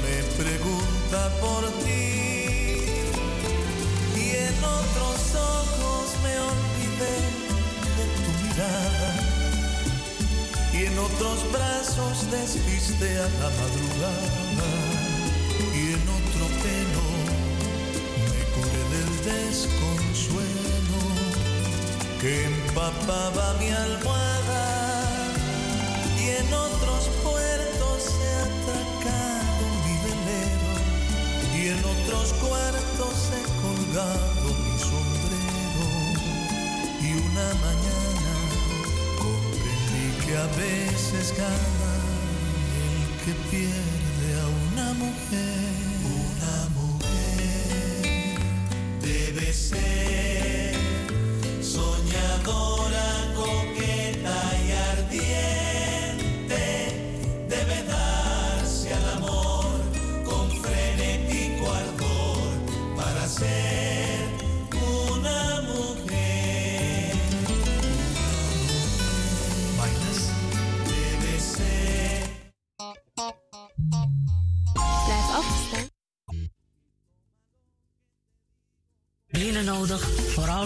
me 0.03 0.17
pregunta 0.43 1.19
por 1.41 1.63
ti. 1.85 2.05
Y 4.17 4.31
en 4.49 4.57
otros 4.65 5.19
ojos 5.35 6.04
me 6.35 6.41
olvidé 6.41 7.17
de 7.97 8.05
tu 8.23 8.31
mirada. 8.43 9.11
Y 10.73 10.87
en 10.87 10.99
otros 10.99 11.39
brazos 11.53 12.31
despiste 12.31 13.09
a 13.19 13.29
la 13.41 13.49
madrugada. 13.61 14.71
Y 15.75 15.83
en 15.97 16.05
otro 16.19 16.45
pelo 16.63 17.07
me 18.31 18.43
curé 18.55 18.83
del 18.95 19.11
desconsuelo 19.33 21.03
que 22.21 22.33
empapaba 22.47 23.55
mi 23.61 23.71
almohada. 23.71 24.65
Y 26.19 26.25
en 26.41 26.49
otros 26.53 27.03
puertos 27.23 27.99
he 28.25 28.35
atracado 28.49 29.65
mi 29.85 29.95
velero. 30.05 30.73
Y 31.59 31.61
en 31.75 31.81
otros 31.95 32.27
cuartos 32.43 33.17
he 33.37 33.43
colgado 33.63 34.44
Mañana 37.53 38.35
comprendí 39.19 40.07
que 40.25 40.37
a 40.37 40.47
veces 40.57 41.35
gana 41.37 41.93
el 42.85 43.01
que 43.25 43.33
pierde 43.51 44.29
a 44.41 44.47
una 44.73 44.95
mujer. 44.95 45.64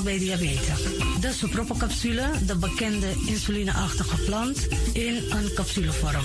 Bij 0.05 0.19
diabetes. 0.19 0.83
De 1.21 1.33
soproppencapsule, 1.33 2.31
de 2.47 2.57
bekende 2.57 3.07
insulineachtige 3.27 4.25
plant, 4.25 4.69
in 4.93 5.15
een 5.31 5.53
capsulevorm. 5.55 6.25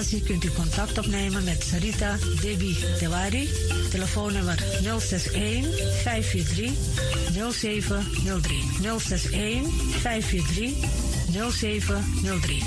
kunt 0.00 0.44
u 0.44 0.50
contact 0.50 0.98
opnemen 0.98 1.44
met 1.44 1.62
Sarita 1.62 2.16
Debi 2.40 2.76
Tewari. 2.98 3.48
Telefoonnummer 3.90 4.58
061 4.82 5.64
543 6.02 6.70
0703. 7.52 8.64
061 8.80 9.62
543 10.00 10.74
0703. 11.50 12.62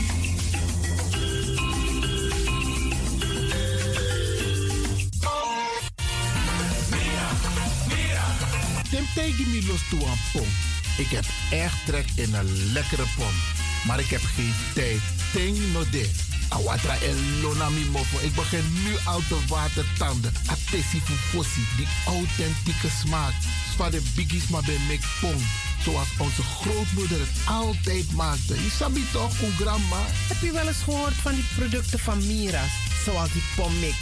Tim 8.90 9.06
tegen 9.16 9.52
me 9.52 9.66
los 9.68 9.90
toe 9.90 10.06
aan 10.08 10.18
pom. 10.34 10.48
Ik 10.98 11.08
heb 11.10 11.26
echt 11.52 11.86
trek 11.86 12.06
in 12.16 12.34
een 12.34 12.72
lekkere 12.74 13.06
pom. 13.18 13.34
Maar 13.88 14.00
ik 14.00 14.10
heb 14.10 14.22
geen 14.22 14.54
tijd. 14.74 15.00
Ting 15.34 15.58
no 15.74 15.84
de. 15.92 16.35
Awatra 16.50 16.98
en 17.02 17.42
lona 17.42 17.70
mi 17.70 17.86
mofo. 17.86 18.18
Ik 18.20 18.36
begin 18.36 18.64
nu 18.84 18.96
al 19.06 19.22
te 19.28 19.38
watertanden. 19.48 20.34
Atesi 20.46 21.02
fufosi. 21.02 21.62
Die 21.78 21.88
authentieke 22.06 22.90
smaak. 22.90 23.34
Zwa 23.74 23.90
de 23.90 24.02
biggies 24.16 24.48
maar 24.48 24.64
bij 24.66 24.80
mek 24.88 25.02
pom. 25.22 25.42
Zoals 25.84 26.08
onze 26.18 26.42
grootmoeder 26.42 27.20
het 27.20 27.48
altijd 27.48 28.12
maakte. 28.12 28.54
Je 28.54 28.70
sabi 28.78 29.06
toch, 29.12 29.42
een 29.42 29.52
grandma? 29.52 30.02
Heb 30.28 30.42
je 30.42 30.52
wel 30.52 30.68
eens 30.68 30.84
gehoord 30.84 31.14
van 31.14 31.36
die 31.36 31.46
producten 31.56 32.00
van 32.00 32.28
Mira's? 32.28 32.72
Zoals 33.06 33.32
die 33.32 33.44
pommix. 33.56 33.98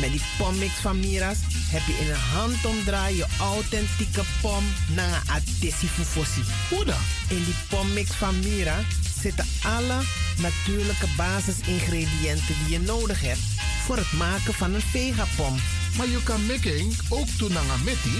Met 0.00 0.10
die 0.10 0.22
pommix 0.38 0.72
van 0.72 1.00
Mira's 1.00 1.38
heb 1.70 1.82
je 1.86 1.98
in 2.00 2.10
een 2.10 2.20
handomdraai 2.20 3.16
je 3.16 3.26
authentieke 3.38 4.22
pom 4.40 4.64
naar 4.94 5.22
atesi 5.26 5.86
fufosi. 5.86 6.42
Hoe 6.68 6.84
dan? 6.84 7.00
In 7.28 7.44
die 7.44 7.54
pommix 7.68 8.10
van 8.10 8.38
Mira 8.38 8.78
zitten 9.26 9.46
alle 9.62 10.00
natuurlijke 10.38 11.06
basisingrediënten 11.16 12.54
die 12.58 12.78
je 12.78 12.80
nodig 12.80 13.20
hebt 13.20 13.46
voor 13.84 13.96
het 13.96 14.12
maken 14.12 14.54
van 14.54 14.74
een 14.74 14.80
vegapom. 14.80 15.54
Maar 15.96 16.08
je 16.08 16.22
kan 16.22 16.46
making 16.46 16.94
ook 17.08 17.38
doen 17.38 17.52
naar 17.52 17.80
meti? 17.84 18.18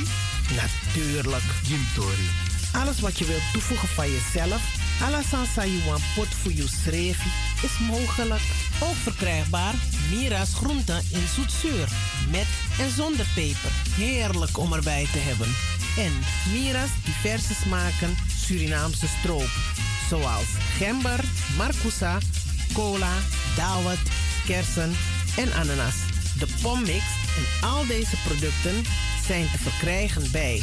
Natuurlijk. 0.62 1.48
Jimtori. 1.62 2.28
Alles 2.72 3.00
wat 3.00 3.18
je 3.18 3.24
wilt 3.24 3.52
toevoegen 3.52 3.88
van 3.88 4.10
jezelf, 4.10 4.62
alla 5.02 5.22
sansa 5.22 5.64
you 5.64 5.84
want 5.84 6.02
pot 6.14 6.34
voor 6.42 6.52
je 6.52 7.14
is 7.62 7.78
mogelijk. 7.88 8.42
Ook 8.82 8.98
verkrijgbaar 9.02 9.74
Mira's 10.10 10.54
groenten 10.54 11.02
in 11.12 11.26
zoetzuur, 11.34 11.88
met 12.30 12.48
en 12.78 12.90
zonder 12.90 13.26
peper. 13.34 13.72
Heerlijk 13.96 14.58
om 14.58 14.72
erbij 14.72 15.06
te 15.12 15.18
hebben. 15.18 15.48
En 15.96 16.12
Mira's 16.52 16.90
diverse 17.04 17.54
smaken 17.54 18.16
Surinaamse 18.46 19.06
stroop, 19.18 19.50
zoals 20.08 20.46
gember, 20.76 21.20
marcousa, 21.56 22.18
cola, 22.72 23.12
dawet, 23.56 23.98
kersen 24.46 24.96
en 25.36 25.52
ananas. 25.52 25.94
De 26.38 26.46
pommix 26.62 27.04
en 27.36 27.68
al 27.68 27.86
deze 27.86 28.16
producten 28.24 28.82
zijn 29.26 29.50
te 29.50 29.58
verkrijgen 29.58 30.30
bij 30.30 30.62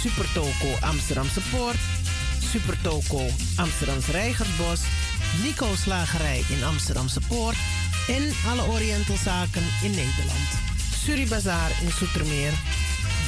Supertoco 0.00 0.76
Amsterdamse 0.80 1.40
Poort, 1.50 1.80
Supertoco 2.50 3.26
Amsterdamse 3.56 4.10
Reigersbos, 4.10 4.80
Nico 5.42 5.74
Slagerij 5.74 6.44
in 6.48 6.64
Amsterdamse 6.64 7.20
Poort 7.28 7.56
en 8.08 8.32
alle 8.48 8.62
Orientalzaken 8.62 9.64
in 9.82 9.90
Nederland. 9.90 10.48
Suribazaar 11.04 11.70
in 11.82 11.90
Soetermeer, 11.92 12.52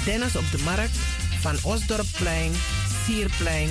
Dennis 0.05 0.37
op 0.37 0.51
de 0.51 0.63
Markt, 0.65 0.97
Van 1.41 1.57
Osdorpplein, 1.63 2.53
Sierplein 3.05 3.71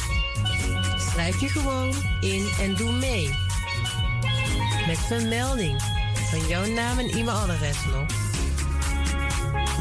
Schrijf 1.21 1.41
je 1.41 1.49
gewoon 1.49 1.93
in 2.19 2.47
en 2.59 2.75
doe 2.75 2.91
mee. 2.91 3.29
Met 4.87 4.97
vermelding 4.97 5.81
van 6.29 6.47
jouw 6.47 6.65
naam 6.65 6.99
en 6.99 7.09
e-mailadres 7.09 7.77
nog. 7.85 8.05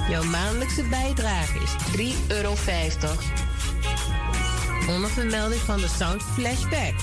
Jouw 0.09 0.23
maandelijkse 0.23 0.83
bijdrage 0.83 1.59
is 1.59 1.71
3,50 1.97 2.27
euro. 2.29 2.55
Onder 4.89 5.11
vermelding 5.11 5.61
van 5.61 5.81
de 5.81 5.89
Sound 5.89 6.23
Flashback. 6.23 6.95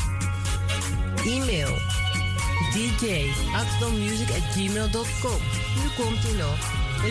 E-mail 1.26 1.77
gmail.com. 4.53 5.41
Nu 5.76 6.03
komt 6.03 6.23
ie 6.23 6.35
nog. 6.38 6.57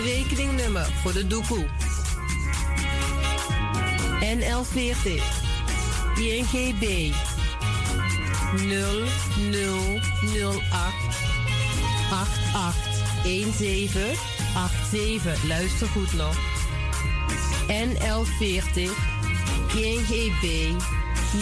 Rekeningnummer 0.05 0.87
voor 1.03 1.13
de 1.13 1.27
doekoe. 1.27 1.67
NL40 4.21 5.46
INGB 6.17 7.13
0008 8.57 10.01
8817 12.11 14.17
87. 14.91 15.49
Luister 15.49 15.89
goed 15.89 16.13
nog. 16.13 16.37
NL40 17.69 18.91
GGB 19.69 20.73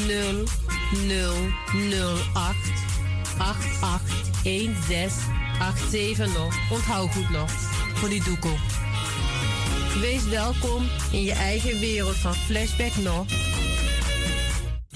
0008 0.07 2.57
881687 3.39 6.35
nog. 6.35 6.55
Onthoud 6.71 7.11
goed 7.11 7.31
nog. 7.31 7.51
Voor 7.95 8.09
die 8.09 8.25
doekoe. 8.25 8.57
Wees 10.01 10.25
welkom 10.25 10.89
in 11.13 11.23
je 11.23 11.33
eigen 11.33 11.79
wereld 11.79 12.17
van 12.17 12.35
Flashback 12.35 12.97
nog. 12.97 13.27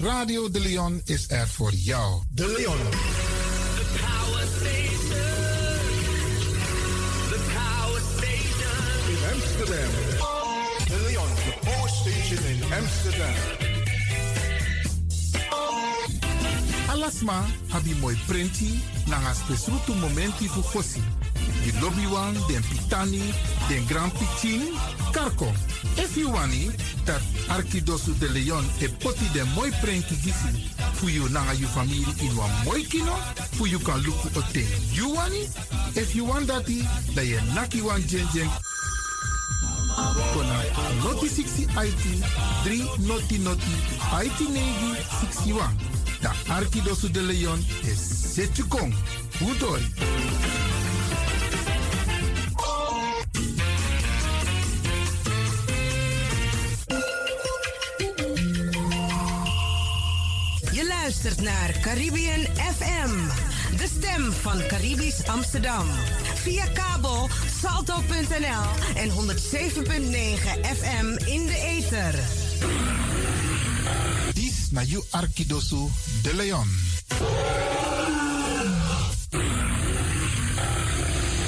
Radio 0.01 0.49
De 0.49 0.59
Leon 0.59 1.01
is 1.05 1.25
er 1.29 1.47
voor 1.47 1.71
jou. 1.71 2.21
De 2.29 2.47
Leon. 2.57 2.77
In 9.09 9.33
Amsterdam. 9.33 9.91
De 10.87 11.05
Leon, 11.07 11.27
the 11.35 11.53
power 11.61 11.89
station 11.89 12.45
in 12.45 12.63
Amsterdam. 12.73 13.33
Alasma 16.89 17.45
abi 17.69 17.95
mooi 17.99 18.17
printi 18.25 18.79
nanga 19.05 19.33
spesrutu 19.33 19.93
momenti 19.93 20.47
fu 20.47 20.61
fosi. 20.61 21.03
Di 21.63 21.79
lobby 21.79 22.05
wan, 22.07 22.33
den 22.47 22.63
pitani, 22.69 23.33
den 23.67 23.85
grand 23.87 24.11
pitin, 24.11 24.61
karko. 25.11 25.47
If 25.97 26.17
you 26.17 26.31
wani, 26.31 26.71
dat 27.05 27.21
Arkidosu 27.49 28.13
de 28.19 28.29
Leon 28.29 28.65
e 28.79 28.87
poti 28.87 29.25
de 29.33 29.43
mooi 29.55 29.71
printi 29.81 30.15
gisi 30.15 30.69
fu 30.93 31.07
you 31.07 31.29
nanga 31.29 31.53
you 31.53 31.67
family 31.67 32.05
in 32.21 32.35
wan 32.35 32.49
mooi 32.65 32.83
kino, 32.83 33.15
fu 33.51 33.65
you 33.65 33.79
kan 33.79 33.99
luku 34.03 34.29
ote. 34.37 34.65
You 34.93 35.13
wani? 35.15 35.47
If 35.95 36.15
you 36.15 36.25
want 36.25 36.47
dati, 36.47 36.83
da 37.15 37.21
ye 37.21 37.39
naki 37.55 37.81
wan 37.81 38.01
jen 38.07 38.27
jen 38.33 38.49
kona 40.33 40.63
noti 41.03 41.27
60 41.27 41.67
IT 41.85 42.03
3 42.63 43.07
noti 43.07 43.37
noti 43.37 43.75
IT 44.23 44.39
negi 44.49 44.91
61. 45.21 45.75
Da 46.21 46.31
Arkidosu 46.49 47.09
de 47.09 47.21
Leon 47.21 47.59
is 47.83 47.99
Setjukong. 48.35 48.93
Udoi. 49.41 50.68
Luistert 61.23 61.45
naar 61.45 61.79
Caribbean 61.81 62.45
FM, 62.55 63.11
de 63.77 63.87
stem 63.97 64.31
van 64.31 64.67
Caribisch 64.67 65.27
Amsterdam. 65.27 65.87
Via 66.35 66.65
kabel 66.65 67.29
salto.nl 67.61 68.95
en 68.95 69.09
107.9 69.09 69.15
FM 70.77 71.05
in 71.25 71.45
de 71.45 71.77
ether. 71.77 72.19
Dis 74.33 74.71
na 74.71 74.81
you 74.81 75.03
Arkidosu 75.09 75.87
de 76.23 76.35
Leon. 76.35 76.67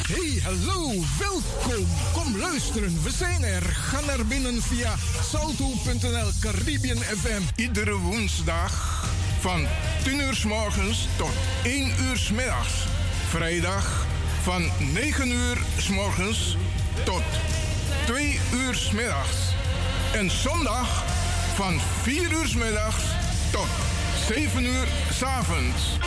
Hey, 0.08 0.42
hallo, 0.44 1.04
welkom. 1.20 1.88
Kom 2.14 2.38
luisteren, 2.38 3.04
we 3.04 3.12
zijn 3.12 3.44
er. 3.44 3.64
Ga 3.64 4.00
naar 4.00 4.26
binnen 4.26 4.62
via 4.62 4.96
salto.nl 5.30 6.30
Caribbean 6.40 6.98
FM. 6.98 7.42
Iedere 7.56 7.96
woensdag 7.98 9.10
van 9.42 9.68
10 10.04 10.20
uur 10.20 10.36
s 10.36 10.44
morgens 10.44 11.08
tot 11.18 11.32
1 11.64 11.94
uur 12.02 12.18
s 12.18 12.32
middags. 12.32 12.88
Vrijdag 13.28 14.06
van 14.42 14.70
9 14.94 15.32
uur 15.32 15.58
s 15.78 15.88
morgens 15.88 16.58
tot 17.04 17.24
2 18.06 18.40
uur 18.54 18.76
s 18.76 18.92
middags. 18.92 19.38
En 20.14 20.30
zondag 20.30 21.04
van 21.56 21.80
4 22.02 22.32
uur 22.32 22.48
s 22.48 22.56
middags 22.56 23.04
tot 23.52 23.68
7 24.28 24.66
uur 24.66 24.88
s 25.12 25.24
avonds. 25.24 25.98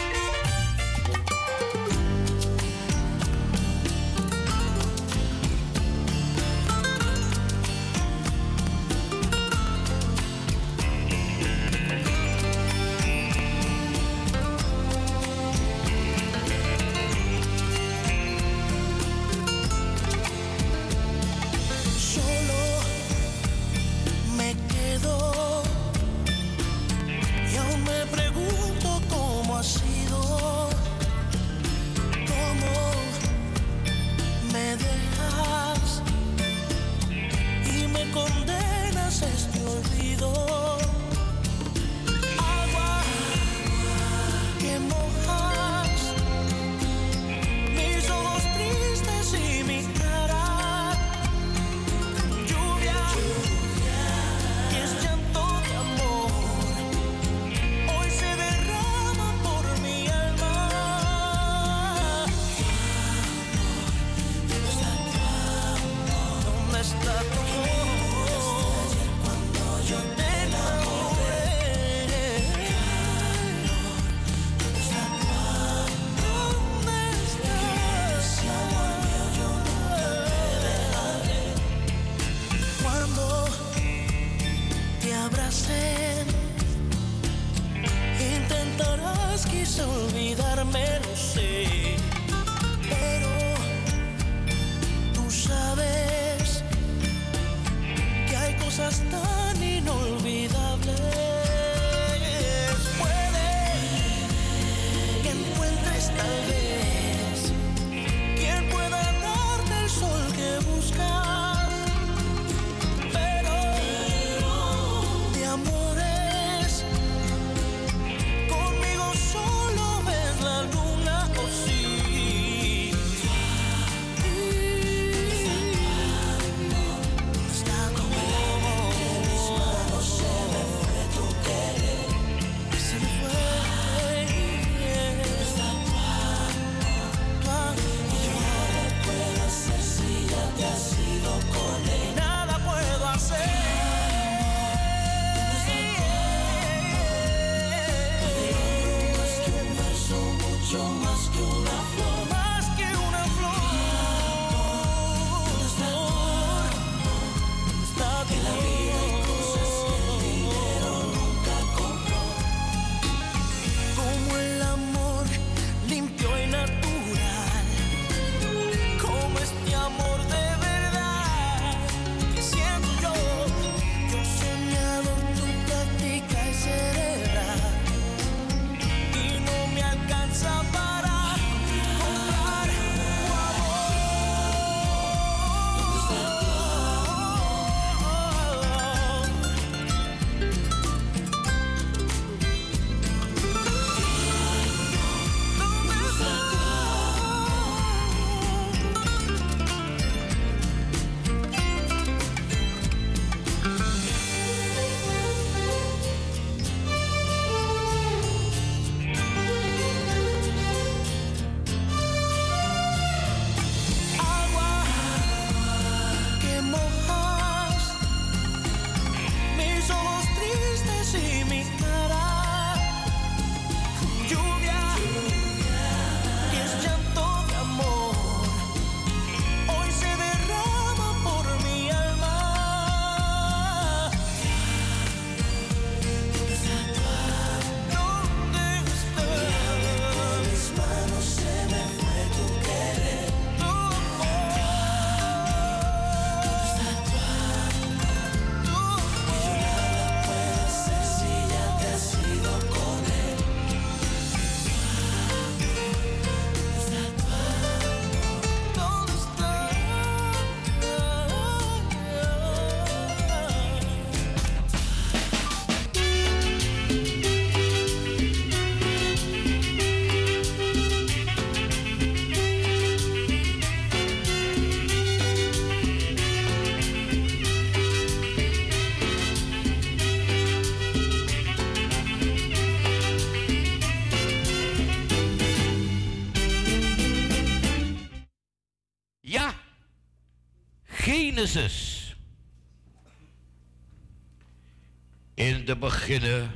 In 295.35 295.65
de 295.65 295.77
beginnen 295.77 296.51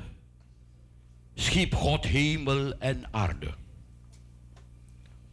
schiep 1.34 1.74
God 1.74 2.05
hemel 2.05 2.78
en 2.78 3.09
aarde. 3.10 3.55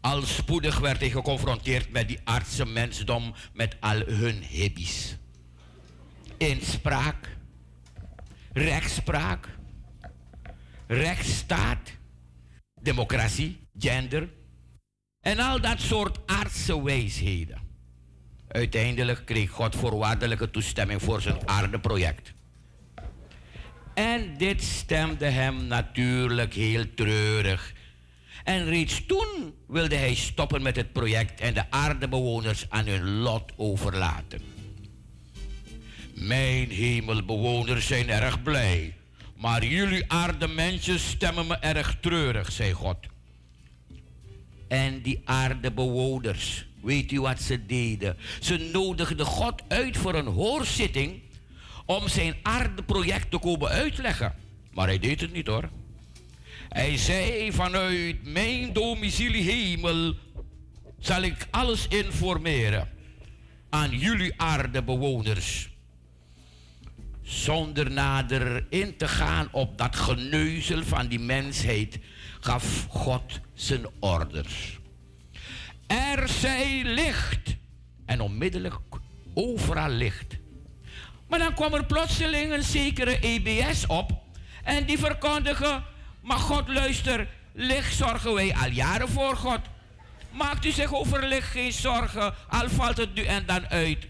Al 0.02 0.22
spoedig 0.22 0.80
werd 0.80 1.00
hij 1.00 1.10
geconfronteerd 1.10 1.92
met 1.92 2.08
die 2.08 2.20
aardse 2.24 2.66
mensdom 2.66 3.34
met 3.54 3.76
al 3.80 4.00
hun 4.00 4.44
hibbies. 4.44 5.18
Inspraak, 6.38 7.38
rechtspraak, 8.54 9.50
rechtsstaat, 10.88 11.92
democratie, 12.82 13.68
gender 13.78 14.30
en 15.20 15.40
al 15.40 15.62
dat 15.62 15.80
soort 15.80 16.20
aardse 16.26 16.84
wijsheden. 16.84 17.65
Uiteindelijk 18.56 19.26
kreeg 19.26 19.50
God 19.50 19.76
voorwaardelijke 19.76 20.52
toestemming 20.52 21.02
voor 21.02 21.22
zijn 21.22 21.48
aardeproject. 21.48 22.34
En 23.94 24.38
dit 24.38 24.64
stemde 24.64 25.26
hem 25.26 25.66
natuurlijk 25.66 26.54
heel 26.54 26.94
treurig. 26.94 27.74
En 28.44 28.66
reeds 28.66 29.06
toen 29.06 29.54
wilde 29.68 29.96
hij 29.96 30.16
stoppen 30.16 30.62
met 30.62 30.76
het 30.76 30.94
project 30.94 31.40
en 31.40 31.54
de 31.54 31.72
aardebewoners 31.72 32.70
aan 32.70 32.86
hun 32.86 33.18
lot 33.18 33.52
overlaten. 33.56 34.42
Mijn 36.14 36.70
hemelbewoners 36.70 37.88
zijn 37.88 38.10
erg 38.10 38.44
blij, 38.44 38.94
maar 39.38 39.66
jullie 39.66 40.12
aardemensen 40.12 41.00
stemmen 41.00 41.48
me 41.48 41.56
erg 41.56 41.98
treurig, 42.02 42.52
zei 42.52 42.74
God. 42.74 42.98
En 44.68 45.02
die 45.02 45.22
aardebewoners, 45.26 46.65
weet 46.86 47.12
u 47.12 47.22
wat 47.22 47.42
ze 47.42 47.66
deden? 47.66 48.18
Ze 48.40 48.70
nodigden 48.74 49.26
God 49.26 49.62
uit 49.68 49.98
voor 49.98 50.16
een 50.16 50.28
hoorzitting 50.28 51.22
om 51.86 52.08
zijn 52.08 52.36
aardeproject 52.42 53.32
te 53.32 53.38
komen 53.38 53.70
uitleggen. 53.70 54.36
Maar 54.72 54.88
hij 54.88 55.00
deed 55.00 55.22
het 55.22 55.34
niet 55.34 55.48
hoor. 55.48 55.70
Hij 56.70 56.98
zei 56.98 57.52
vanuit 57.52 58.24
mijn 58.24 58.74
domicilie 58.74 59.52
hemel 59.52 60.14
zal 61.00 61.22
ik 61.22 61.48
alles 61.52 61.88
informeren 61.88 62.90
aan 63.70 63.90
jullie 63.98 64.34
aardebewoners. 64.38 65.70
Zonder 67.22 67.92
nader 67.92 68.66
in 68.70 68.98
te 68.98 69.08
gaan 69.08 69.48
op 69.52 69.78
dat 69.78 69.96
geneuzel 69.96 70.84
van 70.84 71.08
die 71.08 71.20
mensheid 71.20 72.00
gaf 72.40 72.86
God 72.90 73.40
zijn 73.54 73.86
orders. 74.00 74.80
Er 75.88 76.30
zij 76.30 76.82
licht 76.84 77.56
en 78.06 78.22
onmiddellijk 78.22 78.76
overal 79.34 79.90
licht. 79.90 80.38
Maar 81.28 81.40
dan 81.40 81.54
kwam 81.54 81.74
er 81.74 81.86
plotseling 81.86 82.52
een 82.52 82.64
zekere 82.64 83.20
EBS 83.20 83.86
op 83.88 84.12
en 84.64 84.86
die 84.86 84.98
verkondigen, 84.98 85.84
maar 86.22 86.38
God 86.38 86.68
luister, 86.68 87.28
licht 87.54 87.96
zorgen 87.96 88.34
wij 88.34 88.56
al 88.56 88.70
jaren 88.70 89.10
voor 89.10 89.36
God. 89.36 89.60
Maakt 90.32 90.66
u 90.66 90.72
zich 90.72 90.94
over 90.94 91.28
licht 91.28 91.50
geen 91.50 91.74
zorgen, 91.74 92.34
al 92.50 92.70
valt 92.70 92.98
het 92.98 93.14
nu 93.14 93.24
en 93.24 93.46
dan 93.46 93.68
uit. 93.68 94.08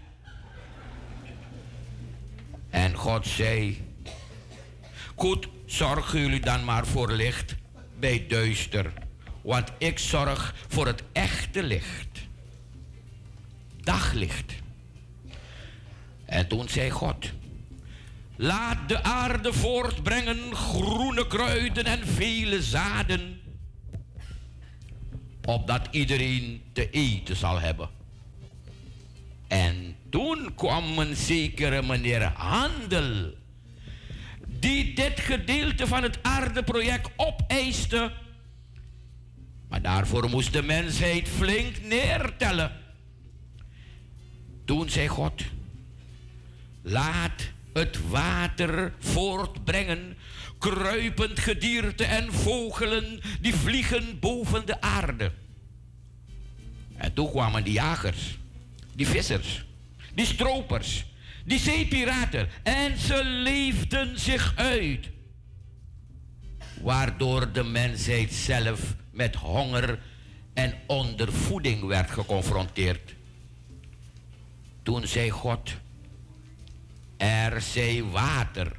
En 2.70 2.96
God 2.96 3.28
zei, 3.28 3.88
goed, 5.16 5.48
zorgen 5.66 6.20
jullie 6.20 6.40
dan 6.40 6.64
maar 6.64 6.86
voor 6.86 7.12
licht 7.12 7.56
bij 8.00 8.26
duister, 8.28 8.94
want 9.46 9.72
ik 9.78 10.00
zorg 10.00 10.56
voor 10.68 10.88
het 10.88 11.04
echte 11.12 11.64
licht. 11.64 12.28
Daglicht. 13.82 14.54
En 16.26 16.48
toen 16.48 16.70
zei 16.70 16.90
God, 16.90 17.32
laat 18.36 18.90
de 18.90 19.04
aarde 19.04 19.54
voortbrengen 19.54 20.56
groene 20.56 21.28
kruiden 21.28 21.86
en 21.86 22.08
vele 22.08 22.64
zaden, 22.64 23.42
opdat 25.46 25.88
iedereen 25.92 26.62
te 26.74 26.90
eten 26.90 27.36
zal 27.36 27.60
hebben. 27.60 27.90
En 29.48 29.96
toen 30.10 30.56
kwam 30.56 31.00
een 31.00 31.16
zekere 31.16 31.82
meneer 31.82 32.24
Handel, 32.24 33.34
die 34.48 34.96
dit 34.96 35.20
gedeelte 35.20 35.88
van 35.88 36.04
het 36.04 36.20
aardeproject 36.22 37.10
opeiste. 37.16 38.12
Maar 39.76 39.84
daarvoor 39.84 40.30
moest 40.30 40.54
de 40.54 40.64
mensheid 40.64 41.30
flink 41.30 41.82
neertellen. 41.82 42.72
Toen 44.66 44.90
zei 44.90 45.08
God, 45.08 45.44
laat 46.82 47.52
het 47.74 48.08
water 48.10 48.94
voortbrengen, 49.00 50.18
kruipend 50.60 51.40
gedierte 51.40 52.04
en 52.04 52.34
vogelen 52.34 53.20
die 53.42 53.56
vliegen 53.56 54.20
boven 54.20 54.66
de 54.66 54.82
aarde. 54.82 55.32
En 56.98 57.14
toen 57.14 57.32
kwamen 57.32 57.64
die 57.64 57.74
jagers, 57.74 58.38
die 58.94 59.08
vissers, 59.08 59.66
die 60.14 60.26
stropers, 60.26 61.06
die 61.46 61.60
zeepiraten 61.60 62.50
en 62.64 62.98
ze 62.98 63.26
leefden 63.26 64.20
zich 64.20 64.54
uit. 64.56 65.10
Waardoor 66.82 67.52
de 67.52 67.64
mensheid 67.64 68.34
zelf 68.34 68.96
met 69.16 69.36
honger 69.36 70.00
en 70.54 70.74
ondervoeding 70.88 71.86
werd 71.86 72.12
geconfronteerd. 72.12 73.16
Toen 74.84 75.08
zei 75.08 75.30
God, 75.30 75.74
er 77.18 77.62
zij 77.62 78.04
water. 78.04 78.76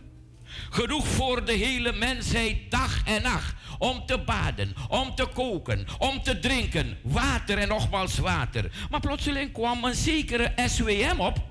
Genoeg 0.71 1.07
voor 1.07 1.45
de 1.45 1.53
hele 1.53 1.93
mensheid 1.93 2.71
dag 2.71 3.05
en 3.05 3.23
nacht. 3.23 3.55
Om 3.79 4.07
te 4.07 4.19
baden, 4.19 4.75
om 4.89 5.15
te 5.15 5.27
koken, 5.27 5.87
om 5.99 6.23
te 6.23 6.39
drinken. 6.39 6.99
Water 7.03 7.59
en 7.59 7.69
nogmaals 7.69 8.19
water. 8.19 8.71
Maar 8.91 9.01
plotseling 9.01 9.53
kwam 9.53 9.85
een 9.85 9.95
zekere 9.95 10.53
SWM 10.67 11.21
op. 11.21 11.45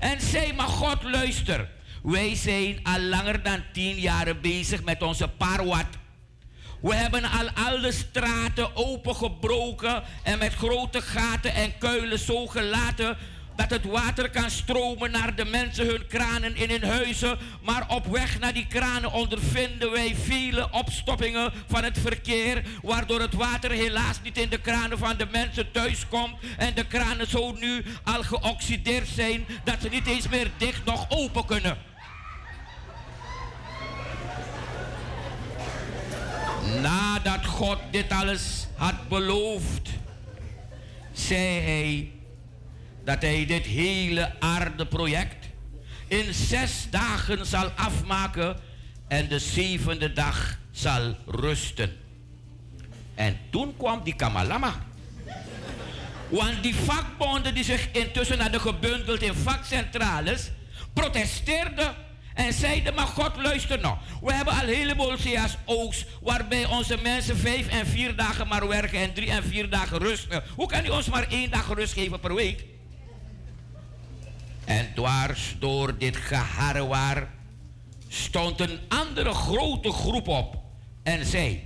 En 0.00 0.20
zei, 0.20 0.52
maar 0.52 0.68
God 0.68 1.02
luister. 1.02 1.70
Wij 2.02 2.34
zijn 2.34 2.80
al 2.82 3.00
langer 3.00 3.42
dan 3.42 3.62
tien 3.72 3.96
jaar 3.96 4.36
bezig 4.40 4.84
met 4.84 5.02
onze 5.02 5.28
parwat. 5.28 5.86
We 6.80 6.94
hebben 6.94 7.24
al 7.24 7.50
alle 7.50 7.92
straten 7.92 8.76
opengebroken 8.76 10.02
en 10.22 10.38
met 10.38 10.54
grote 10.54 11.00
gaten 11.00 11.54
en 11.54 11.78
kuilen 11.78 12.18
zo 12.18 12.46
gelaten 12.46 13.16
dat 13.56 13.70
het 13.70 13.84
water 13.84 14.30
kan 14.30 14.50
stromen 14.50 15.10
naar 15.10 15.34
de 15.34 15.44
mensen 15.44 15.86
hun 15.86 16.06
kranen 16.06 16.56
in 16.56 16.70
hun 16.70 16.84
huizen. 16.84 17.38
Maar 17.62 17.84
op 17.88 18.06
weg 18.06 18.38
naar 18.38 18.54
die 18.54 18.66
kranen 18.66 19.12
ondervinden 19.12 19.90
wij 19.90 20.16
vele 20.22 20.68
opstoppingen 20.70 21.52
van 21.66 21.84
het 21.84 21.98
verkeer. 21.98 22.62
Waardoor 22.82 23.20
het 23.20 23.34
water 23.34 23.70
helaas 23.70 24.20
niet 24.22 24.38
in 24.38 24.48
de 24.48 24.60
kranen 24.60 24.98
van 24.98 25.16
de 25.16 25.26
mensen 25.30 25.70
thuis 25.70 26.08
komt. 26.08 26.34
En 26.56 26.74
de 26.74 26.86
kranen 26.86 27.26
zo 27.26 27.52
nu 27.52 27.84
al 28.04 28.22
geoxideerd 28.22 29.08
zijn 29.08 29.46
dat 29.64 29.76
ze 29.80 29.88
niet 29.88 30.06
eens 30.06 30.28
meer 30.28 30.50
dicht 30.56 30.84
nog 30.84 31.06
open 31.08 31.44
kunnen. 31.44 31.76
Nadat 36.82 37.46
God 37.46 37.78
dit 37.90 38.10
alles 38.10 38.66
had 38.74 39.08
beloofd, 39.08 39.88
zei 41.12 41.60
hij 41.60 42.10
dat 43.04 43.22
hij 43.22 43.46
dit 43.46 43.66
hele 43.66 44.40
aardeproject 44.40 45.46
in 46.08 46.34
zes 46.34 46.86
dagen 46.90 47.46
zal 47.46 47.68
afmaken 47.68 48.56
en 49.08 49.28
de 49.28 49.38
zevende 49.38 50.12
dag 50.12 50.58
zal 50.70 51.16
rusten. 51.26 51.96
En 53.14 53.38
toen 53.50 53.76
kwam 53.76 54.04
die 54.04 54.14
Kamalama. 54.14 54.74
Want 56.28 56.62
die 56.62 56.74
vakbonden 56.74 57.54
die 57.54 57.64
zich 57.64 57.88
intussen 57.92 58.40
hadden 58.40 58.60
gebundeld 58.60 59.22
in 59.22 59.34
vakcentrales, 59.34 60.50
protesteerden 60.92 61.94
en 62.36 62.52
zeiden, 62.52 62.94
maar 62.94 63.06
God 63.06 63.36
luister 63.36 63.80
nou. 63.80 63.96
We 64.22 64.34
hebben 64.34 64.54
al 64.54 64.66
heleboel 64.66 65.16
CAO's 65.16 66.06
waarbij 66.22 66.66
onze 66.66 66.98
mensen 67.02 67.36
vijf 67.36 67.68
en 67.68 67.86
vier 67.86 68.16
dagen 68.16 68.48
maar 68.48 68.68
werken 68.68 68.98
en 68.98 69.12
drie 69.12 69.30
en 69.30 69.42
vier 69.44 69.70
dagen 69.70 69.98
rusten. 69.98 70.42
Hoe 70.54 70.66
kan 70.66 70.86
u 70.86 70.88
ons 70.88 71.08
maar 71.08 71.26
één 71.28 71.50
dag 71.50 71.74
rust 71.74 71.92
geven 71.92 72.20
per 72.20 72.34
week? 72.34 72.64
En 74.64 74.88
dwars 74.94 75.56
door 75.58 75.98
dit 75.98 76.16
geharrewaar 76.16 77.28
stond 78.08 78.60
een 78.60 78.80
andere 78.88 79.32
grote 79.32 79.92
groep 79.92 80.28
op 80.28 80.56
en 81.02 81.26
zei: 81.26 81.62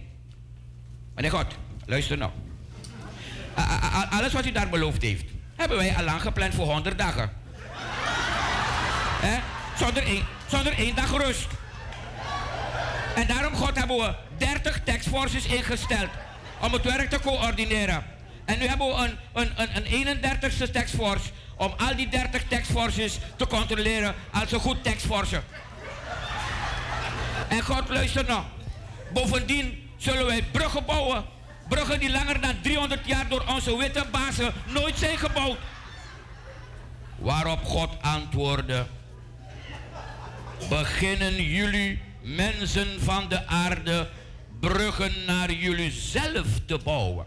Meneer 1.14 1.30
God, 1.30 1.46
luister 1.86 2.18
nou. 2.18 2.30
Alles 4.10 4.32
wat 4.32 4.46
u 4.46 4.52
daar 4.52 4.68
beloofd 4.68 5.02
heeft, 5.02 5.24
hebben 5.56 5.76
wij 5.76 5.96
al 5.96 6.04
lang 6.04 6.20
gepland 6.20 6.54
voor 6.54 6.66
100 6.66 6.98
dagen. 6.98 7.30
Zonder, 9.80 10.02
één, 10.02 10.24
zonder 10.50 10.72
één 10.72 10.94
dag 10.94 11.10
rust. 11.10 11.48
En 13.14 13.26
daarom, 13.26 13.54
God, 13.54 13.78
hebben 13.78 13.96
we 13.96 14.14
30 14.38 14.80
taxforces 14.84 15.46
ingesteld 15.46 16.08
om 16.60 16.72
het 16.72 16.82
werk 16.82 17.10
te 17.10 17.20
coördineren. 17.20 18.04
En 18.44 18.58
nu 18.58 18.66
hebben 18.66 18.86
we 18.86 18.92
een, 18.94 19.18
een, 19.32 19.52
een, 19.56 20.06
een 20.06 20.18
31ste 20.18 20.70
taxforce 20.70 21.30
om 21.56 21.74
al 21.76 21.96
die 21.96 22.08
30 22.08 22.42
taxforces 22.48 23.18
te 23.36 23.46
controleren 23.46 24.14
als 24.32 24.52
een 24.52 24.60
goed 24.60 24.84
taxforce. 24.84 25.42
En 27.48 27.62
God 27.62 27.88
luister 27.88 28.24
nog. 28.28 28.44
Bovendien 29.12 29.90
zullen 29.96 30.26
wij 30.26 30.42
bruggen 30.42 30.84
bouwen. 30.84 31.24
Bruggen 31.68 32.00
die 32.00 32.10
langer 32.10 32.40
dan 32.40 32.60
300 32.62 33.06
jaar 33.06 33.28
door 33.28 33.44
onze 33.48 33.76
witte 33.76 34.04
bazen 34.10 34.52
nooit 34.66 34.98
zijn 34.98 35.18
gebouwd. 35.18 35.58
Waarop 37.16 37.64
God 37.64 37.90
antwoordde: 38.00 38.86
Beginnen 40.68 41.42
jullie, 41.42 41.98
mensen 42.22 43.00
van 43.00 43.28
de 43.28 43.46
aarde, 43.46 44.08
bruggen 44.60 45.12
naar 45.26 45.52
jullie 45.52 45.90
zelf 45.90 46.46
te 46.64 46.78
bouwen. 46.84 47.26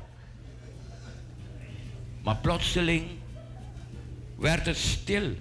Maar 2.24 2.36
plotseling 2.36 3.04
werd 4.36 4.66
het 4.66 4.78
stil. 4.78 5.36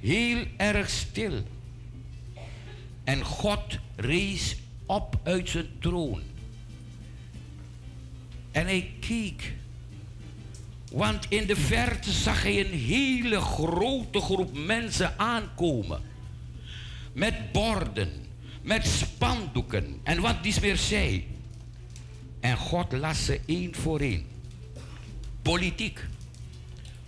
Heel 0.00 0.44
erg 0.56 0.90
stil. 0.90 1.42
En 3.04 3.24
God 3.24 3.78
rees 3.96 4.56
op 4.86 5.18
uit 5.22 5.48
zijn 5.48 5.68
troon. 5.78 6.22
En 8.50 8.66
hij 8.66 8.92
keek. 9.00 9.54
Want 10.92 11.26
in 11.28 11.46
de 11.46 11.56
verte 11.56 12.10
zag 12.10 12.42
hij 12.42 12.60
een 12.60 12.78
hele 12.78 13.40
grote 13.40 14.20
groep 14.20 14.58
mensen 14.58 15.18
aankomen. 15.18 16.09
Met 17.12 17.52
borden, 17.52 18.26
met 18.62 18.86
spandoeken 18.86 20.00
en 20.02 20.20
wat 20.20 20.42
die 20.42 20.60
meer 20.60 20.76
zei. 20.76 21.26
En 22.40 22.56
God 22.56 22.92
las 22.92 23.24
ze 23.24 23.40
één 23.46 23.74
voor 23.74 24.00
één. 24.00 24.26
Politiek, 25.42 26.06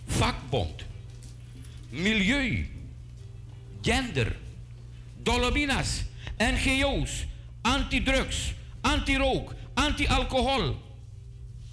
vakbond, 0.06 0.84
milieu, 1.88 2.68
gender, 3.82 4.36
Dolominas, 5.22 6.04
NGO's, 6.38 7.26
antidrugs, 7.60 8.54
anti-rook, 8.80 9.54
anti-alcohol, 9.74 10.76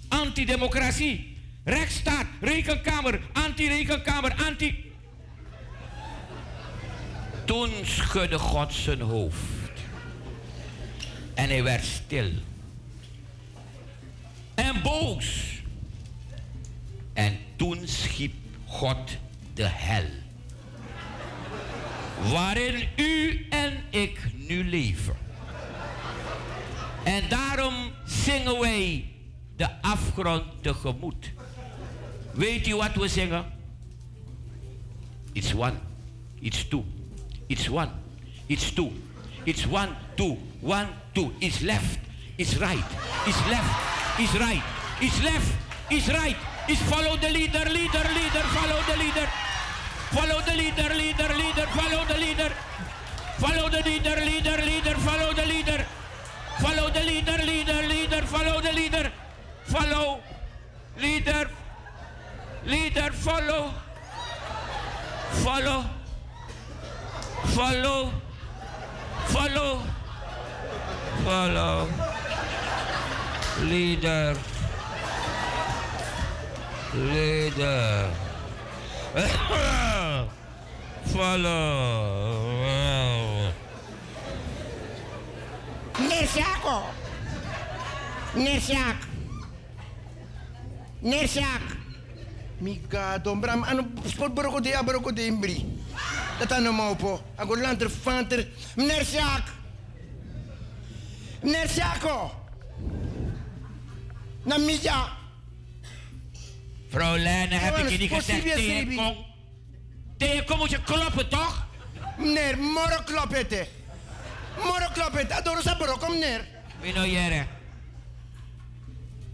antidemocratie, 0.08 1.36
rechtsstaat, 1.64 2.26
rekenkamer, 2.40 3.20
anti-rekenkamer, 3.32 4.34
anti... 4.46 4.89
Toen 7.50 7.70
schudde 7.82 8.38
God 8.38 8.72
zijn 8.72 9.00
hoofd. 9.00 9.72
En 11.34 11.48
hij 11.48 11.62
werd 11.62 11.84
stil. 11.84 12.30
En 14.54 14.82
boos. 14.82 15.60
En 17.12 17.38
toen 17.56 17.88
schiep 17.88 18.32
God 18.66 19.16
de 19.54 19.66
hel. 19.66 20.04
Waarin 22.32 22.88
u 22.96 23.46
en 23.48 23.72
ik 23.90 24.20
nu 24.48 24.64
leven. 24.64 25.16
En 27.04 27.28
daarom 27.28 27.74
zingen 28.06 28.60
wij 28.60 29.04
de 29.56 29.82
afgrond 29.82 30.44
tegemoet. 30.60 31.30
Weet 32.32 32.66
u 32.66 32.76
wat 32.76 32.94
we 32.94 33.08
zingen? 33.08 33.44
It's 35.32 35.54
one, 35.54 35.74
it's 36.40 36.68
two, 36.68 36.84
it's 37.50 37.68
one, 37.68 37.90
it's 38.48 38.70
two, 38.70 38.90
it's 39.44 39.66
one, 39.66 39.94
two, 40.16 40.38
one, 40.62 40.88
two, 41.14 41.32
it's 41.40 41.62
left, 41.62 42.00
it's 42.38 42.56
right, 42.56 42.84
it's 43.26 43.46
left, 43.48 44.18
it's 44.18 44.34
right, 44.40 44.62
it's 45.02 45.22
left, 45.22 45.52
it's 45.90 46.08
right, 46.08 46.36
it's 46.68 46.82
follow 46.82 47.16
the 47.16 47.28
leader, 47.28 47.64
leader, 47.68 48.04
leader, 48.14 48.44
follow 48.56 48.80
the 48.88 48.96
leader. 48.96 49.28
Follow 50.10 50.40
the 50.40 50.54
leader, 50.56 50.92
leader, 50.92 51.28
leader, 51.34 51.66
follow 51.66 52.04
the 52.04 52.18
leader. 52.18 52.50
Follow 53.38 53.68
the 53.68 53.80
leader, 53.80 54.16
leader, 54.24 54.56
leader, 54.64 54.94
follow 54.96 55.32
the 55.32 55.46
leader. 55.46 55.86
Follow 56.58 56.90
the 56.90 57.00
leader, 57.00 57.38
leader, 57.44 57.82
leader, 57.86 58.22
follow 58.22 58.60
the 58.60 58.72
leader. 58.72 59.12
Follow, 59.66 60.20
leader, 61.00 61.48
leader, 62.66 63.12
follow. 63.12 63.70
Follow, 65.44 65.84
follow, 67.44 68.10
follow, 69.26 69.80
follow. 71.24 71.88
Leader, 73.62 74.36
leader. 76.94 78.10
Follow. 81.10 82.70
Nersiako. 85.98 86.78
Nersiak. 88.38 88.98
Nersiak. 91.02 91.62
Mika 92.62 93.18
dombram 93.18 93.64
ano 93.66 93.90
sport 94.06 94.30
boroko 94.30 94.60
de 95.10 95.26
imbri. 95.26 95.79
Dat 96.38 96.52
ano 96.52 96.72
mopo. 96.72 97.22
Ago 97.36 97.56
lanter 97.56 97.90
fanter. 97.90 98.46
Nersiak. 98.74 99.42
Nersiako. 101.42 102.30
Na 104.44 104.58
mija. 104.58 105.18
Vrouw 106.88 107.16
Lene, 107.16 107.54
heb 107.54 107.76
ik 107.76 107.88
je 107.88 107.98
niet 107.98 108.10
gezegd 108.10 108.44
is 108.44 108.54
tegenkom? 108.54 109.16
Tegenkom 110.16 110.58
moet 110.58 110.70
je 110.70 110.82
kloppen, 110.82 111.28
toch? 111.28 111.66
Meneer, 112.18 112.58
moro 112.58 113.02
klopete. 113.04 113.66
Moro 114.56 114.86
klopete. 114.92 115.34
Adoro 115.34 115.60
sa 115.60 115.76
boroko 115.76 116.08
meneer. 116.08 116.44
Mino 116.82 117.06
jere. 117.06 117.46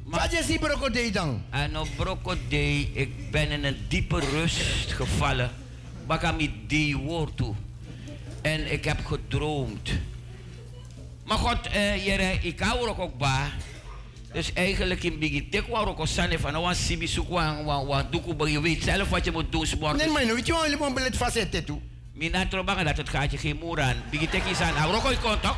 Wat 0.05 0.31
ziet 0.45 0.61
boroko 0.61 0.91
de 0.91 1.11
dan? 1.11 1.45
Ano 1.51 1.87
broko 1.97 2.35
day, 2.49 2.91
ik 2.95 3.31
ben 3.31 3.51
in 3.51 3.65
een 3.65 3.77
diepe 3.89 4.21
rust 4.21 4.93
gevallen. 4.93 5.51
Bakami 6.07 6.53
die 6.67 6.97
woord 6.97 7.37
toe. 7.37 7.55
En 8.43 8.73
ik 8.73 8.85
heb 8.85 9.07
gedroomd. 9.07 9.91
Maar 11.25 11.39
God, 11.39 11.67
eh, 11.67 12.45
ik 12.45 12.61
hou 12.61 12.89
ook 12.89 12.99
ook 12.99 13.19
bij. 13.19 13.49
Dus 14.33 14.53
eigenlijk 14.53 15.03
in 15.03 15.19
Biggie 15.19 15.49
Tek 15.49 15.67
wou 15.67 15.91
ik 15.91 16.01
ook 16.01 16.07
zijn 16.07 16.39
van 16.39 16.55
een 16.55 16.75
sibi 16.75 17.07
zoek 17.07 17.29
wan 17.29 17.65
wan 17.65 17.87
wan 17.87 18.07
doekoe, 18.11 18.51
je 18.51 18.61
weet 18.61 18.83
zelf 18.83 19.09
wat 19.09 19.25
je 19.25 19.33
moet 19.33 19.53
doen. 19.53 19.67
Nee, 19.97 20.09
maar 20.09 20.25
nu 20.25 20.35
weet 20.35 20.47
je 20.47 20.53
wel, 20.53 20.71
je 20.71 20.77
moet 20.79 20.95
belet 20.95 21.17
facetten 21.17 21.65
toe. 21.65 21.81
Mina 22.13 22.47
trobangen 22.47 22.85
dat 22.85 22.97
het 22.97 23.09
gaat 23.09 23.31
je 23.31 23.39
geen 23.39 23.59
moer 23.61 23.81
aan. 23.81 23.97
Biggie 24.11 24.29
Tek 24.29 24.45
is 24.45 24.61
aan. 24.61 24.75
Hou 24.75 24.95
ook 24.95 25.21
contact. 25.23 25.57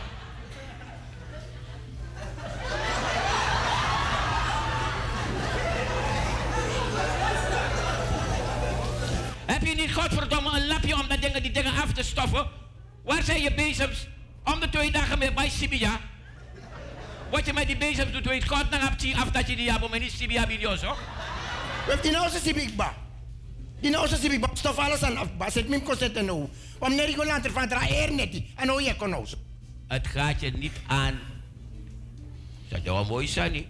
Heb 9.59 9.67
je 9.67 9.75
niet 9.75 9.95
godverdomme 9.95 10.51
een 10.61 10.67
lapje 10.67 10.95
om 10.95 11.09
dat 11.09 11.23
dingen, 11.23 11.43
die 11.43 11.51
dingen 11.51 11.73
af 11.73 11.93
te 11.93 12.03
stoffen? 12.03 12.47
Waar 13.05 13.23
zijn 13.23 13.43
je 13.43 13.55
bezems? 13.55 14.07
Om 14.45 14.61
de 14.61 14.69
twee 14.69 14.91
dagen 14.91 15.19
meer 15.19 15.35
bij 15.35 15.49
Sibia. 15.49 16.01
Wat 17.31 17.47
je 17.47 17.53
met 17.53 17.67
die 17.67 17.77
bezems 17.77 18.13
doet, 18.13 18.27
weet 18.27 18.49
God 18.49 18.71
dan 18.71 18.81
heb 18.81 19.01
je 19.01 19.17
af 19.17 19.31
dat 19.31 19.49
je 19.49 19.57
die 19.57 19.71
hebt, 19.71 19.91
maar 19.91 19.99
niet 19.99 20.13
Sibia 20.13 20.47
Bidioso. 20.47 20.95
We 21.85 21.91
hebben 21.93 22.03
die 22.03 22.13
nou 22.13 22.31
zo 22.31 22.39
sibik 22.39 22.77
ba. 22.77 22.95
Die 23.81 23.91
nou 23.91 24.09
zo 24.09 24.17
sibik 24.17 24.41
ba. 24.41 24.49
Stof 24.53 24.79
alles 24.79 25.03
aan 25.03 25.17
af 25.17 25.37
ba. 25.37 25.51
Zet 25.51 25.69
mim 25.69 25.83
kost 25.83 26.01
en 26.01 26.25
nou. 26.25 26.49
Want 26.79 26.97
meneer 26.97 27.09
ik 27.09 27.25
later 27.25 27.51
van 27.51 27.69
dra 27.69 27.91
eer 27.91 28.13
net 28.13 28.33
die. 28.33 28.53
En 28.57 28.67
nou 28.67 28.83
je 28.83 28.97
kon 28.97 29.11
nou 29.11 29.27
zo. 29.27 29.37
Het 29.87 30.07
gaat 30.07 30.41
je 30.41 30.51
niet 30.51 30.81
aan. 30.87 31.19
Dat 32.69 32.81
zou 32.85 32.97
wel 32.97 33.05
mooi 33.05 33.27
zijn, 33.27 33.53
niet? 33.53 33.67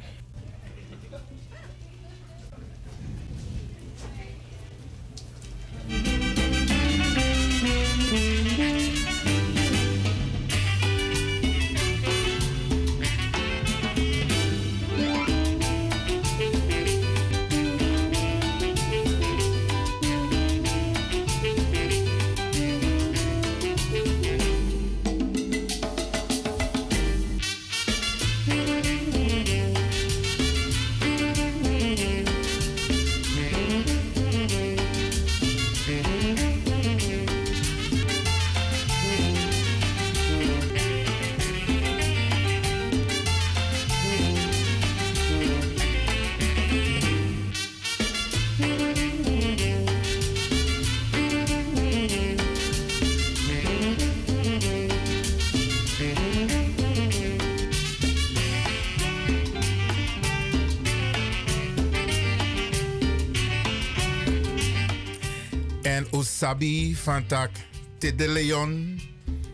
Sabi 66.22 66.96
van 66.96 67.26
Tak 67.26 67.50
de 67.98 68.28
Leon. 68.28 69.00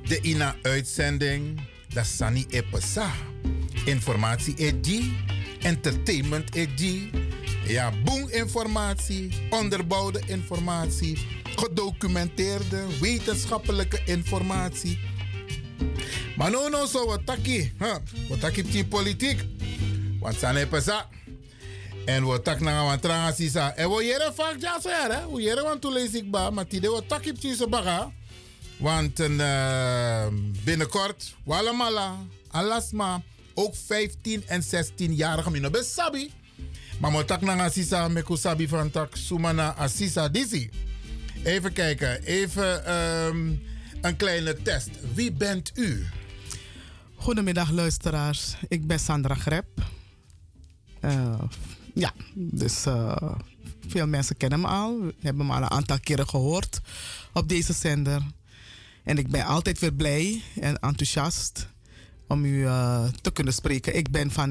De 0.08 0.20
ina 0.20 0.56
uitzending. 0.62 1.60
Dat 1.88 2.06
Sani 2.06 2.46
Epesa. 2.48 3.10
Informatie 3.84 4.54
edi. 4.56 5.16
Entertainment 5.60 6.54
edi. 6.54 7.10
Ja, 7.66 7.92
boom 8.04 8.28
informatie. 8.28 9.46
Onderbouwde 9.50 10.22
informatie. 10.26 11.18
Gedocumenteerde 11.56 12.84
wetenschappelijke 13.00 14.00
informatie. 14.04 14.98
Maar 16.36 16.50
no 16.50 16.68
no 16.68 16.86
zo 16.86 17.06
wat 17.06 17.26
taki. 17.26 17.72
Huh? 17.78 17.96
Wat 18.28 18.40
taki 18.40 18.62
die 18.62 18.84
politiek. 18.84 19.44
Want 20.20 20.38
Sani 20.38 20.60
Epesa. 20.60 21.08
En 22.04 22.26
we 22.26 22.42
tak 22.42 22.60
na 22.60 22.84
wan 22.84 23.00
transi 23.00 23.48
sa. 23.48 23.72
En 23.76 23.90
we 23.90 24.04
jere 24.04 24.32
vaak 24.34 24.60
ja 24.60 24.80
so 24.80 24.88
ja, 24.88 25.28
we 25.32 25.42
jere 25.42 25.62
wan 25.62 25.78
tu 25.78 25.92
lees 25.92 26.12
ik 26.14 26.30
ba, 26.30 26.50
maar 26.50 26.68
die 26.68 26.80
de 26.80 26.90
we 26.90 27.06
tak 27.06 27.70
baga. 27.70 28.12
Want 28.78 29.20
uh, 29.20 30.26
binnenkort, 30.64 31.34
Walamala, 31.44 32.16
Alasma, 32.50 33.22
ook 33.54 33.74
15 33.74 34.46
en 34.46 34.62
16-jarigen 34.62 35.52
mino 35.52 35.70
besabi. 35.70 36.32
Maar 37.00 37.12
we 37.12 37.24
tak 37.24 37.40
na 37.40 37.64
asisa 37.64 38.08
meku 38.08 38.36
sabi 38.36 38.68
van 38.68 38.90
tak 38.90 39.16
sumana 39.16 39.74
asisa 39.76 40.28
disi. 40.28 40.70
Even 41.44 41.72
kijken, 41.72 42.22
even 42.22 42.94
um, 42.94 43.62
een 44.00 44.16
kleine 44.16 44.62
test. 44.62 44.90
Wie 45.14 45.32
bent 45.32 45.72
u? 45.74 46.06
Goedemiddag 47.14 47.70
luisteraars, 47.70 48.54
ik 48.68 48.86
ben 48.86 48.98
Sandra 48.98 49.34
Grep. 49.34 49.66
Uh, 51.04 51.42
ja, 51.94 52.12
dus 52.34 52.86
uh, 52.86 53.32
veel 53.88 54.06
mensen 54.06 54.36
kennen 54.36 54.60
me 54.60 54.66
al. 54.66 55.00
Hebben 55.20 55.46
me 55.46 55.52
al 55.52 55.62
een 55.62 55.70
aantal 55.70 56.00
keren 56.00 56.28
gehoord 56.28 56.80
op 57.32 57.48
deze 57.48 57.72
zender. 57.72 58.22
En 59.04 59.18
ik 59.18 59.28
ben 59.28 59.44
altijd 59.44 59.78
weer 59.78 59.92
blij 59.92 60.42
en 60.60 60.78
enthousiast 60.78 61.68
om 62.28 62.44
u 62.44 62.60
uh, 62.60 63.04
te 63.20 63.30
kunnen 63.30 63.54
spreken. 63.54 63.96
Ik 63.96 64.10
ben 64.10 64.30
van 64.30 64.50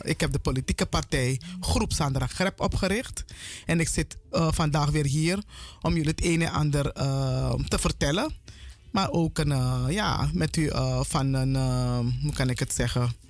ik 0.00 0.20
heb 0.20 0.32
de 0.32 0.38
politieke 0.38 0.86
partij 0.86 1.40
Groep 1.60 1.92
Sandra 1.92 2.26
Grep 2.26 2.60
opgericht. 2.60 3.24
En 3.66 3.80
ik 3.80 3.88
zit 3.88 4.16
uh, 4.32 4.48
vandaag 4.52 4.90
weer 4.90 5.06
hier 5.06 5.42
om 5.80 5.94
jullie 5.94 6.10
het 6.10 6.24
een 6.24 6.42
en 6.42 6.52
ander 6.52 6.92
te 7.68 7.78
vertellen. 7.78 8.32
Maar 8.90 9.10
ook 9.10 9.38
een, 9.38 9.92
ja, 9.92 10.30
met 10.32 10.56
u 10.56 10.70
van 11.00 11.32
een, 11.32 11.56
hoe 12.22 12.32
kan 12.32 12.50
ik 12.50 12.58
het 12.58 12.74
zeggen? 12.74 13.21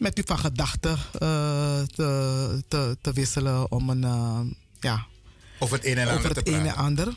Met 0.00 0.18
u 0.18 0.22
van 0.24 0.38
gedachten 0.38 0.98
uh, 1.22 1.82
te, 1.82 2.62
te, 2.68 2.96
te, 3.00 3.12
wisselen 3.12 3.70
om 3.70 3.90
een, 3.90 4.02
uh, 4.02 4.40
ja, 4.80 5.06
over 5.58 5.76
het 5.76 5.86
een 5.86 5.98
en 5.98 6.08
ander. 6.08 6.28
Het 6.36 6.48
een 6.48 6.66
en 6.66 6.74
ander. 6.74 7.16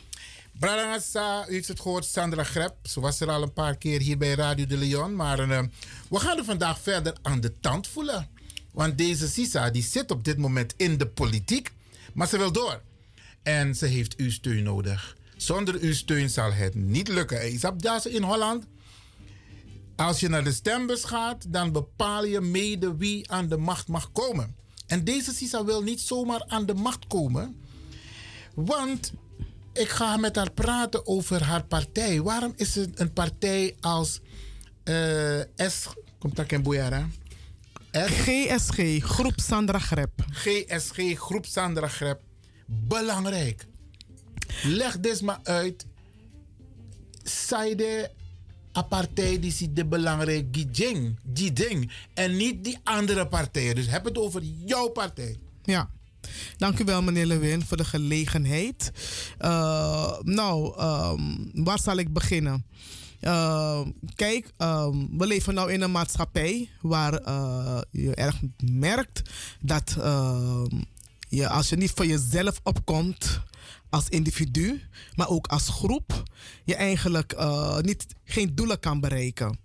U 1.48 1.52
heeft 1.52 1.68
het 1.68 1.80
gehoord, 1.80 2.04
Sandra 2.04 2.44
Grep. 2.44 2.74
Ze 2.82 3.00
was 3.00 3.20
er 3.20 3.30
al 3.30 3.42
een 3.42 3.52
paar 3.52 3.76
keer 3.76 4.00
hier 4.00 4.18
bij 4.18 4.34
Radio 4.34 4.66
de 4.66 4.76
Leon. 4.76 5.16
Maar 5.16 5.48
uh, 5.48 5.60
we 6.10 6.18
gaan 6.18 6.38
er 6.38 6.44
vandaag 6.44 6.80
verder 6.80 7.14
aan 7.22 7.40
de 7.40 7.60
tand 7.60 7.88
voelen. 7.88 8.28
Want 8.72 8.98
deze 8.98 9.28
Sisa 9.28 9.70
die 9.70 9.82
zit 9.82 10.10
op 10.10 10.24
dit 10.24 10.38
moment 10.38 10.74
in 10.76 10.98
de 10.98 11.06
politiek. 11.06 11.72
Maar 12.14 12.28
ze 12.28 12.38
wil 12.38 12.52
door. 12.52 12.80
En 13.42 13.74
ze 13.74 13.86
heeft 13.86 14.16
uw 14.16 14.30
steun 14.30 14.62
nodig. 14.62 15.16
Zonder 15.36 15.78
uw 15.80 15.94
steun 15.94 16.30
zal 16.30 16.52
het 16.52 16.74
niet 16.74 17.08
lukken. 17.08 17.52
Isab 17.52 17.82
Dase 17.82 18.10
in 18.10 18.22
Holland 18.22 18.66
als 19.96 20.20
je 20.20 20.28
naar 20.28 20.44
de 20.44 20.52
stembus 20.52 21.04
gaat, 21.04 21.52
dan 21.52 21.72
bepaal 21.72 22.24
je 22.24 22.40
mede 22.40 22.96
wie 22.96 23.30
aan 23.30 23.48
de 23.48 23.56
macht 23.56 23.88
mag 23.88 24.12
komen. 24.12 24.56
En 24.86 25.04
deze 25.04 25.34
Sisa 25.34 25.64
wil 25.64 25.82
niet 25.82 26.00
zomaar 26.00 26.44
aan 26.46 26.66
de 26.66 26.74
macht 26.74 27.06
komen. 27.06 27.56
Want 28.54 29.12
ik 29.72 29.88
ga 29.88 30.16
met 30.16 30.36
haar 30.36 30.50
praten 30.50 31.06
over 31.06 31.42
haar 31.42 31.64
partij. 31.64 32.22
Waarom 32.22 32.52
is 32.56 32.74
het 32.74 33.00
een 33.00 33.12
partij 33.12 33.76
als 33.80 34.20
uh, 34.84 35.40
S. 35.56 35.86
Komt 36.18 36.36
dat 36.36 36.52
in 36.52 36.62
Boyara? 36.62 37.08
GSG, 37.92 39.02
Groep 39.02 39.40
Sandra 39.40 39.78
Grep. 39.78 40.10
GSG, 40.30 41.18
Groep 41.18 41.46
Sandra 41.46 41.88
Grep. 41.88 42.20
Belangrijk. 42.66 43.66
Leg 44.62 45.00
dit 45.00 45.22
maar 45.22 45.40
uit. 45.42 45.86
Zijde 47.22 48.10
apartheid 48.74 49.42
die 49.42 49.52
ziet 49.52 49.76
de 49.76 49.86
belangrijke 49.86 50.68
Gijing, 50.72 51.18
Gijing. 51.34 51.90
En 52.14 52.36
niet 52.36 52.64
die 52.64 52.78
andere 52.84 53.28
partijen. 53.28 53.74
Dus 53.74 53.86
heb 53.86 54.04
het 54.04 54.18
over 54.18 54.42
jouw 54.42 54.88
partij. 54.88 55.36
Ja. 55.62 55.90
Dank 56.56 56.78
u 56.78 56.84
wel, 56.84 57.02
meneer 57.02 57.26
Lewin, 57.26 57.64
voor 57.64 57.76
de 57.76 57.84
gelegenheid. 57.84 58.92
Uh, 59.40 60.18
nou, 60.20 60.82
um, 60.82 61.50
waar 61.64 61.78
zal 61.78 61.96
ik 61.96 62.12
beginnen? 62.12 62.64
Uh, 63.20 63.80
kijk, 64.14 64.52
um, 64.58 65.18
we 65.18 65.26
leven 65.26 65.54
nu 65.54 65.72
in 65.72 65.80
een 65.80 65.90
maatschappij 65.90 66.68
waar 66.80 67.20
uh, 67.26 67.80
je 67.90 68.14
erg 68.14 68.40
merkt 68.64 69.22
dat 69.60 69.96
je, 71.28 71.48
als 71.48 71.68
je 71.68 71.76
niet 71.76 71.92
voor 71.94 72.06
jezelf 72.06 72.60
opkomt, 72.62 73.40
als 73.94 74.08
individu, 74.08 74.82
maar 75.14 75.28
ook 75.28 75.46
als 75.46 75.68
groep, 75.68 76.22
je 76.64 76.74
eigenlijk 76.74 77.32
uh, 77.32 77.78
niet, 77.78 78.06
geen 78.24 78.54
doelen 78.54 78.80
kan 78.80 79.00
bereiken. 79.00 79.58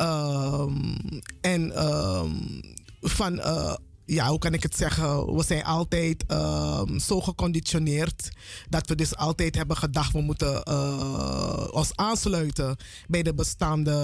Um, 0.00 0.96
en 1.40 1.84
um, 1.84 2.60
van 3.00 3.32
uh, 3.32 3.74
ja, 4.06 4.28
hoe 4.28 4.38
kan 4.38 4.54
ik 4.54 4.62
het 4.62 4.76
zeggen? 4.76 5.34
We 5.34 5.44
zijn 5.44 5.64
altijd 5.64 6.24
uh, 6.30 6.82
zo 6.98 7.20
geconditioneerd 7.20 8.28
dat 8.68 8.88
we 8.88 8.94
dus 8.94 9.16
altijd 9.16 9.54
hebben 9.54 9.76
gedacht 9.76 10.12
we 10.12 10.20
moeten 10.20 10.62
uh, 10.68 11.68
ons 11.70 11.90
aansluiten 11.94 12.76
bij 13.08 13.22
de 13.22 13.34
bestaande 13.34 13.94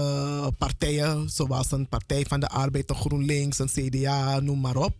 partijen, 0.58 1.30
zoals 1.30 1.70
een 1.70 1.88
Partij 1.88 2.24
van 2.28 2.40
de 2.40 2.48
Arbeid, 2.48 2.90
een 2.90 2.96
GroenLinks, 2.96 3.58
een 3.58 3.68
CDA, 3.68 4.40
noem 4.40 4.60
maar 4.60 4.76
op. 4.76 4.94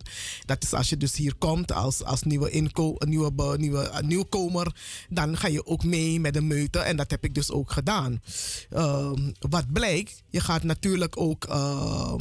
Dat 0.45 0.63
is 0.63 0.73
als 0.73 0.89
je 0.89 0.97
dus 0.97 1.17
hier 1.17 1.35
komt 1.35 1.73
als, 1.73 2.05
als 2.05 2.23
nieuwe, 2.23 2.51
inko 2.51 2.95
nieuwe, 2.99 3.57
nieuwe 3.57 3.91
nieuwkomer, 4.05 4.75
dan 5.09 5.37
ga 5.37 5.49
je 5.49 5.67
ook 5.67 5.85
mee 5.85 6.21
met 6.21 6.35
de 6.35 6.43
meute 6.43 6.79
en 6.79 6.97
dat 6.97 7.11
heb 7.11 7.25
ik 7.25 7.35
dus 7.35 7.51
ook 7.51 7.73
gedaan. 7.73 8.23
Uh, 8.71 9.13
wat 9.39 9.73
blijkt, 9.73 10.23
je 10.31 10.41
gaat 10.41 10.63
natuurlijk 10.63 11.21
ook 11.21 11.45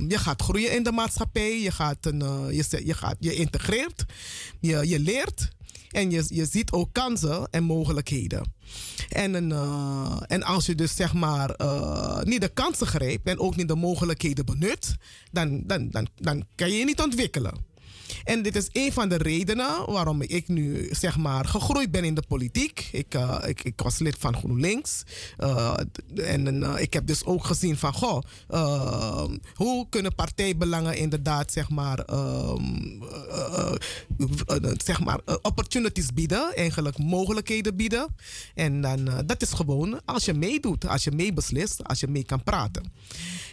je 0.08 0.18
gaat 0.18 0.42
groeien 0.42 0.76
in 0.76 0.84
de 0.84 0.92
maatschappij, 0.92 1.62
je 1.62 1.72
gaat 1.72 2.06
een, 2.06 2.54
je 2.56 2.64
je, 2.72 2.94
gaat, 2.94 3.16
je 3.20 3.34
integreert, 3.34 4.06
je, 4.60 4.88
je 4.88 5.00
leert 5.00 5.50
en 5.92 6.12
je, 6.12 6.24
je 6.28 6.46
ziet 6.46 6.72
ook 6.72 6.90
kansen 6.92 7.48
en 7.52 7.64
mogelijkheden. 7.64 8.54
En, 9.10 9.50
uh, 9.50 10.22
en 10.28 10.44
als 10.44 10.66
je 10.66 10.76
dus 10.76 10.96
zeg 10.96 11.14
maar 11.14 11.62
uh, 11.62 12.22
niet 12.22 12.42
de 12.42 12.50
kansen 12.50 12.88
grijpt 12.88 13.28
en 13.28 13.40
ook 13.40 13.56
niet 13.56 13.68
de 13.68 13.76
mogelijkheden 13.76 14.46
benut, 14.46 14.96
dan, 15.32 15.64
dan, 15.66 15.90
dan, 15.90 16.08
dan 16.16 16.46
kan 16.56 16.72
je 16.72 16.78
je 16.78 16.86
niet 16.86 17.02
ontwikkelen. 17.02 17.70
En 18.24 18.42
dit 18.42 18.56
is 18.56 18.70
een 18.72 18.92
van 18.94 19.10
de 19.10 19.18
redenen 19.18 19.92
waarom 19.92 20.22
ik 20.22 20.48
nu 20.48 20.88
zeg 20.92 21.18
maar 21.18 21.46
gegroeid 21.46 21.92
ben 21.92 22.04
in 22.04 22.14
de 22.14 22.24
politiek. 22.28 22.90
Ik, 22.92 23.16
uh, 23.16 23.38
ik, 23.46 23.64
ik 23.64 23.82
was 23.82 24.00
lid 24.00 24.16
van 24.20 24.36
GroenLinks. 24.36 25.04
Uh, 25.40 25.74
en 26.16 26.64
uh, 26.64 26.74
ik 26.78 26.94
heb 26.94 27.08
dus 27.08 27.26
ook 27.26 27.46
gezien 27.46 27.78
van, 27.78 27.94
goh, 27.94 28.22
hoe 29.56 29.88
kunnen 29.90 30.16
partijbelangen 30.16 30.98
inderdaad 30.98 31.52
zeg 31.52 31.70
maar, 31.70 32.06
zeg 34.84 35.00
maar 35.00 35.20
opportunities 35.42 36.14
bieden, 36.14 36.56
eigenlijk 36.56 36.98
mogelijkheden 36.98 37.76
bieden. 37.76 38.16
En 38.56 38.82
dan, 38.82 39.10
dat 39.26 39.42
is 39.42 39.52
gewoon 39.52 40.02
als 40.06 40.26
je 40.26 40.34
meedoet, 40.34 40.88
als 40.88 41.04
je 41.04 41.12
meebeslist, 41.12 41.84
als 41.84 42.00
je 42.00 42.08
mee 42.08 42.24
kan 42.24 42.44
praten. 42.44 42.84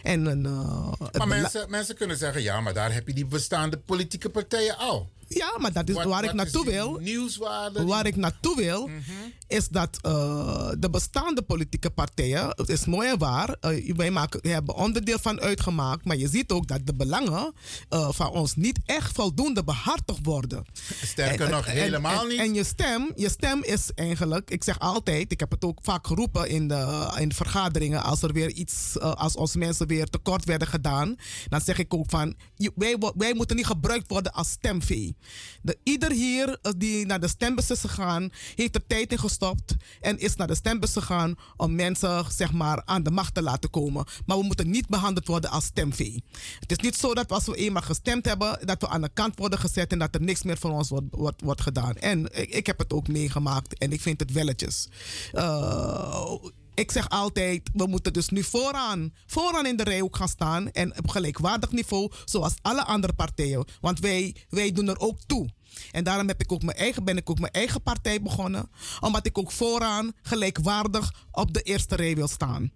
En, 0.03 0.41
maar 1.17 1.27
mensen, 1.27 1.69
mensen 1.69 1.95
kunnen 1.95 2.17
zeggen, 2.17 2.41
ja, 2.41 2.61
maar 2.61 2.73
daar 2.73 2.93
heb 2.93 3.07
je 3.07 3.13
die 3.13 3.25
bestaande 3.25 3.77
politieke 3.77 4.29
partijen 4.29 4.48
al. 4.79 5.07
Ja, 5.29 5.55
maar 5.57 5.73
dat 5.73 5.89
is 5.89 5.95
wat, 5.95 6.05
waar 6.05 6.23
ik 6.23 6.33
naartoe 6.33 6.65
wil. 6.65 6.97
Nieuwswaarde. 7.01 7.85
Waar 7.85 8.05
ik 8.05 8.15
naartoe 8.15 8.55
wil, 8.55 8.87
mm 8.87 8.93
-hmm. 8.93 9.33
is 9.47 9.67
dat 9.67 9.99
uh, 10.05 10.71
de 10.79 10.89
bestaande 10.89 11.41
politieke 11.41 11.89
partijen, 11.89 12.47
het 12.47 12.69
is 12.69 12.85
mooi 12.85 13.09
en 13.09 13.17
waar, 13.17 13.55
uh, 13.61 13.95
wij 13.95 14.11
maken, 14.11 14.49
hebben 14.49 14.75
onderdeel 14.75 15.19
van 15.19 15.39
uitgemaakt, 15.39 16.05
maar 16.05 16.17
je 16.17 16.27
ziet 16.27 16.51
ook 16.51 16.67
dat 16.67 16.79
de 16.83 16.93
belangen 16.93 17.53
uh, 17.89 18.09
van 18.11 18.29
ons 18.29 18.55
niet 18.55 18.79
echt 18.85 19.15
voldoende 19.15 19.63
behartigd 19.63 20.19
worden. 20.23 20.65
Sterker 21.03 21.45
en, 21.45 21.51
nog, 21.51 21.65
en, 21.65 21.77
helemaal 21.77 22.21
en, 22.21 22.27
niet. 22.27 22.39
En 22.39 22.53
je 22.53 22.63
stem, 22.63 23.11
je 23.15 23.29
stem 23.29 23.63
is 23.63 23.91
eigenlijk, 23.95 24.51
ik 24.51 24.63
zeg 24.63 24.79
altijd, 24.79 25.31
ik 25.31 25.39
heb 25.39 25.51
het 25.51 25.63
ook 25.63 25.79
vaak 25.81 26.07
geroepen 26.07 26.49
in 26.49 26.67
de, 26.67 27.13
in 27.19 27.29
de 27.29 27.35
vergaderingen, 27.35 28.03
als 28.03 28.21
er 28.21 28.33
weer 28.33 28.51
iets, 28.51 28.99
als 28.99 29.35
ons 29.35 29.55
mensen 29.55 29.87
weer 29.87 30.05
tekort 30.05 30.45
werden 30.45 30.67
gedaan, 30.67 31.15
dan 31.49 31.61
zeg 31.61 31.77
ik 31.77 31.93
ook 31.93 32.09
van, 32.09 32.35
wij, 32.75 32.97
wij 33.15 33.33
moeten 33.33 33.55
niet 33.55 33.65
gebruikt 33.65 34.09
worden 34.09 34.33
als 34.33 34.49
stemvee. 34.49 35.17
De, 35.61 35.77
ieder 35.83 36.11
hier 36.11 36.57
eh, 36.61 36.71
die 36.77 37.05
naar 37.05 37.19
de 37.19 37.27
stembus 37.27 37.69
is 37.69 37.79
gegaan, 37.79 38.29
heeft 38.55 38.75
er 38.75 38.87
tijd 38.87 39.11
in 39.11 39.19
gestopt 39.19 39.75
en 40.01 40.19
is 40.19 40.35
naar 40.35 40.47
de 40.47 40.55
stembus 40.55 40.93
gegaan 40.93 41.35
om 41.57 41.75
mensen 41.75 42.25
zeg 42.31 42.51
maar, 42.51 42.81
aan 42.85 43.03
de 43.03 43.11
macht 43.11 43.33
te 43.33 43.41
laten 43.41 43.69
komen. 43.69 44.05
Maar 44.25 44.37
we 44.37 44.43
moeten 44.43 44.69
niet 44.69 44.87
behandeld 44.87 45.27
worden 45.27 45.49
als 45.49 45.65
stemvee. 45.65 46.23
Het 46.59 46.71
is 46.71 46.77
niet 46.77 46.95
zo 46.95 47.13
dat 47.13 47.31
als 47.31 47.45
we 47.45 47.55
eenmaal 47.55 47.81
gestemd 47.81 48.25
hebben, 48.25 48.65
dat 48.65 48.81
we 48.81 48.87
aan 48.87 49.01
de 49.01 49.09
kant 49.13 49.37
worden 49.37 49.59
gezet 49.59 49.91
en 49.91 49.99
dat 49.99 50.15
er 50.15 50.21
niks 50.21 50.43
meer 50.43 50.57
voor 50.57 50.71
ons 50.71 50.89
wordt, 50.89 51.07
wordt, 51.11 51.41
wordt 51.41 51.61
gedaan. 51.61 51.95
En 51.95 52.27
ik, 52.55 52.65
heb 52.65 52.79
het 52.79 52.93
ook 52.93 53.07
meegemaakt 53.07 53.77
en 53.77 53.91
ik 53.91 54.01
vind 54.01 54.19
het 54.19 54.31
welletjes. 54.31 54.87
Uh, 55.33 56.35
ik 56.79 56.91
zeg 56.91 57.09
altijd, 57.09 57.69
we 57.73 57.87
moeten 57.87 58.13
dus 58.13 58.29
nu 58.29 58.43
vooraan, 58.43 59.13
vooraan 59.25 59.65
in 59.65 59.75
de 59.75 59.83
rij 59.83 60.01
ook 60.01 60.15
gaan 60.15 60.27
staan. 60.27 60.71
En 60.71 60.97
op 60.97 61.09
gelijkwaardig 61.09 61.71
niveau, 61.71 62.11
zoals 62.25 62.53
alle 62.61 62.83
andere 62.83 63.13
partijen. 63.13 63.65
Want 63.81 63.99
wij, 63.99 64.35
wij 64.49 64.71
doen 64.71 64.87
er 64.87 64.99
ook 64.99 65.19
toe. 65.25 65.49
En 65.91 66.03
daarom 66.03 66.27
heb 66.27 66.41
ik 66.41 66.51
ook 66.51 66.63
mijn 66.63 66.77
eigen, 66.77 67.03
ben 67.03 67.17
ik 67.17 67.29
ook 67.29 67.39
mijn 67.39 67.53
eigen 67.53 67.81
partij 67.81 68.21
begonnen. 68.21 68.69
Omdat 68.99 69.25
ik 69.25 69.37
ook 69.37 69.51
vooraan 69.51 70.11
gelijkwaardig 70.21 71.27
op 71.31 71.53
de 71.53 71.61
eerste 71.61 71.95
rij 71.95 72.15
wil 72.15 72.27
staan. 72.27 72.71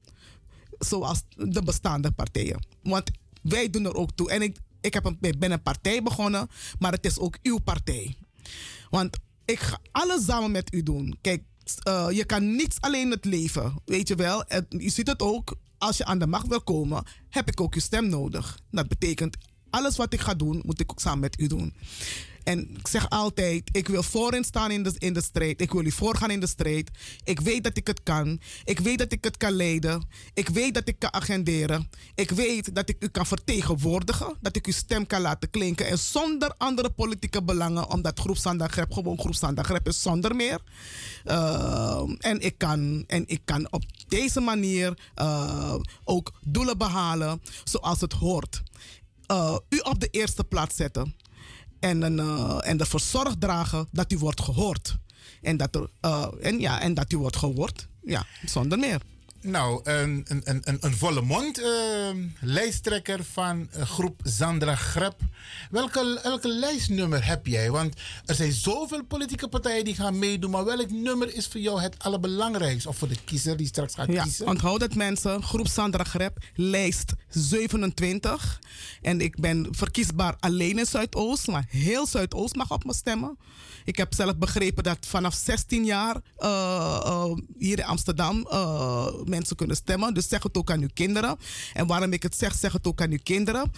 Zoals 0.80 1.22
de 1.36 1.64
bestaande 1.64 2.12
partijen. 2.12 2.66
Want 2.84 3.12
wij 3.42 3.70
doen 3.70 3.86
er 3.86 3.96
ook 3.96 4.12
toe. 4.16 4.30
En 4.30 4.42
ik, 4.42 4.58
ik, 4.82 4.94
heb 4.94 5.06
een, 5.06 5.18
ik 5.22 5.40
ben 5.40 5.52
een 5.52 5.62
partij 5.62 6.04
begonnen, 6.04 6.48
maar 6.80 6.92
het 6.92 7.06
is 7.06 7.20
ook 7.20 7.38
uw 7.42 7.58
partij. 7.58 8.16
Want 8.90 9.18
ik 9.46 9.60
ga 9.60 9.80
alles 9.92 10.26
samen 10.26 10.52
met 10.52 10.74
u 10.74 10.84
doen. 10.84 11.18
Kijk, 11.22 11.44
uh, 11.88 12.08
je 12.10 12.26
kan 12.26 12.56
niets 12.56 12.82
alleen 12.82 13.12
het 13.12 13.26
leven. 13.26 13.74
Weet 13.86 14.08
je 14.08 14.16
wel? 14.16 14.44
Het, 14.48 14.66
je 14.70 14.90
ziet 14.90 15.08
het 15.08 15.22
ook. 15.22 15.56
Als 15.78 15.98
je 15.98 16.06
aan 16.06 16.20
de 16.20 16.28
macht 16.28 16.48
wil 16.48 16.62
komen, 16.62 17.04
heb 17.30 17.48
ik 17.48 17.62
ook 17.62 17.74
je 17.74 17.80
stem 17.80 18.10
nodig. 18.10 18.60
Dat 18.72 18.88
betekent, 18.88 19.38
alles 19.70 19.98
wat 19.98 20.14
ik 20.14 20.22
ga 20.22 20.34
doen, 20.34 20.62
moet 20.66 20.80
ik 20.80 20.92
ook 20.92 21.00
samen 21.00 21.20
met 21.20 21.40
u 21.40 21.48
doen. 21.48 21.74
En 22.44 22.70
ik 22.78 22.88
zeg 22.88 23.10
altijd, 23.10 23.70
ik 23.72 23.88
wil 23.88 24.04
voorin 24.04 24.44
staan 24.44 24.72
in 24.72 24.84
de, 24.84 24.94
in 24.98 25.14
de 25.14 25.22
strijd. 25.22 25.62
Ik 25.62 25.72
wil 25.72 25.86
u 25.86 25.92
voorgaan 25.92 26.32
in 26.32 26.40
de 26.40 26.48
strijd. 26.48 26.92
Ik 27.24 27.40
weet 27.40 27.64
dat 27.64 27.78
ik 27.78 27.88
het 27.88 28.04
kan. 28.04 28.40
Ik 28.64 28.80
weet 28.80 28.98
dat 28.98 29.12
ik 29.12 29.24
het 29.24 29.38
kan 29.38 29.52
leiden. 29.52 30.04
Ik 30.34 30.50
weet 30.50 30.74
dat 30.74 30.88
ik 30.88 31.00
kan 31.00 31.14
agenderen. 31.14 31.90
Ik 32.16 32.32
weet 32.32 32.76
dat 32.76 32.90
ik 32.90 32.96
u 33.00 33.08
kan 33.08 33.26
vertegenwoordigen. 33.26 34.38
Dat 34.42 34.56
ik 34.56 34.66
uw 34.66 34.74
stem 34.74 35.08
kan 35.08 35.22
laten 35.22 35.50
klinken. 35.50 35.88
En 35.88 36.00
zonder 36.00 36.54
andere 36.58 36.90
politieke 36.90 37.44
belangen. 37.44 37.90
Omdat 37.90 38.20
groepsaandagrep 38.20 38.92
gewoon 38.92 39.20
groepsaandagrep 39.20 39.88
is 39.88 40.02
zonder 40.02 40.36
meer. 40.36 40.60
Uh, 41.26 42.02
en, 42.20 42.40
ik 42.40 42.58
kan, 42.58 43.04
en 43.08 43.24
ik 43.28 43.42
kan 43.46 43.68
op 43.72 43.84
deze 44.08 44.40
manier 44.40 44.98
uh, 45.22 45.76
ook 46.04 46.32
doelen 46.42 46.78
behalen 46.78 47.42
zoals 47.64 48.02
het 48.02 48.14
hoort. 48.14 48.62
Uh, 49.32 49.58
u 49.70 49.78
op 49.78 50.00
de 50.00 50.08
eerste 50.08 50.44
plaats 50.44 50.76
zetten 50.76 51.16
en, 51.84 52.02
een, 52.02 52.18
uh, 52.18 52.58
en 52.62 52.80
ervoor 52.80 53.00
zorg 53.00 53.36
dragen 53.40 53.88
dat 53.92 54.12
u 54.12 54.18
wordt 54.18 54.42
gehoord. 54.42 54.98
En 55.42 55.58
dat, 55.58 55.76
er, 55.76 55.90
uh, 56.02 56.28
en, 56.42 56.60
ja, 56.60 56.82
en 56.82 56.94
dat 56.94 57.12
u 57.12 57.18
wordt 57.18 57.36
gehoord. 57.38 57.88
Ja, 58.02 58.26
zonder 58.46 58.80
meer. 58.80 59.02
Nou, 59.44 59.80
een, 59.84 60.26
een, 60.28 60.62
een, 60.64 60.78
een 60.80 60.96
volle 60.96 61.22
mond. 61.22 61.60
Uh, 61.60 61.66
lijsttrekker 62.40 63.24
van 63.24 63.70
groep 63.72 64.22
Zandra 64.24 64.76
Grep. 64.76 65.16
Welke, 65.72 66.20
welke 66.24 66.48
lijstnummer 66.48 67.26
heb 67.26 67.48
jij? 67.48 67.72
Want 67.72 67.96
er 68.26 68.36
zijn 68.36 68.52
zoveel 68.52 69.04
politieke 69.04 69.48
partijen 69.48 69.86
die 69.86 69.96
gaan 69.96 70.20
meedoen. 70.20 70.52
Maar 70.52 70.66
welk 70.66 70.92
nummer 70.92 71.36
is 71.36 71.48
voor 71.48 71.62
jou 71.62 71.82
het 71.82 71.96
allerbelangrijkste? 72.04 72.90
Of 72.90 72.98
voor 72.98 73.08
de 73.08 73.24
kiezer 73.26 73.58
die 73.58 73.68
straks 73.68 73.94
gaat 73.94 74.12
ja, 74.12 74.24
kiezen? 74.24 74.48
Onthoud 74.48 74.82
het 74.82 74.96
mensen. 74.96 75.44
Groep 75.44 75.68
Zandra 75.68 76.04
Grep, 76.04 76.38
lijst 76.56 77.14
27. 77.30 78.60
En 79.02 79.22
ik 79.22 79.40
ben 79.40 79.68
verkiesbaar 79.72 80.36
alleen 80.40 80.80
in 80.80 80.86
Zuidoost. 80.86 81.48
Maar 81.48 81.66
heel 81.70 82.08
Zuidoost 82.08 82.56
mag 82.56 82.72
op 82.72 82.86
me 82.86 82.94
stemmen. 82.94 83.38
Ik 83.86 83.98
heb 83.98 84.14
zelf 84.14 84.38
begrepen 84.38 84.84
dat 84.84 84.98
vanaf 85.00 85.34
16 85.34 85.86
jaar 85.86 86.16
uh, 86.40 87.02
uh, 87.06 87.32
hier 87.58 87.80
in 87.80 87.86
Amsterdam 87.86 88.48
mensen 89.34 89.56
kunnen 89.56 89.76
stemmen. 89.76 90.14
Dus 90.14 90.28
zeg 90.28 90.44
het 90.44 90.58
ook 90.58 90.72
aan 90.72 90.82
uw 90.82 90.94
kinderen. 90.94 91.38
En 91.74 91.88
waarom 91.88 92.14
ik 92.14 92.24
het 92.24 92.36
zeg, 92.38 92.56
zeg 92.56 92.72
het 92.74 92.88
ook 92.88 93.02
aan 93.02 93.12
uw 93.12 93.24
kinderen. 93.24 93.72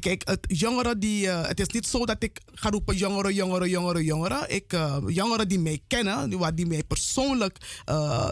Kijk, 0.00 0.22
het, 0.28 0.44
jongeren 0.46 0.98
die, 1.00 1.28
het 1.28 1.60
is 1.60 1.66
niet 1.66 1.86
zo 1.86 2.06
dat 2.06 2.22
ik 2.22 2.40
ga 2.54 2.70
roepen 2.70 2.96
jongeren, 2.96 3.34
jongeren, 3.34 3.68
jongeren, 3.68 4.04
jongeren. 4.04 4.54
Ik, 4.54 4.72
jongeren 5.06 5.48
die 5.48 5.58
mij 5.58 5.80
kennen, 5.86 6.38
waar 6.38 6.54
die 6.54 6.66
mij 6.66 6.82
persoonlijk, 6.84 7.82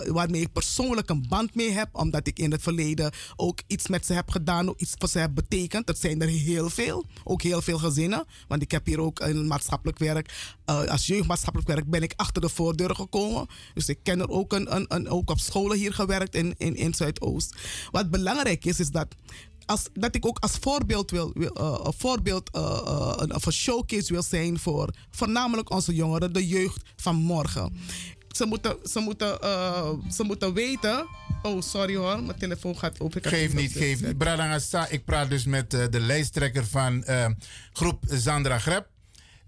waarmee 0.07 0.41
ik 0.41 0.53
persoonlijk 0.53 1.11
een 1.11 1.27
band 1.29 1.55
mee 1.55 1.71
heb. 1.71 1.89
Omdat 1.93 2.27
ik 2.27 2.39
in 2.39 2.53
het 2.53 2.63
verleden 2.63 3.13
ook 3.37 3.61
iets 3.67 3.89
met 3.89 4.07
ze 4.07 4.13
heb 4.13 4.31
gedaan, 4.31 4.69
ook 4.69 4.81
iets 4.81 4.95
voor 4.99 5.09
ze 5.09 5.19
heb 5.19 5.35
betekend. 5.35 5.87
Dat 5.87 5.99
zijn 5.99 6.23
er 6.23 6.29
heel 6.29 6.71
veel. 6.71 7.07
Ook 7.25 7.43
heel 7.43 7.63
veel 7.63 7.79
gezinnen. 7.79 8.25
Want 8.49 8.63
ik 8.63 8.71
heb 8.71 8.87
hier 8.87 9.01
ook 9.01 9.21
een 9.21 9.47
maatschappelijk 9.47 9.99
werk 9.99 10.31
als 10.89 11.07
jeugdmaatschappelijk 11.07 11.69
werk 11.69 11.91
ben 11.91 12.03
ik 12.03 12.13
achter 12.17 12.43
de 12.43 12.49
voordeur 12.49 12.95
gekomen. 12.95 13.47
Dus 13.75 13.89
ik 13.89 13.99
ken 14.03 14.21
er 14.21 14.29
ook, 14.29 14.53
een, 14.53 14.75
een, 14.75 14.85
een, 14.89 15.09
ook 15.09 15.31
op 15.31 15.39
scholen 15.39 15.79
hier 15.79 15.93
gewerkt 15.93 16.35
in, 16.57 16.77
in 16.77 16.95
Zuidoost. 16.95 17.55
Wat 17.91 18.11
belangrijk 18.11 18.65
is, 18.65 18.81
is 18.81 18.91
dat 18.91 19.07
als, 19.67 19.89
dat 19.93 20.15
ik 20.15 20.27
ook 20.27 20.39
als 20.39 20.57
voorbeeld 20.61 21.11
wil, 21.11 21.31
wil 21.35 21.57
uh, 21.61 21.81
een 21.85 21.93
voorbeeld 21.97 22.51
uh, 22.57 22.63
uh, 22.63 23.35
of 23.35 23.47
een 23.47 23.53
showcase 23.53 24.13
wil 24.13 24.23
zijn 24.23 24.59
voor 24.59 24.95
voornamelijk 25.11 25.71
onze 25.71 25.95
jongeren, 25.95 26.33
de 26.33 26.49
jeugd 26.49 26.83
van 26.97 27.17
morgen. 27.17 27.77
Ze 28.31 28.47
moeten, 28.47 28.77
ze 28.85 29.01
moeten, 29.01 29.39
ze 30.13 30.23
moeten 30.23 30.55
weten. 30.55 31.07
Oh, 31.43 31.61
sorry 31.61 31.97
hoor, 31.97 32.23
mijn 32.23 32.39
telefoon 32.39 32.79
gaat 32.79 33.01
open. 33.01 33.23
Geef 33.23 33.55
niet, 33.55 33.73
geef 33.73 34.01
niet. 34.01 34.19
Bradangasa, 34.19 34.89
ik 34.89 35.05
praat 35.05 35.31
dus 35.31 35.45
met 35.45 35.71
de 35.71 36.01
lijsttrekker 36.01 36.67
van 36.67 37.05
groep 37.73 38.05
Zandra 38.09 38.59
Grep. 38.59 38.89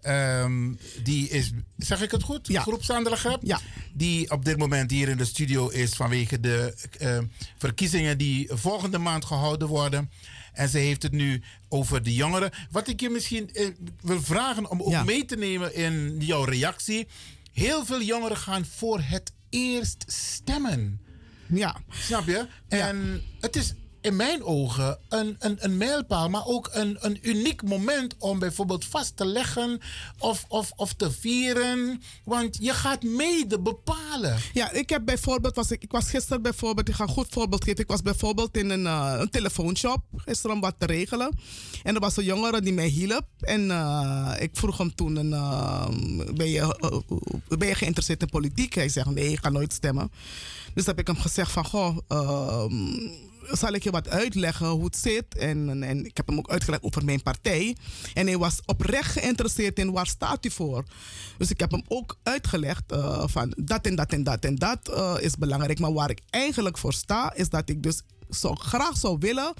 Um, 0.06 0.78
die 1.02 1.28
is, 1.28 1.50
zeg 1.76 2.02
ik 2.02 2.10
het 2.10 2.22
goed? 2.22 2.46
Ja. 2.48 2.62
Groep 2.62 2.84
Sandra 2.84 3.16
Grep? 3.16 3.40
Ja. 3.42 3.60
Die 3.92 4.30
op 4.30 4.44
dit 4.44 4.56
moment 4.58 4.90
hier 4.90 5.08
in 5.08 5.16
de 5.16 5.24
studio 5.24 5.68
is 5.68 5.94
vanwege 5.94 6.40
de 6.40 6.74
uh, 7.00 7.18
verkiezingen 7.58 8.18
die 8.18 8.48
volgende 8.52 8.98
maand 8.98 9.24
gehouden 9.24 9.68
worden. 9.68 10.10
En 10.52 10.68
ze 10.68 10.78
heeft 10.78 11.02
het 11.02 11.12
nu 11.12 11.42
over 11.68 12.02
de 12.02 12.14
jongeren. 12.14 12.50
Wat 12.70 12.88
ik 12.88 13.00
je 13.00 13.10
misschien 13.10 13.50
uh, 13.52 13.68
wil 14.00 14.22
vragen 14.22 14.70
om 14.70 14.82
ook 14.82 14.90
ja. 14.90 15.04
mee 15.04 15.24
te 15.24 15.36
nemen 15.36 15.74
in 15.74 16.16
jouw 16.18 16.44
reactie. 16.44 17.06
Heel 17.52 17.84
veel 17.84 18.02
jongeren 18.02 18.36
gaan 18.36 18.66
voor 18.66 19.00
het 19.00 19.32
eerst 19.50 20.04
stemmen. 20.06 21.00
Ja. 21.46 21.76
Snap 21.88 22.26
je? 22.26 22.46
En 22.68 23.22
het 23.40 23.56
is 23.56 23.74
in 24.02 24.16
mijn 24.16 24.44
ogen 24.44 24.98
een, 25.08 25.36
een, 25.38 25.56
een 25.60 25.76
mijlpaal, 25.76 26.28
maar 26.28 26.46
ook 26.46 26.70
een, 26.72 26.96
een 27.00 27.18
uniek 27.22 27.62
moment 27.62 28.14
om 28.18 28.38
bijvoorbeeld 28.38 28.84
vast 28.84 29.16
te 29.16 29.24
leggen 29.24 29.80
of, 30.18 30.44
of, 30.48 30.72
of 30.76 30.92
te 30.92 31.10
vieren. 31.10 32.02
Want 32.24 32.56
je 32.60 32.72
gaat 32.72 33.02
mede 33.02 33.60
bepalen. 33.60 34.36
Ja, 34.52 34.70
ik 34.70 34.88
heb 34.90 35.04
bijvoorbeeld, 35.04 35.54
was 35.54 35.70
ik, 35.70 35.82
ik 35.82 35.90
was 35.90 36.10
gisteren 36.10 36.42
bijvoorbeeld, 36.42 36.88
ik 36.88 36.94
ga 36.94 37.02
een 37.02 37.08
goed 37.08 37.26
voorbeeld 37.30 37.64
geven. 37.64 37.80
Ik 37.80 37.88
was 37.88 38.02
bijvoorbeeld 38.02 38.56
in 38.56 38.70
een, 38.70 38.84
uh, 38.84 39.14
een 39.18 39.30
telefoonshop 39.30 40.00
gisteren 40.16 40.56
om 40.56 40.62
wat 40.62 40.74
te 40.78 40.86
regelen. 40.86 41.38
En 41.82 41.94
er 41.94 42.00
was 42.00 42.16
een 42.16 42.24
jongere 42.24 42.60
die 42.60 42.72
mij 42.72 42.86
hielp. 42.86 43.26
En 43.40 43.66
uh, 43.66 44.32
ik 44.38 44.50
vroeg 44.52 44.78
hem 44.78 44.94
toen, 44.94 45.16
een, 45.16 45.30
uh, 45.30 45.88
ben, 46.34 46.48
je, 46.48 46.76
ben 47.58 47.68
je 47.68 47.74
geïnteresseerd 47.74 48.22
in 48.22 48.28
politiek? 48.28 48.74
Hij 48.74 48.88
zegt, 48.88 49.10
nee, 49.10 49.32
ik 49.32 49.38
ga 49.38 49.48
nooit 49.48 49.72
stemmen. 49.72 50.10
Dus 50.74 50.86
heb 50.86 50.98
ik 50.98 51.06
hem 51.06 51.16
gezegd 51.16 51.50
van, 51.50 51.64
goh 51.64 51.96
ehm, 52.08 53.30
zal 53.50 53.72
ik 53.72 53.82
je 53.82 53.90
wat 53.90 54.08
uitleggen 54.08 54.66
hoe 54.66 54.84
het 54.84 54.96
zit. 54.96 55.36
En, 55.36 55.82
en, 55.82 56.04
ik 56.04 56.16
heb 56.16 56.26
hem 56.26 56.38
ook 56.38 56.50
uitgelegd 56.50 56.82
over 56.82 57.04
mijn 57.04 57.22
partij. 57.22 57.76
En 58.14 58.26
hij 58.26 58.38
was 58.38 58.60
oprecht 58.66 59.12
geïnteresseerd 59.12 59.78
in 59.78 59.92
waar 59.92 60.06
staat 60.06 60.46
u 60.46 60.50
voor. 60.50 60.84
Dus 61.38 61.50
ik 61.50 61.60
heb 61.60 61.70
hem 61.70 61.82
ook 61.88 62.18
uitgelegd 62.22 62.92
uh, 62.92 63.22
van 63.26 63.54
dat 63.56 63.86
en 63.86 63.94
dat 63.94 64.12
en 64.12 64.22
dat 64.24 64.44
en 64.44 64.54
dat 64.54 64.90
uh, 64.90 65.14
is 65.20 65.36
belangrijk. 65.36 65.78
Maar 65.78 65.92
waar 65.92 66.10
ik 66.10 66.20
eigenlijk 66.30 66.78
voor 66.78 66.92
sta, 66.92 67.34
is 67.34 67.48
dat 67.48 67.68
ik 67.68 67.82
dus 67.82 68.02
zo 68.34 68.54
graag 68.54 68.96
zou 68.96 69.16
willen 69.18 69.54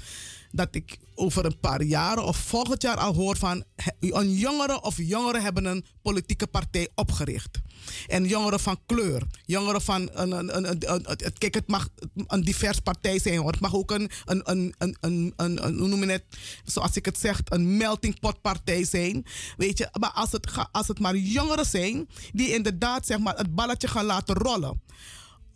dat 0.53 0.69
ik 0.71 0.99
over 1.15 1.45
een 1.45 1.61
paar 1.61 1.83
jaren 1.83 2.25
of 2.25 2.37
volgend 2.37 2.83
jaar 2.83 2.97
al 2.97 3.15
hoor 3.15 3.37
van 3.37 3.65
een 4.01 4.35
jongere 4.35 4.83
of 4.83 4.97
jongeren 4.97 5.43
hebben 5.43 5.65
een 5.65 5.85
politieke 6.03 6.47
partij 6.47 6.89
opgericht. 6.95 7.61
En 8.07 8.25
jongeren 8.25 8.61
van 8.61 8.81
kleur. 8.87 9.23
Jongeren 9.47 9.83
van 9.83 10.11
een, 10.13 10.33
een, 10.57 10.93
een, 10.93 11.33
kijk, 11.39 11.55
het 11.55 11.69
mag 11.69 11.89
een 12.27 12.45
divers 12.45 12.79
partij 12.81 13.19
zijn 13.19 13.39
hoor. 13.39 13.51
Het 13.51 13.61
mag 13.61 13.75
ook 13.75 13.91
een, 13.91 14.11
een, 14.25 14.43
een, 14.45 14.75
een, 15.01 15.33
een 15.37 15.79
hoe 15.79 15.89
noem 15.89 16.05
je 16.05 16.11
het, 16.11 16.25
zoals 16.65 16.97
ik 16.97 17.05
het 17.05 17.19
zeg, 17.19 17.41
een 17.45 17.77
melting 17.77 18.21
pot 18.21 18.41
partij 18.41 18.85
zijn. 18.85 19.27
Weet 19.57 19.79
je, 19.79 19.89
maar 20.01 20.11
als 20.11 20.33
het, 20.33 20.47
als 20.73 20.89
het 20.89 20.99
maar 20.99 21.17
jongeren 21.17 21.67
zijn 21.67 22.09
die 22.33 22.55
inderdaad 22.55 23.07
zeg 23.07 23.19
maar 23.19 23.37
het 23.37 23.55
balletje 23.55 23.89
gaan 23.89 24.05
laten 24.05 24.35
rollen 24.35 24.81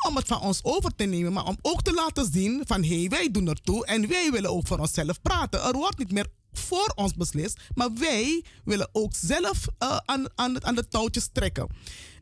om 0.09 0.17
het 0.17 0.27
van 0.27 0.41
ons 0.41 0.61
over 0.63 0.95
te 0.95 1.05
nemen, 1.05 1.33
maar 1.33 1.45
om 1.45 1.59
ook 1.63 1.83
te 1.83 1.93
laten 1.93 2.33
zien 2.33 2.63
van 2.67 2.83
hé, 2.83 2.99
hey, 2.99 3.09
wij 3.09 3.31
doen 3.31 3.49
ertoe 3.49 3.87
en 3.87 4.09
wij 4.09 4.31
willen 4.31 4.51
ook 4.51 4.67
voor 4.67 4.79
onszelf 4.79 5.23
praten. 5.23 5.63
Er 5.63 5.73
wordt 5.73 5.99
niet 5.99 6.13
meer 6.13 6.27
voor 6.53 6.93
ons 6.95 7.15
beslist, 7.15 7.61
maar 7.75 7.89
wij 7.95 8.45
willen 8.65 8.89
ook 8.93 9.13
zelf 9.15 9.67
uh, 9.83 9.97
aan, 10.05 10.27
aan, 10.35 10.65
aan 10.65 10.75
de 10.75 10.89
touwtjes 10.89 11.29
trekken. 11.33 11.69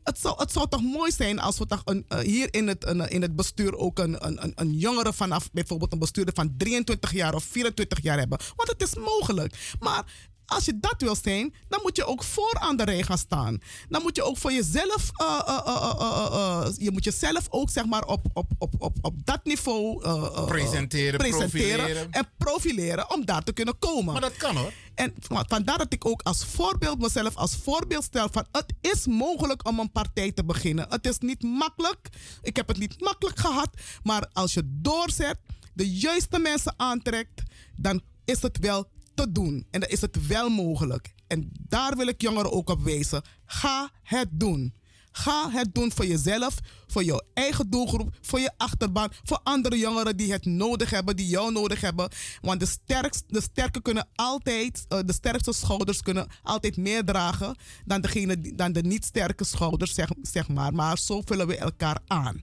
Het 0.03 0.19
zou, 0.19 0.35
het 0.37 0.51
zou 0.51 0.69
toch 0.69 0.81
mooi 0.81 1.11
zijn 1.11 1.39
als 1.39 1.57
we 1.57 1.65
toch 1.65 1.81
een, 1.85 2.05
uh, 2.09 2.19
hier 2.19 2.53
in 2.53 2.67
het, 2.67 2.83
in 2.83 3.21
het 3.21 3.35
bestuur 3.35 3.77
ook 3.77 3.99
een, 3.99 4.25
een, 4.27 4.51
een 4.55 4.73
jongere 4.77 5.13
vanaf 5.13 5.51
bijvoorbeeld 5.51 5.93
een 5.93 5.99
bestuurder 5.99 6.33
van 6.33 6.53
23 6.57 7.11
jaar 7.11 7.33
of 7.33 7.43
24 7.43 8.01
jaar 8.01 8.17
hebben. 8.17 8.39
Want 8.55 8.69
het 8.69 8.81
is 8.81 8.95
mogelijk. 8.95 9.75
Maar 9.79 10.05
Als 10.45 10.65
je 10.65 10.79
dat 10.79 10.95
wil 10.97 11.15
zijn, 11.15 11.53
dan 11.67 11.79
moet 11.83 11.95
je 11.95 12.05
ook 12.05 12.23
voor 12.23 12.57
aan 12.59 12.77
de 12.77 12.83
rij 12.83 13.03
gaan 13.03 13.17
staan. 13.17 13.61
Dan 13.89 14.01
moet 14.01 14.15
je 14.15 14.23
ook 14.23 14.37
voor 14.37 14.51
jezelf, 14.51 15.11
uh, 15.21 15.41
uh, 15.47 15.95
uh, 16.31 16.67
je 16.77 16.91
moet 16.91 17.03
jezelf 17.03 17.47
ook 17.49 17.69
zeg 17.69 17.85
maar 17.85 18.05
op, 18.05 18.25
op, 18.33 18.51
op, 18.57 18.73
op, 18.77 18.97
op 19.01 19.15
dat 19.23 19.43
niveau 19.43 20.01
presenteren, 20.45 21.29
profileren. 21.29 22.11
en 22.11 22.29
profileren 22.37 23.11
om 23.11 23.25
daar 23.25 23.43
te 23.43 23.53
kunnen 23.53 23.79
komen. 23.79 24.13
Maar 24.13 24.21
dat 24.21 24.37
kan 24.37 24.55
hoor. 24.55 24.71
En 24.95 25.13
vandaar 25.27 25.77
dat 25.77 25.93
ik 25.93 26.05
ook 26.05 26.21
als 26.21 26.45
voorbeeld 26.45 26.99
mezelf 26.99 27.35
als 27.35 27.55
voorbeeld 27.55 28.03
stel 28.03 28.27
van 28.31 28.45
het 28.51 28.73
is 28.81 29.05
mogelijk 29.05 29.67
om 29.67 29.79
een 29.79 29.91
partij 29.91 30.31
te 30.31 30.45
beginnen. 30.45 30.85
Het 30.89 31.07
is 31.07 31.17
niet 31.17 31.43
makkelijk. 31.43 32.09
Ik 32.41 32.55
heb 32.55 32.67
het 32.67 32.77
niet 32.77 33.01
makkelijk 33.01 33.39
gehad. 33.39 33.69
Maar 34.03 34.29
als 34.33 34.53
je 34.53 34.63
doorzet, 34.65 35.37
de 35.73 35.89
juiste 35.89 36.39
mensen 36.39 36.73
aantrekt, 36.77 37.43
dan 37.75 38.01
is 38.25 38.41
het 38.41 38.57
wel 38.59 38.89
te 39.15 39.31
doen. 39.31 39.67
En 39.71 39.79
dan 39.79 39.89
is 39.89 40.01
het 40.01 40.27
wel 40.27 40.49
mogelijk. 40.49 41.13
En 41.27 41.49
daar 41.53 41.95
wil 41.97 42.07
ik 42.07 42.21
jongeren 42.21 42.51
ook 42.51 42.69
op 42.69 42.83
wijzen. 42.83 43.21
Ga 43.45 43.89
het 44.03 44.29
doen. 44.31 44.73
Ga 45.17 45.49
het 45.49 45.73
doen 45.73 45.91
voor 45.91 46.05
jezelf, 46.05 46.55
voor 46.87 47.03
jouw 47.03 47.21
eigen 47.33 47.69
doelgroep, 47.69 48.17
voor 48.21 48.39
je 48.39 48.51
achterban, 48.57 49.11
voor 49.23 49.39
andere 49.43 49.77
jongeren 49.77 50.17
die 50.17 50.31
het 50.31 50.45
nodig 50.45 50.89
hebben, 50.89 51.15
die 51.15 51.27
jou 51.27 51.51
nodig 51.51 51.81
hebben. 51.81 52.09
Want 52.41 52.59
de, 52.59 52.65
sterkst, 52.65 53.23
de 53.27 53.41
sterke 53.41 53.81
kunnen 53.81 54.07
altijd, 54.15 54.85
uh, 54.89 54.99
de 55.05 55.13
sterkste 55.13 55.53
schouders 55.53 56.01
kunnen 56.01 56.27
altijd 56.43 56.77
meer 56.77 57.05
dragen 57.05 57.55
dan, 57.85 58.01
degene, 58.01 58.55
dan 58.55 58.73
de 58.73 58.81
niet 58.81 59.05
sterke 59.05 59.43
schouders, 59.43 59.93
zeg, 59.93 60.09
zeg 60.21 60.47
maar. 60.47 60.73
Maar 60.73 60.97
zo 60.97 61.21
vullen 61.25 61.47
we 61.47 61.57
elkaar 61.57 61.99
aan. 62.07 62.41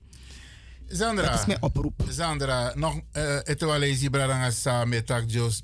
Sandra, 0.92 1.30
dat 1.30 1.40
is 1.40 1.46
mijn 1.46 1.62
oproep. 1.62 2.04
Sandra, 2.08 2.72
nog 2.74 3.00
wel 3.58 3.82
eens 3.82 4.08
bradanga 4.08 4.84
met 4.84 5.08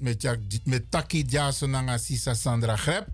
met 0.01 0.61
met 0.65 0.91
taki 0.91 1.25
jaso 1.29 1.67
nanga 1.67 1.99
sisa 1.99 2.35
Sandra 2.35 2.77
Greb 2.77 3.07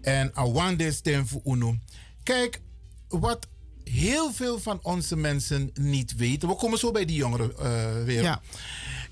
en 0.00 0.30
awande 0.34 0.92
stem 0.92 1.26
voor 1.26 1.40
uno. 1.44 1.76
Kijk, 2.22 2.60
wat 3.08 3.46
heel 3.84 4.32
veel 4.32 4.58
van 4.58 4.78
onze 4.82 5.16
mensen 5.16 5.70
niet 5.74 6.16
weten. 6.16 6.48
We 6.48 6.54
komen 6.54 6.78
zo 6.78 6.90
bij 6.90 7.04
die 7.04 7.16
jongeren 7.16 7.52
uh, 7.60 8.04
weer. 8.04 8.22
Ja. 8.22 8.40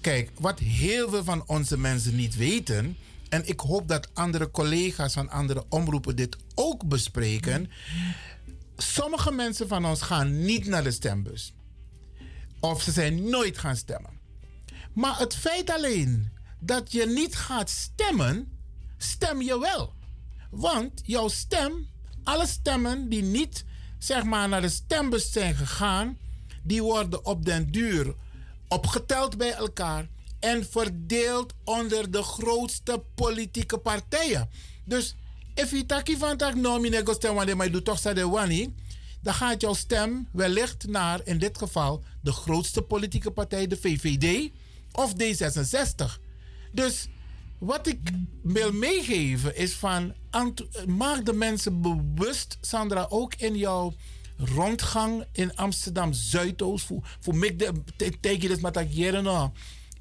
Kijk, 0.00 0.30
wat 0.38 0.58
heel 0.58 1.10
veel 1.10 1.24
van 1.24 1.42
onze 1.46 1.78
mensen 1.78 2.16
niet 2.16 2.36
weten. 2.36 2.96
En 3.28 3.48
ik 3.48 3.60
hoop 3.60 3.88
dat 3.88 4.08
andere 4.14 4.50
collega's 4.50 5.12
van 5.12 5.30
andere 5.30 5.64
omroepen 5.68 6.16
dit 6.16 6.36
ook 6.54 6.88
bespreken. 6.88 7.70
Sommige 8.76 9.32
mensen 9.32 9.68
van 9.68 9.86
ons 9.86 10.02
gaan 10.02 10.44
niet 10.44 10.66
naar 10.66 10.84
de 10.84 10.90
stembus. 10.90 11.52
Of 12.60 12.82
ze 12.82 12.92
zijn 12.92 13.30
nooit 13.30 13.58
gaan 13.58 13.76
stemmen. 13.76 14.18
Maar 14.92 15.18
het 15.18 15.34
feit 15.34 15.70
alleen 15.70 16.32
dat 16.60 16.92
je 16.92 17.06
niet 17.06 17.36
gaat 17.36 17.70
stemmen, 17.70 18.58
stem 18.96 19.42
je 19.42 19.58
wel. 19.58 19.92
Want 20.50 21.00
jouw 21.04 21.28
stem, 21.28 21.88
alle 22.24 22.46
stemmen 22.46 23.08
die 23.08 23.22
niet 23.22 23.64
zeg 23.98 24.24
maar 24.24 24.48
naar 24.48 24.60
de 24.60 24.68
stembus 24.68 25.32
zijn 25.32 25.54
gegaan, 25.54 26.18
die 26.62 26.82
worden 26.82 27.24
op 27.24 27.44
den 27.44 27.70
duur 27.70 28.14
opgeteld 28.68 29.36
bij 29.36 29.52
elkaar 29.52 30.08
en 30.40 30.66
verdeeld 30.70 31.52
onder 31.64 32.10
de 32.10 32.22
grootste 32.22 33.02
politieke 33.14 33.78
partijen. 33.78 34.50
Dus 34.84 35.16
if 35.54 35.70
je 35.70 36.16
van 36.18 36.36
tak 36.36 36.54
nomine 36.54 37.00
go 37.04 37.12
stem 37.12 37.34
wanneer 37.34 37.56
maar 37.56 37.70
doet 37.70 37.84
toch 37.84 38.00
de 38.00 38.28
wani, 38.28 38.74
dan 39.22 39.34
gaat 39.34 39.60
jouw 39.60 39.74
stem 39.74 40.28
wellicht 40.32 40.86
naar 40.86 41.20
in 41.24 41.38
dit 41.38 41.58
geval 41.58 42.04
de 42.20 42.32
grootste 42.32 42.82
politieke 42.82 43.30
partij, 43.30 43.66
de 43.66 43.76
VVD 43.76 44.50
of 44.92 45.12
D66. 45.12 46.20
Dus 46.72 47.08
wat 47.58 47.86
ik 47.86 48.00
wil 48.42 48.72
meegeven 48.72 49.56
is 49.56 49.72
van 49.72 50.14
maak 50.86 51.24
de 51.24 51.32
mensen 51.32 51.80
bewust, 51.80 52.58
Sandra, 52.60 53.06
ook 53.08 53.34
in 53.34 53.56
jouw 53.56 53.94
rondgang 54.36 55.24
in 55.32 55.56
Amsterdam 55.56 56.12
Zuidoost. 56.12 56.86
Voor, 56.86 57.16
voor 57.20 57.36
mij 57.36 57.56
tegen 58.20 58.48
dus 58.48 58.60
met 58.60 58.74
dat 58.74 58.96
jaren 58.96 59.52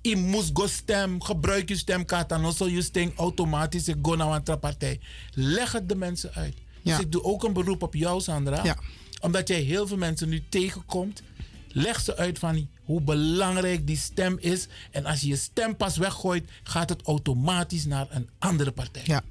Je 0.01 0.15
moet 0.15 0.49
go 0.53 0.67
stem, 0.67 1.21
gebruik 1.21 1.69
je 1.69 1.77
stemkaart 1.77 2.29
dan 2.29 2.53
zal 2.53 2.67
je 2.67 2.81
stem 2.81 3.13
automatisch 3.15 3.87
go 4.01 4.15
naar 4.15 4.41
een 4.45 4.59
partij. 4.59 4.99
Leg 5.33 5.71
het 5.71 5.89
de 5.89 5.95
mensen 5.95 6.33
uit. 6.33 6.55
Ja. 6.81 6.95
Dus 6.95 7.05
ik 7.05 7.11
doe 7.11 7.23
ook 7.23 7.43
een 7.43 7.53
beroep 7.53 7.83
op 7.83 7.95
jou, 7.95 8.21
Sandra. 8.21 8.63
Ja. 8.63 8.77
Omdat 9.19 9.47
jij 9.47 9.59
heel 9.59 9.87
veel 9.87 9.97
mensen 9.97 10.29
nu 10.29 10.43
tegenkomt. 10.49 11.23
Leg 11.71 11.99
ze 11.99 12.17
uit 12.17 12.39
van 12.39 12.67
hoe 12.83 13.01
belangrijk 13.01 13.87
die 13.87 13.97
stem 13.97 14.37
is. 14.39 14.67
En 14.91 15.05
als 15.05 15.21
je 15.21 15.27
je 15.27 15.35
stem 15.35 15.75
pas 15.75 15.97
weggooit, 15.97 16.49
gaat 16.63 16.89
het 16.89 17.01
automatisch 17.01 17.85
naar 17.85 18.07
een 18.09 18.29
andere 18.39 18.71
partij. 18.71 19.01
Ja, 19.05 19.21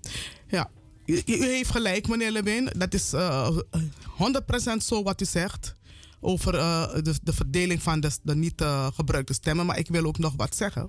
ja. 0.49 0.70
U, 1.07 1.23
heeft 1.26 1.70
gelijk, 1.70 2.08
meneer 2.08 2.31
Lewin. 2.31 2.70
Dat 2.76 2.94
is 2.94 3.12
uh, 3.15 3.57
100% 3.57 3.60
zo 4.78 5.02
wat 5.02 5.20
u 5.20 5.25
zegt. 5.25 5.76
Over 6.20 6.55
uh, 6.55 6.94
de, 6.94 7.15
de, 7.23 7.33
verdeling 7.33 7.83
van 7.83 8.00
de, 8.00 8.36
niet 8.36 8.60
uh, 8.60 8.86
gebruikte 8.94 9.33
stemmen. 9.33 9.67
Maar 9.67 9.78
ik 9.78 9.89
wil 9.89 10.05
ook 10.05 10.18
nog 10.18 10.34
wat 10.36 10.57
zeggen. 10.57 10.89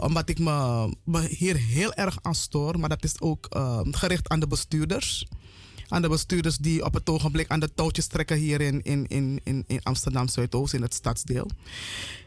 Omdat 0.00 0.28
ik 0.28 0.38
me, 0.38 0.88
me, 1.04 1.26
hier 1.28 1.56
heel 1.56 1.92
erg 1.92 2.18
aan 2.22 2.34
stoor. 2.34 2.78
Maar 2.78 2.88
dat 2.88 3.04
is 3.04 3.20
ook 3.20 3.46
gericht 3.90 4.28
aan 4.28 4.40
de 4.40 4.46
bestuurders 4.46 5.26
aan 5.90 6.02
de 6.02 6.08
bestuurders 6.08 6.56
die 6.56 6.84
op 6.84 6.94
het 6.94 7.08
ogenblik 7.08 7.48
aan 7.48 7.60
de 7.60 7.74
touwtjes 7.74 8.06
trekken 8.06 8.36
hier 8.36 8.60
in, 8.60 8.82
in, 8.82 9.06
in, 9.06 9.40
in, 9.44 9.64
in 9.66 9.82
Amsterdam 9.82 10.28
Zuidoost, 10.28 10.74
in 10.74 10.82
het 10.82 10.94
stadsdeel. 10.94 11.50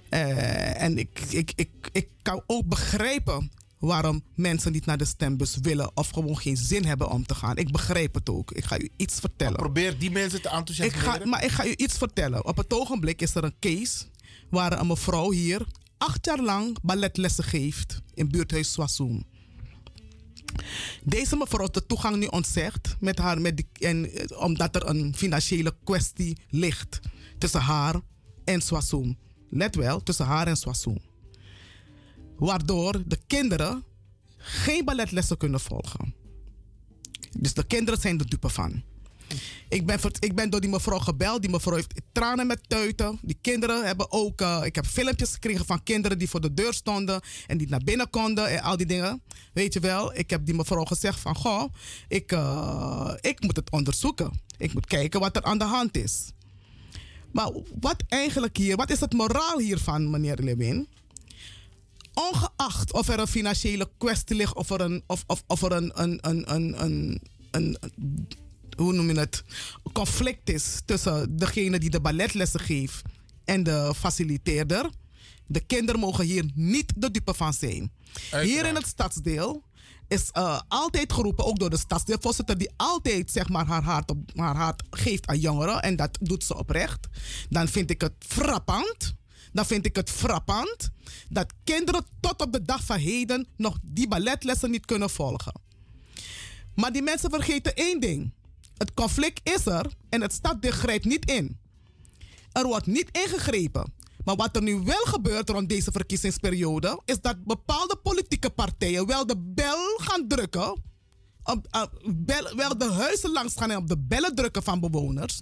Uh, 0.09 0.82
en 0.82 0.98
ik, 0.98 1.19
ik, 1.30 1.51
ik, 1.56 1.69
ik 1.92 2.08
kan 2.22 2.43
ook 2.48 2.66
begrijpen 2.66 3.51
waarom 3.80 4.24
mensen 4.35 4.72
niet 4.72 4.85
naar 4.85 4.98
de 4.98 5.06
stembus 5.06 5.58
willen 5.61 5.98
of 5.98 6.09
gewoon 6.09 6.38
geen 6.38 6.58
zin 6.58 6.85
hebben 6.85 7.09
om 7.09 7.25
te 7.25 7.35
gaan. 7.35 7.58
Ik 7.58 7.72
begrijp 7.72 8.14
het 8.14 8.30
ook. 8.30 8.51
Ik 8.51 8.66
ga 8.66 8.80
u 8.80 8.90
iets 8.95 9.19
vertellen. 9.19 9.53
Maar 9.53 9.61
probeer 9.61 10.00
die 10.00 10.11
mensen 10.11 10.42
te 10.42 10.50
enthousiasmeren. 10.50 11.14
Ik 11.14 11.22
ga, 11.22 11.25
maar 11.25 11.43
ik 11.43 11.51
ga 11.51 11.66
u 11.66 11.74
iets 11.75 11.98
vertellen. 11.98 12.45
Op 12.45 12.58
het 12.58 12.74
ogenblik 12.74 13.22
is 13.22 13.35
er 13.35 13.43
een 13.43 13.56
case 13.59 14.06
waar 14.50 14.80
een 14.80 14.88
mevrouw 14.88 15.32
hier 15.32 15.66
acht 15.98 16.25
jaar 16.25 16.42
lang 16.42 16.77
balletlessen 16.82 17.43
geeft 17.43 18.01
in 18.14 18.30
buurthuis 18.30 18.72
Swassoen. 18.72 19.25
Deze 21.04 21.36
mevrouw 21.36 21.68
de 21.68 21.86
toegang 21.86 22.16
nu 22.16 22.26
ontzegd 22.26 22.96
met 23.00 23.18
haar, 23.18 23.42
met 23.42 23.58
die, 23.58 23.68
en, 23.80 24.12
eh, 24.12 24.42
omdat 24.42 24.76
er 24.76 24.88
een 24.88 25.16
financiële 25.16 25.76
kwestie 25.84 26.38
ligt 26.50 27.00
tussen 27.38 27.62
haar 27.62 28.02
en 28.44 28.62
Swassoen. 28.62 29.18
Let 29.50 29.76
wel, 29.76 30.04
tussen 30.04 30.26
haar 30.26 30.48
en 30.48 30.58
Swassoen. 30.58 31.02
Waardoor 32.38 33.04
de 33.06 33.20
kinderen 33.28 33.84
geen 34.38 34.86
balletlessen 34.86 35.38
kunnen 35.38 35.60
volgen. 35.60 36.14
Dus 37.38 37.54
de 37.54 37.66
kinderen 37.66 38.02
zijn 38.02 38.20
er 38.20 38.30
dupe 38.30 38.50
van. 38.50 38.84
Ik 39.70 39.86
ben, 39.86 40.00
ik 40.20 40.36
ben 40.36 40.50
door 40.50 40.62
die 40.62 40.70
mevrouw 40.70 41.00
gebeld. 41.00 41.42
Die 41.42 41.50
mevrouw 41.52 41.76
heeft 41.76 41.94
tranen 42.12 42.48
met 42.48 42.70
tuiten. 42.70 43.20
Die 43.22 43.38
kinderen 43.42 43.86
hebben 43.86 44.12
ook. 44.12 44.42
Uh, 44.42 44.62
ik 44.64 44.76
heb 44.76 44.86
filmpjes 44.86 45.34
gekregen 45.34 45.66
van 45.66 45.84
kinderen 45.84 46.18
die 46.18 46.30
voor 46.30 46.42
de 46.42 46.53
deur 46.53 46.74
stonden. 46.74 47.22
En 47.48 47.58
die 47.58 47.70
naar 47.70 47.84
binnen 47.84 48.10
konden 48.10 48.48
en 48.48 48.62
al 48.62 48.78
die 48.78 48.86
dingen. 48.86 49.22
Weet 49.53 49.74
je 49.74 49.80
wel, 49.80 50.16
ik 50.16 50.30
heb 50.30 50.45
die 50.45 50.56
mevrouw 50.56 50.84
gezegd: 50.84 51.20
van 51.20 51.36
goh, 51.36 51.74
ik, 52.08 52.32
uh, 52.32 53.14
ik 53.22 53.42
moet 53.42 53.56
het 53.56 53.72
onderzoeken. 53.72 54.42
Ik 54.58 54.74
moet 54.74 54.86
kijken 54.86 55.20
wat 55.20 55.36
er 55.36 55.44
aan 55.44 55.58
de 55.58 55.64
hand 55.64 55.98
is. 55.98 56.32
Maar 57.32 57.52
wat 57.80 58.03
eigenlijk 58.08 58.58
hier, 58.58 58.76
wat 58.76 58.90
is 58.90 59.00
het 59.00 59.14
moraal 59.14 59.60
hiervan, 59.60 60.10
meneer 60.10 60.38
Lewin? 60.38 60.88
Ongeacht 62.14 62.94
of 62.94 63.08
er 63.08 63.20
een 63.20 63.28
financiële 63.28 63.90
kwestie 63.98 64.36
ligt, 64.36 64.56
of 64.56 64.70
er 64.70 64.82
een, 64.82 65.03
of, 65.08 65.24
of, 65.28 65.44
of 65.48 65.62
er 65.62 65.72
een, 65.72 65.92
een, 66.02 66.18
een, 66.22 66.53
een, 66.53 66.84
een, 66.84 67.22
een 67.52 67.78
hoe 68.76 68.93
noem 68.93 69.10
je 69.10 69.19
het, 69.19 69.43
conflict 69.93 70.50
is 70.50 70.82
tussen 70.85 71.38
degene 71.38 71.80
die 71.80 71.90
de 71.90 72.02
balletlessen 72.02 72.60
geeft 72.60 73.02
en 73.45 73.64
de 73.64 73.93
faciliteerder. 73.95 74.90
De 75.48 75.60
kinderen 75.60 76.00
mogen 76.00 76.26
hier 76.26 76.45
niet 76.53 76.93
de 76.95 77.11
dupe 77.11 77.34
van 77.34 77.53
zijn. 77.53 77.92
Hier 78.42 78.66
in 78.66 78.76
het 78.76 78.88
stadsdeel 78.88 79.64
is 80.08 80.30
uh, 80.34 80.60
altijd 80.68 81.14
geroepen, 81.14 81.45
ook 81.45 81.60
door 81.60 81.69
de 81.69 81.77
stadsdeelvoorzitter, 81.77 82.58
die 82.58 82.72
altijd 82.76 83.32
zeg 83.32 83.50
maar, 83.50 83.66
haar, 83.66 83.84
hart 83.84 84.10
op, 84.10 84.18
haar 84.35 84.56
hart 84.56 84.84
geeft 84.90 85.27
aan 85.27 85.40
jongeren. 85.40 85.82
En 85.82 85.95
dat 85.95 86.18
doet 86.22 86.43
ze 86.43 86.58
oprecht. 86.58 87.08
Dan 87.50 87.68
vind 87.68 87.90
ik 87.90 88.02
het 88.02 88.14
frappant. 88.19 89.14
Dan 89.52 89.66
vind 89.66 89.85
ik 89.85 89.95
het 89.95 90.10
frappant 90.10 90.90
dat 91.30 91.53
kinderen 91.64 92.06
tot 92.19 92.42
op 92.42 92.52
de 92.52 92.61
dag 92.61 92.84
van 92.84 92.98
heden 92.98 93.48
nog 93.58 93.77
die 93.82 94.08
balletlessen 94.08 94.72
niet 94.72 94.85
kunnen 94.85 95.10
volgen. 95.10 95.53
Maar 96.76 96.92
die 96.92 97.02
mensen 97.02 97.30
vergeten 97.30 97.76
één 97.76 98.00
ding. 98.00 98.32
Het 98.77 98.93
conflict 98.93 99.40
is 99.43 99.66
er 99.66 99.85
en 100.10 100.22
het 100.22 100.34
staddeel 100.34 100.72
grijpt 100.72 101.06
niet 101.06 101.30
in. 101.30 101.60
Er 102.52 102.66
wordt 102.66 102.85
niet 102.85 103.10
ingegrepen. 103.11 103.93
Maar 104.24 104.35
wat 104.35 104.56
er 104.56 104.61
nu 104.61 104.80
wel 104.80 105.03
gebeurt 105.03 105.50
rond 105.50 105.69
deze 105.69 105.92
verkiezingsperiode, 105.92 107.02
is 107.06 107.22
dat 107.22 107.43
bepaalde 107.43 107.95
politieke 107.95 108.50
partijen 108.50 109.06
wel 109.06 109.26
de 109.26 109.38
bel 109.38 109.98
gaan 109.98 110.27
drukken. 110.27 110.82
Wel 112.56 112.77
de 112.77 112.92
huizen 112.92 113.32
langs 113.32 113.53
gaan 113.56 113.72
en 113.72 113.77
op 113.77 113.88
de 113.88 113.98
bellen 113.98 114.35
drukken 114.35 114.64
van 114.64 114.80
bewoners. 114.80 115.42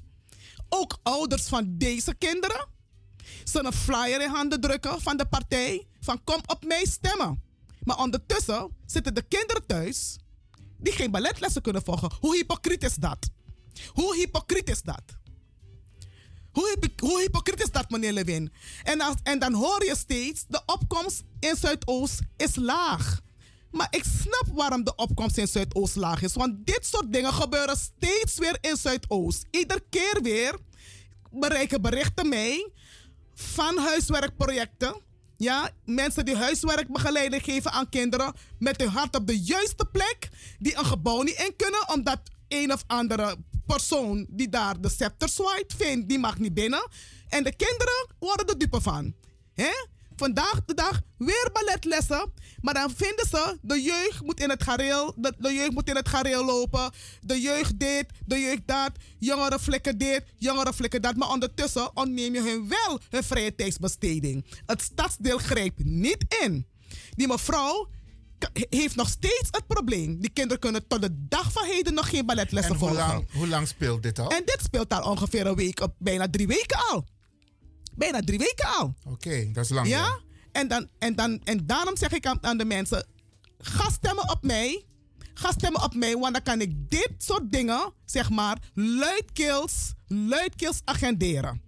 Ook 0.69 0.98
ouders 1.03 1.48
van 1.48 1.77
deze 1.77 2.14
kinderen. 2.14 2.68
Ze 3.43 3.64
een 3.64 3.74
flyer 3.74 4.22
in 4.22 4.30
handen 4.30 4.61
drukken 4.61 5.01
van 5.01 5.18
de 5.18 5.26
partij. 5.26 5.88
Van 6.00 6.24
kom 6.24 6.42
op 6.45 6.66
mij 6.66 6.85
stemmen. 6.85 7.42
Maar 7.84 7.98
ondertussen 7.98 8.69
zitten 8.85 9.14
de 9.14 9.22
kinderen 9.22 9.66
thuis 9.66 10.18
die 10.82 10.93
geen 10.93 11.11
balletlessen 11.11 11.61
kunnen 11.61 11.84
volgen. 11.84 12.11
Hoe 12.19 12.35
hypocriet 12.35 12.84
is 12.84 12.95
dat? 12.95 13.30
Hoe 13.88 14.16
hypocriet 14.16 14.69
is 14.69 14.82
dat? 14.82 15.03
Hoe, 16.51 16.77
hoe 16.98 17.19
hypocriet 17.19 17.61
is 17.64 17.72
dat, 17.72 17.90
meneer 17.90 18.14
Lewin? 18.14 18.51
En, 18.84 19.01
en 19.24 19.40
dan 19.40 19.53
hoor 19.53 19.85
je 19.85 19.95
steeds, 19.95 20.45
de 20.48 20.61
opkomst 20.66 21.24
in 21.40 21.56
Zuidoost 21.56 22.19
is 22.38 22.56
laag. 22.56 23.22
Maar 23.72 23.88
ik 23.90 24.03
snap 24.03 24.45
waarom 24.53 24.84
de 24.84 24.95
opkomst 24.95 25.38
in 25.38 25.48
Zuidoost 25.48 25.95
laag 25.95 26.22
is. 26.22 26.34
Want 26.34 26.66
dit 26.66 26.85
soort 26.85 27.14
dingen 27.14 27.34
gebeuren 27.34 27.77
steeds 27.77 28.38
weer 28.38 28.58
in 28.61 28.77
Zuidoost. 28.77 29.45
Ieder 29.51 29.82
keer 29.90 30.19
weer 30.22 30.58
bereiken 31.32 31.82
berichten 31.82 32.30
mij 32.30 32.69
van 33.34 33.77
huiswerkprojecten. 33.77 34.95
Ja, 35.42 35.70
mensen 35.86 36.26
die 36.26 36.36
huiswerkbegeleiding 36.36 37.44
geven 37.44 37.72
aan 37.72 37.90
kinderen 37.90 38.34
met 38.60 38.82
hun 38.82 38.90
hart 38.90 39.16
op 39.16 39.28
de 39.28 39.40
juiste 39.40 39.86
plek, 39.86 40.30
die 40.60 40.78
een 40.78 40.86
gebouw 40.86 41.22
niet 41.22 41.44
in 41.48 41.56
kunnen, 41.56 41.90
omdat 41.90 42.20
een 42.48 42.74
of 42.74 42.84
andere 42.88 43.36
persoon 43.66 44.26
die 44.30 44.50
daar 44.50 44.82
de 44.82 44.90
scepter 44.90 45.30
zwaait, 45.30 45.74
vindt, 45.78 46.10
die 46.10 46.20
mag 46.20 46.38
niet 46.38 46.53
binnen. 46.53 46.88
En 47.30 47.44
de 47.44 47.56
kinderen 47.56 48.08
worden 48.20 48.48
er 48.48 48.58
dupe 48.58 48.82
van. 48.82 49.16
Hè? 49.53 49.72
Vandaag 50.16 50.62
de 50.66 50.74
dag 50.74 51.02
weer 51.18 51.50
balletlessen. 51.54 52.32
Maar 52.62 52.74
dan 52.74 52.92
vinden 52.96 53.26
ze, 53.28 53.58
de 53.62 53.82
jeugd 53.82 54.22
moet 54.24 54.40
in 54.40 54.50
het 54.50 54.64
gareel, 54.64 55.14
de, 55.18 55.34
de 55.38 55.54
jeugd 55.54 55.72
moet 55.72 55.90
in 55.90 55.96
het 55.96 56.10
gareel 56.10 56.46
lopen. 56.46 56.92
De 57.22 57.42
jeugd 57.42 57.80
dit, 57.80 58.06
de 58.26 58.40
jeugd 58.40 58.62
dat. 58.66 58.92
Jongeren 59.20 59.60
flikken 59.60 59.98
dit, 59.98 60.24
jongeren 60.38 60.74
flikken 60.74 61.02
dat. 61.02 61.16
Maar 61.16 61.30
ondertussen 61.30 61.98
ontneem 61.98 62.34
je 62.34 62.42
hun 62.42 62.68
wel 62.68 63.00
hun 63.10 63.24
vrije 63.24 63.56
tijdsbesteding. 63.56 64.46
Het 64.66 64.82
stadsdeel 64.82 65.38
grijpt 65.38 65.84
niet 65.84 66.26
in. 66.44 66.68
Die 67.10 67.28
mevrouw 67.28 67.90
heeft 68.70 68.96
nog 68.96 69.10
steeds 69.10 69.48
het 69.52 69.68
probleem. 69.68 70.20
Die 70.22 70.30
kinderen 70.30 70.60
kunnen 70.60 70.88
tot 70.88 71.02
de 71.02 71.10
dag 71.28 71.52
van 71.52 71.64
heden 71.66 71.94
nog 71.94 72.10
geen 72.10 72.26
balletlessen 72.26 72.74
En 72.74 72.80
hoe 72.80 72.88
volgen. 72.90 73.08
lang, 73.08 73.28
hoe 73.32 73.48
lang 73.48 73.68
speelt 73.68 74.04
dit 74.04 74.20
al? 74.20 74.30
En 74.30 74.42
dit 74.46 74.60
speelt 74.64 74.94
al 74.94 75.12
ongeveer 75.12 75.48
een 75.48 75.56
week, 75.56 75.88
bijna 75.98 76.30
drie 76.30 76.48
weken 76.48 76.78
al. 76.90 77.06
Bijna 78.02 78.22
drie 78.22 78.40
weken 78.40 78.68
al. 78.68 78.94
Oké, 79.04 79.52
dat 79.52 79.64
is 79.64 79.70
lang. 79.70 79.88
Ja? 79.88 80.20
En, 80.52 80.68
dan, 80.68 80.90
en, 81.00 81.16
dan, 81.16 81.42
en 81.44 81.66
daarom 81.66 81.98
zeg 81.98 82.12
ik 82.12 82.26
aan, 82.26 82.38
aan 82.44 82.58
de 82.58 82.66
mensen: 82.66 83.08
ga 83.58 83.90
stemmen 83.90 84.30
op 84.30 84.38
mij. 84.42 84.86
Ga 85.34 85.52
stemmen 85.52 85.84
op 85.84 85.96
mij, 85.96 86.18
want 86.18 86.34
dan 86.34 86.44
kan 86.44 86.62
ik 86.62 86.90
dit 86.90 87.12
soort 87.18 87.52
dingen, 87.52 87.94
zeg 88.06 88.30
maar, 88.30 88.58
luidkeels, 88.74 89.94
luidkeels 90.08 90.82
agenderen. 90.84 91.62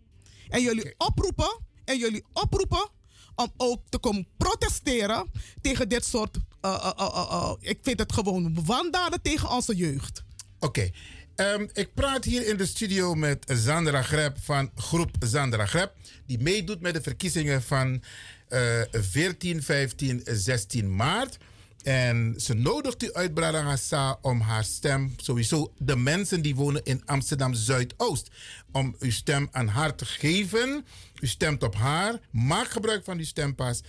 En 0.49 0.61
jullie 0.61 0.93
oproepen, 0.97 1.59
en 1.85 1.97
jullie 1.97 2.23
oproepen 2.33 2.89
om 3.35 3.51
ook 3.57 3.81
te 3.89 3.97
komen 3.97 4.27
protesteren 4.37 5.31
tegen 5.61 5.89
dit 5.89 6.05
soort, 6.05 6.37
eh, 6.61 7.51
ik 7.59 7.79
vind 7.81 7.99
het 7.99 8.13
gewoon 8.13 8.65
wandaden 8.65 9.21
tegen 9.21 9.49
onze 9.49 9.75
jeugd. 9.75 10.23
Oké. 10.59 10.89
Ehm, 11.35 11.67
ik 11.73 11.93
praat 11.93 12.23
hier 12.23 12.47
in 12.47 12.57
de 12.57 12.65
studio 12.65 13.15
met 13.15 13.45
Zandra 13.47 14.01
Greb 14.01 14.37
van 14.39 14.71
groep 14.75 15.09
Zandra 15.19 15.65
Greb. 15.65 15.91
Die 16.25 16.39
meedoet 16.39 16.81
met 16.81 16.93
de 16.93 17.01
verkiezingen 17.01 17.61
van 17.61 18.03
eh 18.47 18.81
14, 18.91 19.63
15, 19.63 20.21
16 20.25 20.95
maart. 20.95 21.37
En 21.83 22.33
ze 22.37 22.53
nodigt 22.53 23.03
u 23.03 23.13
uit 23.13 23.33
Bradangasa 23.33 24.17
om 24.21 24.39
haar 24.39 24.63
stem, 24.63 25.13
sowieso 25.17 25.73
de 25.77 25.95
mensen 25.95 26.41
die 26.41 26.55
wonen 26.55 26.83
in 26.83 27.01
Amsterdam 27.05 27.53
Zuidoost, 27.53 28.29
om 28.71 28.95
uw 28.99 29.11
stem 29.11 29.47
aan 29.51 29.67
haar 29.67 29.95
te 29.95 30.05
geven. 30.05 30.85
U 31.19 31.27
stemt 31.27 31.63
op 31.63 31.75
haar. 31.75 32.19
Maak 32.31 32.69
gebruik 32.69 33.03
van 33.03 33.17
uw 33.17 33.25
stempas. 33.25 33.81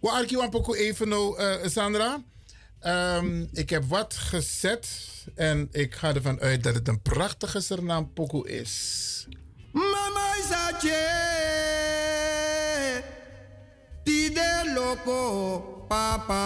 Wat 0.00 0.12
arki 0.12 0.36
wampoko 0.36 0.74
even 0.74 1.08
nou, 1.08 1.38
eh, 1.38 1.68
Sandra? 1.68 2.22
Ehm, 2.80 3.46
ik 3.52 3.70
heb 3.70 3.84
wat 3.84 4.14
gezet 4.14 4.88
en 5.34 5.68
ik 5.72 5.94
ga 5.94 6.14
ervan 6.14 6.40
uit 6.40 6.62
dat 6.62 6.74
het 6.74 6.88
een 6.88 7.02
prachtige 7.02 7.60
Suriname 7.60 8.06
pokoe 8.06 8.48
is. 8.48 9.26
Mama 9.72 10.36
Isache, 10.38 11.02
Tide 14.04 14.72
Loco, 14.74 15.58
Papa. 15.88 16.42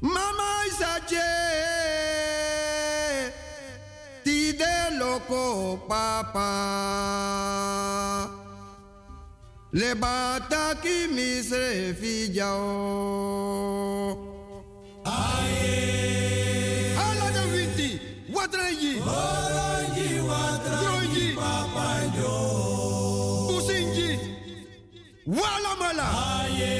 Mama 0.00 0.64
Isache, 0.66 1.30
Tide 4.22 4.96
Loco, 4.98 5.76
Papa. 5.88 6.52
Le 9.74 9.94
bata 9.96 10.74
ki 10.82 11.08
misre 11.12 11.94
fijao. 12.00 12.62
Aye. 15.04 16.94
Ala 17.04 17.26
de 17.34 17.42
winti. 17.52 17.88
Watrangi. 18.34 18.92
Orangi 19.02 20.08
watrangi. 20.30 21.26
Papanjo. 21.34 22.34
Pusingi. 23.48 24.10
Wala 25.26 25.72
mala. 25.80 26.06
Aye. 26.38 26.74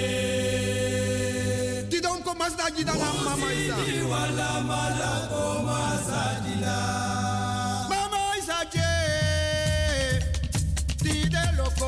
Ti 1.91 1.99
don 2.01 2.23
komas 2.23 2.55
da 2.57 2.67
jida 2.71 2.95
na 2.95 3.09
mama 3.27 3.49
isa. 3.59 3.77
Wala 4.13 4.51
mala 4.71 5.13
komas 5.33 6.07
da 6.15 6.79
Mama 7.91 8.23
isa 8.39 8.59
che. 8.73 8.93
Ti 11.03 11.15
de 11.33 11.43
loco 11.59 11.87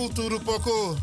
cultuurpoko. 0.00 0.96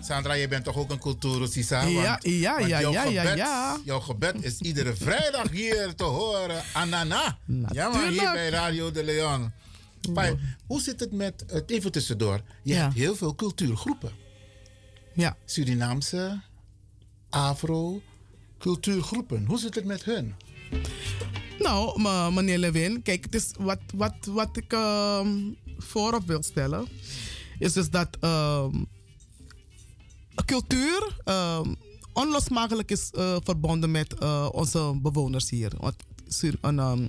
Sandra, 0.00 0.32
je 0.32 0.48
bent 0.48 0.64
toch 0.64 0.76
ook 0.76 0.90
een 0.90 0.98
cultuursisa? 0.98 1.82
Ja, 1.82 2.18
ja, 2.22 2.58
ja, 2.58 2.66
jouw 2.80 2.92
ja, 2.92 3.04
ja, 3.04 3.20
gebed, 3.22 3.36
ja. 3.38 3.78
Jouw 3.84 4.00
gebed 4.00 4.44
is 4.44 4.58
iedere 4.60 4.96
vrijdag 4.96 5.50
hier 5.50 5.94
te 5.94 6.04
horen. 6.04 6.62
Anana. 6.72 7.38
Ja 7.72 7.88
man, 7.88 8.08
hier 8.08 8.32
bij 8.32 8.48
Radio 8.48 8.90
de 8.90 9.04
Leon. 9.04 9.52
Maar 10.12 10.34
hoe 10.66 10.80
zit 10.80 11.00
het 11.00 11.12
met, 11.12 11.44
eh, 11.46 11.60
even 11.66 11.92
tussendoor, 11.92 12.40
je 12.62 12.74
hebt 12.74 12.94
heel 12.94 13.16
veel 13.16 13.34
cultuurgroepen. 13.34 14.10
Ja. 15.14 15.36
Surinaamse, 15.44 16.40
Afro, 17.30 18.02
cultuurgroepen. 18.58 19.44
Hoe 19.46 19.58
zit 19.58 19.74
het 19.74 19.84
met 19.84 20.04
hun? 20.04 20.34
Nou, 21.58 22.00
me- 22.02 22.30
meneer 22.30 22.58
Lewin, 22.58 23.02
kijk, 23.02 23.24
het 23.24 23.34
is 23.34 23.50
wat, 23.58 23.80
wat, 23.94 24.14
wat 24.28 24.56
ik 24.56 24.72
ehm, 24.72 25.28
voorop 25.78 26.26
wil 26.26 26.42
stellen, 26.42 26.86
is 27.58 27.72
dus 27.72 27.90
dat 27.90 28.08
ehm, 28.20 28.82
cultuur 30.44 31.16
ehm, 31.24 31.74
onlosmakelijk 32.12 32.90
is 32.90 33.10
eh, 33.10 33.36
verbonden 33.44 33.90
met 33.90 34.14
eh, 34.18 34.48
onze 34.52 34.98
bewoners 35.02 35.50
hier. 35.50 35.72
Want 35.78 35.94
ehm, 36.60 37.06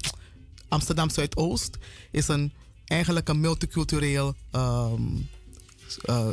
Amsterdam 0.67 1.09
Zuidoost 1.09 1.77
is 2.11 2.27
een, 2.27 2.53
eigenlijk 2.85 3.30
een 3.30 3.40
multicultureel 3.40 4.35
eh, 4.51 4.92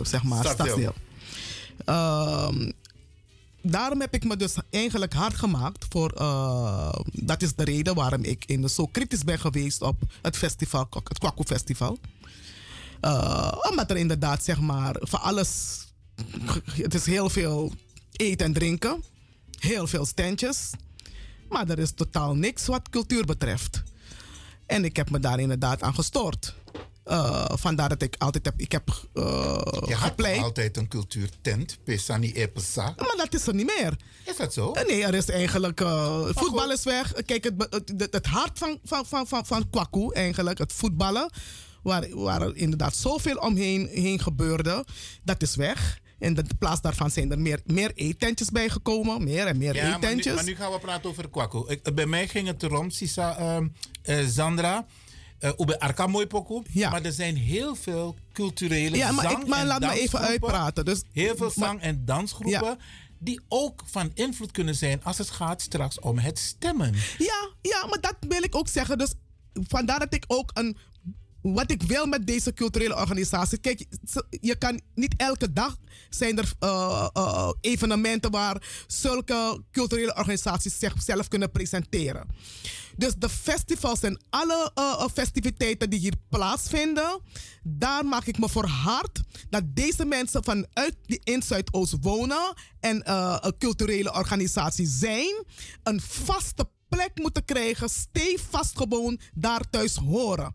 zeg 0.03 0.23
maar, 0.23 0.45
Stadsdeel. 0.45 0.95
Ehm, 1.85 2.71
daarom 3.63 4.01
heb 4.01 4.15
ik 4.15 4.25
me 4.25 4.37
dus 4.37 4.55
eigenlijk 4.71 5.13
hard 5.13 5.35
gemaakt 5.35 5.87
voor. 5.89 6.13
dat 7.13 7.43
is 7.43 7.55
de 7.55 7.65
reden 7.65 7.95
waarom 7.95 8.23
ik 8.23 8.45
in, 8.45 8.69
zo 8.69 8.87
kritisch 8.87 9.25
ben 9.25 9.39
geweest 9.39 9.83
op 9.83 10.03
het 10.23 10.37
festival, 10.37 10.89
het 10.91 11.19
Kwaku 11.19 11.45
Festival. 11.45 11.99
Eh, 13.05 13.53
omdat 13.71 13.91
er 13.91 13.97
inderdaad, 13.97 14.45
zeg 14.45 14.61
maar, 14.61 14.97
voor 15.01 15.19
alles. 15.19 15.79
Het 16.73 16.95
is 16.95 17.07
heel 17.07 17.31
veel 17.31 17.73
eten 18.13 18.47
en 18.47 18.53
drinken. 18.53 19.03
Heel 19.59 19.87
veel 19.87 20.05
standjes. 20.07 20.71
Maar 21.49 21.69
er 21.69 21.79
is 21.79 21.93
totaal 21.95 22.35
niks 22.35 22.67
wat 22.67 22.89
cultuur 22.89 23.25
betreft. 23.25 23.83
En 24.67 24.85
ik 24.85 24.97
heb 24.97 25.11
me 25.11 25.19
daar 25.21 25.41
inderdaad 25.41 25.83
aan 25.83 25.95
gestoord. 25.95 26.55
Eh, 27.05 27.45
vandaar 27.49 27.89
dat 27.89 28.03
ik 28.03 28.15
altijd 28.19 28.45
heb. 28.45 28.55
Ik 28.57 28.73
heb 28.73 28.89
eh 29.13 29.23
Je 29.87 29.95
had 29.95 30.09
gepleit. 30.09 30.43
altijd 30.43 30.77
een 30.77 30.89
cultuurtent, 30.89 31.79
Pesani 31.85 32.33
Epesa. 32.33 32.95
Maar 32.97 33.15
dat 33.17 33.35
is 33.35 33.47
er 33.47 33.55
niet 33.55 33.73
meer. 33.79 33.97
Is 34.25 34.37
dat 34.37 34.53
zo? 34.53 34.73
Nee, 34.87 35.05
er 35.05 35.15
is 35.15 35.29
eigenlijk. 35.29 35.81
voetbal 36.29 36.71
is 36.73 36.85
weg. 36.85 37.13
Kijk, 37.13 37.45
het, 37.45 37.67
het, 37.71 37.93
het, 37.97 38.15
het 38.15 38.27
hart 38.27 38.59
van, 38.59 38.79
van, 38.85 39.07
van, 39.07 39.27
van, 39.27 39.47
van 39.47 39.71
Kwaku, 39.71 40.09
eigenlijk, 40.13 40.59
het 40.59 40.73
voetballen. 40.73 41.31
Waar, 41.85 42.09
waar 42.15 42.43
er 42.43 42.57
inderdaad 42.57 42.97
zoveel 42.97 43.37
omheen 43.37 43.87
heen 43.93 44.21
gebeurde, 44.21 44.85
dat 45.23 45.43
is 45.43 45.57
weg. 45.57 46.01
In 46.19 46.35
de 46.35 46.45
plaats 46.59 46.81
daarvan 46.81 47.11
zijn 47.11 47.31
er 47.31 47.39
meer, 47.39 47.61
meer 47.65 47.93
eetentjes 47.95 48.51
bijgekomen. 48.51 49.25
Meer 49.25 49.47
en 49.47 49.59
meer 49.59 49.75
Ja, 49.75 49.83
maar 49.89 49.99
nu, 50.01 50.07
eetentjes. 50.07 50.35
maar 50.35 50.45
nu 50.45 50.57
gaan 50.57 50.73
we 50.73 50.79
praten 50.79 51.11
over 51.11 51.31
kwakko. 51.31 51.65
Ik, 51.69 51.95
bij 51.95 52.07
mij 52.07 52.29
ging 52.29 52.47
het 52.47 52.63
erom, 52.63 52.91
Sisa, 52.91 53.37
eh, 54.03 54.19
Zandra. 54.27 54.87
Uh, 55.41 55.51
bij 55.57 55.79
Arka 55.79 56.07
mooi 56.07 56.27
pokoe. 56.27 56.63
Maar 56.75 57.03
er 57.05 57.13
zijn 57.13 57.37
heel 57.37 57.75
veel 57.75 58.17
culturele 58.33 58.97
Ja, 58.97 59.13
maar 59.13 59.25
zang- 59.25 59.43
ik- 59.43 59.49
maar 59.49 59.61
en 59.61 59.67
laat 59.67 59.81
me 59.81 60.01
even 60.01 60.19
uitpraten. 60.19 60.85
Dus- 60.85 61.03
heel 61.13 61.37
veel 61.37 61.51
zang- 61.51 61.81
en 61.81 62.05
dansgroepen. 62.05 62.79
Die 63.19 63.41
ook 63.49 63.83
van 63.87 64.11
invloed 64.15 64.51
kunnen 64.51 64.75
zijn 64.75 65.05
als 65.05 65.19
het 65.19 65.31
gaat 65.31 65.63
straks 65.63 66.01
om 66.01 66.19
het 66.19 66.39
stemmen. 66.39 66.95
Ja, 67.19 67.49
ja, 67.63 67.87
maar 67.87 68.01
dat 68.01 68.17
wil 68.29 68.43
ik 68.43 68.55
ook 68.57 68.69
zeggen. 68.69 68.99
Dus 68.99 69.13
vandaar 69.69 69.99
dat 69.99 70.15
ik 70.15 70.25
ook 70.27 70.51
een. 70.55 70.77
Wat 71.53 71.71
ik 71.71 71.83
wil 71.83 72.07
met 72.07 72.27
deze 72.27 72.53
culturele 72.53 72.97
organisatie. 72.97 73.59
Kijk, 73.59 73.85
je 74.41 74.57
kan 74.57 74.81
niet 74.95 75.15
elke 75.17 75.53
dag 75.53 75.77
zijn 76.11 76.39
er 76.39 76.53
eh, 76.59 77.09
eh, 77.13 77.51
evenementen 77.61 78.31
waar 78.31 78.85
zulke 78.87 79.63
culturele 79.71 80.17
organisaties 80.17 80.79
zichzelf 80.79 81.29
kunnen 81.29 81.51
presenteren. 81.51 82.27
Dus 82.97 83.15
de 83.19 83.29
festivals 83.29 84.01
en 84.01 84.21
alle 84.31 84.71
eh, 84.75 85.07
festiviteiten 85.15 85.91
die 85.91 85.99
hier 85.99 86.17
plaatsvinden, 86.29 87.21
daar 87.63 88.07
maak 88.07 88.25
ik 88.25 88.39
me 88.39 88.49
voor 88.49 88.67
hard 88.67 89.21
dat 89.51 89.63
deze 89.67 90.05
mensen 90.05 90.45
vanuit 90.45 90.97
die 91.07 91.21
in 91.25 91.43
Zuidoost 91.43 91.97
wonen 92.01 92.55
en 92.81 93.13
een 93.47 93.59
culturele 93.59 94.15
organisatie 94.15 94.87
zijn, 94.87 95.45
een 95.83 96.01
vaste 96.01 96.69
plek 96.95 97.11
moeten 97.15 97.45
krijgen, 97.45 97.89
stevast 97.89 98.77
gewoon 98.77 99.19
daar 99.35 99.63
thuis 99.71 99.97
horen. 99.97 100.55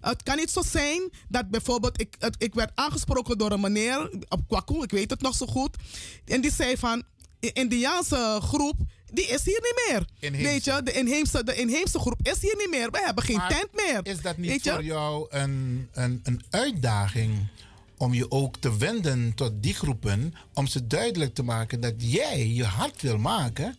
Het 0.00 0.22
kan 0.22 0.36
niet 0.36 0.50
zo 0.50 0.62
zijn 0.62 1.10
dat 1.28 1.48
bijvoorbeeld, 1.50 2.00
ik, 2.00 2.14
het- 2.18 2.34
ik 2.38 2.54
werd 2.54 2.70
aangesproken 2.74 3.38
door 3.38 3.50
een 3.52 3.60
meneer 3.60 4.10
op 4.28 4.40
Kwaku, 4.48 4.82
ik 4.82 4.90
weet 4.90 5.10
het 5.10 5.20
nog 5.20 5.34
zo 5.34 5.46
goed. 5.46 5.76
En 6.24 6.40
die 6.40 6.52
zei 6.52 6.76
van, 6.76 7.02
de 7.40 7.52
Indiaanse 7.52 8.38
groep, 8.42 8.76
die 9.12 9.26
is 9.26 9.44
hier 9.44 9.60
niet 9.62 9.82
meer. 9.88 10.04
Inheemse. 10.18 10.50
Weet 10.50 10.64
je, 10.64 10.82
de 10.82 10.92
inheemse, 10.92 11.44
de 11.44 11.54
inheemse 11.54 11.98
groep 11.98 12.18
is 12.22 12.40
hier 12.40 12.54
niet 12.58 12.70
meer. 12.70 12.90
We 12.90 13.02
hebben 13.04 13.24
geen 13.24 13.36
Maar 13.36 13.48
tent 13.48 13.68
meer. 13.74 14.00
Is 14.14 14.20
dat 14.22 14.36
niet 14.36 14.50
voor 14.72 14.84
jou 14.84 15.26
een, 15.30 15.88
een, 15.92 16.20
een 16.22 16.42
uitdaging 16.50 17.48
om 17.96 18.14
je 18.14 18.30
ook 18.30 18.56
te 18.56 18.76
wenden 18.76 19.34
tot 19.34 19.52
die 19.62 19.74
groepen, 19.74 20.34
om 20.54 20.66
ze 20.66 20.86
duidelijk 20.86 21.34
te 21.34 21.42
maken 21.42 21.80
dat 21.80 21.94
jij 21.96 22.46
je 22.48 22.64
hart 22.64 23.02
wil 23.02 23.18
maken 23.18 23.76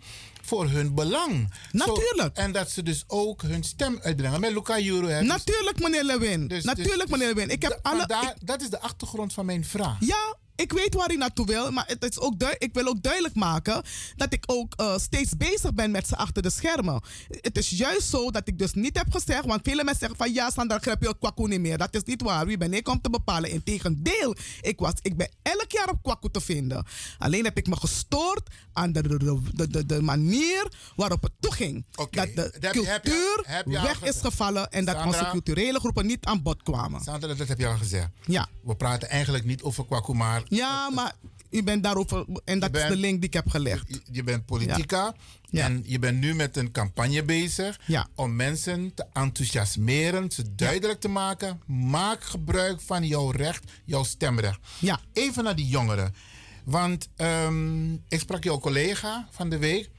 voor 0.51 0.69
hun 0.69 0.93
belang. 0.95 1.53
Natuurlijk. 1.71 2.37
en 2.37 2.51
dat 2.51 2.69
ze 2.71 2.83
dus 2.83 3.03
ook 3.07 3.41
hun 3.41 3.63
stem 3.63 3.99
uitbrengen. 4.01 4.39
Met 4.39 4.51
Luca 4.51 4.79
Juro. 4.79 5.07
hè, 5.07 5.19
dus- 5.19 5.27
Natuurlijk, 5.27 5.79
meneer 5.79 6.03
Lewin. 6.03 6.47
dus- 6.47 6.63
Natuurlijk, 6.63 7.09
dus- 7.09 7.09
meneer 7.17 7.27
Lewin. 7.27 7.49
Ik 7.49 7.61
heb 7.61 7.79
da- 7.81 7.89
alle. 7.91 8.35
dat 8.43 8.61
is 8.61 8.69
de 8.69 8.79
achtergrond 8.79 9.33
van 9.33 9.45
mijn 9.45 9.65
vraag. 9.65 9.97
Ja, 9.99 10.35
ik 10.61 10.73
weet 10.73 10.93
waar 10.93 11.07
hij 11.07 11.15
naartoe 11.15 11.45
wil, 11.45 11.71
maar 11.71 11.83
het 11.87 12.03
is 12.03 12.19
ook 12.19 12.33
ik 12.57 12.73
wil 12.73 12.87
ook 12.87 13.03
duidelijk 13.03 13.35
maken 13.35 13.83
dat 14.15 14.33
ik 14.33 14.43
ook 14.45 14.73
eh, 14.75 14.97
steeds 14.97 15.37
bezig 15.37 15.73
ben 15.73 15.91
met 15.91 16.07
ze 16.07 16.15
achter 16.15 16.41
de 16.41 16.49
schermen. 16.49 17.01
Het 17.27 17.57
is 17.57 17.69
juist 17.69 18.09
zo 18.09 18.31
dat 18.31 18.47
ik 18.47 18.59
dus 18.59 18.73
niet 18.73 18.97
heb 18.97 19.11
gezegd, 19.11 19.45
want 19.45 19.59
vele 19.63 19.83
mensen 19.83 19.99
zeggen 19.99 20.17
van 20.17 20.33
ja, 20.33 20.49
Sandra, 20.49 20.77
grijp 20.77 21.01
je 21.01 21.07
het 21.07 21.17
kwaku 21.17 21.47
niet 21.47 21.59
meer. 21.59 21.77
Dat 21.77 21.95
is 21.95 22.03
niet 22.03 22.21
waar. 22.21 22.45
Wie 22.45 22.57
ben 22.57 22.73
ik 22.73 22.87
om 22.89 23.01
te 23.01 23.09
bepalen? 23.09 23.49
Integendeel, 23.49 24.35
ik, 24.61 24.79
was, 24.79 24.93
ik 25.01 25.17
ben 25.17 25.29
elk 25.41 25.71
jaar 25.71 25.89
op 25.89 26.03
kwaku 26.03 26.29
te 26.29 26.41
vinden. 26.41 26.85
Alleen 27.17 27.43
heb 27.43 27.57
ik 27.57 27.67
me 27.67 27.75
gestoord 27.75 28.49
aan 28.73 28.91
de, 28.91 29.01
de, 29.01 29.67
de, 29.67 29.85
de, 29.85 30.01
manier 30.01 30.71
waarop 30.95 31.21
het 31.23 31.31
toeging. 31.39 31.85
dat 31.91 32.09
de 32.35 32.51
heb 32.59 32.73
je- 32.73 32.81
cultuur 32.83 33.43
heb 33.45 33.65
je 33.65 33.81
weg 33.81 34.03
is 34.03 34.19
gevallen 34.21 34.71
en 34.71 34.85
dat 34.85 34.95
Sandra? 34.95 35.19
onze 35.19 35.31
culturele 35.31 35.79
groepen 35.79 36.05
niet 36.05 36.25
aan 36.25 36.41
bod 36.41 36.63
kwamen. 36.63 37.01
Sandra, 37.01 37.33
dat 37.33 37.47
heb 37.47 37.59
je 37.59 37.67
al 37.67 37.77
gezegd. 37.77 38.09
Ja. 38.25 38.47
We 38.63 38.75
praten 38.75 39.09
eigenlijk 39.09 39.45
niet 39.45 39.61
over 39.61 39.85
Kwaku, 39.85 40.13
maar 40.13 40.43
Ja, 40.55 40.89
maar 40.89 41.13
u 41.49 41.63
bent 41.63 41.83
daarover, 41.83 42.25
en 42.45 42.59
dat 42.59 42.75
is 42.75 42.87
de 42.87 42.95
link 42.95 43.19
die 43.19 43.27
ik 43.27 43.33
heb 43.33 43.49
gelegd. 43.49 43.85
je, 43.87 44.01
je 44.11 44.23
bent 44.23 44.45
politica 44.45 45.13
en 45.51 45.83
je 45.85 45.99
bent 45.99 46.19
nu 46.19 46.35
met 46.35 46.57
een 46.57 46.71
campagne 46.71 47.23
bezig 47.23 47.79
om 48.15 48.35
mensen 48.35 48.93
te 48.93 49.05
enthousiasmeren, 49.13 50.31
ze 50.31 50.55
duidelijk 50.55 50.99
te 50.99 51.07
maken. 51.07 51.61
Maak 51.65 52.23
gebruik 52.23 52.81
van 52.81 53.07
jouw 53.07 53.29
recht, 53.29 53.71
jouw 53.85 54.03
stemrecht. 54.03 54.59
Ja. 54.79 54.99
Even 55.13 55.43
naar 55.43 55.55
die 55.55 55.67
jongeren. 55.67 56.15
Want 56.63 57.09
ehm, 57.15 57.93
ik 57.93 58.19
sprak 58.19 58.43
jouw 58.43 58.59
collega 58.59 59.27
van 59.31 59.49
de 59.49 59.57
week. 59.57 59.89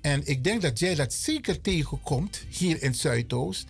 En 0.00 0.26
ik 0.26 0.44
denk 0.44 0.62
dat 0.62 0.78
jij 0.78 0.94
dat 0.94 1.12
zeker 1.12 1.60
tegenkomt 1.60 2.44
hier 2.48 2.82
in 2.82 2.94
Zuidoost. 2.94 3.66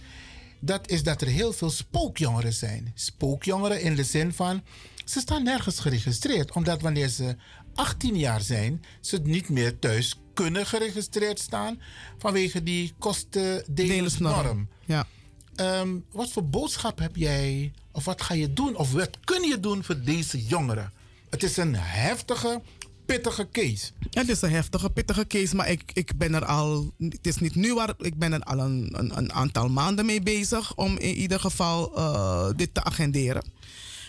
Dat 0.60 0.88
is 0.88 1.02
dat 1.02 1.20
er 1.20 1.28
heel 1.28 1.52
veel 1.52 1.70
spookjongeren 1.70 2.52
zijn. 2.52 2.92
Spookjongeren 2.94 3.80
in 3.80 3.94
de 3.94 4.04
zin 4.04 4.32
van 4.32 4.62
ze 5.06 5.20
staan 5.20 5.42
nergens 5.42 5.80
geregistreerd. 5.80 6.52
Omdat 6.52 6.82
wanneer 6.82 7.08
ze 7.08 7.36
18 7.74 8.16
jaar 8.16 8.40
zijn, 8.40 8.84
ze 9.00 9.18
niet 9.18 9.48
meer 9.48 9.78
thuis 9.78 10.20
kunnen 10.34 10.66
geregistreerd 10.66 11.38
staan. 11.38 11.80
Vanwege 12.18 12.62
die 12.62 12.92
kostendelersnorm. 12.98 14.68
Ja. 14.84 15.06
Ehm, 15.54 15.88
wat 16.12 16.30
voor 16.30 16.44
boodschap 16.44 16.98
heb 16.98 17.16
jij, 17.16 17.72
of 17.92 18.04
wat 18.04 18.22
ga 18.22 18.34
je 18.34 18.52
doen, 18.52 18.76
of 18.76 18.92
wat 18.92 19.18
kun 19.24 19.42
je 19.42 19.60
doen 19.60 19.84
voor 19.84 20.00
deze 20.00 20.44
jongeren? 20.44 20.92
Het 21.30 21.42
is 21.42 21.56
een 21.56 21.74
heftige, 21.76 22.62
pittige 23.06 23.48
case. 23.52 23.90
Het 24.10 24.28
is 24.28 24.42
een 24.42 24.50
heftige, 24.50 24.90
pittige 24.90 25.26
case, 25.26 25.56
maar 25.56 25.70
ik, 25.70 25.90
ik 25.92 26.16
ben 26.16 26.34
er 26.34 26.44
al. 26.44 26.92
Het 26.98 27.26
is 27.26 27.38
niet 27.38 27.54
nu 27.54 27.74
waar. 27.74 27.94
Ik 27.98 28.18
ben 28.18 28.32
er 28.32 28.40
al 28.40 28.58
een, 28.58 28.88
een, 28.92 29.16
een 29.16 29.32
aantal 29.32 29.68
maanden 29.68 30.06
mee 30.06 30.22
bezig 30.22 30.74
om 30.74 30.98
in 30.98 31.14
ieder 31.14 31.40
geval 31.40 31.96
eh, 31.96 32.48
dit 32.56 32.74
te 32.74 32.84
agenderen. 32.84 33.42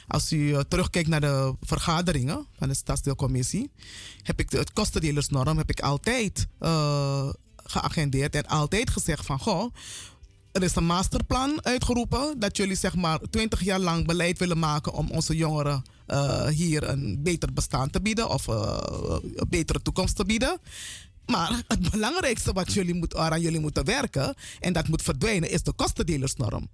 Als 0.08 0.32
u 0.32 0.54
eh, 0.54 0.60
terugkijkt 0.60 1.10
naar 1.10 1.22
de 1.22 1.56
vergaderingen 1.62 2.48
van 2.58 2.68
de 2.68 2.74
stadsdeelcommissie, 2.74 3.72
heb 4.22 4.40
ik 4.40 4.52
de, 4.52 4.58
het 4.58 4.74
kostendelersnorm 4.74 5.58
heb 5.58 5.70
ik 5.70 5.82
altijd 5.82 6.48
eh, 6.60 7.30
geagendeerd 7.56 8.36
en 8.36 8.46
altijd 8.46 8.90
gezegd 8.90 9.26
van 9.26 9.40
goh. 9.40 9.74
Er 10.52 10.64
is 10.64 10.76
een 10.76 10.86
masterplan 10.86 11.66
uitgeroepen 11.66 12.40
dat 12.40 12.58
jullie 12.58 12.76
zeg 12.76 12.96
maar 12.96 13.20
20 13.30 13.64
jaar 13.64 13.80
lang 13.80 14.06
beleid 14.06 14.40
willen 14.40 14.60
maken 14.60 14.94
om 14.94 15.10
onze 15.12 15.36
jongeren 15.36 15.84
eh, 16.06 16.48
hier 16.48 16.90
een 16.90 17.20
beter 17.24 17.54
bestaan 17.54 17.90
te 17.90 18.02
bieden 18.02 18.30
of 18.30 18.48
een 18.48 19.48
betere 19.50 19.82
toekomst 19.82 20.16
te 20.16 20.26
bieden. 20.26 20.60
Maar 21.26 21.64
het 21.68 21.92
belangrijkste 21.92 22.54
wat 22.54 22.74
jullie 22.74 22.94
moet, 22.94 23.14
waaraan 23.14 23.42
jullie 23.42 23.60
moeten 23.60 23.86
werken, 23.86 24.36
en 24.60 24.74
dat 24.74 24.88
moet 24.88 25.02
verdwijnen, 25.02 25.52
is 25.52 25.64
de 25.64 25.74
kostendelersnorm. 25.74 26.70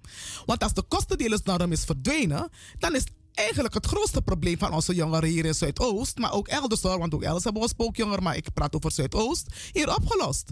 Want 0.45 0.64
als 0.64 0.74
de 0.74 0.82
kostendelersnorm 0.82 1.72
is 1.72 1.84
verdwenen, 1.84 2.50
dan 2.80 2.95
is 2.95 3.03
eigenlijk 3.34 3.74
het 3.74 3.86
grootste 3.86 4.22
probleem 4.22 4.58
van 4.58 4.74
onze 4.74 4.95
jongeren 4.95 5.30
hier 5.30 5.45
in 5.45 5.56
Zuidoost, 5.56 6.18
maar 6.18 6.34
ook 6.34 6.48
elders 6.48 6.82
hoor, 6.82 7.00
want 7.00 7.14
ook 7.14 7.24
elders 7.24 7.44
hebben 7.44 7.62
we 7.62 7.68
spookjongeren, 7.68 8.24
maar 8.24 8.36
ik 8.36 8.53
praat 8.53 8.76
over 8.76 8.92
Zuidoost, 8.92 9.48
hier 9.72 9.95
opgelost. 9.95 10.52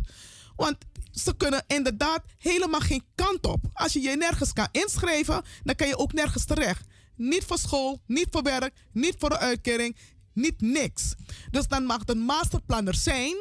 Want 0.55 0.77
ze 1.11 1.35
kunnen 1.37 1.63
inderdaad 1.67 2.23
helemaal 2.37 2.79
geen 2.79 3.03
kant 3.15 3.45
op. 3.45 3.63
Als 3.73 3.93
je 3.93 4.01
je 4.01 4.17
nergens 4.17 4.53
kan 4.53 4.67
inschrijven, 4.71 5.41
dan 5.63 5.75
kan 5.75 5.87
je 5.87 5.97
ook 5.97 6.13
nergens 6.13 6.45
terecht. 6.45 6.85
Niet 7.15 7.43
voor 7.43 7.57
school, 7.57 8.01
niet 8.07 8.27
voor 8.31 8.43
werk, 8.43 8.73
niet 8.91 9.15
voor 9.17 9.31
een 9.31 9.37
uitkering, 9.37 9.97
niet 10.33 10.61
niks. 10.61 11.13
Dus 11.51 11.67
dan 11.67 11.83
mag 11.83 11.99
het 11.99 12.09
een 12.09 12.21
masterplan 12.21 12.87
er 12.87 12.95
zijn, 12.95 13.35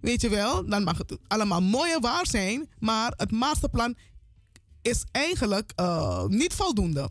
weet 0.00 0.20
je 0.20 0.28
wel. 0.28 0.66
Dan 0.66 0.82
mag 0.82 0.98
het 0.98 1.18
allemaal 1.28 1.62
mooi 1.62 1.92
en 1.92 2.00
waar 2.00 2.26
zijn, 2.26 2.68
maar 2.78 3.12
het 3.16 3.30
masterplan 3.30 3.96
is 4.82 5.04
eigenlijk 5.10 5.72
eh, 5.76 6.24
niet 6.26 6.54
voldoende. 6.54 7.10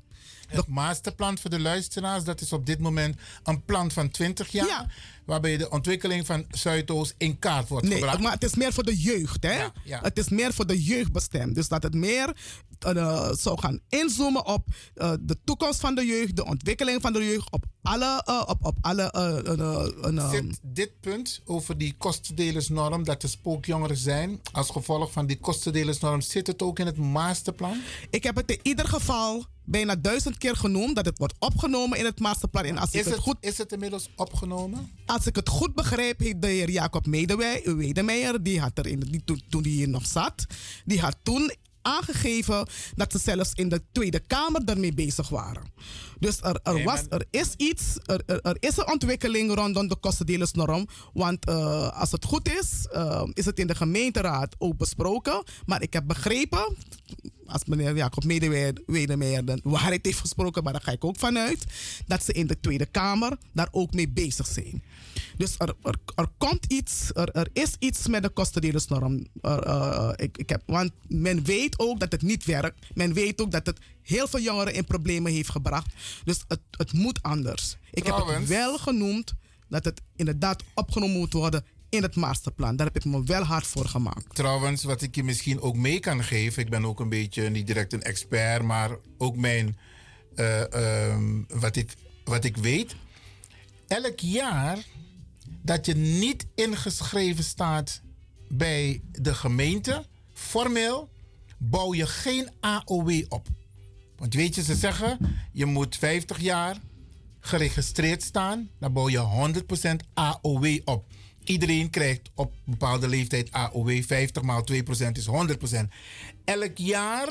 Het 0.50 0.68
masterplan 0.68 1.38
voor 1.38 1.50
de 1.50 1.60
luisteraars, 1.60 2.24
dat 2.24 2.42
is 2.42 2.54
op 2.54 2.66
dit 2.66 2.80
moment 2.80 3.20
een 3.44 3.64
plan 3.64 3.92
van 3.92 4.10
20 4.10 4.48
jaar. 4.48 4.96
Waarbij 5.30 5.58
de 5.58 5.70
ontwikkeling 5.70 6.26
van 6.26 6.46
Zuidoost 6.50 7.16
in 7.18 7.40
kaart 7.40 7.68
wordt 7.70 7.88
Nee, 7.88 7.98
gebracht. 7.98 8.20
maar 8.20 8.32
het 8.32 8.44
is 8.44 8.56
meer 8.56 8.74
voor 8.74 8.84
de 8.84 8.98
jeugd, 8.98 9.44
hè? 9.44 9.64
ja. 9.84 10.00
Het 10.02 10.18
is 10.18 10.30
meer 10.30 10.54
voor 10.54 10.68
de 10.68 10.84
jeugd 10.84 11.12
bestemd. 11.12 11.56
Dus 11.56 11.68
dat 11.68 11.84
het 11.84 11.94
meer 11.94 12.36
eh, 12.80 13.32
zou 13.32 13.60
gaan 13.60 13.80
inzoomen 13.90 14.46
op 14.46 14.68
eh, 14.96 15.14
de 15.20 15.38
toekomst 15.44 15.80
van 15.80 15.96
de 15.96 16.06
jeugd, 16.06 16.36
de 16.36 16.46
ontwikkeling 16.46 17.02
van 17.02 17.14
de 17.14 17.26
jeugd, 17.26 17.52
op 17.52 17.64
alle. 17.82 18.24
op, 18.48 18.66
op 18.66 18.78
alle 18.82 19.12
Zit 20.32 20.60
dit 20.64 21.00
punt 21.00 21.42
over 21.46 21.78
die 21.78 21.96
kostendelersnorm, 21.98 23.04
dat 23.04 23.24
er 23.24 23.30
spookjongeren 23.30 23.98
zijn, 23.98 24.40
als 24.52 24.70
gevolg 24.70 25.12
van 25.12 25.26
die 25.26 25.38
kostendelersnorm, 25.40 26.22
zit 26.22 26.48
het 26.48 26.62
ook 26.62 26.80
in 26.80 26.86
het 26.86 26.98
masterplan? 26.98 27.82
Ik 28.10 28.24
heb 28.24 28.36
het 28.36 28.52
in 28.52 28.60
ieder 28.64 28.88
geval 28.88 29.46
bijna 29.64 29.96
duizend 29.96 30.38
keer 30.38 30.56
genoemd 30.56 30.96
dat 30.96 31.06
het 31.06 31.18
wordt 31.18 31.34
opgenomen 31.40 31.98
in 31.98 32.06
het 32.06 32.20
masterplan. 32.20 32.64
En 32.64 32.78
als 32.78 32.92
Is 32.92 33.06
het 33.06 33.14
het, 33.14 33.24
goed 33.24 33.36
is 33.40 33.58
het 33.58 33.72
inmiddels 33.72 34.10
opgenomen? 34.16 34.92
Als 35.06 35.19
ik 35.26 35.36
het 35.36 35.50
goed 35.50 35.76
begrijp, 35.76 36.20
heeft 36.20 36.42
de 36.42 36.48
heer 36.48 36.70
Jacob 36.70 37.06
Wedemeijer, 37.06 38.44
die 38.44 38.60
had 38.60 38.78
er 38.78 38.88
in, 38.88 39.22
toen, 39.26 39.42
toen 39.50 39.66
hier 39.66 39.90
nog 39.90 40.06
zat, 40.06 40.46
die 40.86 41.00
had 41.00 41.16
toen 41.24 41.52
aangegeven 41.82 42.68
dat 42.96 43.12
ze 43.12 43.20
zelfs 43.20 43.54
in 43.54 43.70
de 43.70 43.82
Tweede 43.92 44.20
Kamer 44.20 44.66
daarmee 44.66 44.94
bezig 44.94 45.30
waren. 45.30 45.64
Dus 46.20 46.42
er, 46.42 46.60
er, 46.64 46.84
was, 46.84 47.04
er 47.10 47.26
is 47.30 47.54
iets, 47.58 47.98
er, 48.06 48.22
er, 48.26 48.42
er 48.42 48.58
is 48.60 48.78
een 48.78 48.92
ontwikkeling 48.92 49.54
rondom 49.54 49.88
de 49.88 49.96
kostendelersnorm. 49.96 50.88
Want 51.14 51.46
eh, 51.46 52.00
als 52.00 52.12
het 52.12 52.26
goed 52.26 52.50
is, 52.50 52.88
eh, 52.92 53.24
is 53.34 53.46
het 53.46 53.60
in 53.60 53.68
de 53.68 53.76
gemeenteraad 53.76 54.56
ook 54.58 54.78
besproken. 54.78 55.44
Maar 55.66 55.82
ik 55.82 55.94
heb 55.94 56.08
begrepen, 56.08 56.76
als 57.46 57.66
meneer 57.66 57.96
Jacob 57.96 58.24
Wedemeijer 58.86 59.46
de 59.46 59.60
waarheid 59.64 60.06
heeft 60.06 60.20
gesproken, 60.20 60.64
maar 60.64 60.74
daar 60.74 60.82
ga 60.82 60.92
ik 60.92 61.06
ook 61.06 61.18
vanuit, 61.18 61.66
dat 62.08 62.24
ze 62.24 62.34
in 62.34 62.48
de 62.48 62.60
Tweede 62.60 62.86
Kamer 62.86 63.38
daar 63.54 63.68
ook 63.72 63.94
mee 63.94 64.10
bezig 64.10 64.48
zijn. 64.48 64.84
Dus 65.38 65.56
er, 65.58 65.74
er, 65.84 65.96
er 66.16 66.28
komt 66.38 66.66
iets, 66.66 67.10
er, 67.14 67.30
er 67.32 67.50
is 67.54 67.76
iets 67.80 68.08
met 68.08 68.24
de 68.24 68.30
kostendelersnorm. 68.30 69.28
Er, 69.42 69.64
eh, 69.64 70.10
ik, 70.16 70.38
ik 70.38 70.50
heb, 70.50 70.62
want 70.66 70.92
men 71.08 71.44
weet 71.44 71.80
ook 71.80 72.00
dat 72.00 72.12
het 72.12 72.22
niet 72.22 72.46
werkt. 72.46 72.88
Men 72.94 73.14
weet 73.14 73.42
ook 73.42 73.52
dat 73.52 73.66
het 73.66 73.80
heel 74.10 74.28
veel 74.28 74.40
jongeren 74.40 74.74
in 74.74 74.86
problemen 74.86 75.32
heeft 75.32 75.50
gebracht. 75.50 75.94
Dus 76.24 76.44
het, 76.48 76.60
het 76.72 76.94
moet 76.94 77.22
anders. 77.22 77.78
Ik 77.92 78.06
heb 78.06 78.16
het 78.16 78.48
wel 78.48 78.78
genoemd 78.78 79.34
dat 79.68 79.86
het 79.86 80.02
inderdaad 80.16 80.64
opgenomen 80.74 81.18
moet 81.18 81.34
worden 81.34 81.66
in 81.90 82.02
het 82.02 82.16
masterplan. 82.16 82.76
Daar 82.76 82.86
heb 82.86 82.96
ik 82.96 83.06
me 83.06 83.24
wel 83.24 83.44
hard 83.44 83.68
voor 83.68 83.86
gemaakt. 83.86 84.36
Trouwens, 84.36 84.84
wat 84.84 85.02
ik 85.02 85.16
je 85.16 85.24
misschien 85.24 85.62
ook 85.62 85.76
mee 85.76 86.00
kan 86.00 86.24
geven, 86.24 86.64
ik 86.64 86.70
ben 86.70 86.86
ook 86.86 87.00
een 87.00 87.10
beetje 87.10 87.50
niet 87.50 87.68
direct 87.68 87.94
een 87.94 88.04
expert, 88.04 88.64
maar 88.64 88.98
ook 89.18 89.36
mijn, 89.36 89.78
eh, 90.36 90.74
ehm, 90.74 91.44
wat, 91.48 91.76
ik, 91.76 91.94
wat 92.24 92.44
ik 92.44 92.58
weet. 92.58 92.96
Elk 93.88 94.20
jaar 94.20 94.78
dat 95.62 95.86
je 95.86 95.96
niet 95.96 96.46
ingeschreven 96.56 97.44
staat 97.44 98.02
bij 98.48 99.02
de 99.12 99.34
gemeente, 99.34 100.06
formeel, 100.34 101.10
bouw 101.58 101.94
je 101.94 102.08
geen 102.08 102.50
AOW 102.60 103.24
op. 103.28 103.48
Want 104.20 104.34
weet 104.34 104.56
je, 104.56 104.64
ze 104.64 104.76
zeggen, 104.76 105.18
je 105.52 105.66
moet 105.66 105.96
50 105.96 106.40
jaar 106.40 106.78
geregistreerd 107.40 108.24
staan, 108.24 108.70
dan 108.80 108.94
bouw 108.94 109.10
je 109.10 109.54
100% 109.94 109.96
AOW 110.14 110.80
op. 110.86 111.06
Iedereen 111.44 111.90
krijgt 111.90 112.30
op 112.36 112.54
bepaalde 112.64 113.08
leeftijd 113.08 113.52
AOW. 113.52 114.02
50 114.02 114.44
maal 114.44 114.64
2% 114.72 114.76
is 115.14 115.28
100%. 115.28 115.32
Elk 116.46 116.78
jaar 116.78 117.30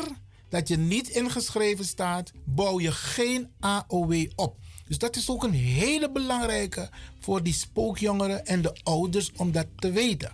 dat 0.49 0.69
je 0.69 0.77
niet 0.77 1.09
ingeschreven 1.09 1.85
staat, 1.85 2.33
bouw 2.45 2.81
je 2.81 2.93
geen 2.93 3.49
AOW 3.61 4.27
op. 4.35 4.57
Dus 4.87 4.99
dat 4.99 5.17
is 5.17 5.31
ook 5.31 5.43
een 5.43 5.53
hele 5.53 6.11
belangrijke 6.11 6.91
voor 7.21 7.43
die 7.43 7.53
spookjongeren 7.53 8.47
en 8.47 8.63
de 8.63 8.77
ouders 8.83 9.33
om 9.37 9.53
dat 9.53 9.67
te 9.77 9.91
weten. 9.91 10.33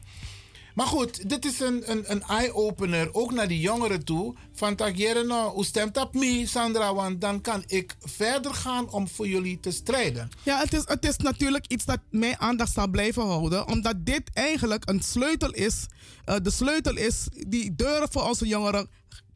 Maar 0.75 0.87
goed, 0.87 1.29
dit 1.29 1.45
is 1.45 1.61
een, 1.61 1.91
een, 1.91 2.11
een 2.11 2.23
eye-opener 2.23 3.15
ook 3.15 3.33
naar 3.33 3.49
die 3.49 3.61
jongeren 3.61 4.05
toe. 4.05 4.35
Van 4.53 4.77
Tagiere, 4.77 5.25
nou, 5.25 5.53
hoe 5.53 5.65
stemt 5.65 5.97
op 5.97 6.15
me, 6.15 6.47
Sandra? 6.47 6.95
Want 6.95 7.21
dan 7.21 7.41
kan 7.41 7.63
ik 7.67 7.97
verder 8.01 8.55
gaan 8.55 8.91
om 8.91 9.09
voor 9.09 9.29
jullie 9.29 9.61
te 9.61 9.71
strijden. 9.71 10.31
Ja, 10.43 10.59
het 10.59 10.73
is, 10.73 10.83
het 10.87 11.05
is 11.05 11.17
natuurlijk 11.17 11.65
iets 11.69 11.85
dat 11.85 11.99
mijn 12.11 12.41
aandacht 12.41 12.73
zal 12.73 12.89
blijven 12.89 13.23
houden. 13.23 13.69
Omdat 13.69 13.95
dit 14.07 14.31
eigenlijk 14.33 14.89
een 14.89 15.03
sleutel 15.03 15.51
is. 15.51 15.87
eh, 16.25 16.37
de 16.43 16.51
sleutel 16.51 16.97
is 16.97 17.29
die 17.49 17.75
deuren 17.75 18.09
voor 18.13 18.23
onze 18.23 18.47
jongeren 18.47 18.89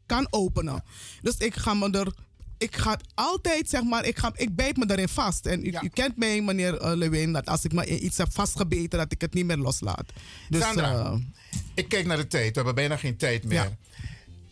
kan 0.05 0.27
openen. 0.29 0.83
Dus 1.21 1.37
ik 1.37 1.55
ga 1.55 1.73
me 1.73 1.89
er 1.91 2.13
ik 2.59 2.75
ga 2.75 2.99
altijd, 3.13 3.69
zeg 3.69 3.83
maar, 3.83 4.05
ik, 4.05 4.17
ga, 4.17 4.31
ik 4.35 4.55
bijt 4.55 4.77
me 4.77 4.85
daarin 4.85 5.07
vast. 5.07 5.45
En 5.45 5.65
u, 5.65 5.73
u 5.81 5.89
kent 5.93 6.17
mij, 6.17 6.41
meneer 6.41 6.77
eh, 6.77 6.95
Lewin, 6.95 7.33
dat 7.33 7.45
als 7.45 7.63
ik 7.63 7.73
me 7.73 7.85
in 7.85 8.05
iets 8.05 8.17
heb 8.17 8.27
vastgebeten, 8.31 8.99
dat 8.99 9.11
ik 9.11 9.21
het 9.21 9.33
niet 9.33 9.45
meer 9.45 9.57
loslaat. 9.57 10.05
Dus, 10.49 10.61
Sandra, 10.61 10.93
eh, 10.93 11.13
ik 11.73 11.89
kijk 11.89 12.05
naar 12.05 12.17
de 12.17 12.27
tijd. 12.27 12.49
We 12.49 12.55
hebben 12.55 12.75
bijna 12.75 12.97
geen 12.97 13.17
tijd 13.17 13.43
meer. 13.43 13.77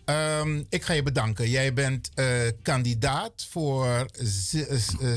Ehm, 0.06 0.64
ik 0.70 0.84
ga 0.84 0.94
je 0.94 1.04
bedanken. 1.04 1.50
Jij 1.50 1.74
bent 1.74 2.10
eh, 2.14 2.26
kandidaat 2.62 3.48
voor 3.50 4.08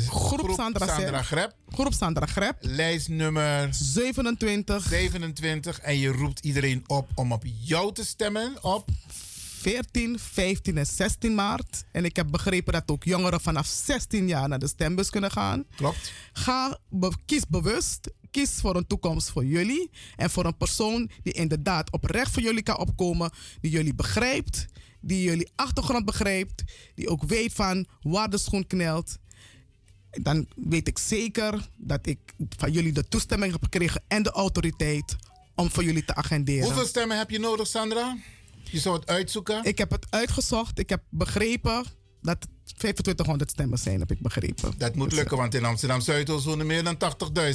groep 0.08 0.52
Sandra, 0.56 0.86
Sandra 0.86 1.22
Grep. 1.22 1.54
Groep 1.72 1.92
Sandra 1.92 2.26
Grep. 2.26 2.56
Lijstnummer 2.60 3.68
27. 3.70 4.82
27. 4.88 5.80
En 5.80 5.98
je 5.98 6.08
roept 6.08 6.44
iedereen 6.44 6.84
op 6.86 7.10
om 7.14 7.32
op 7.32 7.42
jou 7.60 7.92
te 7.92 8.04
stemmen 8.04 8.52
op 8.62 8.88
14, 9.60 10.18
15 10.18 10.78
en 10.78 10.86
16 10.86 11.34
maart. 11.34 11.84
En 11.92 12.04
ik 12.04 12.16
heb 12.16 12.30
begrepen 12.30 12.72
dat 12.72 12.90
ook 12.90 13.04
jongeren 13.04 13.40
vanaf 13.40 13.66
16 13.66 14.28
jaar 14.28 14.48
naar 14.48 14.58
de 14.58 14.66
stembus 14.68 15.10
kunnen 15.10 15.30
gaan. 15.30 15.64
Klopt. 15.76 16.12
Ga, 16.32 16.78
be- 16.88 17.12
kies 17.26 17.46
bewust. 17.48 18.10
Kies 18.30 18.50
voor 18.50 18.76
een 18.76 18.86
toekomst 18.86 19.30
voor 19.30 19.44
jullie. 19.44 19.90
En 20.16 20.30
voor 20.30 20.44
een 20.44 20.56
persoon 20.56 21.10
die 21.22 21.32
inderdaad 21.32 21.92
oprecht 21.92 22.32
voor 22.32 22.42
jullie 22.42 22.62
kan 22.62 22.78
opkomen. 22.78 23.30
Die 23.60 23.70
jullie 23.70 23.94
begrijpt. 23.94 24.66
Die 25.00 25.22
jullie 25.22 25.50
achtergrond 25.56 26.04
begrijpt. 26.04 26.62
Die 26.94 27.08
ook 27.08 27.22
weet 27.24 27.52
van 27.52 27.86
waar 28.00 28.30
de 28.30 28.38
schoen 28.38 28.66
knelt. 28.66 29.16
Dan 30.10 30.46
weet 30.56 30.88
ik 30.88 30.98
zeker 30.98 31.68
dat 31.76 32.06
ik 32.06 32.18
van 32.56 32.72
jullie 32.72 32.92
de 32.92 33.08
toestemming 33.08 33.52
heb 33.52 33.62
gekregen 33.62 34.02
en 34.08 34.22
de 34.22 34.30
autoriteit 34.30 35.16
om 35.54 35.70
voor 35.70 35.84
jullie 35.84 36.04
te 36.04 36.14
agenderen. 36.14 36.64
Hoeveel 36.64 36.86
stemmen 36.86 37.18
heb 37.18 37.30
je 37.30 37.38
nodig, 37.38 37.66
Sandra? 37.66 38.16
Je 38.70 38.78
zou 38.78 38.96
het 38.96 39.06
uitzoeken? 39.06 39.64
Ik 39.64 39.78
heb 39.78 39.90
het 39.90 40.06
uitgezocht. 40.10 40.78
Ik 40.78 40.88
heb 40.88 41.02
begrepen 41.08 41.84
dat 42.22 42.36
het 42.40 42.78
2500 42.78 43.50
stemmen 43.50 43.78
zijn, 43.78 44.00
heb 44.00 44.10
ik 44.10 44.20
begrepen. 44.20 44.72
Dat 44.78 44.94
moet 44.94 45.12
lukken, 45.12 45.36
want 45.36 45.54
in 45.54 45.64
Amsterdam 45.64 46.00
Zuidoost 46.00 46.44
wonen 46.44 46.66
meer 46.66 46.84
dan 46.84 46.96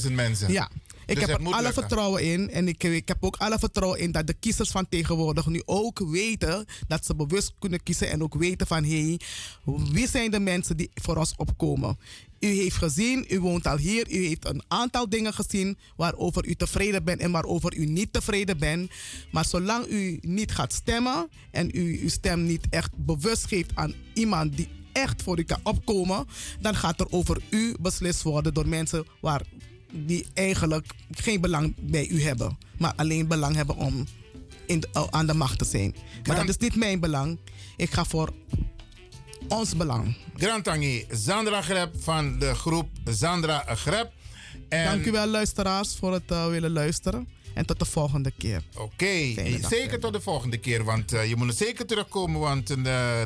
80.000 0.06 0.12
mensen. 0.12 0.52
Ja, 0.52 0.70
ik 1.06 1.16
Dus 1.16 1.26
heb 1.26 1.40
er 1.40 1.46
alle 1.46 1.56
lukken. 1.56 1.74
vertrouwen 1.74 2.24
in. 2.24 2.50
En 2.50 2.68
ik, 2.68 2.84
ik 2.84 3.08
heb 3.08 3.18
ook 3.24 3.36
alle 3.36 3.60
vertrouwen 3.60 4.00
in 4.00 4.12
dat 4.12 4.28
de 4.28 4.34
kiezers 4.34 4.70
van 4.70 4.90
tegenwoordig 4.90 5.46
nu 5.48 5.62
ook 5.66 6.00
weten 6.00 6.66
dat 6.88 7.06
ze 7.06 7.16
bewust 7.16 7.54
kunnen 7.60 7.84
kiezen. 7.84 8.10
En 8.10 8.24
ook 8.24 8.36
weten 8.36 8.68
van 8.68 8.84
hé, 8.84 9.02
hey, 9.02 9.20
wie 9.92 10.08
zijn 10.08 10.32
de 10.32 10.40
mensen 10.40 10.78
die 10.78 10.90
voor 10.94 11.18
ons 11.18 11.34
opkomen. 11.38 11.98
U 12.40 12.48
heeft 12.48 12.76
gezien, 12.76 13.26
u 13.30 13.40
woont 13.40 13.68
al 13.68 13.78
hier, 13.78 14.12
u 14.12 14.26
heeft 14.26 14.46
een 14.46 14.64
aantal 14.68 15.10
dingen 15.10 15.34
gezien 15.34 15.78
waarover 15.96 16.46
u 16.48 16.56
tevreden 16.56 17.04
bent 17.04 17.22
en 17.22 17.32
waarover 17.32 17.76
u 17.76 17.86
niet 17.86 18.14
tevreden 18.14 18.58
bent. 18.58 18.92
Maar 19.32 19.46
zolang 19.46 19.88
u 19.88 20.20
niet 20.22 20.52
gaat 20.52 20.74
stemmen 20.74 21.30
en 21.52 21.70
u 21.74 22.00
uw 22.02 22.10
stem 22.10 22.46
niet 22.46 22.66
echt 22.70 22.92
bewust 22.96 23.46
geeft 23.46 23.72
aan 23.74 23.94
iemand 24.14 24.58
die 24.58 24.70
echt 24.92 25.22
voor 25.22 25.40
u 25.40 25.44
kan 25.44 25.60
opkomen, 25.64 26.26
dan 26.60 26.76
gaat 26.76 27.00
er 27.00 27.12
over 27.12 27.42
u 27.50 27.76
beslist 27.82 28.22
worden 28.22 28.54
door 28.54 28.68
mensen 28.68 29.06
waar 29.22 29.42
die 29.96 30.26
eigenlijk 30.34 30.86
geen 31.12 31.42
belang 31.42 31.76
bij 31.80 32.08
u 32.08 32.22
hebben, 32.22 32.58
maar 32.78 32.94
alleen 32.96 33.28
belang 33.28 33.56
hebben 33.56 33.76
om 33.76 34.06
in 34.66 34.80
de- 34.80 34.88
oh, 34.94 35.08
aan 35.10 35.26
de 35.28 35.34
macht 35.34 35.58
te 35.58 35.66
zijn. 35.66 35.96
Maar 36.28 36.36
dat 36.36 36.50
is 36.50 36.58
niet 36.58 36.76
mijn 36.76 37.00
belang. 37.00 37.40
Ik 37.78 37.92
ga 37.94 38.06
voor 38.06 38.34
ons 39.48 39.76
belang. 39.76 40.16
Grantangi, 40.38 41.06
Sandra 41.12 41.62
Grep 41.62 41.94
van 42.02 42.40
de 42.40 42.56
groep 42.56 42.90
Sandra 43.06 43.64
Grep. 43.68 44.12
En 44.70 44.86
Dank 44.86 45.06
u 45.06 45.12
wel, 45.12 45.28
luisteraars, 45.28 45.96
voor 45.96 46.14
het 46.14 46.32
eh, 46.32 46.48
willen 46.48 46.72
luisteren. 46.72 47.28
En 47.54 47.66
tot 47.66 47.80
de 47.80 47.86
volgende 47.86 48.32
keer. 48.38 48.62
Oké, 48.78 49.34
zeker 49.70 50.00
tot 50.00 50.14
de 50.14 50.22
volgende 50.22 50.58
keer. 50.58 50.84
Want 50.84 51.14
eh, 51.14 51.30
je 51.30 51.36
moet 51.36 51.48
er 51.48 51.54
zeker 51.54 51.86
terugkomen. 51.86 52.40
Want 52.40 52.70
eh, 52.70 52.76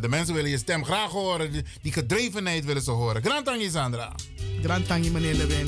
de 0.01 0.07
mensen 0.09 0.33
willen 0.33 0.49
je 0.49 0.57
stem 0.57 0.83
graag 0.85 1.11
horen. 1.11 1.51
Die, 1.51 1.63
die 1.81 1.91
gedrevenheid 1.91 2.65
willen 2.65 2.81
ze 2.81 2.91
horen. 2.91 3.21
Grantangi, 3.23 3.69
Sandra. 3.69 4.15
Grantangi, 4.61 5.09
meneer 5.11 5.33
Lewin. 5.35 5.67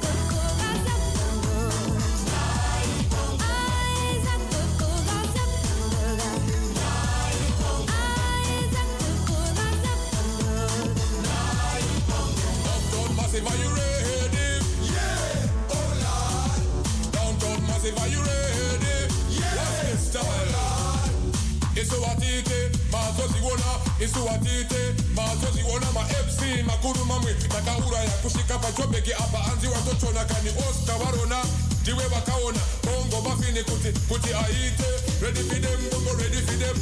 isiwatite 24.03 24.81
mazo 25.15 25.47
ziona 25.55 25.91
mafc 25.93 26.41
makuru 26.67 27.05
mamwe 27.05 27.33
takauraya 27.33 28.09
kusvika 28.09 28.57
pachobheki 28.59 29.13
apa 29.13 29.37
hanzi 29.37 29.67
watotona 29.67 30.25
kani 30.25 30.49
osta 30.69 30.93
warona. 30.95 31.43
ndiwe 31.81 32.03
vakaona 32.07 32.59
bongo 32.83 33.21
bafini 33.29 33.63
kuti 33.63 33.99
kuti 34.09 34.33
aite. 34.33 34.89
Ready 35.21 35.41
for 35.49 35.59
them 35.61 35.79
bongo 35.91 36.13
ready 36.21 36.37
for 36.47 36.57
them. 36.61 36.75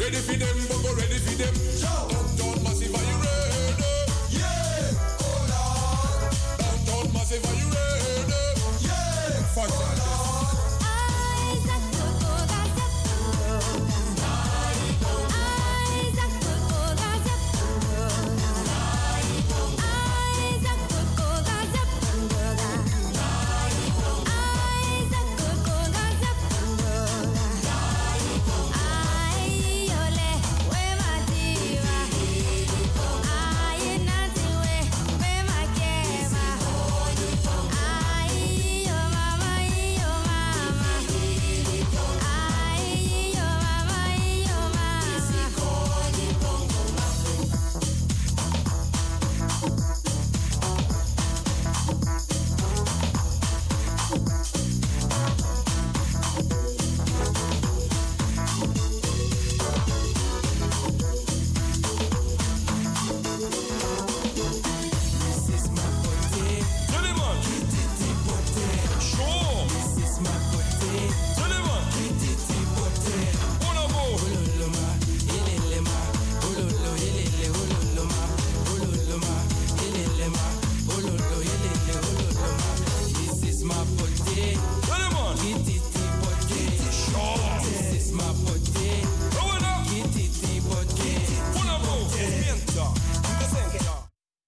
Ready 0.00 0.16
for 0.16 0.36
them 0.38 0.56
bongo 0.68 0.94
ready 1.00 1.18
for 1.18 1.34
them. 1.40 1.54